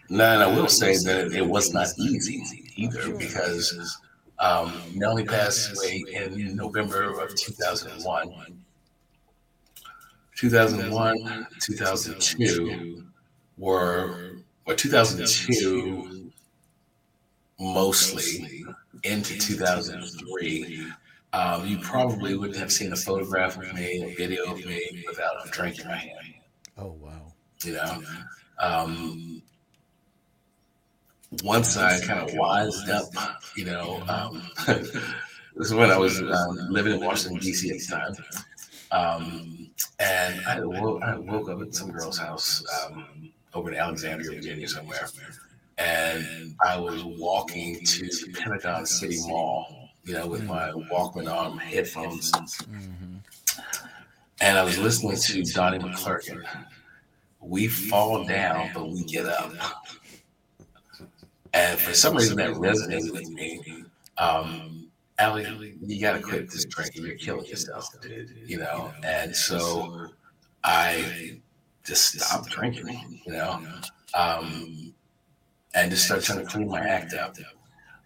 No, 0.09 0.25
and 0.25 0.43
I 0.43 0.47
will 0.47 0.69
say 0.69 0.97
that 0.97 1.33
it 1.33 1.47
was 1.47 1.73
not 1.73 1.89
easy 1.99 2.43
either 2.77 3.15
because 3.17 3.99
um, 4.39 4.73
Melanie 4.95 5.25
passed 5.25 5.77
away 5.77 6.05
in 6.13 6.57
November 6.57 7.19
of 7.21 7.35
2001. 7.35 8.65
2001, 10.43 11.47
2002 11.61 13.05
were, 13.59 14.39
or 14.67 14.75
2002 14.75 16.33
mostly 17.61 18.65
into 19.05 19.39
2003. 19.39 20.89
Um, 21.33 21.65
you 21.65 21.79
probably 21.79 22.37
wouldn't 22.37 22.59
have 22.59 22.73
seen 22.73 22.93
a 22.93 22.97
photograph 22.97 23.57
of 23.57 23.73
me, 23.73 24.03
a 24.03 24.17
video 24.17 24.51
of 24.51 24.67
me 24.67 25.05
without 25.07 25.47
a 25.47 25.51
drink 25.51 25.79
in 25.79 25.87
my 25.87 25.95
hand. 25.95 26.35
Oh 26.77 26.97
wow. 27.01 27.33
You 27.63 27.75
know, 27.75 28.03
um, 28.59 29.43
once 31.45 31.77
I 31.77 32.05
kind 32.05 32.29
of 32.29 32.35
wised 32.35 32.91
up, 32.91 33.13
you 33.57 33.65
know, 33.65 34.03
um, 34.09 34.43
this 34.67 35.69
is 35.69 35.73
when 35.73 35.93
I 35.93 35.97
was 35.99 36.21
um, 36.21 36.57
living 36.69 36.95
in 36.95 37.01
Washington 37.01 37.39
D.C. 37.39 37.71
at 37.71 37.79
the 37.79 37.87
time, 37.87 38.43
um, 38.93 39.71
and 39.99 40.41
I 40.47 40.61
woke, 40.61 41.03
I 41.03 41.17
woke 41.17 41.49
up 41.49 41.63
at 41.63 41.75
some 41.75 41.91
girl's 41.91 42.19
house 42.19 42.65
um, 42.85 43.33
over 43.55 43.71
in 43.73 43.79
Alexandria, 43.79 44.31
Virginia, 44.31 44.69
somewhere, 44.69 45.09
and 45.79 46.55
I 46.65 46.79
was 46.79 47.03
walking 47.05 47.85
to 47.85 48.07
the 48.07 48.33
Pentagon 48.39 48.87
City 48.87 49.19
Mall, 49.27 49.89
you 50.05 50.15
know, 50.15 50.27
with 50.27 50.45
my 50.45 50.71
Walkman 50.93 51.33
on, 51.33 51.59
headphones, 51.59 52.31
and 54.41 54.59
I 54.59 54.65
was 54.65 54.79
listening 54.79 55.17
to 55.17 55.53
Donnie 55.53 55.79
McClurkin. 55.79 56.43
We 57.41 57.69
fall 57.69 58.25
down, 58.25 58.71
but 58.75 58.89
we 58.91 59.03
get 59.05 59.27
up. 59.27 59.53
And 61.55 61.79
for 61.79 61.93
some 61.93 62.17
reason, 62.17 62.37
that 62.37 62.51
resonated 62.53 63.13
with 63.13 63.29
me. 63.31 63.85
Um, 64.19 64.82
Allie, 65.19 65.75
you 65.81 66.01
got 66.01 66.15
to 66.15 66.21
quit 66.21 66.51
this 66.51 66.65
drinking. 66.65 67.05
You're 67.05 67.17
killing 67.17 67.47
yourself, 67.47 67.89
dude. 68.01 68.31
You 68.47 68.59
know? 68.59 68.93
And 69.05 69.35
so 69.35 70.09
I 70.65 71.41
just 71.85 72.19
stopped 72.19 72.51
drinking, 72.51 73.21
you 73.27 73.33
know? 73.33 73.61
Um, 74.15 74.95
and 75.75 75.91
just 75.91 76.05
started 76.07 76.25
trying 76.25 76.41
to 76.41 76.45
clean 76.45 76.69
my 76.69 76.81
act 76.81 77.15
up. 77.15 77.37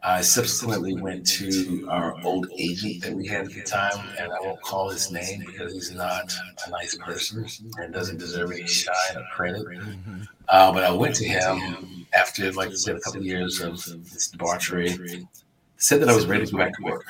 I 0.03 0.20
subsequently 0.20 0.95
went 0.95 1.27
to 1.28 1.89
our 1.91 2.15
old 2.23 2.49
agent 2.57 3.03
that 3.03 3.12
we 3.12 3.27
had 3.27 3.47
at 3.47 3.53
the 3.53 3.62
time, 3.62 4.07
and 4.20 4.31
I 4.33 4.39
won't 4.41 4.62
call 4.62 4.89
his 4.91 5.11
name 5.11 5.43
because 5.45 5.73
he's 5.73 5.91
not 5.91 6.33
a 6.65 6.70
nice 6.70 6.97
person 6.97 7.45
and 7.78 7.93
doesn't 7.93 8.19
deserve 8.19 8.53
any 8.53 8.69
shine 8.69 9.16
or 9.16 9.24
credit. 9.33 9.66
Uh, 10.49 10.73
but 10.73 10.85
I 10.85 10.93
went 10.93 11.16
to 11.16 11.24
him 11.24 12.07
after, 12.12 12.53
like 12.53 12.69
I 12.69 12.74
said, 12.74 12.95
a 12.97 13.01
couple 13.01 13.20
of 13.20 13.27
years 13.27 13.61
of 13.61 13.85
this 14.12 14.28
debauchery, 14.28 15.27
said 15.77 16.01
that 16.01 16.09
I 16.09 16.15
was 16.15 16.27
ready 16.27 16.47
to 16.47 16.53
go 16.53 16.59
back 16.59 16.77
to 16.77 16.82
work, 16.85 17.05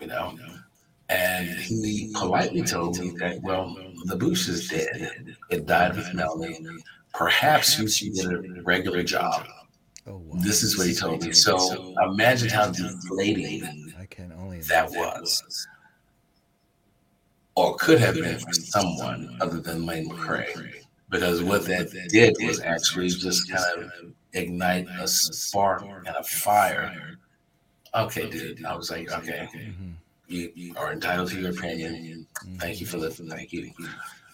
you 0.00 0.06
know. 0.06 0.36
And 1.08 1.48
he 1.48 2.10
politely 2.14 2.62
told 2.62 2.98
me 2.98 3.10
that, 3.18 3.42
well, 3.42 3.76
La 4.06 4.16
Bouche 4.16 4.48
is 4.48 4.68
dead. 4.68 5.36
It 5.50 5.66
died 5.66 5.96
with 5.96 6.14
Melanie. 6.14 6.58
Perhaps 7.12 7.78
you 7.78 7.86
should 7.88 8.14
get 8.14 8.26
a 8.26 8.62
regular 8.62 9.02
job. 9.02 9.46
Oh 10.06 10.16
wow. 10.16 10.38
This 10.42 10.62
is 10.62 10.78
what 10.78 10.86
he 10.86 10.94
told 10.94 11.22
me. 11.22 11.32
So 11.32 11.94
imagine 12.02 12.48
how 12.48 12.70
deflating 12.70 13.92
I 14.00 14.06
can 14.06 14.32
only 14.32 14.60
that 14.62 14.90
was, 14.90 15.68
or 17.54 17.76
could 17.76 18.00
have 18.00 18.14
been 18.14 18.38
for 18.38 18.52
someone 18.52 19.36
other 19.40 19.60
than 19.60 19.86
Lane 19.86 20.08
McCray. 20.08 20.72
Because 21.10 21.42
what 21.42 21.66
that 21.66 21.92
did 22.08 22.34
was 22.40 22.60
actually 22.60 23.10
just 23.10 23.50
kind 23.50 23.82
of 23.82 23.92
ignite 24.32 24.88
a 24.98 25.06
spark 25.06 25.82
and 25.82 26.16
a 26.16 26.22
fire. 26.24 27.18
Okay, 27.94 28.30
dude. 28.30 28.64
I 28.64 28.74
was 28.74 28.90
like, 28.90 29.10
okay, 29.12 29.46
okay. 29.48 29.72
you, 30.28 30.50
you 30.54 30.74
are 30.76 30.92
entitled 30.92 31.28
to 31.30 31.40
your 31.40 31.50
opinion. 31.50 32.26
Thank 32.58 32.80
you 32.80 32.86
for 32.86 32.98
the 32.98 33.10
thank 33.10 33.52
you. 33.52 33.70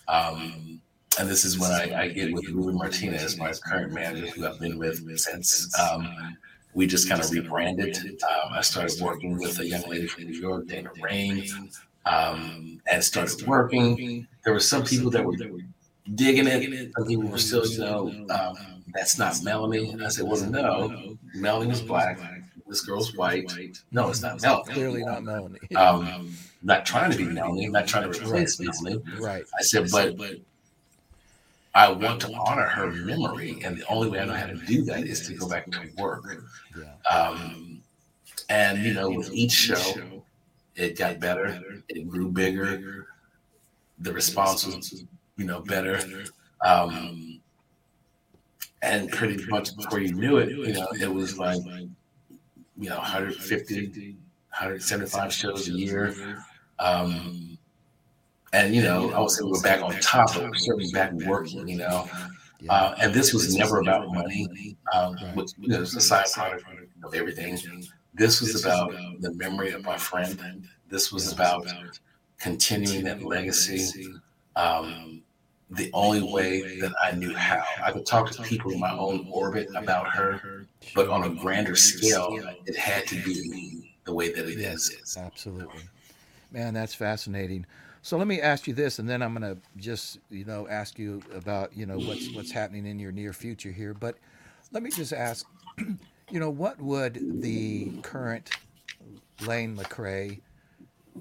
Um, 0.06 0.80
and 1.18 1.28
this 1.28 1.44
is 1.44 1.58
when 1.58 1.72
I, 1.72 2.02
I 2.02 2.08
get 2.08 2.32
with 2.32 2.48
Ruben 2.48 2.76
Martinez, 2.76 3.36
my 3.36 3.52
current 3.52 3.92
manager, 3.92 4.26
who 4.28 4.46
I've 4.46 4.60
been 4.60 4.78
with 4.78 5.18
since. 5.18 5.76
Um, 5.78 6.36
we 6.74 6.86
just 6.86 7.08
kind 7.08 7.20
of 7.20 7.30
rebranded. 7.30 7.96
Um, 8.22 8.52
I 8.52 8.60
started 8.60 9.00
working 9.00 9.36
with 9.36 9.58
a 9.58 9.66
young 9.66 9.82
lady 9.88 10.06
from 10.06 10.24
New 10.24 10.38
York, 10.38 10.68
Dana 10.68 10.90
Rayne, 11.02 11.44
um, 12.06 12.80
and 12.90 13.02
started 13.02 13.44
working. 13.48 14.28
There 14.44 14.52
were 14.52 14.60
some 14.60 14.84
people 14.84 15.10
that 15.10 15.24
were 15.24 15.34
digging 16.14 16.46
it. 16.46 16.92
Some 16.96 17.06
people 17.08 17.28
were 17.28 17.38
still, 17.38 17.66
you 17.66 17.80
know, 17.80 18.12
um, 18.30 18.56
that's 18.94 19.18
not 19.18 19.42
Melanie. 19.42 19.90
And 19.90 20.04
I 20.04 20.08
said, 20.08 20.26
well, 20.26 20.40
no, 20.48 21.16
Melanie 21.34 21.72
is 21.72 21.82
black. 21.82 22.20
This 22.68 22.82
girl's 22.82 23.14
white. 23.16 23.50
No, 23.90 24.10
it's 24.10 24.22
not 24.22 24.42
Melanie. 24.42 24.72
Clearly 24.72 25.04
not 25.04 25.24
Melanie. 25.24 25.58
Um, 25.76 26.32
not 26.62 26.84
trying 26.84 27.10
to 27.10 27.16
be 27.16 27.24
Melanie. 27.24 27.66
I'm 27.66 27.72
Not 27.72 27.86
trying 27.86 28.10
to 28.12 28.20
replace 28.20 28.60
Melanie. 28.60 29.02
right. 29.18 29.44
I 29.58 29.62
said, 29.62 29.88
but 29.90 30.16
but 30.16 30.34
I 31.74 31.90
want 31.92 32.20
to 32.22 32.32
honor 32.34 32.66
her 32.66 32.90
memory, 32.90 33.60
and 33.64 33.78
the 33.78 33.86
only 33.86 34.10
way 34.10 34.20
I 34.20 34.24
know 34.24 34.32
how 34.34 34.46
to 34.46 34.56
do 34.56 34.82
that 34.84 35.04
is 35.04 35.26
to 35.28 35.34
go 35.34 35.48
back 35.48 35.70
to 35.70 35.80
work. 35.96 36.24
Yeah. 36.76 37.16
Um, 37.16 37.80
and 38.48 38.82
you 38.82 38.94
know, 38.94 39.10
with 39.10 39.32
each 39.32 39.52
show, 39.52 40.24
it 40.74 40.98
got 40.98 41.20
better. 41.20 41.62
It 41.88 42.08
grew 42.08 42.30
bigger. 42.30 43.06
The 44.00 44.12
response 44.12 44.66
was, 44.66 45.04
you 45.36 45.44
know, 45.44 45.60
better. 45.60 46.00
Um, 46.64 47.40
and 48.82 49.10
pretty 49.10 49.44
much 49.46 49.76
before 49.76 50.00
you 50.00 50.14
knew 50.14 50.38
it, 50.38 50.50
you 50.50 50.72
know, 50.72 50.88
it 51.00 51.12
was 51.12 51.38
like, 51.38 51.60
you 52.78 52.88
know, 52.88 52.96
150, 52.96 54.16
175 54.50 55.32
shows 55.32 55.68
a 55.68 55.72
year. 55.72 56.44
Um, 56.78 57.58
and 58.52 58.74
you 58.74 58.82
know, 58.82 59.10
I 59.10 59.20
would 59.20 59.30
say 59.30 59.44
we 59.44 59.50
were 59.50 59.60
back 59.60 59.82
on 59.82 59.92
top, 60.00 60.32
but 60.32 60.44
we're 60.44 60.54
certainly 60.54 60.90
back 60.92 61.12
working. 61.12 61.68
You 61.68 61.78
know, 61.78 62.08
uh, 62.68 62.94
and 63.00 63.12
this 63.12 63.32
was 63.34 63.54
never 63.54 63.80
about 63.80 64.08
money. 64.12 64.76
Um, 64.94 65.16
which, 65.34 65.50
you 65.58 65.68
know, 65.68 65.82
it's 65.82 65.94
a 65.94 66.00
side 66.00 66.26
product 66.32 66.64
of 67.04 67.14
everything. 67.14 67.58
This 68.14 68.40
was 68.40 68.64
about 68.64 68.92
the 69.20 69.32
memory 69.34 69.72
of 69.72 69.84
my 69.84 69.98
friend. 69.98 70.66
This 70.88 71.12
was 71.12 71.32
about 71.32 71.66
continuing 72.38 73.04
that 73.04 73.22
legacy. 73.22 74.06
Um, 74.56 75.22
the 75.70 75.90
only 75.92 76.22
way 76.22 76.78
that 76.80 76.92
I 77.02 77.12
knew 77.12 77.34
how. 77.34 77.62
I 77.84 77.92
could 77.92 78.06
talk 78.06 78.30
to 78.30 78.42
people 78.42 78.72
in 78.72 78.80
my 78.80 78.92
own 78.92 79.26
orbit 79.30 79.68
about 79.74 80.08
her, 80.08 80.66
but 80.94 81.08
on 81.08 81.24
a 81.24 81.30
grander 81.30 81.76
scale, 81.76 82.38
it 82.64 82.76
had 82.76 83.06
to 83.08 83.22
be 83.22 83.94
the 84.04 84.12
way 84.12 84.32
that 84.32 84.48
it 84.48 84.58
is. 84.58 85.16
Absolutely. 85.18 85.82
Man, 86.50 86.72
that's 86.72 86.94
fascinating. 86.94 87.66
So 88.00 88.16
let 88.16 88.26
me 88.26 88.40
ask 88.40 88.66
you 88.66 88.72
this, 88.72 88.98
and 88.98 89.08
then 89.08 89.20
I'm 89.20 89.34
going 89.34 89.54
to 89.54 89.60
just, 89.76 90.18
you 90.30 90.44
know, 90.46 90.66
ask 90.68 90.98
you 90.98 91.20
about, 91.34 91.76
you 91.76 91.84
know, 91.84 91.98
what's 91.98 92.32
what's 92.34 92.50
happening 92.50 92.86
in 92.86 92.98
your 92.98 93.12
near 93.12 93.34
future 93.34 93.72
here. 93.72 93.92
But 93.92 94.16
let 94.72 94.82
me 94.82 94.90
just 94.90 95.12
ask, 95.12 95.46
you 95.78 96.40
know, 96.40 96.48
what 96.48 96.80
would 96.80 97.42
the 97.42 97.90
current 98.02 98.50
Lane 99.46 99.76
McCray 99.76 100.40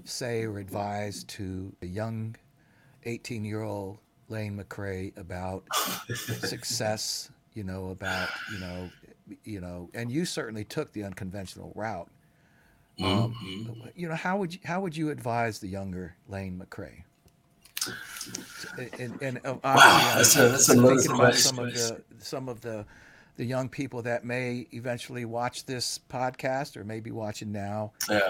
say 0.06 0.44
or 0.44 0.60
advise 0.60 1.24
to 1.26 1.76
a 1.82 1.86
young 1.86 2.36
18 3.03 3.44
year 3.44 3.64
old 3.64 3.98
Lane 4.30 4.58
McCray 4.62 5.16
about 5.18 5.64
success, 6.14 7.30
you 7.54 7.64
know, 7.64 7.90
about, 7.90 8.30
you 8.54 8.60
know, 8.60 8.90
you 9.44 9.62
know, 9.62 9.90
and 9.94 10.12
you 10.12 10.26
certainly 10.26 10.64
took 10.64 10.91
the 10.94 11.04
unconventional 11.04 11.72
route. 11.76 12.10
Um, 13.04 13.36
you 13.95 14.10
know, 14.10 14.16
how 14.16 14.38
would 14.38 14.54
you, 14.56 14.60
how 14.64 14.82
would 14.82 14.98
you 14.98 15.10
advise 15.12 15.60
the 15.60 15.68
younger 15.68 16.16
Lane 16.28 16.60
McCray? 16.64 17.04
And, 18.99 19.22
and 19.22 19.40
uh, 19.45 19.56
that's 20.16 20.36
a- 20.36 20.49
that's 20.49 20.70
a 20.70 20.74
I'm 20.74 20.80
loaded 20.80 21.02
thinking 21.04 21.16
about 21.20 21.36
some 21.36 21.60
of 21.60 21.74
the 21.74 22.02
some 22.20 22.49
of 22.49 22.62
the 22.62 22.86
the 23.38 23.45
young 23.45 23.70
people 23.70 24.02
that 24.02 24.26
may 24.26 24.66
eventually 24.72 25.24
watch 25.26 25.66
this 25.68 25.99
podcast 26.10 26.76
or 26.76 26.84
maybe 26.84 27.12
watching 27.12 27.52
now. 27.52 27.91
Yeah. 28.10 28.22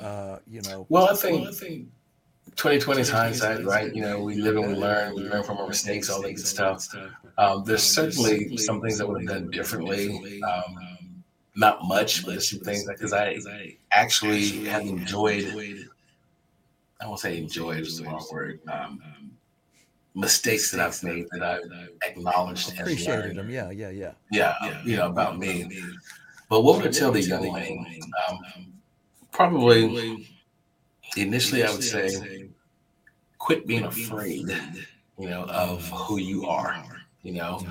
Uh, 0.00 0.38
you 0.48 0.62
know, 0.62 0.86
Well, 0.88 1.08
I 1.10 1.14
think 1.16 1.88
2020 2.56 3.00
is 3.00 3.08
hindsight, 3.10 3.64
right? 3.64 3.94
You 3.94 4.02
know, 4.02 4.22
we 4.22 4.36
live 4.36 4.56
and 4.56 4.68
we 4.68 4.74
learn. 4.74 5.14
We 5.14 5.22
learn 5.22 5.42
from 5.42 5.58
our 5.58 5.66
mistakes, 5.66 6.10
all 6.10 6.22
that 6.22 6.34
good 6.34 6.46
stuff. 6.46 6.86
Um, 7.38 7.64
there's 7.64 7.82
certainly 7.82 8.56
some 8.56 8.80
things 8.80 9.00
I 9.00 9.04
would 9.04 9.22
have 9.22 9.28
done 9.28 9.50
differently. 9.50 10.42
Um, 10.42 11.24
not 11.56 11.84
much, 11.84 12.24
but 12.24 12.42
some 12.42 12.60
things 12.60 12.86
because 12.86 13.12
I 13.12 13.38
actually 13.90 14.64
have 14.66 14.82
enjoyed. 14.82 15.88
I 17.00 17.06
won't 17.06 17.20
say 17.20 17.38
enjoyed 17.38 17.80
is 17.80 17.98
the 17.98 18.04
wrong 18.04 18.24
word. 18.30 18.60
Um, 18.70 19.00
mistakes 20.14 20.70
that 20.70 20.80
I've 20.80 21.02
made 21.02 21.26
that 21.32 21.42
I've 21.42 21.88
acknowledged 22.06 22.70
and 22.70 22.80
appreciated 22.80 23.24
learned. 23.24 23.38
them. 23.38 23.50
Yeah, 23.50 23.70
yeah, 23.70 23.90
yeah. 23.90 24.12
Yeah, 24.30 24.82
you 24.84 24.96
know 24.96 25.08
about 25.08 25.38
me. 25.38 25.68
But 26.48 26.62
what 26.62 26.76
would 26.76 26.86
I 26.86 26.90
tell 26.90 27.12
the 27.12 27.22
young 27.22 27.50
Lane? 27.50 28.02
Um, 28.28 28.38
probably 29.30 30.28
initially, 31.16 31.64
I 31.64 31.72
would 31.72 31.82
say, 31.82 32.41
quit 33.42 33.66
being 33.66 33.84
afraid, 33.84 34.48
you 35.18 35.28
know, 35.28 35.42
of 35.46 35.82
who 35.88 36.18
you 36.18 36.46
are. 36.46 36.76
You 37.24 37.34
know, 37.34 37.66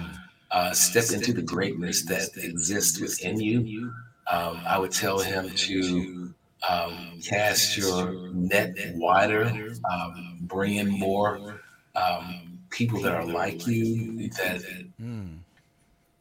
uh, 0.51 0.71
step 0.73 1.11
into 1.11 1.33
the 1.33 1.41
greatness 1.41 2.03
that 2.05 2.29
exists 2.37 2.99
within 2.99 3.39
you, 3.39 3.93
um, 4.29 4.61
I 4.67 4.77
would 4.77 4.91
tell 4.91 5.19
him 5.19 5.49
to 5.49 6.33
um, 6.69 7.19
cast 7.25 7.77
your 7.77 8.29
net 8.33 8.75
wider, 8.95 9.45
um, 9.91 10.37
bring 10.41 10.75
in 10.75 10.89
more 10.89 11.61
um, 11.95 12.59
people 12.69 13.01
that 13.01 13.13
are 13.13 13.25
like 13.25 13.65
you, 13.67 14.29
that 14.29 14.61
Mm. 15.01 15.39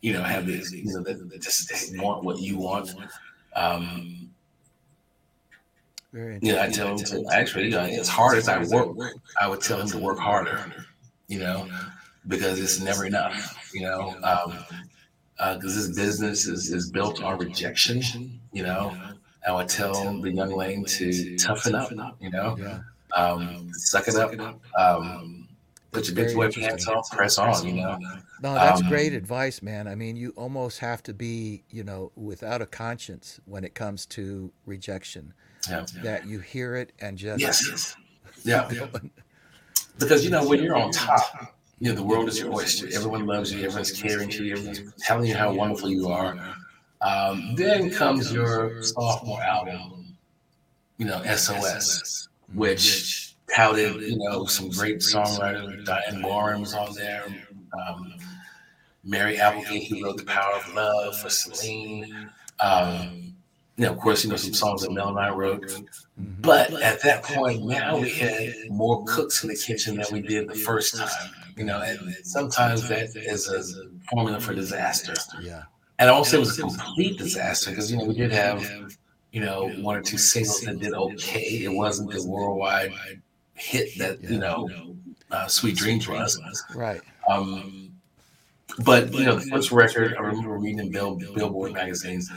you 0.01 0.13
know 0.15 0.23
have 0.23 0.47
this, 0.47 0.73
you 0.73 0.93
know, 0.95 1.03
that, 1.03 1.29
that 1.31 1.43
just 1.43 1.97
want 1.99 2.25
what 2.25 2.39
you 2.41 2.57
want. 2.57 2.95
Um, 3.55 4.20
Know, 6.13 6.61
I 6.61 6.69
tell 6.69 6.97
him 6.97 7.05
to 7.05 7.25
actually, 7.33 7.65
you 7.67 7.71
know, 7.71 7.81
as 7.81 8.09
hard 8.09 8.37
as 8.37 8.49
I 8.49 8.65
work, 8.65 8.97
I 9.41 9.47
would 9.49 9.61
tell 9.61 9.81
him 9.81 9.89
to 9.89 9.99
work 9.99 10.19
harder. 10.19 10.61
You 11.29 11.39
know, 11.39 11.69
because 12.27 12.61
it's 12.61 12.81
never 12.81 13.07
enough. 13.07 13.71
You 13.73 13.83
know, 13.83 14.17
because 15.39 15.75
this 15.75 15.97
business 15.97 16.47
is, 16.47 16.73
is 16.73 16.91
built 16.91 17.23
on 17.23 17.39
rejection. 17.39 18.41
You 18.53 18.65
know, 18.65 18.97
I 19.47 19.53
would 19.53 19.69
tell 19.69 20.21
the 20.21 20.31
young 20.31 20.51
lane 20.55 20.85
to 20.85 21.37
toughen 21.37 21.75
up. 21.75 22.17
You 22.21 22.31
know, 22.31 22.83
um, 23.17 23.71
suck 23.73 24.09
it 24.09 24.17
up. 24.17 24.33
Um, 24.77 25.49
put 25.93 26.07
your 26.07 26.15
big 26.15 26.35
boy 26.35 26.51
pants 26.51 26.87
on, 26.89 27.03
press 27.11 27.39
on. 27.39 27.67
You 27.67 27.75
know, 27.75 27.99
No, 28.43 28.55
that's 28.55 28.81
Um, 28.83 28.89
great 28.89 29.13
advice, 29.13 29.63
man. 29.63 29.87
I 29.87 29.95
mean, 29.95 30.17
you 30.17 30.33
almost 30.37 30.81
have 30.81 31.03
to 31.05 31.15
be, 31.15 31.63
you 31.71 31.85
know, 31.85 32.11
without 32.17 32.63
a 32.63 32.67
conscience 32.67 33.41
when 33.45 33.65
it 33.65 33.75
comes 33.75 34.07
to 34.07 34.53
rejection. 34.67 35.35
Yeah. 35.69 35.85
That 36.03 36.27
you 36.27 36.41
hear 36.41 36.77
it 36.77 36.93
and 37.01 37.19
just 37.19 37.41
Yes. 37.41 37.97
Yeah. 38.43 38.71
Because 39.99 40.25
you 40.25 40.31
know 40.31 40.49
when 40.49 40.63
you're 40.63 40.77
on 40.77 40.93
top, 40.93 41.55
you 41.79 41.91
know 41.91 41.95
the 41.95 42.03
world 42.03 42.27
is 42.29 42.39
your 42.39 42.55
oyster. 42.55 42.89
Everyone 42.95 43.27
loves 43.27 43.53
you. 43.53 43.63
Everyone's 43.65 43.93
caring 43.93 44.31
to 44.31 44.45
you. 44.45 44.53
Everyone's 44.55 44.95
telling 44.99 45.27
you 45.27 45.35
how 45.35 45.53
wonderful 45.53 45.91
you 45.91 46.09
are. 46.09 46.39
Um, 47.03 47.55
then 47.55 47.91
comes 47.91 48.33
your 48.33 48.83
sophomore 48.83 49.43
album, 49.43 50.17
you 50.97 51.05
know 51.07 51.23
SOS, 51.25 52.29
which 52.55 53.35
touted 53.55 54.01
you 54.01 54.17
know 54.19 54.47
some 54.47 54.71
great 54.71 54.99
songwriters. 54.99 55.85
Diane 55.85 56.23
Warren 56.23 56.61
was 56.61 56.73
on 56.73 56.95
there. 56.95 57.25
Um, 57.79 58.15
Mary 59.05 59.39
Applegate, 59.39 59.89
who 59.89 60.05
wrote 60.05 60.17
"The 60.19 60.25
Power 60.25 60.55
of 60.55 60.75
Love" 60.75 61.19
for 61.19 61.29
Celine. 61.29 62.31
Um, 62.61 63.30
you 63.77 63.87
know, 63.87 63.93
of 63.93 63.99
course, 63.99 64.25
you 64.25 64.31
know 64.31 64.37
some 64.37 64.53
songs 64.53 64.83
that 64.83 64.93
Mel 64.93 65.09
and 65.09 65.19
I 65.19 65.31
wrote. 65.31 65.63
Mm-hmm. 65.63 66.25
But 66.41 66.73
at 66.83 67.03
that 67.03 67.23
point, 67.23 67.65
now 67.65 67.99
we 67.99 68.11
had 68.11 68.53
more 68.69 69.05
cooks 69.07 69.43
in 69.43 69.49
the 69.49 69.57
kitchen 69.57 69.97
than 69.97 70.07
we 70.13 70.21
did 70.21 70.49
the 70.49 70.55
first 70.55 70.97
time. 70.97 71.09
You 71.57 71.65
know, 71.65 71.81
and 71.81 72.15
sometimes 72.25 72.89
that 72.89 73.11
is 73.17 73.49
a 73.49 73.63
formula 74.11 74.41
for 74.41 74.55
disaster. 74.55 75.15
yeah, 75.41 75.63
And 75.99 76.09
I 76.09 76.13
won't 76.13 76.27
say 76.27 76.37
it 76.37 76.41
was 76.41 76.59
a 76.59 76.63
complete 76.63 77.19
disaster 77.19 77.71
because 77.71 77.91
you 77.91 77.99
know 77.99 78.05
we 78.05 78.15
did 78.15 78.33
have 78.33 78.63
you 79.33 79.41
know 79.41 79.69
one 79.79 79.97
or 79.97 80.03
two 80.03 80.19
singles 80.19 80.61
that 80.63 80.79
did 80.79 80.93
okay. 80.93 81.65
It 81.65 81.73
wasn't 81.73 82.13
the 82.13 82.25
worldwide 82.27 82.93
hit 83.55 83.99
that 83.99 84.23
you 84.23 84.39
know 84.39 84.69
uh, 85.31 85.47
"Sweet 85.47 85.77
Dreams" 85.77 86.09
was. 86.09 86.41
right. 86.75 87.01
Um, 87.29 87.93
but 88.85 89.13
you 89.13 89.25
know, 89.25 89.37
the 89.37 89.47
first 89.47 89.71
record 89.73 90.15
I 90.19 90.23
remember 90.23 90.57
reading 90.57 90.79
in 90.79 90.91
Bill, 90.91 91.17
Billboard 91.17 91.73
magazines. 91.73 92.31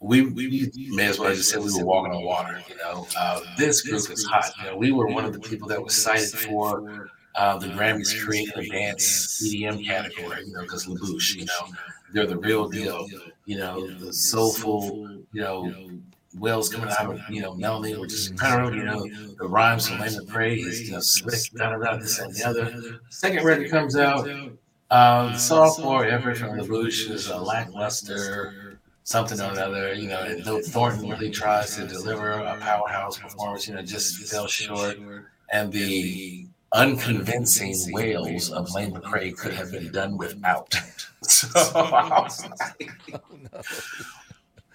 We, 0.00 0.22
we 0.22 0.70
may 0.90 1.06
as 1.06 1.18
well 1.18 1.34
just 1.34 1.50
say 1.50 1.58
we 1.58 1.72
were 1.72 1.84
walking 1.84 2.12
on 2.12 2.24
water. 2.24 2.62
You 2.68 2.76
know, 2.76 3.06
uh, 3.18 3.40
this 3.56 3.82
group 3.82 4.08
is 4.10 4.24
hot. 4.24 4.52
You 4.58 4.70
know, 4.70 4.76
we 4.76 4.92
were 4.92 5.08
one 5.08 5.24
of 5.24 5.32
the 5.32 5.40
people 5.40 5.66
that 5.68 5.82
was 5.82 5.94
cited 5.94 6.28
for 6.28 7.10
uh, 7.34 7.58
the 7.58 7.66
Grammys 7.68 8.24
creating 8.24 8.52
a 8.56 8.68
dance 8.68 9.42
EDM 9.42 9.84
category. 9.84 10.46
You 10.46 10.52
know, 10.52 10.62
because 10.62 10.86
La 10.86 10.94
Bouche, 10.96 11.34
you 11.34 11.46
know, 11.46 11.74
they're 12.12 12.26
the 12.26 12.38
real 12.38 12.68
deal. 12.68 13.08
You 13.46 13.58
know, 13.58 13.88
the 13.88 14.12
soulful. 14.12 15.08
You 15.32 15.42
know, 15.42 15.90
Wells 16.36 16.68
coming 16.68 16.90
out 16.90 17.10
of 17.10 17.20
you 17.30 17.40
know 17.40 17.54
Melanie, 17.54 17.94
just 18.06 18.36
kind 18.36 18.66
of 18.66 18.74
you 18.74 18.84
know 18.84 19.06
the 19.38 19.48
rhymes 19.48 19.88
from 19.88 20.00
Lane 20.00 20.26
Praise. 20.26 20.86
You 20.86 20.92
know, 20.92 21.00
slick, 21.00 21.40
da 21.54 21.76
da 21.76 21.96
this 21.96 22.18
and 22.18 22.34
the 22.34 22.46
other. 22.46 23.00
Second 23.08 23.44
record 23.44 23.70
comes 23.70 23.96
out. 23.96 24.28
Um, 24.90 25.32
the 25.32 25.38
sophomore 25.38 26.04
effort 26.04 26.38
from 26.38 26.56
La 26.56 26.64
Bouche 26.64 27.10
is 27.10 27.28
a 27.28 27.38
lackluster 27.38 28.67
something 29.08 29.40
or 29.40 29.50
another, 29.52 29.94
you 29.94 30.06
know, 30.06 30.20
and 30.20 30.44
though 30.44 30.60
Thornton 30.60 31.08
really 31.08 31.30
tries 31.30 31.74
to 31.76 31.86
deliver 31.86 32.30
a 32.32 32.58
powerhouse 32.60 33.18
performance, 33.18 33.66
you 33.66 33.74
know, 33.74 33.80
just 33.80 34.30
fell 34.30 34.46
short. 34.46 34.98
And 35.50 35.72
the 35.72 36.46
unconvincing 36.72 37.74
wails 37.90 38.52
of 38.52 38.70
Lane 38.74 38.92
McCray 38.92 39.34
could 39.34 39.54
have 39.54 39.72
been 39.72 39.90
done 39.90 40.16
without. 40.18 40.74
So 41.20 41.48
I 41.74 42.20
was 42.22 42.48
like, 42.48 42.90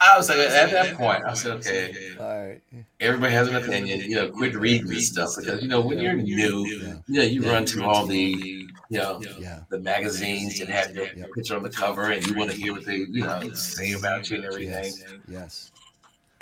I 0.01 0.18
was 0.18 0.27
like, 0.27 0.39
at 0.39 0.72
that 0.72 0.95
point, 0.97 1.23
I 1.26 1.34
said, 1.34 1.51
okay, 1.53 1.95
right. 2.19 2.84
everybody 2.99 3.31
has 3.31 3.47
an 3.47 3.55
opinion. 3.55 4.01
You 4.01 4.15
know, 4.18 4.30
quit 4.30 4.53
reading 4.53 4.88
this 4.88 5.07
stuff 5.07 5.30
because 5.38 5.61
you 5.61 5.69
know 5.69 5.80
when 5.80 5.99
you're 5.99 6.15
new, 6.15 6.65
you 6.68 7.01
know, 7.07 7.23
you 7.23 7.49
run 7.49 7.64
to 7.68 7.85
all 7.85 8.05
the 8.05 8.68
you 8.89 8.99
know 8.99 9.22
Yeah. 9.39 9.61
the 9.69 9.80
magazines 9.80 10.60
that 10.60 10.69
have 10.69 10.95
your 10.95 11.07
Yeah. 11.15 11.26
picture 11.34 11.55
on 11.55 11.64
the 11.64 11.69
cover, 11.69 12.11
and 12.11 12.26
you 12.27 12.34
want 12.35 12.51
to 12.51 12.57
hear 12.57 12.73
what 12.73 12.85
they 12.85 12.97
you 12.97 13.23
know 13.23 13.51
say 13.53 13.93
about 13.93 14.30
you 14.30 14.38
and 14.38 14.45
everything. 14.45 14.93
Yes. 14.93 15.03
Yes. 15.27 15.72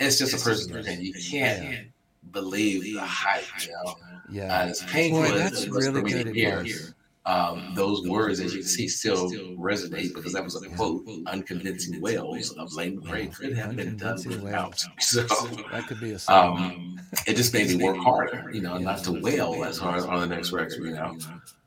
It's 0.00 0.18
just 0.18 0.34
a 0.34 0.38
person's 0.38 0.70
opinion. 0.74 1.04
You 1.04 1.14
can't 1.14 1.86
believe 2.32 2.82
the 2.84 2.98
hype. 3.00 3.44
You 3.64 3.72
know, 3.72 3.96
Yeah. 4.30 4.60
and 4.62 4.70
it's 4.70 4.82
painful. 4.84 5.22
Boy, 5.22 5.38
that's 5.38 5.62
it 5.64 5.70
really 5.70 6.02
me 6.02 6.12
to 6.12 6.24
good 6.24 6.34
hear. 6.34 6.58
advice. 6.60 6.94
Um, 7.24 7.72
those 7.76 8.04
words, 8.08 8.40
as 8.40 8.52
you 8.52 8.62
can 8.62 8.68
see, 8.68 8.88
still 8.88 9.30
resonate 9.56 10.12
because 10.12 10.32
that 10.32 10.42
was 10.42 10.60
a 10.60 10.68
quote. 10.70 11.06
Unconvincing 11.28 12.00
wails 12.00 12.50
of 12.58 12.72
Lane 12.74 13.00
McCray 13.00 13.32
could 13.32 13.56
have 13.56 13.76
been 13.76 13.96
done 13.96 14.14
Unconvincing 14.16 14.42
without. 14.42 14.70
wails. 14.70 14.88
So. 15.00 15.22
That 15.70 15.86
could 15.86 16.00
be 16.00 16.10
a 16.12 16.18
song. 16.18 16.58
um, 16.58 17.00
it 17.28 17.36
just 17.36 17.52
made 17.54 17.68
me 17.68 17.76
work 17.84 17.96
harder, 17.98 18.50
you 18.52 18.60
know, 18.60 18.76
not 18.76 19.04
to 19.04 19.12
wail 19.12 19.62
as 19.64 19.78
hard 19.78 20.02
on 20.02 20.20
the 20.28 20.34
next 20.34 20.50
record, 20.50 20.82
you 20.82 20.90
know. 20.94 21.16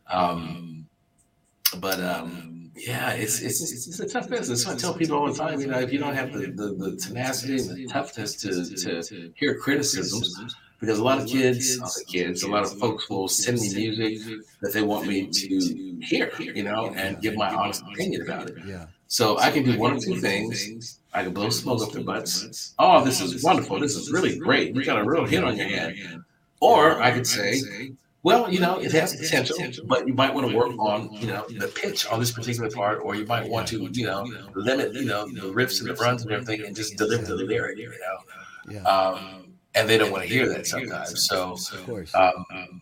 Um, 0.10 0.86
but 1.80 1.99
um, 1.99 2.72
yeah, 2.76 3.11
it's, 3.11 3.41
it's 3.41 3.61
it's 3.61 3.88
it's 3.88 3.99
a 3.99 4.07
tough 4.07 4.30
business. 4.30 4.64
So 4.64 4.72
I 4.72 4.76
tell 4.76 4.94
people 4.94 5.18
all 5.18 5.32
the 5.32 5.38
time, 5.38 5.60
you 5.60 5.68
know, 5.68 5.80
if 5.80 5.91
you 5.91 5.99
don't 5.99 6.14
have 6.14 6.32
the, 6.34 6.48
the, 6.48 6.73
the 6.73 6.95
tenacity 6.98 7.57
and 7.57 7.76
the 7.76 7.88
toughness 7.88 8.36
to, 8.38 9.02
to 9.02 9.32
hear 9.36 9.57
criticisms, 9.57 10.56
because 10.80 10.99
a 10.99 11.03
lot 11.03 11.19
of 11.19 11.27
kids, 11.27 11.80
kids, 12.07 12.44
a 12.44 12.49
lot 12.49 12.64
of 12.64 12.77
folks 12.77 13.10
will 13.10 13.27
send 13.27 13.60
me 13.60 13.73
music 13.73 14.19
that 14.61 14.73
they 14.73 14.82
want 14.84 15.07
me 15.07 15.27
to 15.27 15.98
hear, 16.02 16.32
you 16.40 16.64
know, 16.64 16.94
and 16.95 17.22
give 17.22 17.36
my 17.36 17.53
honest 17.53 17.82
opinion 17.94 18.22
about 18.22 18.49
it. 18.49 18.57
yeah. 18.65 18.86
So 19.07 19.38
I 19.40 19.52
can 19.52 19.64
do 19.64 19.77
one 19.77 19.94
of 19.94 20.03
two 20.03 20.19
things. 20.19 20.99
I 21.14 21.23
can 21.23 21.34
blow 21.34 21.49
smoke 21.49 21.82
up 21.82 21.91
their 21.94 22.03
butts. 22.03 22.73
Oh, 22.80 23.03
this 23.06 23.22
is 23.22 23.44
wonderful. 23.44 23.80
This 23.80 23.95
is 23.95 24.11
really 24.11 24.38
great. 24.38 24.76
You 24.76 24.84
got 24.84 24.98
a 24.99 25.03
real 25.06 25.26
hit 25.26 25.44
on 25.44 25.56
your 25.56 25.68
hand. 25.68 25.95
Or 26.60 27.02
I 27.02 27.11
could 27.11 27.27
say, 27.27 27.61
well, 28.26 28.52
you 28.52 28.60
know, 28.60 28.80
it 28.80 28.91
has 28.91 29.15
potential, 29.15 29.56
but 29.85 30.07
you 30.07 30.14
might 30.15 30.34
want 30.34 30.49
to 30.49 30.56
work 30.57 30.73
on, 30.80 31.14
you 31.14 31.27
know, 31.27 31.45
the 31.47 31.68
pitch 31.68 32.07
on 32.07 32.19
this 32.19 32.31
particular 32.31 32.72
part, 32.72 32.99
or 33.03 33.14
you 33.15 33.23
might 33.26 33.47
want 33.47 33.68
to, 33.68 33.88
you 33.93 34.06
know, 34.06 34.26
limit, 34.56 34.93
you 34.95 35.06
know, 35.06 35.27
the 35.27 35.41
riffs 35.60 35.80
and 35.80 35.88
the 35.89 35.93
runs 35.93 36.23
and 36.23 36.31
everything, 36.31 36.65
and 36.65 36.76
just 36.76 36.97
deliver 36.97 37.23
the 37.23 37.35
lyric, 37.35 37.77
you 37.77 37.89
know. 37.89 38.18
Yeah. 38.73 38.81
Um, 38.81 39.53
and 39.76 39.88
they 39.88 39.99
don't 39.99 40.11
want 40.11 40.23
to 40.23 40.30
hear 40.30 40.49
that 40.49 40.65
sometimes. 40.65 41.27
So, 41.27 41.52
Of 41.52 41.85
course. 41.85 42.15
um, 42.15 42.81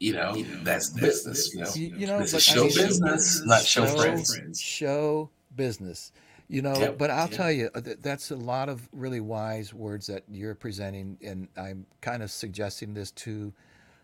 you 0.00 0.12
know, 0.12 0.42
that's 0.64 0.90
business. 0.90 1.54
You 1.54 1.60
know, 1.60 1.70
You, 1.76 1.96
you 1.96 2.06
know, 2.08 2.18
this 2.18 2.32
but 2.32 2.38
is 2.38 2.48
I 2.48 2.52
show 2.52 2.64
mean, 2.64 2.74
business, 2.74 3.44
not 3.46 3.62
show 3.62 3.86
friends. 3.86 4.60
Show 4.60 5.30
business. 5.54 6.10
You 6.48 6.62
know, 6.62 6.76
Yep. 6.76 6.98
but 6.98 7.10
I'll 7.10 7.28
tell 7.28 7.52
you, 7.52 7.70
uh, 7.76 7.80
that's 8.00 8.32
a 8.32 8.36
lot 8.36 8.68
of 8.68 8.88
really 8.92 9.20
wise 9.20 9.72
words 9.72 10.08
that 10.08 10.24
you're 10.28 10.56
presenting, 10.56 11.16
and 11.24 11.46
I'm 11.56 11.86
kind 12.00 12.24
of 12.24 12.30
suggesting 12.32 12.92
this 12.92 13.12
to 13.12 13.52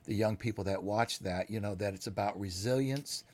the 0.04 0.14
young 0.14 0.36
people 0.36 0.64
that 0.64 0.82
watch 0.82 1.20
that. 1.20 1.50
You 1.50 1.60
know, 1.60 1.74
that 1.76 1.94
it's 1.94 2.06
about 2.08 2.38
resilience, 2.40 3.24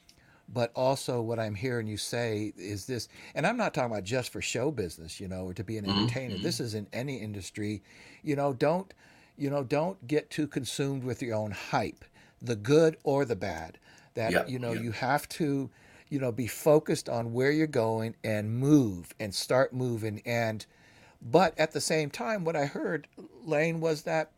but 0.49 0.73
also 0.74 1.20
what 1.23 1.39
I'm 1.40 1.55
hearing 1.57 1.86
you 1.89 1.99
say 1.99 2.53
is 2.57 2.86
this, 2.86 3.09
and 3.35 3.47
I'm 3.47 3.57
not 3.57 3.74
talking 3.74 3.93
about 3.93 4.05
just 4.05 4.32
for 4.32 4.43
show 4.43 4.70
business, 4.70 5.20
you 5.20 5.28
know, 5.28 5.45
or 5.47 5.55
to 5.55 5.65
be 5.65 5.78
an 5.78 5.86
Mm-hmm. 5.86 6.09
entertainer. 6.09 6.39
This 6.39 6.61
is 6.61 6.74
in 6.74 6.89
any 6.93 7.16
industry. 7.19 7.82
You 8.23 8.36
know, 8.36 8.53
don't 8.55 8.93
you 9.36 9.51
know, 9.51 9.65
don't 9.65 10.07
get 10.07 10.31
too 10.31 10.47
consumed 10.49 11.05
with 11.05 11.23
your 11.23 11.36
own 11.36 11.53
hype, 11.53 12.05
the 12.43 12.57
good 12.57 12.97
or 13.05 13.24
the 13.24 13.36
bad. 13.36 13.78
That 14.15 14.36
Yeah, 14.36 14.45
you 14.47 14.59
know, 14.59 14.73
yeah. 14.73 14.74
you 14.74 14.93
have 14.93 15.28
to, 15.31 15.70
you 16.11 16.19
know, 16.20 16.32
be 16.32 16.47
focused 16.49 17.09
on 17.09 17.32
where 17.32 17.53
you're 17.53 17.66
going 17.66 18.16
and 18.24 18.57
move 18.59 19.15
and 19.20 19.35
start 19.35 19.73
moving. 19.73 20.23
And 20.27 20.66
but 21.23 21.59
at 21.59 21.73
the 21.73 21.81
same 21.81 22.11
time, 22.11 22.45
what 22.45 22.57
I 22.57 22.66
heard, 22.66 23.09
Lane, 23.45 23.81
was 23.81 24.03
that 24.03 24.32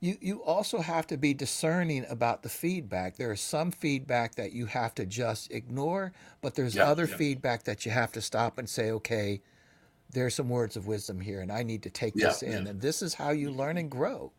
you 0.00 0.16
you 0.20 0.42
also 0.42 0.80
have 0.80 1.06
to 1.08 1.16
be 1.16 1.34
discerning 1.34 2.04
about 2.08 2.42
the 2.42 2.48
feedback. 2.48 3.16
There 3.16 3.32
is 3.32 3.40
some 3.40 3.70
feedback 3.70 4.34
that 4.36 4.52
you 4.52 4.66
have 4.66 4.94
to 4.96 5.06
just 5.06 5.50
ignore, 5.50 6.12
but 6.42 6.54
there's 6.54 6.76
Yeah, 6.76 6.84
other 6.84 7.06
yeah. 7.06 7.16
feedback 7.16 7.64
that 7.64 7.86
you 7.86 7.92
have 7.92 8.12
to 8.12 8.20
stop 8.20 8.58
and 8.58 8.68
say, 8.68 8.90
okay, 8.92 9.40
there's 10.10 10.34
some 10.34 10.48
words 10.48 10.76
of 10.76 10.86
wisdom 10.86 11.20
here, 11.20 11.40
and 11.40 11.50
I 11.50 11.62
need 11.62 11.82
to 11.84 11.90
take 11.90 12.14
Yeah, 12.14 12.28
this 12.28 12.42
in. 12.42 12.64
yeah. 12.64 12.70
And 12.70 12.80
this 12.80 13.02
is 13.02 13.14
how 13.14 13.30
you 13.30 13.50
learn 13.50 13.76
and 13.78 13.90
grow. 13.90 14.32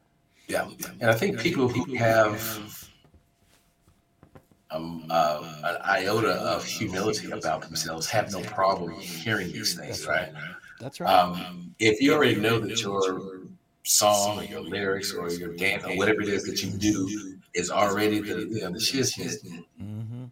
Yeah, 0.48 0.70
and 1.02 1.10
I 1.10 1.14
think 1.14 1.40
people 1.40 1.68
who 1.68 1.96
have 1.96 2.90
um, 4.72 5.06
uh, 5.10 5.62
an 5.64 5.78
iota 5.84 6.34
of 6.34 6.64
humility 6.64 7.32
about 7.32 7.62
themselves 7.64 8.08
have 8.08 8.32
no 8.32 8.42
problem 8.42 8.92
hearing 9.00 9.52
these 9.52 9.76
things, 9.76 10.08
right? 10.08 10.30
That's 10.80 11.02
right. 11.02 11.14
Um, 11.14 11.76
if 11.80 12.02
you 12.02 12.14
already 12.14 12.36
know 12.36 12.60
that 12.60 12.82
your 12.82 13.32
song 13.88 14.40
or 14.40 14.44
your 14.44 14.62
lyrics 14.62 15.14
or 15.14 15.30
your 15.32 15.56
dance 15.56 15.84
or 15.86 15.96
whatever 15.96 16.22
it 16.22 16.30
is 16.30 16.44
that 16.44 16.62
you 16.62 16.72
do 16.72 17.38
is 17.54 17.72
already 17.72 18.20
the 18.20 18.48
you 18.50 18.62
know 18.62 18.72
the 18.72 18.80
shiz 18.80 19.16
hit, 19.16 19.44
mm-hmm. 19.82 20.26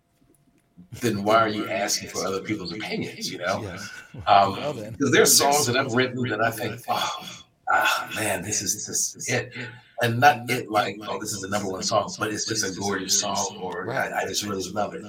then 1.01 1.23
why 1.23 1.37
are 1.37 1.47
you 1.47 1.67
asking 1.69 2.09
for 2.09 2.25
other 2.25 2.41
people's 2.41 2.71
opinions? 2.71 3.31
You 3.31 3.39
know, 3.39 3.61
Yes. 3.61 3.89
um, 4.15 4.57
Well 4.99 5.11
there's 5.11 5.35
songs 5.35 5.65
that 5.67 5.77
I've 5.77 5.93
written 5.93 6.21
that 6.29 6.41
I 6.41 6.51
think, 6.51 6.81
oh, 6.87 7.43
ah, 7.71 8.11
man, 8.15 8.41
this 8.43 8.61
is 8.61 8.85
this 8.85 9.15
is 9.15 9.29
it, 9.29 9.53
and 10.01 10.19
not 10.19 10.49
it 10.49 10.69
like, 10.69 10.97
oh, 11.07 11.19
this 11.19 11.31
is 11.31 11.41
the 11.41 11.49
number 11.49 11.69
one 11.69 11.83
song, 11.83 12.13
but 12.19 12.31
it's 12.31 12.45
just 12.45 12.65
a 12.65 12.79
gorgeous 12.79 13.19
song, 13.19 13.57
or 13.61 13.85
Right. 13.85 14.11
I, 14.11 14.23
I 14.23 14.27
just 14.27 14.43
really 14.43 14.69
love 14.71 14.93
it, 14.93 15.03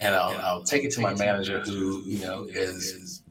and 0.00 0.14
I'll, 0.14 0.36
I'll 0.38 0.62
take 0.62 0.84
it 0.84 0.92
to 0.92 1.00
my 1.00 1.14
manager, 1.14 1.60
who 1.60 2.02
you 2.04 2.20
know 2.20 2.46
is 2.48 3.21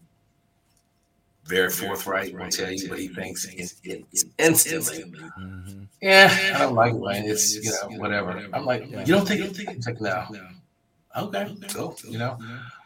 very 1.57 1.69
forthright, 1.69 2.33
will 2.33 2.49
tell 2.49 2.71
you 2.71 2.89
what 2.89 2.99
he 2.99 3.07
thinks 3.09 3.45
in, 3.59 3.67
in, 3.91 4.05
instantly. 4.39 5.03
Mhm. 5.39 5.87
Yeah, 6.01 6.29
I 6.55 6.59
don't 6.59 6.75
like 6.75 6.93
it. 6.93 7.25
It's 7.33 7.55
you 7.55 7.71
know 7.71 7.99
whatever. 7.99 8.31
I'm 8.53 8.65
like, 8.65 8.83
you 8.89 9.05
don't 9.15 9.27
think 9.27 9.41
it? 9.41 9.59
It's 9.77 9.85
like 9.87 10.01
no. 10.01 10.25
Okay, 11.23 11.45
cool. 11.73 11.95
You 12.07 12.17
know, 12.23 12.33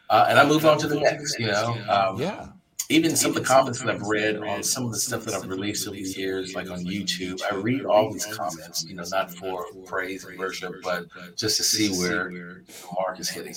uh, 0.09 0.25
and 0.29 0.39
I 0.39 0.43
move 0.45 0.65
on 0.65 0.77
to 0.79 0.87
the 0.87 0.99
next. 0.99 1.39
You 1.39 1.47
know, 1.47 1.77
um, 1.95 2.19
Yeah. 2.19 2.47
even 2.89 3.15
some 3.15 3.29
of 3.31 3.35
the 3.41 3.47
comments 3.53 3.79
that 3.81 3.89
I've 3.93 4.01
read 4.17 4.37
on 4.51 4.63
some 4.63 4.83
of 4.87 4.91
the 4.91 4.99
stuff 5.07 5.23
that 5.25 5.33
I've 5.35 5.47
released 5.47 5.87
over 5.87 5.95
the 5.95 6.03
years, 6.23 6.55
like 6.55 6.69
on 6.69 6.79
YouTube, 6.83 7.39
I 7.49 7.55
read 7.55 7.85
all 7.85 8.11
these 8.11 8.25
comments. 8.25 8.83
You 8.87 8.95
know, 8.97 9.05
not 9.17 9.27
for 9.39 9.65
praise 9.85 10.25
and 10.25 10.37
worship, 10.39 10.73
but 10.83 11.05
just 11.35 11.57
to 11.57 11.63
see 11.63 11.87
where 11.99 12.29
the 12.31 12.63
mark 12.97 13.19
is 13.19 13.29
hitting. 13.29 13.55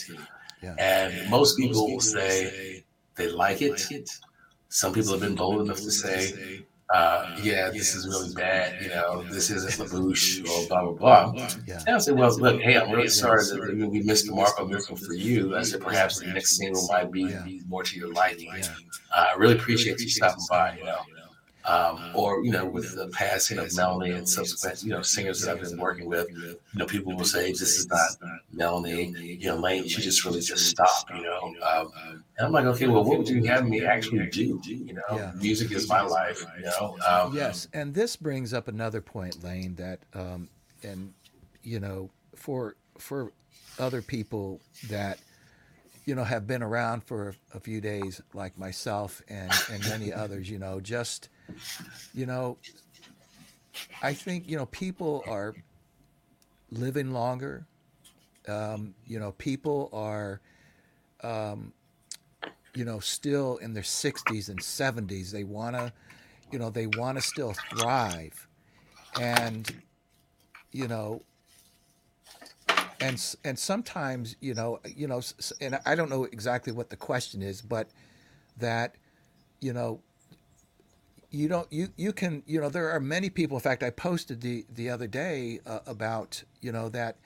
Yeah. 0.62 0.74
And 0.78 1.30
most 1.30 1.56
people 1.56 1.90
will 1.90 2.00
say 2.00 2.84
they 3.16 3.28
like 3.44 3.62
it. 3.62 3.80
Some 4.68 4.92
people 4.92 5.12
have 5.12 5.20
been 5.20 5.34
bold 5.34 5.62
enough 5.62 5.78
to 5.78 5.90
say, 5.90 6.64
uh, 6.92 7.36
yeah, 7.42 7.70
this 7.70 7.94
is 7.94 8.06
really 8.06 8.32
bad. 8.34 8.82
You 8.82 8.88
know, 8.88 9.22
this 9.24 9.50
isn't 9.50 9.78
La 9.78 9.86
Bouche 9.86 10.40
or 10.48 10.68
blah, 10.68 10.84
blah, 10.84 11.32
blah. 11.32 11.48
Yeah. 11.66 11.80
And 11.86 11.96
I 11.96 11.98
said, 11.98 12.16
well, 12.16 12.34
look, 12.38 12.60
hey, 12.60 12.78
I'm 12.78 12.90
really 12.90 13.08
sorry 13.08 13.44
that 13.44 13.88
we 13.90 14.02
missed 14.02 14.26
the 14.26 14.32
mark 14.34 14.58
on 14.58 14.70
this 14.70 14.88
one 14.90 14.98
for 14.98 15.12
you. 15.14 15.56
I 15.56 15.62
said, 15.62 15.80
perhaps 15.80 16.20
the 16.20 16.26
next 16.26 16.56
single 16.56 16.86
might 16.88 17.10
be, 17.12 17.62
more 17.68 17.82
to 17.82 17.98
your 17.98 18.12
liking. 18.12 18.50
Uh, 19.14 19.26
I 19.32 19.36
really 19.36 19.54
appreciate 19.54 20.00
you 20.00 20.08
stopping 20.08 20.44
by, 20.48 20.76
you 20.78 20.84
know. 20.84 20.98
Um, 21.64 22.00
or, 22.14 22.42
you 22.42 22.50
know, 22.50 22.64
with 22.64 22.94
the 22.94 23.08
passing 23.08 23.58
of 23.58 23.74
Melanie 23.76 24.12
and 24.12 24.26
subsequent, 24.26 24.82
you 24.84 24.90
know, 24.90 25.02
singers 25.02 25.42
that 25.42 25.50
I've 25.56 25.62
been 25.62 25.76
working 25.78 26.06
with, 26.06 26.28
you 26.30 26.58
know, 26.74 26.86
people 26.86 27.14
will 27.14 27.24
say, 27.24 27.50
this 27.50 27.60
is 27.76 27.86
not 27.88 28.08
Melanie, 28.52 29.14
you 29.38 29.48
know, 29.48 29.56
Lane, 29.56 29.86
she 29.86 30.00
just 30.00 30.24
really 30.24 30.40
just 30.40 30.66
stopped, 30.66 31.10
you 31.14 31.22
know. 31.22 31.54
Um, 31.62 31.92
and 32.38 32.46
I'm 32.46 32.52
like, 32.52 32.64
okay, 32.64 32.86
well, 32.86 33.04
what 33.04 33.18
would 33.18 33.28
you 33.28 33.44
have 33.44 33.66
me 33.68 33.84
actually 33.84 34.30
do? 34.30 34.60
You 34.64 34.94
know, 34.94 35.02
Yeah. 35.12 35.32
music 35.36 35.72
is 35.72 35.88
my 35.88 36.00
life, 36.00 36.42
you 36.58 36.64
know. 36.64 36.96
Um, 37.06 37.34
Yes, 37.34 37.68
and 37.74 37.92
this 37.94 38.16
brings 38.16 38.54
up 38.54 38.68
another 38.68 39.02
point, 39.02 39.44
Lane. 39.44 39.74
That 39.74 40.00
um, 40.14 40.48
and 40.82 41.12
you 41.62 41.80
know, 41.80 42.10
for 42.34 42.76
for 42.96 43.32
other 43.78 44.00
people 44.00 44.60
that 44.88 45.18
you 46.06 46.14
know 46.14 46.24
have 46.24 46.46
been 46.46 46.62
around 46.62 47.04
for 47.04 47.34
a 47.52 47.60
few 47.60 47.80
days, 47.80 48.22
like 48.32 48.58
myself 48.58 49.20
and 49.28 49.52
and 49.70 49.86
many 49.88 50.12
others, 50.12 50.48
you 50.48 50.58
know, 50.58 50.80
just 50.80 51.28
you 52.14 52.26
know, 52.26 52.58
I 54.02 54.14
think 54.14 54.48
you 54.48 54.56
know 54.56 54.66
people 54.66 55.24
are 55.26 55.54
living 56.70 57.12
longer. 57.12 57.66
Um, 58.46 58.94
you 59.06 59.18
know, 59.18 59.32
people 59.32 59.90
are. 59.92 60.40
Um, 61.22 61.72
you 62.74 62.84
know, 62.84 63.00
still 63.00 63.56
in 63.56 63.74
their 63.74 63.82
60s 63.82 64.48
and 64.48 64.60
70s. 64.60 65.32
They 65.32 65.42
want 65.42 65.74
to, 65.74 65.92
you 66.52 66.60
know, 66.60 66.70
they 66.70 66.86
want 66.86 67.18
to 67.18 67.22
still 67.22 67.54
thrive. 67.70 68.46
And, 69.20 69.82
you 70.70 70.86
know, 70.86 71.22
and 73.00 73.36
and 73.44 73.58
sometimes, 73.58 74.36
you 74.40 74.54
know, 74.54 74.80
you 74.84 75.08
know, 75.08 75.22
and 75.60 75.80
I 75.86 75.94
don't 75.94 76.10
know 76.10 76.24
exactly 76.24 76.72
what 76.72 76.90
the 76.90 76.96
question 76.96 77.42
is, 77.42 77.62
but 77.62 77.88
that, 78.58 78.94
you 79.60 79.72
know, 79.72 80.00
you 81.30 81.48
don't 81.48 81.70
you 81.72 81.88
you 81.96 82.12
can 82.12 82.42
you 82.46 82.60
know 82.60 82.68
there 82.68 82.90
are 82.90 83.00
many 83.00 83.28
people 83.28 83.56
in 83.56 83.60
fact 83.62 83.82
i 83.82 83.90
posted 83.90 84.40
the 84.40 84.64
the 84.74 84.88
other 84.88 85.06
day 85.06 85.60
uh, 85.66 85.80
about 85.86 86.42
you 86.60 86.72
know 86.72 86.88
that 86.88 87.16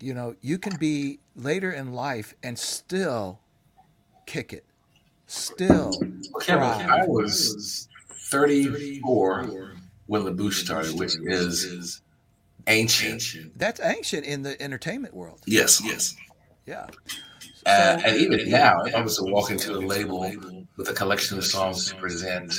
you 0.00 0.14
know 0.14 0.34
you 0.40 0.58
can 0.58 0.76
be 0.76 1.18
later 1.36 1.70
in 1.70 1.92
life 1.92 2.34
and 2.42 2.58
still 2.58 3.38
kick 4.26 4.52
it 4.52 4.64
still 5.26 5.92
Kevin, 6.40 6.68
thrive. 6.68 6.88
I 6.88 7.06
was 7.06 7.88
34 8.30 9.74
when 10.06 10.24
the 10.24 10.30
La 10.30 10.36
Bouche 10.36 10.64
started, 10.64 10.98
which 10.98 11.14
is 11.22 12.00
ancient. 12.66 13.58
that's 13.58 13.80
ancient 13.80 14.24
in 14.24 14.42
the 14.42 14.60
entertainment 14.60 15.14
world 15.14 15.40
Yes, 15.46 15.82
yes. 15.84 16.14
yeah 16.66 16.86
Uh, 17.64 18.00
and 18.04 18.16
even 18.16 18.50
now, 18.50 18.82
if 18.82 18.94
I 18.94 19.00
was 19.02 19.18
to 19.18 19.24
walk 19.24 19.50
into 19.50 19.72
a 19.72 19.78
label 19.78 20.20
with 20.76 20.88
a 20.88 20.92
collection 20.92 21.38
of 21.38 21.44
songs 21.44 21.88
to 21.90 21.94
present 21.96 22.52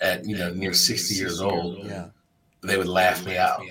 at 0.00 0.24
you 0.24 0.36
know 0.36 0.52
near 0.52 0.72
60 0.72 1.14
years 1.14 1.40
old, 1.40 1.84
yeah 1.86 2.08
they 2.62 2.76
would 2.76 2.88
laugh 2.88 3.24
me 3.24 3.36
out. 3.36 3.62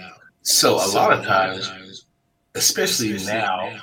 So 0.44 0.76
a 0.76 0.88
lot 0.94 1.12
of 1.12 1.26
times, 1.26 2.06
especially 2.56 3.14
now 3.26 3.76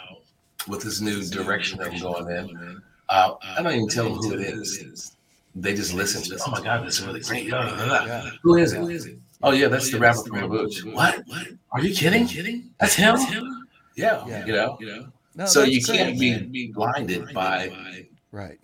with 0.69 0.83
this 0.83 1.01
new 1.01 1.23
direction 1.25 1.79
that 1.79 1.93
I'm 1.93 2.01
going 2.01 2.31
in, 2.37 2.83
uh, 3.11 3.35
I 3.43 3.63
don't 3.63 3.75
even 3.75 3.89
tell 3.89 4.05
them 4.05 4.15
who 4.15 4.33
it 4.35 4.41
is. 4.41 5.17
They 5.55 5.75
just 5.75 5.93
listen 5.95 6.23
to 6.23 6.35
it. 6.35 6.41
Oh 6.47 6.51
my 6.51 6.61
God, 6.63 6.85
that's 6.85 7.01
really 7.01 7.21
great. 7.21 7.47
Yeah. 7.47 8.31
Who 8.43 8.57
is 8.57 8.73
it? 8.73 9.19
Oh 9.41 9.53
yeah, 9.53 9.69
that's 9.69 9.89
the 9.91 10.01
rapper 10.01 10.23
from 10.25 10.41
the 10.41 10.47
La 10.47 10.49
Bouche. 10.49 10.93
What? 10.93 11.23
Are 11.71 11.81
you 11.81 11.95
kidding? 11.95 12.27
kidding 12.27 12.71
That's 12.81 12.95
him? 12.95 13.17
Yeah, 13.95 14.27
Yeah. 14.27 14.45
you 14.47 14.53
know. 14.87 15.07
no, 15.37 15.47
so 15.47 15.61
that's 15.61 15.73
you 15.73 15.83
great. 15.83 16.19
can't 16.19 16.19
be 16.53 16.73
blinded 16.73 17.33
by 17.33 17.71
right 18.33 18.59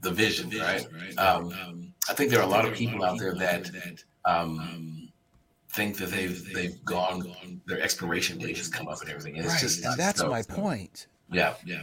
the 0.00 0.10
vision, 0.10 0.50
right? 0.58 0.84
Um, 1.18 1.87
I 2.08 2.14
think 2.14 2.30
there 2.30 2.40
are 2.40 2.46
a 2.46 2.50
lot 2.50 2.66
of 2.66 2.74
people 2.74 3.04
out 3.04 3.18
there 3.18 3.34
that 3.34 3.70
um, 4.24 5.08
think 5.70 5.96
that 5.98 6.10
they've 6.10 6.52
they've 6.52 6.84
gone, 6.84 7.60
their 7.66 7.80
expiration 7.80 8.38
date 8.38 8.56
has 8.56 8.68
come 8.68 8.88
up 8.88 9.00
and 9.00 9.10
everything. 9.10 9.36
And 9.36 9.44
it's 9.44 9.54
right 9.54 9.60
just 9.60 9.76
and 9.78 9.84
not 9.86 9.96
that's 9.98 10.20
so. 10.20 10.28
my 10.28 10.42
point 10.42 11.06
Yeah, 11.30 11.54
yeah. 11.64 11.82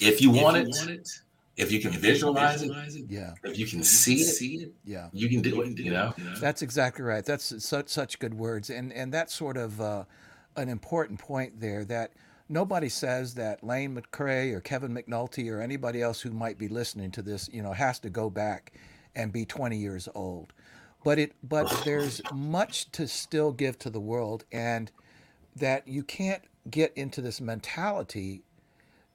If 0.00 0.20
you 0.20 0.30
want 0.30 0.56
it, 0.56 1.08
if 1.56 1.72
you 1.72 1.80
can 1.80 1.90
visualize 1.92 2.62
it, 2.62 2.72
yeah 3.08 3.34
if 3.44 3.58
you 3.58 3.66
can 3.66 3.82
see 3.82 4.22
it, 4.62 4.72
yeah 4.84 5.08
you 5.12 5.28
can 5.28 5.40
do 5.40 5.62
it. 5.62 5.78
You 5.78 5.92
know. 5.92 6.12
That's 6.40 6.62
exactly 6.62 7.04
right. 7.04 7.24
That's 7.24 7.64
such 7.64 7.88
such 7.88 8.18
good 8.18 8.34
words, 8.34 8.70
and 8.70 8.92
and 8.92 9.12
that's 9.12 9.34
sort 9.34 9.56
of 9.56 9.80
uh, 9.80 10.04
an 10.56 10.68
important 10.68 11.18
point 11.20 11.60
there. 11.60 11.84
That 11.84 12.12
nobody 12.48 12.88
says 12.88 13.34
that 13.34 13.62
Lane 13.62 13.96
McCray 13.96 14.52
or 14.52 14.60
Kevin 14.60 14.92
McNulty 14.92 15.52
or 15.52 15.60
anybody 15.60 16.02
else 16.02 16.20
who 16.20 16.30
might 16.30 16.58
be 16.58 16.68
listening 16.68 17.10
to 17.12 17.22
this, 17.22 17.48
you 17.52 17.62
know, 17.62 17.72
has 17.72 17.98
to 18.00 18.10
go 18.10 18.30
back 18.30 18.72
and 19.18 19.30
be 19.30 19.44
20 19.44 19.76
years 19.76 20.08
old. 20.14 20.54
But 21.04 21.18
it 21.18 21.32
but 21.42 21.82
there's 21.84 22.22
much 22.32 22.90
to 22.92 23.06
still 23.06 23.52
give 23.52 23.78
to 23.80 23.90
the 23.90 24.00
world, 24.00 24.44
and 24.50 24.90
that 25.56 25.86
you 25.86 26.02
can't 26.02 26.42
get 26.70 26.92
into 26.96 27.20
this 27.20 27.40
mentality 27.40 28.42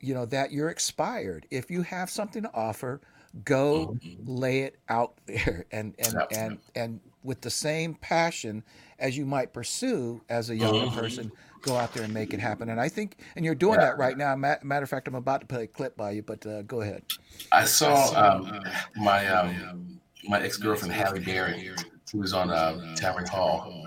you 0.03 0.13
know 0.13 0.25
that 0.25 0.51
you're 0.51 0.69
expired. 0.69 1.47
If 1.49 1.71
you 1.71 1.81
have 1.83 2.09
something 2.09 2.43
to 2.43 2.53
offer 2.53 3.01
go 3.45 3.97
lay 4.25 4.59
it 4.61 4.77
out 4.89 5.15
there 5.25 5.65
and 5.71 5.95
and 5.97 6.15
and 6.31 6.59
and 6.75 6.99
with 7.23 7.41
the 7.41 7.49
same 7.49 7.95
passion 7.95 8.63
as 8.99 9.17
you 9.17 9.25
might 9.25 9.53
pursue 9.53 10.21
as 10.29 10.49
a 10.49 10.55
younger 10.55 10.91
person 10.91 11.31
go 11.61 11.75
out 11.75 11.93
there 11.93 12.03
and 12.03 12.13
make 12.13 12.33
it 12.33 12.39
happen. 12.39 12.69
And 12.69 12.79
i 12.79 12.89
think 12.89 13.17
and 13.35 13.45
you're 13.45 13.55
doing 13.55 13.79
that 13.79 13.97
right 13.97 14.17
now. 14.17 14.35
Matter 14.35 14.83
of 14.83 14.89
fact 14.89 15.07
i'm 15.07 15.15
about 15.15 15.41
to 15.41 15.47
play 15.47 15.63
a 15.63 15.67
clip 15.67 15.95
by 15.95 16.11
you 16.11 16.21
but 16.21 16.45
uh, 16.45 16.61
go 16.63 16.81
ahead. 16.81 17.03
I 17.51 17.63
saw 17.63 18.11
um, 18.13 18.61
my 18.97 19.25
um, 19.27 19.92
my 20.27 20.41
ex 20.41 20.57
girlfriend 20.57 20.93
Halle 20.93 21.19
Berry. 21.19 21.71
who 22.11 22.19
was 22.19 22.33
on 22.33 22.49
uh, 22.49 22.79
Tamron 22.95 23.27
Hall. 23.27 23.85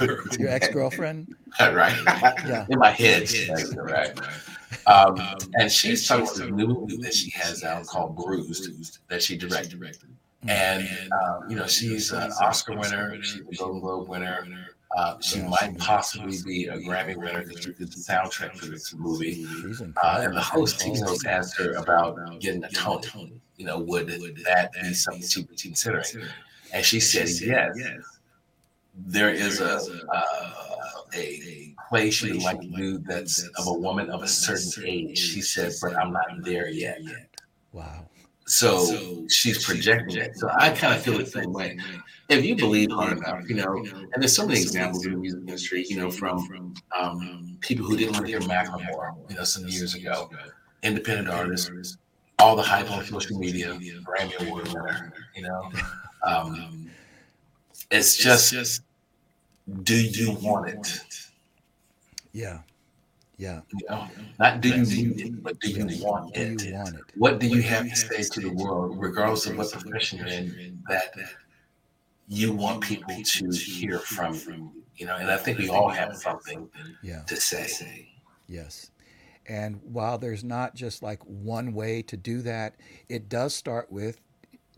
your 0.38 0.48
ex-girlfriend 0.48 1.34
right? 1.60 1.96
Yeah. 2.46 2.66
In 2.68 2.78
my 2.78 2.90
head, 2.90 3.30
like, 3.48 3.76
right? 3.76 4.20
Um, 4.86 5.20
and 5.54 5.70
she's 5.70 6.06
talking 6.06 6.24
about 6.24 6.36
this 6.36 6.50
new 6.50 6.66
movie 6.66 6.96
that 6.98 7.14
she 7.14 7.30
has 7.30 7.62
out 7.62 7.86
called 7.86 8.16
Bruised 8.16 8.98
that 9.08 9.22
she 9.22 9.36
directed. 9.36 9.80
And 10.48 10.88
um, 11.12 11.48
you 11.48 11.56
know, 11.56 11.66
she's 11.66 12.10
an 12.10 12.32
Oscar 12.40 12.76
winner. 12.76 13.22
She's 13.22 13.40
a 13.40 13.54
Golden 13.56 13.80
Globe 13.80 14.08
winner. 14.08 14.44
Uh, 14.96 15.18
she 15.20 15.40
might 15.42 15.76
possibly 15.78 16.36
be 16.44 16.66
a 16.66 16.76
Grammy 16.78 17.16
winner 17.16 17.42
because 17.42 17.64
she 17.64 17.72
did 17.72 17.90
the 17.92 17.96
soundtrack 17.96 18.56
for 18.56 18.66
this 18.66 18.92
movie. 18.94 19.46
Uh, 20.02 20.20
and 20.22 20.36
the 20.36 20.40
host, 20.40 20.84
you 20.86 21.00
know, 21.00 21.16
asked 21.26 21.56
her 21.56 21.72
about 21.74 22.18
getting 22.40 22.62
a 22.64 22.68
Tony. 22.70 23.40
You 23.56 23.66
know, 23.66 23.78
would 23.78 24.08
that 24.44 24.72
be 24.72 24.92
something 24.92 25.22
she 25.22 25.42
would 25.42 25.60
consider? 25.60 26.04
And 26.72 26.84
she 26.84 27.00
said 27.00 27.28
yes. 27.28 27.78
there 28.94 29.30
is 29.30 29.60
a 29.60 29.80
uh, 30.12 30.52
a 31.14 31.74
play 31.88 32.10
she 32.10 32.32
would 32.32 32.42
like 32.42 32.60
to 32.60 32.66
do 32.68 32.98
that's 32.98 33.42
of 33.58 33.66
a 33.66 33.72
woman 33.72 34.10
of 34.10 34.22
a 34.22 34.28
certain 34.28 34.84
age. 34.86 35.18
She 35.18 35.40
said, 35.40 35.72
"But 35.80 35.96
I'm 35.96 36.12
not 36.12 36.42
there 36.42 36.68
yet." 36.68 37.00
Wow. 37.72 38.08
So 38.46 39.26
she's 39.28 39.64
projecting 39.64 40.16
it. 40.16 40.36
So 40.36 40.50
I 40.58 40.70
kind 40.70 40.94
of 40.94 41.02
feel 41.02 41.18
the 41.18 41.26
same 41.26 41.52
way. 41.52 41.78
If 42.38 42.44
you 42.44 42.56
believe 42.56 42.90
hard 42.90 43.18
enough, 43.18 43.48
you 43.48 43.56
know, 43.56 43.76
and 44.12 44.22
there's 44.22 44.34
so 44.34 44.46
many 44.46 44.60
examples 44.60 45.04
in 45.06 45.12
the 45.12 45.18
music 45.18 45.40
industry, 45.40 45.84
you 45.88 45.96
know, 45.96 46.10
from 46.10 46.74
um, 46.98 47.56
people 47.60 47.84
who 47.86 47.96
didn't 47.96 48.14
want 48.14 48.26
to 48.26 48.30
hear 48.30 48.40
Macklemore, 48.40 49.14
you 49.28 49.36
know, 49.36 49.44
some 49.44 49.66
years 49.68 49.94
ago, 49.94 50.30
independent 50.82 51.28
artists, 51.28 51.96
all 52.38 52.56
the 52.56 52.62
hype 52.62 52.90
on 52.90 53.04
social 53.04 53.38
media, 53.38 53.78
Grammy 54.02 54.46
Award 54.46 54.68
winner, 54.68 55.12
you 55.34 55.42
know. 55.42 55.70
Um, 56.24 56.88
it's 57.90 58.16
just, 58.16 58.82
do 59.82 59.96
you 60.00 60.34
want 60.34 60.68
it? 60.68 61.02
Yeah. 62.32 62.60
Yeah. 63.38 63.60
You 63.72 63.86
know, 63.90 64.08
not 64.38 64.60
do 64.60 64.68
you 64.68 64.84
need 64.84 65.20
it, 65.20 65.42
but 65.42 65.58
do 65.58 65.70
you 65.70 65.84
want 66.04 66.32
Do 66.32 66.40
it? 66.42 66.64
you 66.64 66.74
want 66.74 66.94
it? 66.94 67.00
What 67.16 67.40
do 67.40 67.48
you 67.48 67.60
have 67.62 67.88
to 67.88 67.96
say 67.96 68.22
to 68.22 68.40
the 68.40 68.50
world, 68.50 69.00
regardless 69.00 69.46
of 69.46 69.56
what 69.58 69.72
profession 69.72 70.18
you're 70.18 70.28
in, 70.28 70.80
that 70.88 71.12
you 72.28 72.52
want 72.52 72.82
people 72.82 73.14
to 73.22 73.50
hear 73.50 73.98
from 73.98 74.34
you? 74.34 74.72
You 74.96 75.06
know, 75.06 75.16
and 75.16 75.30
I 75.30 75.36
think 75.36 75.58
we 75.58 75.68
all 75.68 75.88
have 75.88 76.16
something 76.16 76.68
Yeah. 77.02 77.22
to 77.22 77.36
say. 77.36 78.08
Yes. 78.46 78.90
And 79.46 79.80
while 79.82 80.18
there's 80.18 80.44
not 80.44 80.74
just 80.74 81.02
like 81.02 81.20
one 81.24 81.72
way 81.72 82.02
to 82.02 82.16
do 82.16 82.42
that, 82.42 82.76
it 83.08 83.28
does 83.28 83.54
start 83.54 83.90
with, 83.90 84.20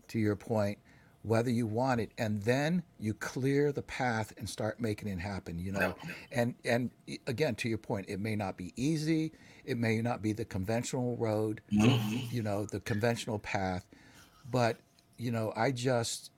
to 0.07 0.19
your 0.19 0.35
point, 0.35 0.79
whether 1.21 1.49
you 1.49 1.67
want 1.67 2.01
it, 2.01 2.11
and 2.17 2.41
then 2.43 2.83
you 2.99 3.13
clear 3.13 3.71
the 3.71 3.81
path 3.81 4.33
and 4.37 4.49
start 4.49 4.79
making 4.79 5.07
it 5.07 5.19
happen. 5.19 5.59
You 5.59 5.71
know, 5.71 5.95
and 6.31 6.55
and 6.63 6.91
again, 7.27 7.55
to 7.55 7.69
your 7.69 7.77
point, 7.79 8.05
it 8.07 8.19
may 8.19 8.35
not 8.35 8.57
be 8.57 8.73
easy. 8.75 9.31
It 9.65 9.77
may 9.77 10.01
not 10.01 10.21
be 10.21 10.33
the 10.33 10.45
conventional 10.45 11.17
road. 11.17 11.61
Mm-hmm. 11.71 12.35
You 12.35 12.43
know, 12.43 12.65
the 12.65 12.79
conventional 12.79 13.39
path, 13.39 13.85
but 14.51 14.77
you 15.17 15.31
know, 15.31 15.53
I 15.55 15.71
just, 15.71 16.31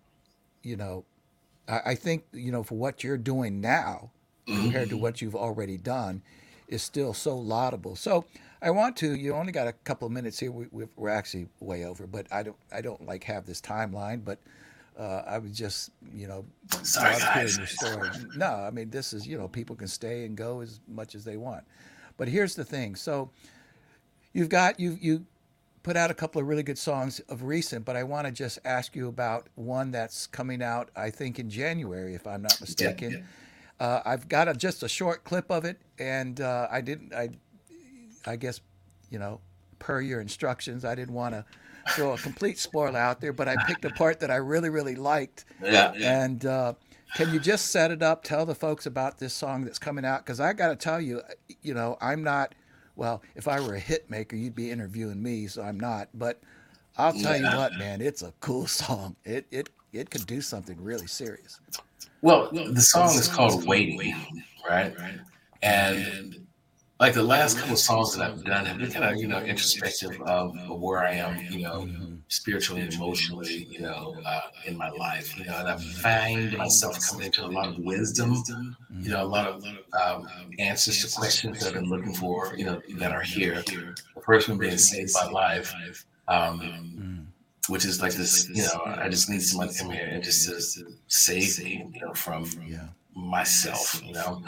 you 0.64 0.76
know, 0.76 1.06
I, 1.68 1.82
I 1.88 1.96
think 1.96 2.26
you 2.34 2.52
know 2.52 2.64
for 2.64 2.76
what 2.78 3.04
you're 3.04 3.18
doing 3.18 3.62
now 3.62 4.12
compared 4.46 4.90
to 4.90 4.98
what 4.98 5.22
you've 5.22 5.36
already 5.36 5.78
done 5.78 6.22
is 6.68 6.82
still 6.82 7.14
so 7.14 7.38
laudable. 7.38 7.96
So 7.96 8.26
I 8.62 8.72
want 8.72 8.96
to. 8.98 9.16
You 9.16 9.34
only 9.34 9.52
got 9.52 9.68
a 9.68 9.74
couple 9.74 10.06
of 10.06 10.12
minutes 10.12 10.40
here. 10.40 10.52
We, 10.52 10.86
we're 10.96 11.10
actually 11.10 11.48
way 11.60 11.86
over, 11.86 12.08
but 12.08 12.28
I 12.32 12.44
don't. 12.44 12.58
I 12.72 12.82
don't 12.82 13.06
like 13.06 13.24
have 13.26 13.46
this 13.46 13.62
timeline. 13.62 14.24
But 14.26 14.40
uh, 14.98 15.24
I 15.28 15.38
was 15.38 15.52
just, 15.52 15.92
you 16.14 16.28
know, 16.28 16.46
Sorry, 16.84 17.16
hearing 17.34 17.58
your 17.58 17.68
story. 17.68 18.10
No, 18.36 18.48
I 18.48 18.72
mean 18.72 18.90
this 18.90 19.14
is, 19.14 19.28
you 19.28 19.38
know, 19.38 19.48
people 19.48 19.76
can 19.76 19.88
stay 19.88 20.26
and 20.26 20.36
go 20.36 20.62
as 20.62 20.80
much 20.88 21.16
as 21.16 21.24
they 21.24 21.38
want. 21.38 21.64
But 22.18 22.28
here's 22.28 22.56
the 22.56 22.66
thing. 22.66 22.96
So 22.96 23.30
you've 24.34 24.50
got 24.50 24.80
you 24.80 24.98
you 25.00 25.26
put 25.88 25.96
out 25.96 26.12
a 26.12 26.14
couple 26.14 26.42
of 26.42 26.46
really 26.50 26.64
good 26.64 26.78
songs 26.78 27.22
of 27.30 27.44
recent, 27.44 27.86
but 27.86 27.96
I 27.96 28.04
want 28.04 28.28
to 28.28 28.34
just 28.34 28.60
ask 28.66 28.94
you 28.94 29.08
about 29.08 29.48
one 29.56 29.90
that's 29.90 30.28
coming 30.28 30.62
out, 30.62 30.90
I 30.98 31.10
think, 31.10 31.40
in 31.40 31.50
January, 31.50 32.14
if 32.14 32.28
I'm 32.28 32.42
not 32.42 32.60
mistaken. 32.60 33.26
Uh, 33.80 34.02
I've 34.04 34.28
got 34.28 34.50
a, 34.50 34.54
just 34.54 34.84
a 34.84 34.90
short 34.90 35.24
clip 35.24 35.50
of 35.50 35.64
it, 35.64 35.80
and 35.98 36.42
uh, 36.42 36.68
I 36.70 36.82
didn't. 36.82 37.14
I, 37.14 37.30
I 38.26 38.36
guess, 38.36 38.60
you 39.10 39.18
know, 39.18 39.40
per 39.80 40.02
your 40.02 40.20
instructions, 40.20 40.84
I 40.84 40.94
didn't 40.94 41.14
want 41.14 41.36
to 41.36 41.46
throw 41.92 42.12
a 42.14 42.18
complete 42.18 42.60
spoiler 42.60 43.00
out 43.00 43.22
there, 43.22 43.32
but 43.32 43.48
I 43.48 43.56
picked 43.66 43.86
a 43.86 43.92
part 43.92 44.20
that 44.20 44.30
I 44.30 44.36
really, 44.36 44.70
really 44.70 44.96
liked. 44.96 45.46
Yeah, 45.64 45.94
yeah. 45.96 46.22
And 46.22 46.46
uh, 46.46 46.74
can 47.16 47.34
you 47.34 47.40
just 47.40 47.68
set 47.68 47.92
it 47.92 48.04
up? 48.04 48.26
Tell 48.26 48.46
the 48.46 48.56
folks 48.56 48.86
about 48.86 49.20
this 49.20 49.34
song 49.34 49.64
that's 49.64 49.80
coming 49.80 50.04
out, 50.04 50.26
because 50.26 50.42
I 50.42 50.52
got 50.52 50.68
to 50.68 50.76
tell 50.76 51.00
you, 51.00 51.22
you 51.62 51.74
know, 51.74 51.98
I'm 52.02 52.26
not. 52.26 52.56
Well, 52.98 53.22
if 53.36 53.48
I 53.48 53.60
were 53.62 53.76
a 53.76 53.80
hit 53.80 54.10
maker, 54.10 54.36
you'd 54.36 54.56
be 54.56 54.72
interviewing 54.72 55.22
me, 55.22 55.48
so 55.48 55.62
I'm 55.62 55.80
not. 55.80 56.10
But 56.16 56.42
I'll 56.98 57.14
tell 57.14 57.38
you 57.38 57.46
what, 57.46 57.78
man, 57.78 58.02
it's 58.02 58.24
a 58.24 58.34
cool 58.42 58.68
song. 58.82 59.16
It 59.24 59.46
it 59.52 59.70
it 59.94 60.10
could 60.10 60.26
do 60.26 60.42
something 60.42 60.82
really 60.84 61.08
serious. 61.08 61.62
Well, 62.22 62.50
the 62.52 62.82
song 62.82 63.10
is 63.16 63.28
called 63.28 63.66
Waiting, 63.68 64.14
right? 64.68 64.98
right? 65.00 65.20
And 65.62 66.48
like 67.00 67.14
the 67.14 67.24
last 67.24 67.58
couple 67.58 67.74
of 67.74 67.80
songs 67.80 68.16
that 68.16 68.30
I've 68.30 68.44
done 68.44 68.66
have 68.66 68.80
been 68.80 68.92
kind 68.92 69.06
of, 69.06 69.18
you 69.18 69.28
know, 69.28 69.40
introspective 69.40 70.20
of 70.22 70.56
where 70.68 71.04
I 71.04 71.14
am, 71.14 71.38
you 71.52 71.62
know, 71.62 71.82
mm-hmm. 71.82 72.16
Spiritually 72.30 72.82
and 72.82 72.94
emotionally, 72.94 73.68
you 73.70 73.80
know, 73.80 74.16
uh, 74.26 74.42
in 74.66 74.78
my 74.78 74.90
life, 74.90 75.38
you 75.38 75.46
know, 75.46 75.58
and 75.58 75.68
I 75.70 75.78
find 75.78 76.58
myself 76.58 77.00
coming 77.10 77.28
into 77.28 77.46
a 77.46 77.48
lot 77.48 77.70
of 77.70 77.80
wisdom, 77.80 78.44
you 79.00 79.10
know, 79.10 79.24
a 79.24 79.26
lot 79.26 79.48
of 79.48 79.64
um, 80.02 80.28
answers 80.60 81.06
to 81.06 81.20
questions 81.20 81.60
that 81.60 81.68
I've 81.70 81.74
been 81.76 81.90
looking 81.90 82.14
for, 82.14 82.54
you 82.58 82.66
know, 82.66 82.82
that 82.96 83.12
are 83.14 83.22
here. 83.22 83.64
The 84.16 84.22
first 84.26 84.50
one 84.50 84.58
being 84.58 84.78
Saved 84.78 85.14
by 85.14 85.30
Life, 85.30 85.74
um, 86.28 87.28
which 87.70 87.86
is 87.86 88.02
like 88.02 88.14
this, 88.14 88.50
you 88.50 88.64
know, 88.64 88.82
I 88.86 89.08
just 89.10 89.30
need 89.30 89.42
someone 89.42 89.70
to 89.70 89.78
come 89.80 89.92
here 89.92 90.08
and 90.12 90.24
just 90.24 90.48
to 90.48 90.86
save 91.08 91.64
me, 91.64 91.90
you 91.94 92.02
know, 92.02 92.14
from 92.14 92.50
myself, 93.16 94.02
you 94.04 94.14
know. 94.14 94.44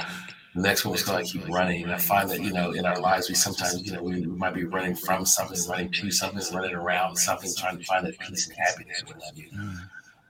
The 0.55 0.61
next 0.61 0.83
one 0.83 0.93
was 0.93 1.03
going 1.03 1.23
to 1.25 1.31
Keep 1.31 1.47
Running. 1.47 1.83
And 1.83 1.93
I 1.93 1.97
find 1.97 2.29
that, 2.29 2.41
you 2.41 2.51
know, 2.51 2.71
in 2.71 2.85
our 2.85 2.99
lives, 2.99 3.29
we 3.29 3.35
sometimes, 3.35 3.85
you 3.85 3.93
know, 3.93 4.01
we, 4.01 4.21
we 4.21 4.35
might 4.37 4.53
be 4.53 4.63
running 4.63 4.95
from 4.95 5.25
something, 5.25 5.59
running 5.69 5.91
to 5.91 6.11
something, 6.11 6.41
running 6.55 6.75
around 6.75 7.15
something, 7.17 7.51
trying 7.55 7.77
to 7.77 7.83
find 7.83 8.05
that 8.07 8.17
peace 8.19 8.47
and 8.47 8.57
happiness 8.57 9.03
have 9.07 9.37
you. 9.37 9.49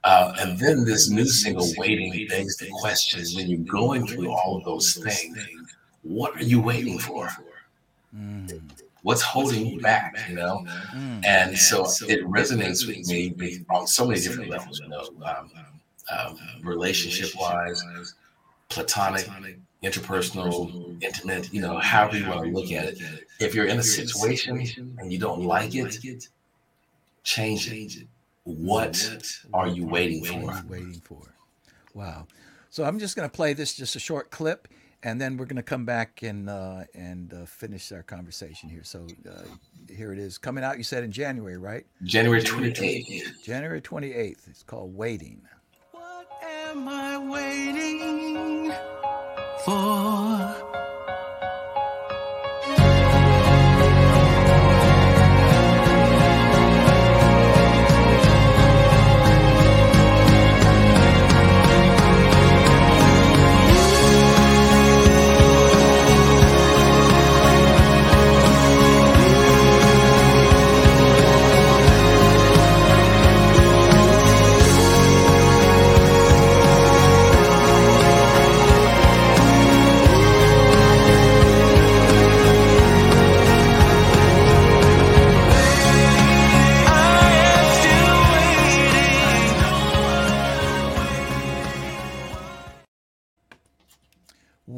Uh, 0.04 0.34
and 0.40 0.58
then 0.58 0.84
this 0.84 1.10
new 1.10 1.26
single, 1.26 1.68
Waiting, 1.76 2.26
begs 2.28 2.56
the 2.56 2.68
question 2.80 3.22
when 3.34 3.48
you're 3.48 3.60
going 3.60 4.06
through 4.06 4.30
all 4.30 4.56
of 4.58 4.64
those 4.64 4.94
things, 4.94 5.38
what 6.02 6.34
are 6.36 6.44
you 6.44 6.60
waiting 6.60 6.98
for? 6.98 7.28
What's 9.02 9.22
holding 9.22 9.66
you 9.66 9.80
back, 9.80 10.16
you 10.28 10.34
know? 10.34 10.66
And 11.24 11.56
so 11.56 11.84
it 12.08 12.24
resonates 12.26 12.86
with 12.86 13.06
me 13.08 13.64
on 13.70 13.86
so 13.86 14.06
many 14.06 14.20
different 14.20 14.50
levels, 14.50 14.80
you 14.80 14.88
know, 14.88 15.08
um, 15.24 15.50
um, 16.14 16.38
relationship 16.62 17.30
wise, 17.38 17.82
platonic, 18.68 19.26
interpersonal, 19.82 21.02
intimate, 21.02 21.52
you 21.52 21.60
know, 21.60 21.78
however 21.78 22.18
you 22.18 22.28
want 22.28 22.44
to 22.44 22.50
look 22.50 22.70
at 22.70 22.84
it. 22.84 22.98
If 23.38 23.54
you're 23.54 23.66
in 23.66 23.78
a 23.78 23.82
situation 23.82 24.96
and 24.98 25.12
you 25.12 25.18
don't 25.18 25.44
like 25.44 25.74
it, 25.74 26.28
change 27.22 27.72
it. 27.72 28.06
What 28.44 29.10
are 29.54 29.68
you 29.68 29.86
waiting 29.86 30.24
for? 30.24 30.62
waiting 30.68 31.00
for? 31.04 31.34
Wow. 31.94 32.26
So 32.70 32.84
I'm 32.84 32.98
just 32.98 33.16
going 33.16 33.28
to 33.28 33.34
play 33.34 33.52
this, 33.52 33.74
just 33.74 33.96
a 33.96 33.98
short 33.98 34.30
clip, 34.30 34.68
and 35.02 35.20
then 35.20 35.36
we're 35.36 35.46
going 35.46 35.56
to 35.56 35.62
come 35.62 35.84
back 35.84 36.22
and 36.22 36.48
uh, 36.48 36.84
and 36.94 37.32
uh, 37.32 37.46
finish 37.46 37.90
our 37.90 38.02
conversation 38.02 38.68
here. 38.68 38.84
So 38.84 39.06
uh, 39.28 39.42
here 39.88 40.12
it 40.12 40.18
is, 40.18 40.38
coming 40.38 40.62
out. 40.62 40.78
You 40.78 40.84
said 40.84 41.04
in 41.04 41.10
January, 41.10 41.56
right? 41.56 41.84
January 42.04 42.42
28th. 42.42 43.42
January 43.42 43.80
28th. 43.80 44.48
It's 44.48 44.62
called 44.62 44.94
Waiting. 44.94 45.42
What 45.92 46.28
am 46.42 46.86
I 46.86 47.18
waiting 47.18 48.72
for? 49.64 50.89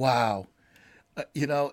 Wow. 0.03 0.49
Uh, 1.17 1.23
you 1.33 1.47
know, 1.47 1.73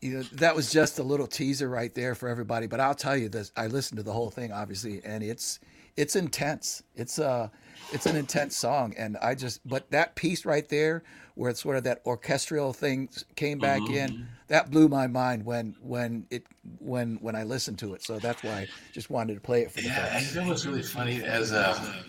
you 0.00 0.16
know 0.18 0.22
that 0.32 0.56
was 0.56 0.72
just 0.72 0.98
a 0.98 1.02
little 1.04 1.28
teaser 1.28 1.68
right 1.68 1.94
there 1.94 2.16
for 2.16 2.28
everybody. 2.28 2.66
But 2.66 2.80
I'll 2.80 2.94
tell 2.94 3.16
you 3.16 3.28
this: 3.28 3.52
I 3.56 3.68
listened 3.68 3.98
to 3.98 4.02
the 4.02 4.12
whole 4.12 4.30
thing, 4.30 4.50
obviously, 4.50 5.00
and 5.04 5.22
it's 5.22 5.60
it's 5.96 6.16
intense. 6.16 6.82
It's 6.96 7.20
uh 7.20 7.48
it's 7.92 8.06
an 8.06 8.16
intense 8.16 8.56
song, 8.56 8.94
and 8.98 9.16
I 9.18 9.36
just 9.36 9.66
but 9.68 9.88
that 9.92 10.16
piece 10.16 10.44
right 10.44 10.68
there, 10.68 11.04
where 11.36 11.50
it's 11.50 11.62
sort 11.62 11.76
of 11.76 11.84
that 11.84 12.00
orchestral 12.04 12.72
thing 12.72 13.10
came 13.36 13.60
back 13.60 13.88
in, 13.88 14.26
that 14.48 14.72
blew 14.72 14.88
my 14.88 15.06
mind 15.06 15.44
when 15.44 15.76
when 15.80 16.26
it 16.30 16.44
when 16.80 17.18
when 17.20 17.36
I 17.36 17.44
listened 17.44 17.78
to 17.78 17.94
it. 17.94 18.02
So 18.02 18.18
that's 18.18 18.42
why 18.42 18.62
I 18.62 18.68
just 18.92 19.08
wanted 19.08 19.34
to 19.34 19.40
play 19.40 19.62
it 19.62 19.70
for 19.70 19.80
the 19.82 19.86
Yeah, 19.88 20.04
folks. 20.04 20.16
and 20.16 20.34
you 20.34 20.40
know 20.40 20.48
what's 20.48 20.66
really 20.66 20.82
funny 20.82 21.22
as 21.22 21.52
a 21.52 22.04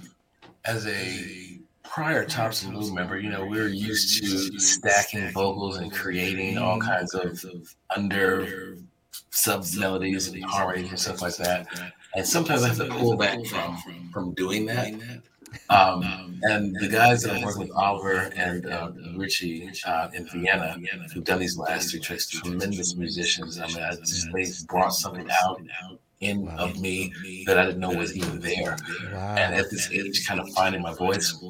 as 0.66 0.88
a 0.88 1.60
prior 1.90 2.24
Tops 2.24 2.64
in 2.64 2.72
Blue 2.72 2.94
member, 2.94 3.20
you 3.20 3.30
know, 3.30 3.44
we 3.44 3.58
were 3.58 3.68
used 3.68 4.24
to 4.24 4.60
stacking 4.60 5.32
vocals 5.32 5.78
and 5.78 5.92
creating 5.92 6.58
all 6.58 6.80
kinds 6.80 7.14
of 7.16 7.44
under 7.96 8.78
sub 9.32 9.66
melodies 9.76 10.28
and 10.28 10.44
harmonies 10.46 10.90
and 10.90 11.00
stuff 11.00 11.22
like 11.22 11.36
that. 11.38 11.68
And 12.16 12.26
sometimes 12.26 12.64
I 12.64 12.70
have 12.70 12.78
to 12.78 12.86
pull 12.86 13.18
back 13.18 13.44
from 13.46 13.78
from 14.14 14.34
doing 14.36 14.66
that. 14.68 14.94
Um, 15.72 16.40
and 16.44 16.76
the 16.76 16.88
guys 16.88 17.24
that 17.24 17.36
I 17.36 17.44
work 17.44 17.58
with, 17.58 17.72
Oliver 17.72 18.32
and 18.36 18.68
uh, 18.68 18.92
Richie 19.16 19.72
uh, 19.86 20.10
in 20.14 20.28
Vienna, 20.30 20.78
who've 21.12 21.24
done 21.24 21.40
these 21.40 21.58
last 21.58 21.90
two 21.90 22.00
tracks, 22.00 22.30
tremendous 22.30 22.96
musicians. 22.96 23.60
I 23.60 23.66
mean, 23.68 23.82
I 23.82 23.96
just, 23.96 24.28
they 24.32 24.46
brought 24.68 24.94
something 24.94 25.28
out 25.44 25.62
in 26.22 26.48
of 26.50 26.80
me 26.80 27.14
that 27.46 27.58
I 27.58 27.66
didn't 27.66 27.80
know 27.80 27.92
was 27.92 28.16
even 28.16 28.40
there. 28.40 28.78
Wow. 29.14 29.36
And 29.38 29.56
at 29.56 29.70
this 29.70 29.90
age, 29.92 30.28
kind 30.28 30.40
of 30.40 30.50
finding 30.50 30.82
my 30.82 30.94
voice. 30.94 31.42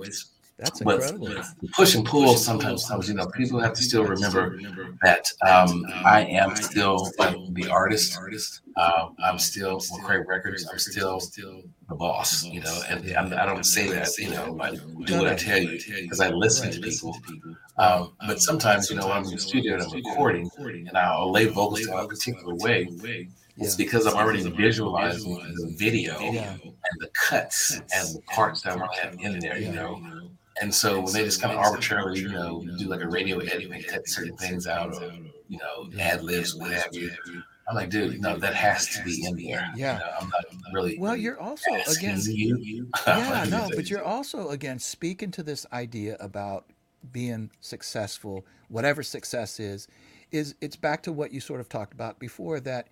That's 0.59 0.81
But 0.81 0.95
incredible. 0.95 1.41
push 1.71 1.95
and 1.95 2.05
pull 2.05 2.35
sometimes 2.35 2.85
comes, 2.85 3.07
you 3.07 3.15
know, 3.15 3.27
people 3.27 3.61
have 3.61 3.73
to 3.75 3.81
still 3.81 4.03
remember 4.03 4.59
that 5.01 5.31
um, 5.47 5.85
I 6.03 6.25
am 6.25 6.53
still 6.57 7.09
the 7.53 7.69
artist. 7.71 8.19
Um, 8.75 9.15
I'm 9.23 9.39
still 9.39 9.79
Craig 10.03 10.27
Records. 10.27 10.67
I'm 10.69 10.77
still 10.77 11.21
the 11.87 11.95
boss, 11.95 12.43
you 12.43 12.59
know, 12.59 12.81
and 12.89 13.09
I'm, 13.15 13.33
I 13.33 13.45
don't 13.45 13.63
say 13.63 13.89
that, 13.89 14.09
you 14.17 14.31
know, 14.31 14.51
like 14.51 14.77
do 15.05 15.19
what 15.19 15.29
I 15.29 15.35
tell 15.35 15.59
you 15.59 15.79
because 16.01 16.19
I 16.19 16.29
listen 16.29 16.71
to 16.71 16.81
people. 16.81 17.17
Um, 17.77 18.11
but 18.27 18.41
sometimes, 18.41 18.89
you 18.89 18.97
know, 18.97 19.09
I'm 19.09 19.23
in 19.23 19.31
the 19.31 19.39
studio 19.39 19.75
and 19.75 19.83
I'm 19.83 19.91
recording 19.93 20.51
and 20.59 20.97
I'll 20.97 21.31
lay 21.31 21.45
vocals 21.45 21.87
in 21.87 21.93
a 21.93 22.05
particular 22.05 22.53
way. 22.55 22.89
It's 23.59 23.75
because 23.75 24.05
I'm 24.07 24.15
already 24.15 24.47
visualizing 24.49 25.33
the 25.33 25.73
video 25.75 26.19
Yeah. 26.19 26.53
and 26.53 26.71
the 26.99 27.09
cuts 27.19 27.79
and 27.93 28.15
the 28.15 28.21
parts 28.27 28.61
that 28.63 28.73
I 28.73 28.75
want 28.77 28.93
to 28.93 29.01
have 29.01 29.15
in 29.19 29.39
there, 29.39 29.57
you 29.57 29.71
know. 29.71 30.01
And 30.61 30.73
so 30.73 30.99
when 31.01 31.13
they 31.13 31.23
just 31.23 31.41
kind 31.41 31.53
of 31.53 31.59
arbitrarily, 31.59 32.19
you 32.19 32.29
know, 32.29 32.65
do 32.77 32.85
like 32.87 33.01
a 33.01 33.07
radio 33.07 33.39
edit 33.39 33.71
and 33.71 33.87
cut 33.87 34.07
certain 34.07 34.35
things 34.37 34.67
out 34.67 34.93
or, 34.95 35.11
you 35.47 35.57
know, 35.57 35.89
ad 35.99 36.21
libs, 36.23 36.55
what 36.55 36.71
have 36.71 36.93
you. 36.93 37.11
I'm 37.69 37.75
like, 37.75 37.89
dude, 37.91 38.19
no, 38.19 38.35
that 38.37 38.55
has 38.55 38.87
to 38.95 39.03
be 39.03 39.23
in 39.25 39.35
there. 39.37 39.71
Yeah. 39.75 39.93
You 39.93 39.99
know, 39.99 40.11
I'm 40.21 40.29
not 40.29 40.45
really 40.73 40.97
Well, 40.97 41.15
you're 41.15 41.39
also 41.39 41.71
asking 41.73 42.09
again. 42.09 42.21
you. 42.27 42.89
Yeah, 43.07 43.45
no, 43.49 43.69
but 43.75 43.89
you're 43.89 44.03
also 44.03 44.49
again 44.49 44.79
speaking 44.79 45.31
to 45.31 45.43
this 45.43 45.65
idea 45.71 46.17
about 46.19 46.65
being 47.13 47.49
successful, 47.61 48.45
whatever 48.67 49.01
success 49.03 49.59
is, 49.59 49.87
is 50.31 50.55
it's 50.61 50.75
back 50.75 51.01
to 51.03 51.13
what 51.13 51.31
you 51.31 51.39
sort 51.39 51.61
of 51.61 51.69
talked 51.69 51.93
about 51.93 52.19
before 52.19 52.59
that 52.61 52.87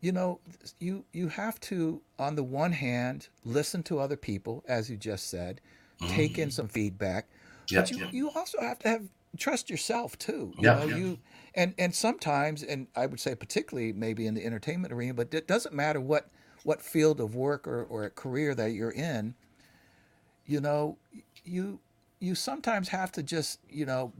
you 0.00 0.12
know 0.12 0.40
you 0.78 1.04
you 1.12 1.28
have 1.28 1.58
to 1.60 2.00
on 2.18 2.34
the 2.36 2.42
one 2.42 2.72
hand 2.72 3.28
listen 3.44 3.82
to 3.82 3.98
other 3.98 4.16
people 4.16 4.64
as 4.68 4.90
you 4.90 4.96
just 4.96 5.28
said 5.28 5.60
mm-hmm. 6.00 6.14
take 6.14 6.38
in 6.38 6.50
some 6.50 6.68
feedback 6.68 7.28
Yeah, 7.70 7.80
but 7.80 7.90
you, 7.90 7.98
yeah. 7.98 8.10
you 8.10 8.30
also 8.30 8.60
have 8.60 8.78
to 8.80 8.88
have 8.88 9.02
trust 9.36 9.70
yourself 9.70 10.18
too 10.18 10.52
you 10.58 10.64
Yeah, 10.68 10.74
know 10.78 10.84
yeah. 10.86 10.96
you 10.96 11.18
and 11.54 11.74
and 11.78 11.94
sometimes 11.94 12.62
and 12.62 12.88
i 12.96 13.06
would 13.06 13.20
say 13.20 13.34
particularly 13.34 13.92
maybe 13.92 14.26
in 14.26 14.34
the 14.34 14.44
entertainment 14.44 14.92
arena 14.92 15.14
but 15.14 15.32
it 15.32 15.46
doesn't 15.46 15.74
matter 15.74 16.00
what 16.00 16.30
what 16.62 16.82
field 16.82 17.20
of 17.20 17.34
work 17.34 17.66
or, 17.66 17.84
or 17.84 18.10
career 18.10 18.54
that 18.54 18.72
you're 18.72 18.90
in 18.90 19.34
you 20.46 20.60
know 20.60 20.98
you 21.44 21.78
you 22.18 22.34
sometimes 22.34 22.88
have 22.88 23.12
to 23.12 23.22
just 23.22 23.60
you 23.68 23.86
know 23.86 24.12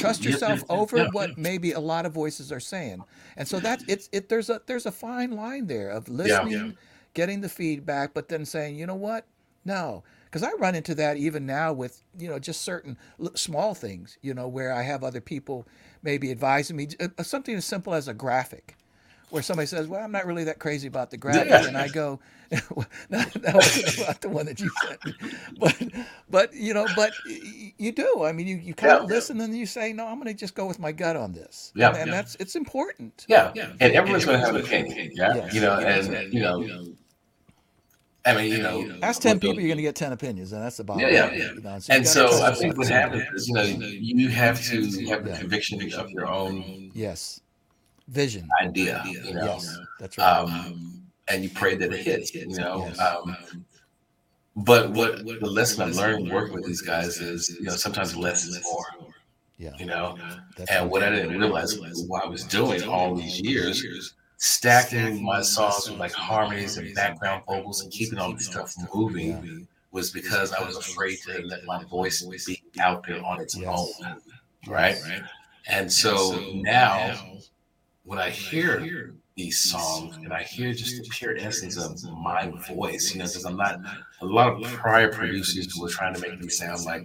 trust 0.00 0.24
Yeah, 0.24 0.32
yourself 0.32 0.60
yeah, 0.60 0.76
over 0.76 0.96
yeah, 0.98 1.08
what 1.12 1.30
yeah. 1.30 1.34
maybe 1.36 1.72
a 1.72 1.80
lot 1.80 2.06
of 2.06 2.12
voices 2.12 2.50
are 2.52 2.60
saying. 2.60 3.04
And 3.36 3.46
so 3.48 3.60
that's 3.60 3.84
it's 3.88 4.08
it 4.12 4.28
there's 4.28 4.50
a 4.50 4.60
there's 4.66 4.86
a 4.86 4.92
fine 4.92 5.32
line 5.32 5.66
there 5.66 5.90
of 5.90 6.08
listening 6.08 6.76
getting 7.14 7.40
the 7.40 7.48
feedback 7.48 8.14
but 8.14 8.28
then 8.28 8.44
saying 8.44 8.76
you 8.76 8.86
know 8.86 8.94
what? 8.94 9.26
No. 9.64 10.02
Because 10.24 10.42
i 10.44 10.52
run 10.58 10.74
into 10.76 10.94
that 10.94 11.16
even 11.16 11.44
now 11.44 11.72
with 11.72 12.02
you 12.18 12.28
know 12.28 12.38
just 12.38 12.62
certain 12.62 12.96
l- 13.20 13.32
small 13.34 13.74
things 13.74 14.16
you 14.22 14.32
know 14.32 14.46
where 14.46 14.72
i 14.72 14.82
have 14.82 15.02
other 15.02 15.20
people 15.20 15.66
maybe 16.04 16.30
advising 16.30 16.76
me 16.76 16.88
uh, 17.00 17.22
something 17.22 17.56
as 17.56 17.64
simple 17.64 17.94
as 17.94 18.06
a 18.06 18.14
graphic 18.14 18.76
where 19.30 19.42
somebody 19.42 19.66
says, 19.66 19.86
"Well, 19.88 20.02
I'm 20.02 20.12
not 20.12 20.26
really 20.26 20.44
that 20.44 20.58
crazy 20.58 20.88
about 20.88 21.10
the 21.10 21.16
graphic," 21.16 21.48
Yeah. 21.48 21.66
and 21.66 21.76
I 21.76 21.88
go, 21.88 22.18
"No, 22.50 22.58
that 23.10 23.54
wasn't 23.54 23.98
about 23.98 24.20
the 24.20 24.28
one 24.28 24.46
that 24.46 24.60
you 24.60 24.70
sent 24.86 25.04
me." 25.04 25.14
But, 25.58 25.76
but 26.30 26.54
you 26.54 26.74
know, 26.74 26.86
but 26.96 27.12
you 27.78 27.92
do. 27.92 28.24
I 28.24 28.32
mean, 28.32 28.46
you, 28.46 28.56
you 28.56 28.74
kind 28.74 28.92
Yeah. 28.92 29.04
of 29.04 29.08
listen 29.10 29.40
and 29.40 29.56
you 29.56 29.66
say, 29.66 29.92
"No, 29.92 30.06
I'm 30.06 30.16
going 30.16 30.26
to 30.28 30.34
just 30.34 30.54
go 30.54 30.66
with 30.66 30.78
my 30.78 30.92
gut 30.92 31.16
on 31.16 31.32
this." 31.32 31.72
Yeah. 31.74 31.88
and, 31.88 31.96
and 31.98 32.06
Yeah. 32.08 32.14
that's 32.16 32.34
it's 32.36 32.56
important. 32.56 33.24
Yeah, 33.28 33.52
yeah, 33.54 33.72
and 33.80 33.92
everyone's 33.92 34.24
going 34.24 34.40
to 34.40 34.44
have 34.46 34.54
an 34.54 34.62
opinion. 34.62 35.10
Yeah, 35.14 35.34
Yes. 35.36 35.54
you 35.54 35.60
know, 35.60 35.74
and 35.78 36.32
you 36.32 36.40
know, 36.40 36.84
I 38.26 38.34
mean, 38.34 38.52
you 38.52 38.62
know, 38.62 38.98
Ask 39.02 39.22
ten 39.22 39.40
people, 39.40 39.60
you're 39.60 39.68
going 39.68 39.78
to 39.78 39.82
get 39.82 39.94
ten 39.96 40.12
opinions, 40.12 40.52
and 40.52 40.62
that's 40.62 40.76
the 40.76 40.84
bottom. 40.84 41.00
Yeah, 41.02 41.08
yeah, 41.08 41.30
yeah. 41.32 41.52
you 41.54 41.60
know, 41.62 41.74
you 41.76 41.80
And 41.88 42.06
so 42.06 42.26
I 42.26 42.30
yourself. 42.30 42.58
think 42.58 42.76
what 42.76 42.88
happens 42.88 43.22
is, 43.34 43.48
you 43.48 43.54
know, 43.54 43.62
you 43.62 44.28
have 44.28 44.62
to 44.66 44.82
have 45.08 45.24
the 45.24 45.30
Yeah. 45.30 45.38
conviction 45.38 45.80
of 45.94 46.10
your 46.10 46.26
own 46.26 46.90
Yes, 46.94 47.40
vision. 48.10 48.48
idea, 48.60 49.02
you 49.06 49.34
know, 49.34 49.44
Yes, 49.44 49.78
that's 49.98 50.18
right. 50.18 50.26
um, 50.26 51.02
and 51.28 51.42
you 51.42 51.50
pray 51.50 51.76
that 51.76 51.92
it 51.92 52.00
hits, 52.04 52.34
you 52.34 52.46
know. 52.48 52.84
Yes. 52.86 52.98
Um, 52.98 53.36
but 54.56 54.90
what 54.90 55.22
what 55.24 55.40
the 55.40 55.46
lesson 55.50 55.82
I've 55.82 55.94
learned 55.96 56.30
working 56.30 56.54
with 56.54 56.66
these 56.66 56.82
guys 56.82 57.20
is, 57.20 57.56
you 57.58 57.66
know, 57.66 57.76
sometimes 57.76 58.16
less 58.16 58.44
is 58.46 58.60
more, 58.64 58.84
yeah, 59.58 59.70
you 59.78 59.86
know. 59.86 60.18
that's 60.56 60.70
And 60.70 60.90
what 60.90 61.02
I 61.02 61.10
didn't 61.10 61.38
realize 61.38 61.78
what 62.08 62.24
I 62.24 62.28
was 62.28 62.44
doing 62.44 62.82
all 62.82 63.14
these 63.14 63.40
years, 63.40 64.14
stacking 64.38 65.22
my 65.22 65.40
songs 65.40 65.88
with 65.88 65.98
like 65.98 66.12
harmonies 66.12 66.76
and 66.78 66.92
background 66.94 67.44
vocals 67.46 67.82
and 67.82 67.92
keeping 67.92 68.18
all 68.18 68.32
this 68.32 68.46
stuff 68.46 68.74
moving 68.92 69.66
was 69.92 70.10
because 70.10 70.52
I 70.52 70.64
was 70.64 70.76
afraid 70.76 71.18
to 71.26 71.42
let 71.46 71.64
my 71.64 71.84
voice 71.84 72.22
be 72.46 72.60
out 72.80 73.04
there 73.06 73.24
on 73.24 73.40
its 73.40 73.56
Yes. 73.56 73.68
own. 74.02 74.20
Right. 74.66 74.96
And 75.68 75.92
so 75.92 76.40
now 76.54 77.16
when 78.04 78.18
I 78.18 78.30
hear 78.30 79.14
these 79.36 79.58
songs 79.60 80.16
and 80.16 80.32
I 80.32 80.42
hear 80.42 80.72
just 80.72 81.02
the 81.02 81.08
pure 81.10 81.36
essence 81.36 81.76
of 81.76 82.02
my 82.18 82.52
voice, 82.68 83.12
you 83.12 83.18
know, 83.20 83.26
because 83.26 83.44
I'm 83.44 83.56
not 83.56 83.80
a 84.20 84.26
lot 84.26 84.52
of 84.52 84.62
prior 84.70 85.10
producers 85.12 85.74
were 85.80 85.88
trying 85.88 86.14
to 86.14 86.20
make 86.20 86.38
me 86.40 86.48
sound 86.48 86.84
like 86.84 87.04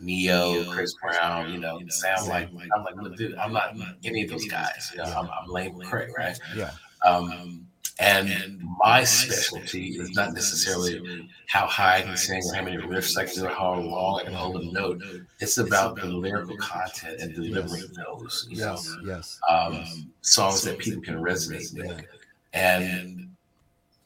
Ne-Yo, 0.00 0.64
Chris 0.70 0.94
Brown, 1.00 1.52
you 1.52 1.58
know, 1.58 1.80
sound 1.88 2.28
like 2.28 2.48
I'm 2.76 2.84
like, 2.84 2.96
look, 2.96 3.16
dude, 3.16 3.34
I'm 3.36 3.52
not 3.52 3.74
any 4.04 4.24
of 4.24 4.30
those 4.30 4.46
guys. 4.46 4.90
You 4.92 4.98
know, 4.98 5.04
I'm, 5.04 5.28
I'm 5.30 5.48
Lane 5.48 5.78
Craig, 5.80 6.10
right? 6.16 6.38
Yeah, 6.54 6.70
Um, 7.04 7.66
and 8.00 8.60
my 8.78 9.04
specialty 9.04 9.96
is 10.00 10.10
not 10.16 10.32
necessarily 10.32 11.28
how 11.46 11.66
high 11.66 11.98
I 11.98 12.02
can 12.02 12.16
sing 12.16 12.42
or 12.44 12.54
how 12.54 12.62
many 12.62 12.76
riffs 12.76 13.16
I 13.16 13.24
can 13.24 13.34
do 13.34 13.46
or 13.46 13.50
how 13.50 13.74
long 13.74 14.20
I 14.20 14.24
can 14.24 14.32
hold 14.32 14.60
a 14.60 14.72
note. 14.72 15.00
It's 15.38 15.58
about 15.58 15.96
the 15.96 16.06
lyrical 16.06 16.56
content 16.56 17.20
and 17.20 17.34
delivering 17.34 17.84
those, 17.94 18.48
you 18.50 18.58
know, 18.58 18.72
yes, 18.72 18.96
yes. 19.04 19.40
um, 19.48 20.10
songs 20.22 20.62
that 20.62 20.78
people 20.78 21.02
can 21.02 21.16
resonate 21.16 21.72
with. 21.76 22.04
And 22.52 23.30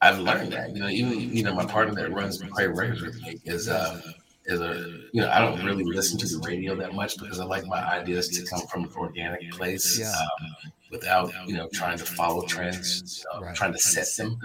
I've 0.03 0.19
learned 0.19 0.53
that, 0.53 0.75
you 0.75 0.81
know, 0.81 0.89
even 0.89 1.35
you 1.35 1.43
know, 1.43 1.55
my 1.55 1.65
partner 1.65 1.95
that 1.95 2.13
runs 2.13 2.43
Craig 2.43 2.77
Records 2.77 3.01
with 3.01 3.21
me 3.23 3.41
is 3.45 3.69
uh 3.69 4.01
is 4.45 4.61
a 4.61 5.01
you 5.13 5.23
know, 5.23 5.31
I 5.31 5.39
don't 5.39 5.65
really 5.65 5.85
listen 5.85 6.19
to 6.19 6.27
the 6.27 6.39
radio 6.47 6.75
that 6.77 6.95
much 6.95 7.19
because 7.19 7.41
I 7.41 7.45
like 7.45 7.67
my 7.67 7.83
ideas 7.83 8.29
to 8.29 8.45
come 8.45 8.67
from 8.67 8.85
an 8.85 8.91
organic 8.97 9.51
place. 9.53 9.99
Yeah. 9.99 10.13
Um, 10.13 10.73
without, 10.91 11.33
you 11.47 11.55
know, 11.55 11.69
trying 11.73 11.99
to 11.99 12.05
follow 12.05 12.43
trends, 12.47 13.25
know, 13.35 13.41
Right. 13.41 13.55
trying 13.57 13.73
to 13.73 13.79
set 13.79 14.07
them. 14.17 14.39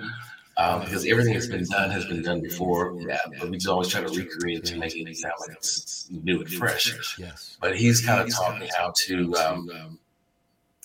Um, 0.56 0.82
because 0.82 1.04
everything 1.08 1.34
that's 1.34 1.48
been 1.48 1.66
done 1.66 1.90
has 1.90 2.06
been 2.06 2.22
done 2.22 2.40
before, 2.42 2.96
yeah, 3.00 3.18
but 3.40 3.50
we 3.50 3.58
just 3.58 3.68
always 3.68 3.88
try 3.88 4.02
to 4.02 4.08
recreate 4.08 4.60
it 4.60 4.66
to 4.66 4.78
make 4.78 4.96
it 4.96 5.18
sound 5.18 5.34
like 5.40 5.58
it's 5.58 6.08
new 6.12 6.42
and 6.42 6.50
fresh. 6.54 7.18
Yes. 7.18 7.58
But 7.60 7.76
he's 7.76 8.02
kind 8.06 8.22
of 8.22 8.30
taught 8.32 8.60
me 8.60 8.70
how 8.78 8.94
to 9.08 9.36
um, 9.38 9.98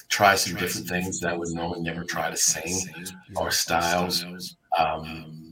try 0.08 0.36
some 0.36 0.56
different 0.58 0.88
things 0.88 1.20
that 1.20 1.34
I 1.34 1.36
would 1.36 1.50
normally 1.50 1.82
never 1.82 2.02
try 2.04 2.30
to 2.30 2.36
sing 2.36 2.78
or 3.36 3.50
styles. 3.50 4.24
Um, 4.78 5.47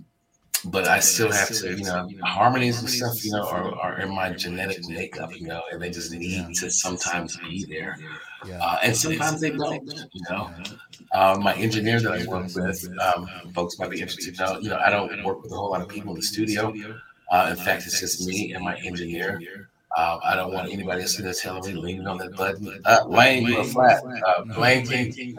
but 0.71 0.87
I 0.87 1.01
still 1.01 1.31
have 1.31 1.49
to, 1.49 1.77
you 1.77 1.85
know, 1.85 2.09
harmonies 2.25 2.81
and 2.81 2.89
stuff, 2.91 3.25
you 3.25 3.33
know, 3.33 3.47
are, 3.49 3.75
are 3.79 4.01
in 4.01 4.15
my 4.15 4.33
genetic 4.33 4.87
makeup, 4.89 5.31
you 5.39 5.47
know, 5.47 5.63
and 5.71 5.81
they 5.81 5.91
just 5.91 6.13
need 6.13 6.55
to 6.57 6.71
sometimes 6.71 7.37
be 7.39 7.65
there. 7.65 7.99
Uh, 8.61 8.79
and 8.83 8.97
sometimes 8.97 9.41
they 9.41 9.51
don't, 9.51 9.89
you 10.13 10.23
know. 10.31 10.51
Uh, 11.13 11.39
my 11.41 11.55
engineer 11.55 12.01
that 12.01 12.13
I 12.13 12.25
work 12.27 12.55
with, 12.55 12.89
um, 13.01 13.29
folks 13.55 13.79
might 13.79 13.91
be 13.91 14.01
interested 14.01 14.35
to 14.37 14.45
know, 14.45 14.59
you 14.61 14.69
know, 14.71 14.79
I 14.79 14.91
don't 14.91 15.25
work 15.25 15.43
with 15.43 15.53
a 15.53 15.57
whole 15.57 15.71
lot 15.71 15.81
of 15.83 15.89
people 15.89 16.11
in 16.11 16.17
the 16.17 16.23
studio. 16.23 16.75
Uh, 17.31 17.49
in 17.51 17.57
fact, 17.57 17.87
it's 17.87 18.01
just 18.01 18.27
me 18.27 18.53
and 18.53 18.65
my 18.65 18.77
engineer. 18.85 19.41
Uh, 19.97 20.19
I 20.23 20.37
don't 20.37 20.53
want 20.53 20.71
anybody 20.71 20.99
to 20.99 21.03
else 21.05 21.17
there 21.17 21.33
telling 21.33 21.75
me 21.75 21.81
leaning 21.81 22.07
on 22.07 22.19
that 22.19 22.37
button. 22.37 22.83
Uh, 22.85 23.05
Lane, 23.07 23.47
you're 23.47 23.65
flat. 23.65 24.03
Uh, 24.05 24.45
Lane, 24.61 24.87
King, 24.87 25.39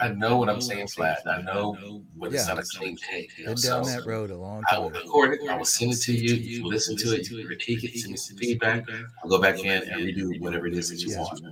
I 0.00 0.08
know 0.10 0.36
what 0.36 0.48
I'm 0.48 0.60
saying 0.60 0.86
flat. 0.86 1.22
I 1.26 1.42
know 1.42 2.02
when 2.16 2.32
it's 2.32 2.46
Yeah. 2.46 2.54
not 2.54 2.62
a 2.62 2.78
clean 2.78 2.96
take. 2.96 3.36
You 3.36 3.46
know, 3.46 3.54
Been 3.54 3.62
down 3.62 3.84
so 3.84 3.90
that 3.90 4.06
road 4.06 4.30
a 4.30 4.36
long 4.36 4.62
I 4.70 4.78
will 4.78 4.90
record 4.90 5.34
it. 5.34 5.48
I 5.50 5.56
will 5.56 5.64
send 5.64 5.92
it 5.92 5.96
to 6.02 6.12
you. 6.12 6.34
You 6.36 6.66
listen 6.66 6.96
to 6.98 7.16
it. 7.16 7.28
You 7.28 7.44
critique 7.44 7.82
it. 7.82 7.98
Send 7.98 8.12
me 8.12 8.16
some 8.16 8.36
feedback. 8.36 8.84
I'll 9.24 9.28
go 9.30 9.40
back 9.40 9.58
in 9.58 9.66
and 9.82 10.02
redo 10.02 10.40
whatever 10.40 10.68
it 10.68 10.74
is 10.74 10.90
that 10.90 11.00
you 11.00 11.18
want. 11.18 11.42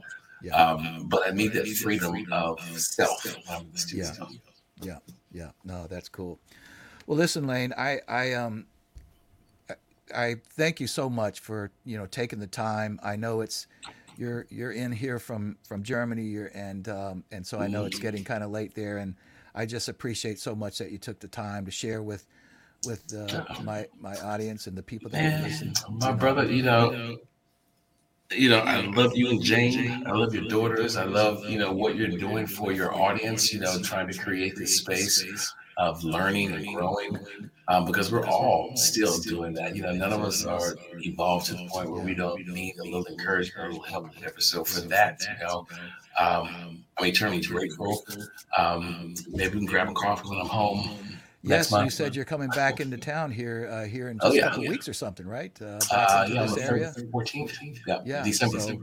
Yeah. 0.41 0.55
Um, 0.55 1.09
but 1.09 1.27
I 1.27 1.33
need 1.33 1.53
that 1.55 1.67
freedom 1.67 2.25
of 2.31 2.61
self. 2.79 3.25
when 3.25 3.35
I'm 3.51 3.63
in 3.63 3.73
the 3.73 3.79
studio. 3.79 4.29
Yeah. 4.81 4.99
Yeah. 5.33 5.51
No, 5.65 5.89
that's 5.89 6.09
cool. 6.09 6.39
Well, 7.09 7.19
listen, 7.19 7.49
Lane, 7.49 7.75
I, 7.77 8.01
I, 8.07 8.35
um, 8.35 8.67
I 10.15 10.37
thank 10.51 10.81
you 10.81 10.87
so 10.87 11.09
much 11.09 11.41
for 11.41 11.71
you 11.85 11.99
know 11.99 12.07
taking 12.07 12.39
the 12.39 12.47
time. 12.47 12.99
I 13.03 13.17
know 13.17 13.41
it's 13.41 13.67
you're 14.17 14.47
you're 14.51 14.73
in 14.73 14.93
here 14.93 15.19
from 15.19 15.57
from 15.67 15.83
Germany, 15.83 16.25
you're, 16.25 16.51
and 16.55 16.89
um, 16.89 17.25
and 17.31 17.47
so 17.47 17.59
I 17.59 17.69
know 17.69 17.85
it's 17.85 17.99
getting 17.99 18.25
kind 18.25 18.43
of 18.43 18.51
late 18.51 18.75
there, 18.75 18.99
and 18.99 19.15
I 19.55 19.67
just 19.67 19.89
appreciate 19.89 20.39
so 20.39 20.55
much 20.55 20.79
that 20.79 20.91
you 20.91 20.99
took 20.99 21.21
the 21.21 21.29
time 21.29 21.65
to 21.65 21.71
share 21.71 22.03
with 22.03 22.27
with 22.87 23.15
uh, 23.15 23.45
my 23.63 23.87
my 24.01 24.17
audience 24.17 24.67
and 24.67 24.77
the 24.77 24.83
people 24.83 25.11
that 25.11 25.23
Man, 25.23 25.43
listen. 25.43 25.75
my 25.91 26.13
brother, 26.13 26.45
you 26.45 26.63
know, 26.63 27.19
you 28.31 28.51
know, 28.51 28.59
I 28.59 28.81
love 28.83 29.17
you 29.17 29.31
and 29.31 29.43
Jane. 29.43 30.05
I 30.07 30.13
love 30.13 30.35
your 30.35 30.49
daughters. 30.49 30.97
I 30.97 31.05
love, 31.05 31.49
you 31.49 31.59
know, 31.59 31.73
what 31.73 31.97
you're 31.97 32.09
doing 32.09 32.47
for 32.47 32.73
your 32.73 32.95
audience, 32.95 33.53
you 33.53 33.61
know, 33.61 33.81
trying 33.81 34.09
to 34.09 34.19
create 34.19 34.55
this 34.57 34.79
space 34.79 35.25
of 35.79 36.03
learning 36.05 36.53
and 36.53 36.67
growing. 36.75 37.19
Um, 37.69 37.85
because 37.85 38.11
we're 38.11 38.27
all 38.27 38.73
still 38.77 39.19
doing 39.19 39.53
that. 39.55 39.77
You 39.77 39.83
know, 39.83 39.93
none 39.93 40.11
of 40.13 40.23
us 40.23 40.45
are 40.47 40.75
evolved 41.01 41.47
to 41.47 41.53
the 41.53 41.69
point 41.69 41.91
where 41.91 42.01
we 42.03 42.15
don't 42.15 42.47
need 42.49 42.77
a 42.79 42.83
little 42.85 43.05
encouragement, 43.07 43.67
a 43.67 43.69
little 43.73 43.85
help, 43.85 44.15
whatever. 44.15 44.41
So 44.41 44.65
for 44.65 44.81
that, 44.89 45.21
you 45.21 45.47
know, 45.47 45.67
um, 46.19 46.83
I'm 46.99 47.07
eternally 47.07 47.43
grateful. 47.43 48.05
Um, 48.57 49.15
maybe 49.29 49.55
we 49.55 49.59
can 49.61 49.67
grab 49.67 49.89
a 49.91 49.93
coffee 49.93 50.29
when 50.31 50.41
I'm 50.41 50.47
home. 50.47 50.99
Yes, 51.43 51.71
you 51.71 51.91
said 51.91 52.17
you're 52.17 52.25
coming 52.25 52.49
back 52.51 52.81
into 52.81 52.97
town 52.97 53.31
here 53.31 53.69
uh, 53.71 53.85
here 53.85 54.09
in 54.09 54.19
Oh, 54.23 54.29
just 54.29 54.37
yeah, 54.37 54.47
a 54.47 54.49
couple 54.49 54.65
yeah. 54.65 54.71
weeks 54.71 54.89
or 54.89 54.95
something, 54.95 55.27
right? 55.27 55.53
Uh, 55.61 55.79
Uh, 55.93 56.27
yeah, 56.29 56.43
this 56.47 56.57
area. 56.57 56.93
14th. 57.13 57.53
Yeah, 57.87 58.01
Yeah, 58.05 58.25
December. 58.25 58.61
so- 58.61 58.81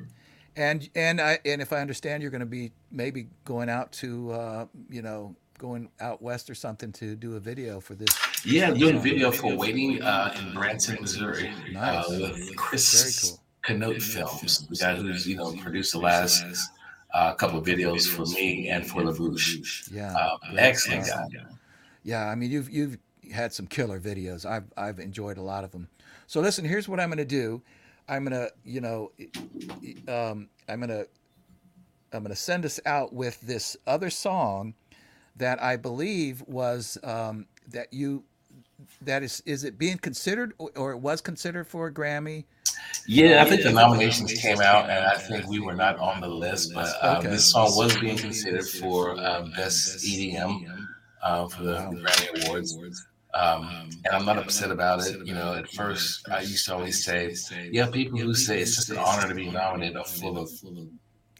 And 0.55 0.87
and 0.95 1.19
I 1.19 1.39
and 1.43 1.59
if 1.61 1.73
I 1.73 1.81
understand, 1.81 2.21
you're 2.21 2.31
going 2.31 2.39
to 2.39 2.45
be 2.45 2.71
maybe 2.91 3.27
going 3.43 3.67
out 3.69 3.91
to 3.93 4.31
uh, 4.31 4.65
you 4.89 5.01
know 5.01 5.35
going 5.57 5.89
out 5.99 6.21
west 6.21 6.49
or 6.49 6.55
something 6.55 6.91
to 6.93 7.15
do 7.15 7.35
a 7.35 7.39
video 7.39 7.79
for 7.79 7.95
this. 7.95 8.09
Yeah, 8.45 8.71
doing 8.71 8.97
a 8.97 8.99
video 8.99 9.31
for 9.31 9.55
Waiting 9.55 10.01
uh, 10.01 10.35
in 10.39 10.53
Branson, 10.53 10.97
Missouri, 11.01 11.51
Nice. 11.71 12.05
uh, 12.09 12.17
with 12.19 12.55
Chris 12.55 13.23
Very 13.23 13.31
cool. 13.33 13.41
Canote 13.95 14.01
Films, 14.01 14.67
the 14.67 14.75
guy 14.75 14.95
who's 14.95 15.27
you 15.27 15.35
know 15.37 15.53
produced 15.53 15.93
the 15.93 15.99
last 15.99 16.43
uh, 17.13 17.33
couple 17.33 17.57
of 17.57 17.65
videos 17.65 18.07
for 18.07 18.25
me 18.35 18.69
and 18.69 18.85
for 18.85 19.03
La 19.03 19.11
Bouche. 19.11 19.89
Yeah, 19.91 20.13
Uh, 20.15 20.37
yeah, 20.53 20.61
excellent 20.61 21.07
guy. 21.07 21.25
Yeah, 22.03 22.27
I 22.29 22.35
mean 22.35 22.51
you've 22.51 22.69
you've 22.69 22.97
had 23.33 23.51
some 23.53 23.65
killer 23.65 23.99
videos. 23.99 24.45
I've 24.45 24.65
I've 24.77 24.99
enjoyed 24.99 25.37
a 25.37 25.41
lot 25.41 25.63
of 25.63 25.71
them. 25.71 25.87
So 26.27 26.41
listen, 26.41 26.65
here's 26.65 26.87
what 26.87 26.99
I'm 26.99 27.09
going 27.09 27.17
to 27.17 27.25
do. 27.25 27.61
I'm 28.07 28.23
going 28.25 28.39
to 28.39 28.51
you 28.63 28.81
know 28.81 29.11
um, 30.07 30.49
I'm 30.69 30.79
going 30.79 30.89
to 30.89 31.07
I'm 32.13 32.21
going 32.21 32.29
to 32.29 32.35
send 32.35 32.65
us 32.65 32.79
out 32.85 33.13
with 33.13 33.41
this 33.41 33.75
other 33.87 34.09
song 34.11 34.75
that 35.37 35.61
I 35.61 35.75
believe 35.77 36.43
was 36.47 36.97
um, 37.03 37.45
that 37.69 37.91
you 37.93 38.23
that 39.01 39.23
is 39.23 39.41
is 39.45 39.63
it 39.63 39.77
being 39.77 39.97
considered 39.97 40.53
or- 40.57 40.71
or 40.75 40.91
it 40.91 40.97
was 40.97 41.21
considered 41.21 41.67
for 41.67 41.87
a 41.87 41.91
Grammy? 41.93 42.45
Yeah, 43.07 43.41
I 43.43 43.49
think 43.49 43.63
the 43.63 43.71
nominations 43.71 44.33
came 44.33 44.59
out, 44.61 44.89
and 44.89 45.05
I 45.05 45.17
think 45.17 45.47
we 45.47 45.59
were 45.59 45.75
not 45.75 45.97
on 45.97 46.21
the 46.21 46.27
list, 46.27 46.73
but 46.73 46.93
uh, 47.01 47.17
Okay. 47.19 47.29
this 47.29 47.51
song 47.51 47.71
was 47.75 47.95
being 47.97 48.17
considered 48.17 48.67
for 48.67 49.17
uh, 49.19 49.47
best 49.55 50.03
EDM 50.05 50.65
uh, 51.23 51.47
for 51.47 51.63
the 51.63 51.77
Grammy 51.77 52.45
Awards. 52.45 52.77
Um, 53.33 53.89
and 54.05 54.13
I'm 54.15 54.25
not 54.25 54.37
upset 54.37 54.71
about 54.71 55.05
it. 55.05 55.25
You 55.25 55.33
know, 55.33 55.53
at 55.55 55.69
first 55.71 56.27
I 56.29 56.41
used 56.41 56.65
to 56.67 56.75
always 56.75 57.03
say, 57.03 57.33
"Yeah, 57.71 57.87
people 57.87 58.17
who 58.19 58.33
say 58.33 58.61
it's 58.61 58.75
just 58.75 58.89
an 58.89 58.97
honor 58.97 59.27
to 59.27 59.35
be 59.35 59.49
nominated 59.49 59.97
are 59.97 60.05
full 60.05 60.37
of, 60.37 60.49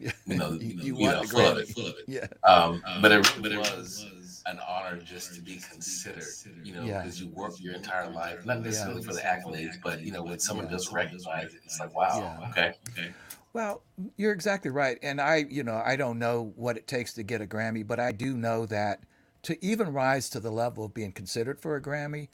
you 0.00 0.12
know, 0.26 0.52
You- 0.52 0.58
you, 0.60 0.96
you 0.96 1.08
know, 1.08 1.22
want 1.24 1.28
the 1.28 1.66
full 1.72 1.86
of 1.86 1.94
it." 1.98 2.04
Yeah. 2.06 2.26
Um, 2.48 2.82
but 3.02 3.12
it 3.12 3.36
really 3.38 3.56
was 3.56 4.06
an 4.46 4.60
honor 4.68 4.96
just 5.00 5.34
to 5.34 5.40
be 5.40 5.56
considered. 5.70 6.34
You 6.62 6.72
know, 6.74 6.84
Yeah. 6.84 7.02
because 7.02 7.20
you 7.20 7.28
work 7.28 7.54
your 7.60 7.74
entire 7.74 8.08
life, 8.10 8.44
not 8.44 8.60
necessarily 8.62 9.02
for 9.02 9.12
the 9.14 9.20
accolades, 9.20 9.76
but 9.82 10.04
you 10.04 10.12
know, 10.12 10.22
when 10.22 10.38
someone 10.38 10.66
does 10.68 10.92
recognize 10.92 11.54
it, 11.54 11.60
it's 11.64 11.78
like, 11.80 11.94
wow, 11.94 12.38
Yeah. 12.42 12.48
okay, 12.50 12.74
okay. 12.90 13.12
Well, 13.52 13.82
you're 14.16 14.32
exactly 14.32 14.70
right. 14.70 14.98
And 15.02 15.20
I, 15.20 15.46
you 15.48 15.62
know, 15.62 15.80
I 15.84 15.96
don't 15.96 16.18
know 16.18 16.52
what 16.56 16.76
it 16.76 16.86
takes 16.86 17.14
to 17.14 17.22
get 17.22 17.40
a 17.40 17.46
Grammy, 17.46 17.86
but 17.86 17.98
I 17.98 18.12
do 18.12 18.36
know 18.36 18.66
that 18.66 19.00
to 19.44 19.64
even 19.64 19.92
rise 19.92 20.28
to 20.30 20.40
the 20.40 20.50
level 20.50 20.84
of 20.84 20.92
being 20.92 21.12
considered 21.12 21.60
for 21.60 21.74
a 21.76 21.80
Grammy, 21.80 22.28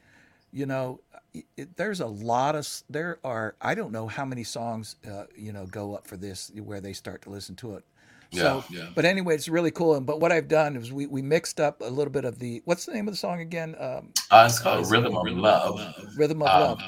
you 0.52 0.66
know, 0.66 1.00
it, 1.56 1.76
there's 1.76 2.00
a 2.00 2.06
lot 2.06 2.54
of, 2.54 2.68
there 2.90 3.18
are, 3.24 3.54
I 3.60 3.74
don't 3.74 3.92
know 3.92 4.06
how 4.06 4.24
many 4.24 4.44
songs, 4.44 4.96
uh, 5.10 5.24
you 5.36 5.52
know, 5.52 5.66
go 5.66 5.94
up 5.94 6.06
for 6.06 6.16
this 6.16 6.50
where 6.54 6.80
they 6.80 6.92
start 6.92 7.22
to 7.22 7.30
listen 7.30 7.56
to 7.56 7.76
it. 7.76 7.84
So, 8.32 8.64
Yeah, 8.70 8.78
yeah. 8.78 8.88
but 8.94 9.04
anyway, 9.04 9.34
it's 9.34 9.48
really 9.48 9.70
cool. 9.70 9.94
And, 9.94 10.06
but 10.06 10.20
what 10.20 10.32
I've 10.32 10.48
done 10.48 10.76
is 10.76 10.92
we, 10.92 11.06
we 11.06 11.22
mixed 11.22 11.60
up 11.60 11.80
a 11.80 11.88
little 11.90 12.12
bit 12.12 12.24
of 12.24 12.38
the, 12.38 12.62
what's 12.64 12.86
the 12.86 12.92
name 12.92 13.08
of 13.08 13.14
the 13.14 13.18
song 13.18 13.40
again? 13.40 13.74
Um, 13.78 14.10
Uh, 14.30 14.44
it's 14.48 14.58
called 14.58 14.90
Rhythm 14.90 15.16
of 15.16 15.26
Love. 15.26 15.80
Rhythm 16.16 16.42
of 16.42 16.48
Um, 16.48 16.60
Love. 16.60 16.80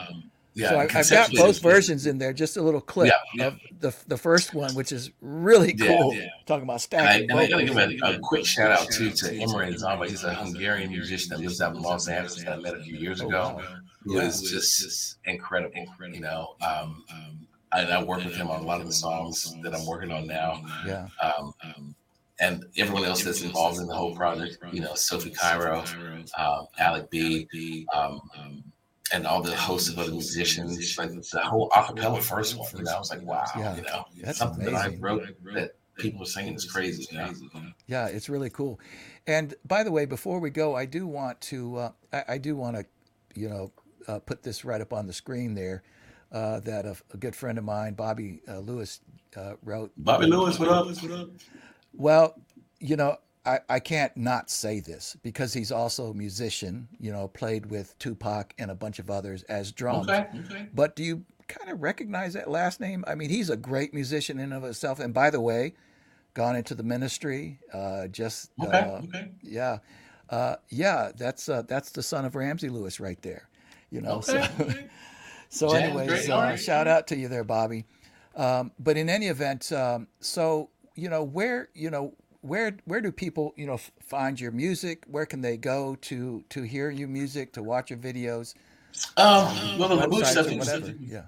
Yeah, 0.55 0.69
so 0.71 0.77
I, 0.79 0.83
I've 0.85 1.11
got 1.11 1.33
both 1.33 1.61
versions 1.61 2.07
in 2.07 2.19
there, 2.19 2.33
just 2.33 2.57
a 2.57 2.63
little 2.63 2.81
clip 2.81 3.13
Yeah, 3.35 3.47
of 3.49 3.59
the 3.81 3.95
the 4.07 4.17
first 4.17 4.55
one, 4.55 4.75
which 4.75 4.93
is 4.93 5.11
really 5.21 5.73
cool. 5.75 6.15
yeah. 6.15 6.29
Talking 6.47 6.65
about 6.65 6.75
I, 6.75 6.79
stacking 6.79 7.31
and 7.31 7.39
I 7.41 7.47
gotta 7.49 7.65
give 7.65 7.77
a, 7.77 8.15
a 8.17 8.19
quick 8.21 8.47
shout 8.47 8.71
out 8.71 8.89
too 8.91 9.11
to 9.11 9.35
Imre 9.35 9.73
Zamba. 9.73 10.09
He's 10.09 10.25
a 10.25 10.33
Hungarian 10.35 10.91
musician 10.91 11.31
that 11.31 11.41
lives 11.41 11.61
out 11.61 11.75
in 11.75 11.83
Los 11.83 12.09
Angeles 12.09 12.43
that 12.45 12.53
I 12.53 12.57
met 12.57 12.75
a 12.75 12.83
few 12.83 12.97
years 12.97 13.21
Oh, 13.21 13.29
ago. 13.29 13.61
Who 14.05 14.19
is 14.19 14.43
just 14.43 15.17
incredible. 15.25 15.73
incredible. 15.77 16.15
You 16.17 16.23
know, 16.23 16.55
um, 16.61 17.05
and 17.73 17.93
I 17.93 18.03
work 18.03 18.25
with 18.25 18.37
him 18.37 18.49
on 18.51 18.61
a 18.61 18.65
lot 18.65 18.81
of 18.81 18.87
the 18.87 18.93
songs 18.93 19.55
that 19.63 19.75
I'm 19.75 19.87
working 19.87 20.13
on 20.13 20.27
now. 20.27 20.63
Yeah. 20.87 21.09
Um, 21.23 21.95
and 22.41 22.65
everyone 22.77 23.05
else 23.05 23.23
that's 23.23 23.43
involved 23.43 23.79
in 23.81 23.87
the 23.87 23.95
whole 23.95 24.15
project, 24.15 24.59
you 24.73 24.81
know, 24.81 24.95
Sophie 24.95 25.31
Cairo, 25.31 25.85
um, 26.37 26.67
Alec 26.79 27.09
B, 27.11 27.87
um, 27.95 28.21
and 29.15 29.27
all 29.29 29.41
the 29.41 29.55
hosts 29.55 29.89
of 29.89 29.99
other 29.99 30.11
musicians, 30.11 30.99
like 30.99 31.11
the 31.11 31.41
whole 31.45 31.71
acapella 31.71 32.21
first 32.21 32.57
one. 32.57 32.69
You 32.77 32.83
know, 32.83 32.97
I 32.97 32.99
was 32.99 33.11
like, 33.11 33.23
wow, 33.23 33.45
Yeah. 33.57 33.77
you 33.77 33.83
know, 33.83 34.05
That's 34.21 34.39
something 34.39 34.65
that 34.65 34.75
I 34.75 34.97
wrote 34.99 35.23
that 35.55 35.77
people 35.97 36.23
are 36.23 36.27
singing 36.27 36.55
is 36.55 36.65
crazy. 36.65 37.07
You 37.13 37.19
know? 37.19 37.33
Yeah, 37.87 38.09
it's 38.09 38.29
really 38.29 38.51
cool. 38.51 38.81
And 39.27 39.55
by 39.65 39.85
the 39.85 39.93
way, 39.93 40.05
before 40.05 40.41
we 40.41 40.51
go, 40.51 40.75
I 40.75 40.85
do 40.85 41.07
want 41.07 41.41
to 41.43 41.77
uh, 41.77 41.91
I, 42.13 42.25
I 42.31 42.39
do 42.39 42.57
want 42.57 42.77
to, 42.77 42.85
you 43.35 43.49
know, 43.49 43.73
uh, 44.09 44.19
put 44.19 44.43
this 44.43 44.65
right 44.65 44.81
up 44.81 44.93
on 44.93 45.07
the 45.07 45.13
screen 45.13 45.55
there. 45.55 45.83
Uh, 46.33 46.59
that 46.59 46.85
a, 46.85 46.97
a 47.13 47.17
good 47.17 47.37
friend 47.37 47.59
of 47.59 47.65
mine, 47.65 47.95
Bobby 47.95 48.41
uh, 48.49 48.59
Lewis, 48.59 48.99
uh, 49.37 49.53
wrote. 49.63 49.93
Bobby 49.97 50.27
Lewis, 50.27 50.59
what 50.59 50.69
up? 50.69 50.87
What 50.87 51.11
up? 51.13 51.29
Well, 51.93 52.35
you 52.81 52.97
know, 52.97 53.19
I, 53.47 53.61
I 53.69 53.81
can't 53.81 54.17
not 54.17 54.51
say 54.51 54.81
this 54.81 55.17
because 55.23 55.53
he's 55.53 55.71
also 55.71 56.07
a 56.11 56.15
musician, 56.15 56.89
you 56.99 57.13
know, 57.13 57.29
played 57.29 57.67
with 57.67 57.99
Tupac 57.99 58.55
and 58.59 58.71
a 58.71 58.75
bunch 58.75 58.99
of 58.99 59.11
others 59.11 59.43
as 59.45 59.71
drums. 59.73 60.09
Okay, 60.09 60.27
okay. 60.47 60.69
But 60.75 60.97
do 60.97 61.05
you 61.05 61.25
kind 61.47 61.71
of 61.71 61.83
recognize 61.83 62.33
that 62.35 62.51
last 62.51 62.81
name? 62.81 63.05
I 63.07 63.15
mean, 63.15 63.29
he's 63.31 63.51
a 63.51 63.57
great 63.57 63.93
musician 63.93 64.39
in 64.39 64.45
and 64.53 64.55
of 64.55 64.65
itself. 64.65 64.99
And 64.99 65.13
by 65.13 65.31
the 65.31 65.41
way, 65.41 65.75
gone 66.33 66.57
into 66.57 66.75
the 66.75 66.83
ministry, 66.83 67.61
uh, 67.73 68.07
just, 68.09 68.51
Okay, 68.63 68.79
uh, 68.79 69.01
okay. 69.05 69.31
yeah. 69.43 69.79
Uh, 70.31 70.57
yeah, 70.71 71.13
that's 71.15 71.49
uh, 71.51 71.63
that's 71.69 71.91
the 71.91 72.03
son 72.03 72.25
of 72.25 72.35
Ramsey 72.35 72.71
Lewis 72.71 72.99
right 72.99 73.21
there, 73.21 73.47
you 73.91 74.01
know. 74.01 74.23
Okay, 74.27 74.49
So, 75.51 75.69
so 75.69 75.77
anyways, 75.77 76.31
uh, 76.31 76.35
right. 76.35 76.57
shout 76.59 76.89
out 76.89 77.07
to 77.09 77.17
you 77.17 77.29
there, 77.29 77.45
Bobby. 77.45 77.85
Um, 78.35 78.73
but 78.79 78.97
in 78.97 79.11
any 79.11 79.27
event, 79.27 79.71
um, 79.71 80.09
so 80.21 80.71
you 80.97 81.11
know 81.11 81.23
where 81.23 81.69
you 81.75 81.91
know 81.91 82.15
where 82.45 82.77
where 82.85 83.01
do 83.01 83.11
people 83.11 83.55
you 83.57 83.67
know 83.67 83.75
f- 83.75 83.91
find 84.01 84.39
your 84.41 84.53
music? 84.53 85.05
Where 85.09 85.27
can 85.27 85.41
they 85.41 85.57
go 85.57 85.97
to 86.03 86.45
to 86.51 86.63
hear 86.63 86.91
your 86.91 87.09
music, 87.09 87.53
to 87.55 87.63
watch 87.63 87.91
your 87.91 87.99
videos? 87.99 88.55
Um, 89.17 89.79
well, 89.79 89.89
the 89.89 89.97
La 89.97 90.07
Bouche 90.07 90.27
stuff, 90.27 90.51
you 90.51 90.61
Yeah. 91.01 91.23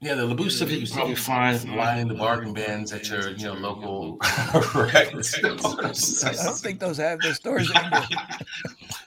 yeah, 0.00 0.14
the 0.14 0.26
La 0.26 0.34
Bouche 0.34 0.50
stuff 0.50 0.70
you 0.70 0.86
can 0.86 0.94
probably 0.94 1.14
find 1.14 1.76
lining 1.76 2.08
the 2.08 2.14
bargain 2.14 2.52
bins 2.52 2.92
at 2.92 3.08
your, 3.08 3.30
you 3.30 3.44
know, 3.46 3.54
local 3.54 4.18
record 4.74 5.24
stores. 5.24 6.24
I 6.24 6.32
don't 6.44 6.58
think 6.58 6.80
those 6.80 6.98
have 6.98 7.20
those 7.20 7.36
stores 7.36 7.70
anymore. 7.70 8.04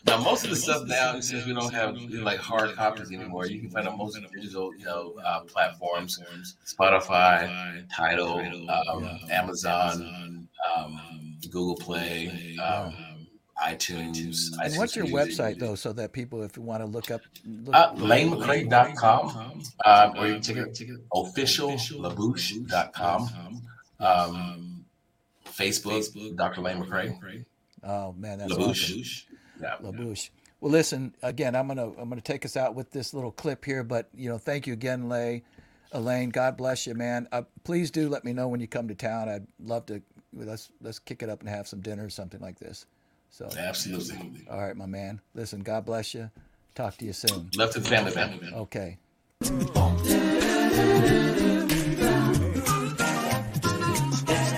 Now, 0.05 0.17
most 0.21 0.43
of 0.43 0.49
the 0.49 0.57
stuff 0.57 0.85
now, 0.85 1.17
since 1.21 1.45
we 1.45 1.53
don't 1.53 1.73
have 1.73 1.95
like 1.95 2.37
hard 2.37 2.75
copies 2.75 3.09
anymore, 3.11 3.45
you 3.45 3.61
can 3.61 3.69
find 3.69 3.87
on 3.87 3.97
most 3.97 4.19
digital, 4.33 4.75
you 4.75 4.83
know, 4.83 5.15
uh, 5.25 5.39
platforms, 5.41 6.19
Spotify, 6.65 7.87
Tidal, 7.89 8.69
um, 8.69 9.19
Amazon, 9.31 10.47
um, 10.75 11.32
Google 11.51 11.75
Play, 11.75 12.55
um, 12.63 12.93
iTunes. 13.63 14.47
And 14.63 14.75
what's 14.77 14.95
your 14.95 15.05
Music. 15.05 15.37
website 15.37 15.59
though, 15.59 15.75
so 15.75 15.93
that 15.93 16.11
people, 16.13 16.41
if 16.43 16.55
you 16.57 16.63
want 16.63 16.81
to 16.81 16.87
look 16.87 17.11
up, 17.11 17.21
look, 17.45 17.75
Uh, 17.75 17.93
LaneMcCray.com, 17.95 19.61
um, 19.85 20.13
or 20.17 20.27
you 20.27 20.33
can 20.33 20.41
check 20.43 20.57
it 20.57 20.73
officiallabouche.com. 21.13 23.61
Um, 23.99 24.85
Facebook, 25.45 26.35
Dr. 26.35 26.61
Lane 26.61 26.83
McCray. 26.83 27.45
oh 27.83 28.13
man, 28.13 28.39
that's 28.39 28.51
awesome. 28.53 28.61
La 28.61 28.67
Bouche. 28.73 29.25
Yeah. 29.61 29.75
La 29.81 29.91
Bouche. 29.91 30.29
Well, 30.59 30.71
listen 30.71 31.13
again. 31.21 31.55
I'm 31.55 31.67
gonna 31.67 31.89
I'm 31.97 32.09
gonna 32.09 32.21
take 32.21 32.45
us 32.45 32.57
out 32.57 32.75
with 32.75 32.91
this 32.91 33.13
little 33.13 33.31
clip 33.31 33.65
here, 33.65 33.83
but 33.83 34.09
you 34.15 34.29
know, 34.29 34.37
thank 34.37 34.65
you 34.65 34.73
again, 34.73 35.09
Lay, 35.09 35.43
Elaine. 35.91 36.29
God 36.29 36.57
bless 36.57 36.87
you, 36.87 36.95
man. 36.95 37.27
Uh, 37.31 37.43
please 37.63 37.91
do 37.91 38.09
let 38.09 38.25
me 38.25 38.33
know 38.33 38.47
when 38.47 38.59
you 38.61 38.67
come 38.67 38.87
to 38.87 38.95
town. 38.95 39.29
I'd 39.29 39.45
love 39.63 39.85
to. 39.87 40.01
Let's 40.35 40.69
let's 40.81 40.99
kick 40.99 41.21
it 41.23 41.29
up 41.29 41.39
and 41.41 41.49
have 41.49 41.67
some 41.67 41.81
dinner 41.81 42.05
or 42.05 42.09
something 42.09 42.39
like 42.41 42.59
this. 42.59 42.85
So, 43.29 43.49
Absolutely. 43.57 44.45
all 44.49 44.59
right, 44.59 44.75
my 44.77 44.85
man. 44.85 45.19
Listen, 45.33 45.61
God 45.61 45.85
bless 45.85 46.13
you. 46.13 46.29
Talk 46.75 46.97
to 46.97 47.05
you 47.05 47.13
soon. 47.13 47.49
Love 47.55 47.71
to 47.71 47.79
the 47.79 47.89
family, 47.89 48.13
man. 48.15 48.53
Okay. 48.53 48.97
It's 49.41 49.49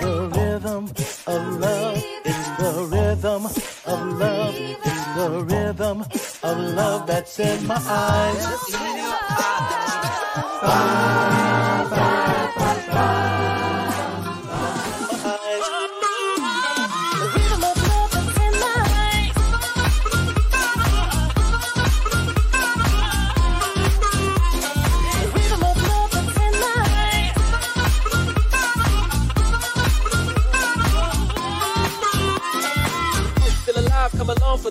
the 0.02 0.32
rhythm 0.36 0.86
of 1.28 1.60
love. 1.60 2.04
It's 2.26 2.50
the 2.58 2.88
rhythm 2.92 3.46
of 3.46 4.18
love. 4.18 4.56
It's 4.58 5.06
the 5.16 5.30
rhythm 5.44 6.02
of 6.02 6.58
love 6.74 7.08
that's 7.08 7.40
in 7.40 7.68
my 7.68 7.76
eyes. 7.78 8.62
Still 8.62 8.96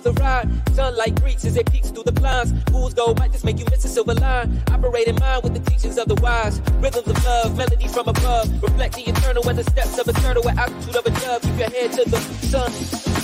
the 0.05 0.13
ride. 0.21 0.47
Sunlight 0.75 1.19
greets 1.21 1.43
as 1.45 1.57
it 1.57 1.69
peeks 1.71 1.89
through 1.89 2.03
the 2.03 2.11
blinds. 2.11 2.53
Fools 2.71 2.93
go 2.93 3.13
might 3.15 3.31
just 3.31 3.43
make 3.43 3.59
you 3.59 3.65
miss 3.71 3.83
a 3.83 3.89
silver 3.89 4.13
line. 4.13 4.61
Operate 4.71 5.07
in 5.07 5.15
mind 5.15 5.43
with 5.43 5.53
the 5.53 5.71
teachings 5.71 5.97
of 5.97 6.07
the 6.07 6.15
wise. 6.15 6.61
Rhythms 6.79 7.07
of 7.07 7.25
love, 7.25 7.57
melody 7.57 7.87
from 7.87 8.07
above. 8.07 8.47
Reflect 8.63 8.95
the 8.95 9.01
eternal 9.09 9.47
and 9.49 9.57
the 9.57 9.63
steps 9.63 9.97
of 9.97 10.05
turtle 10.21 10.43
with 10.45 10.57
altitude 10.57 10.95
of 10.95 11.05
a 11.05 11.09
dove. 11.19 11.41
Keep 11.41 11.57
your 11.57 11.69
head 11.69 11.91
to 11.93 12.09
the 12.09 12.19
sun. 12.19 13.14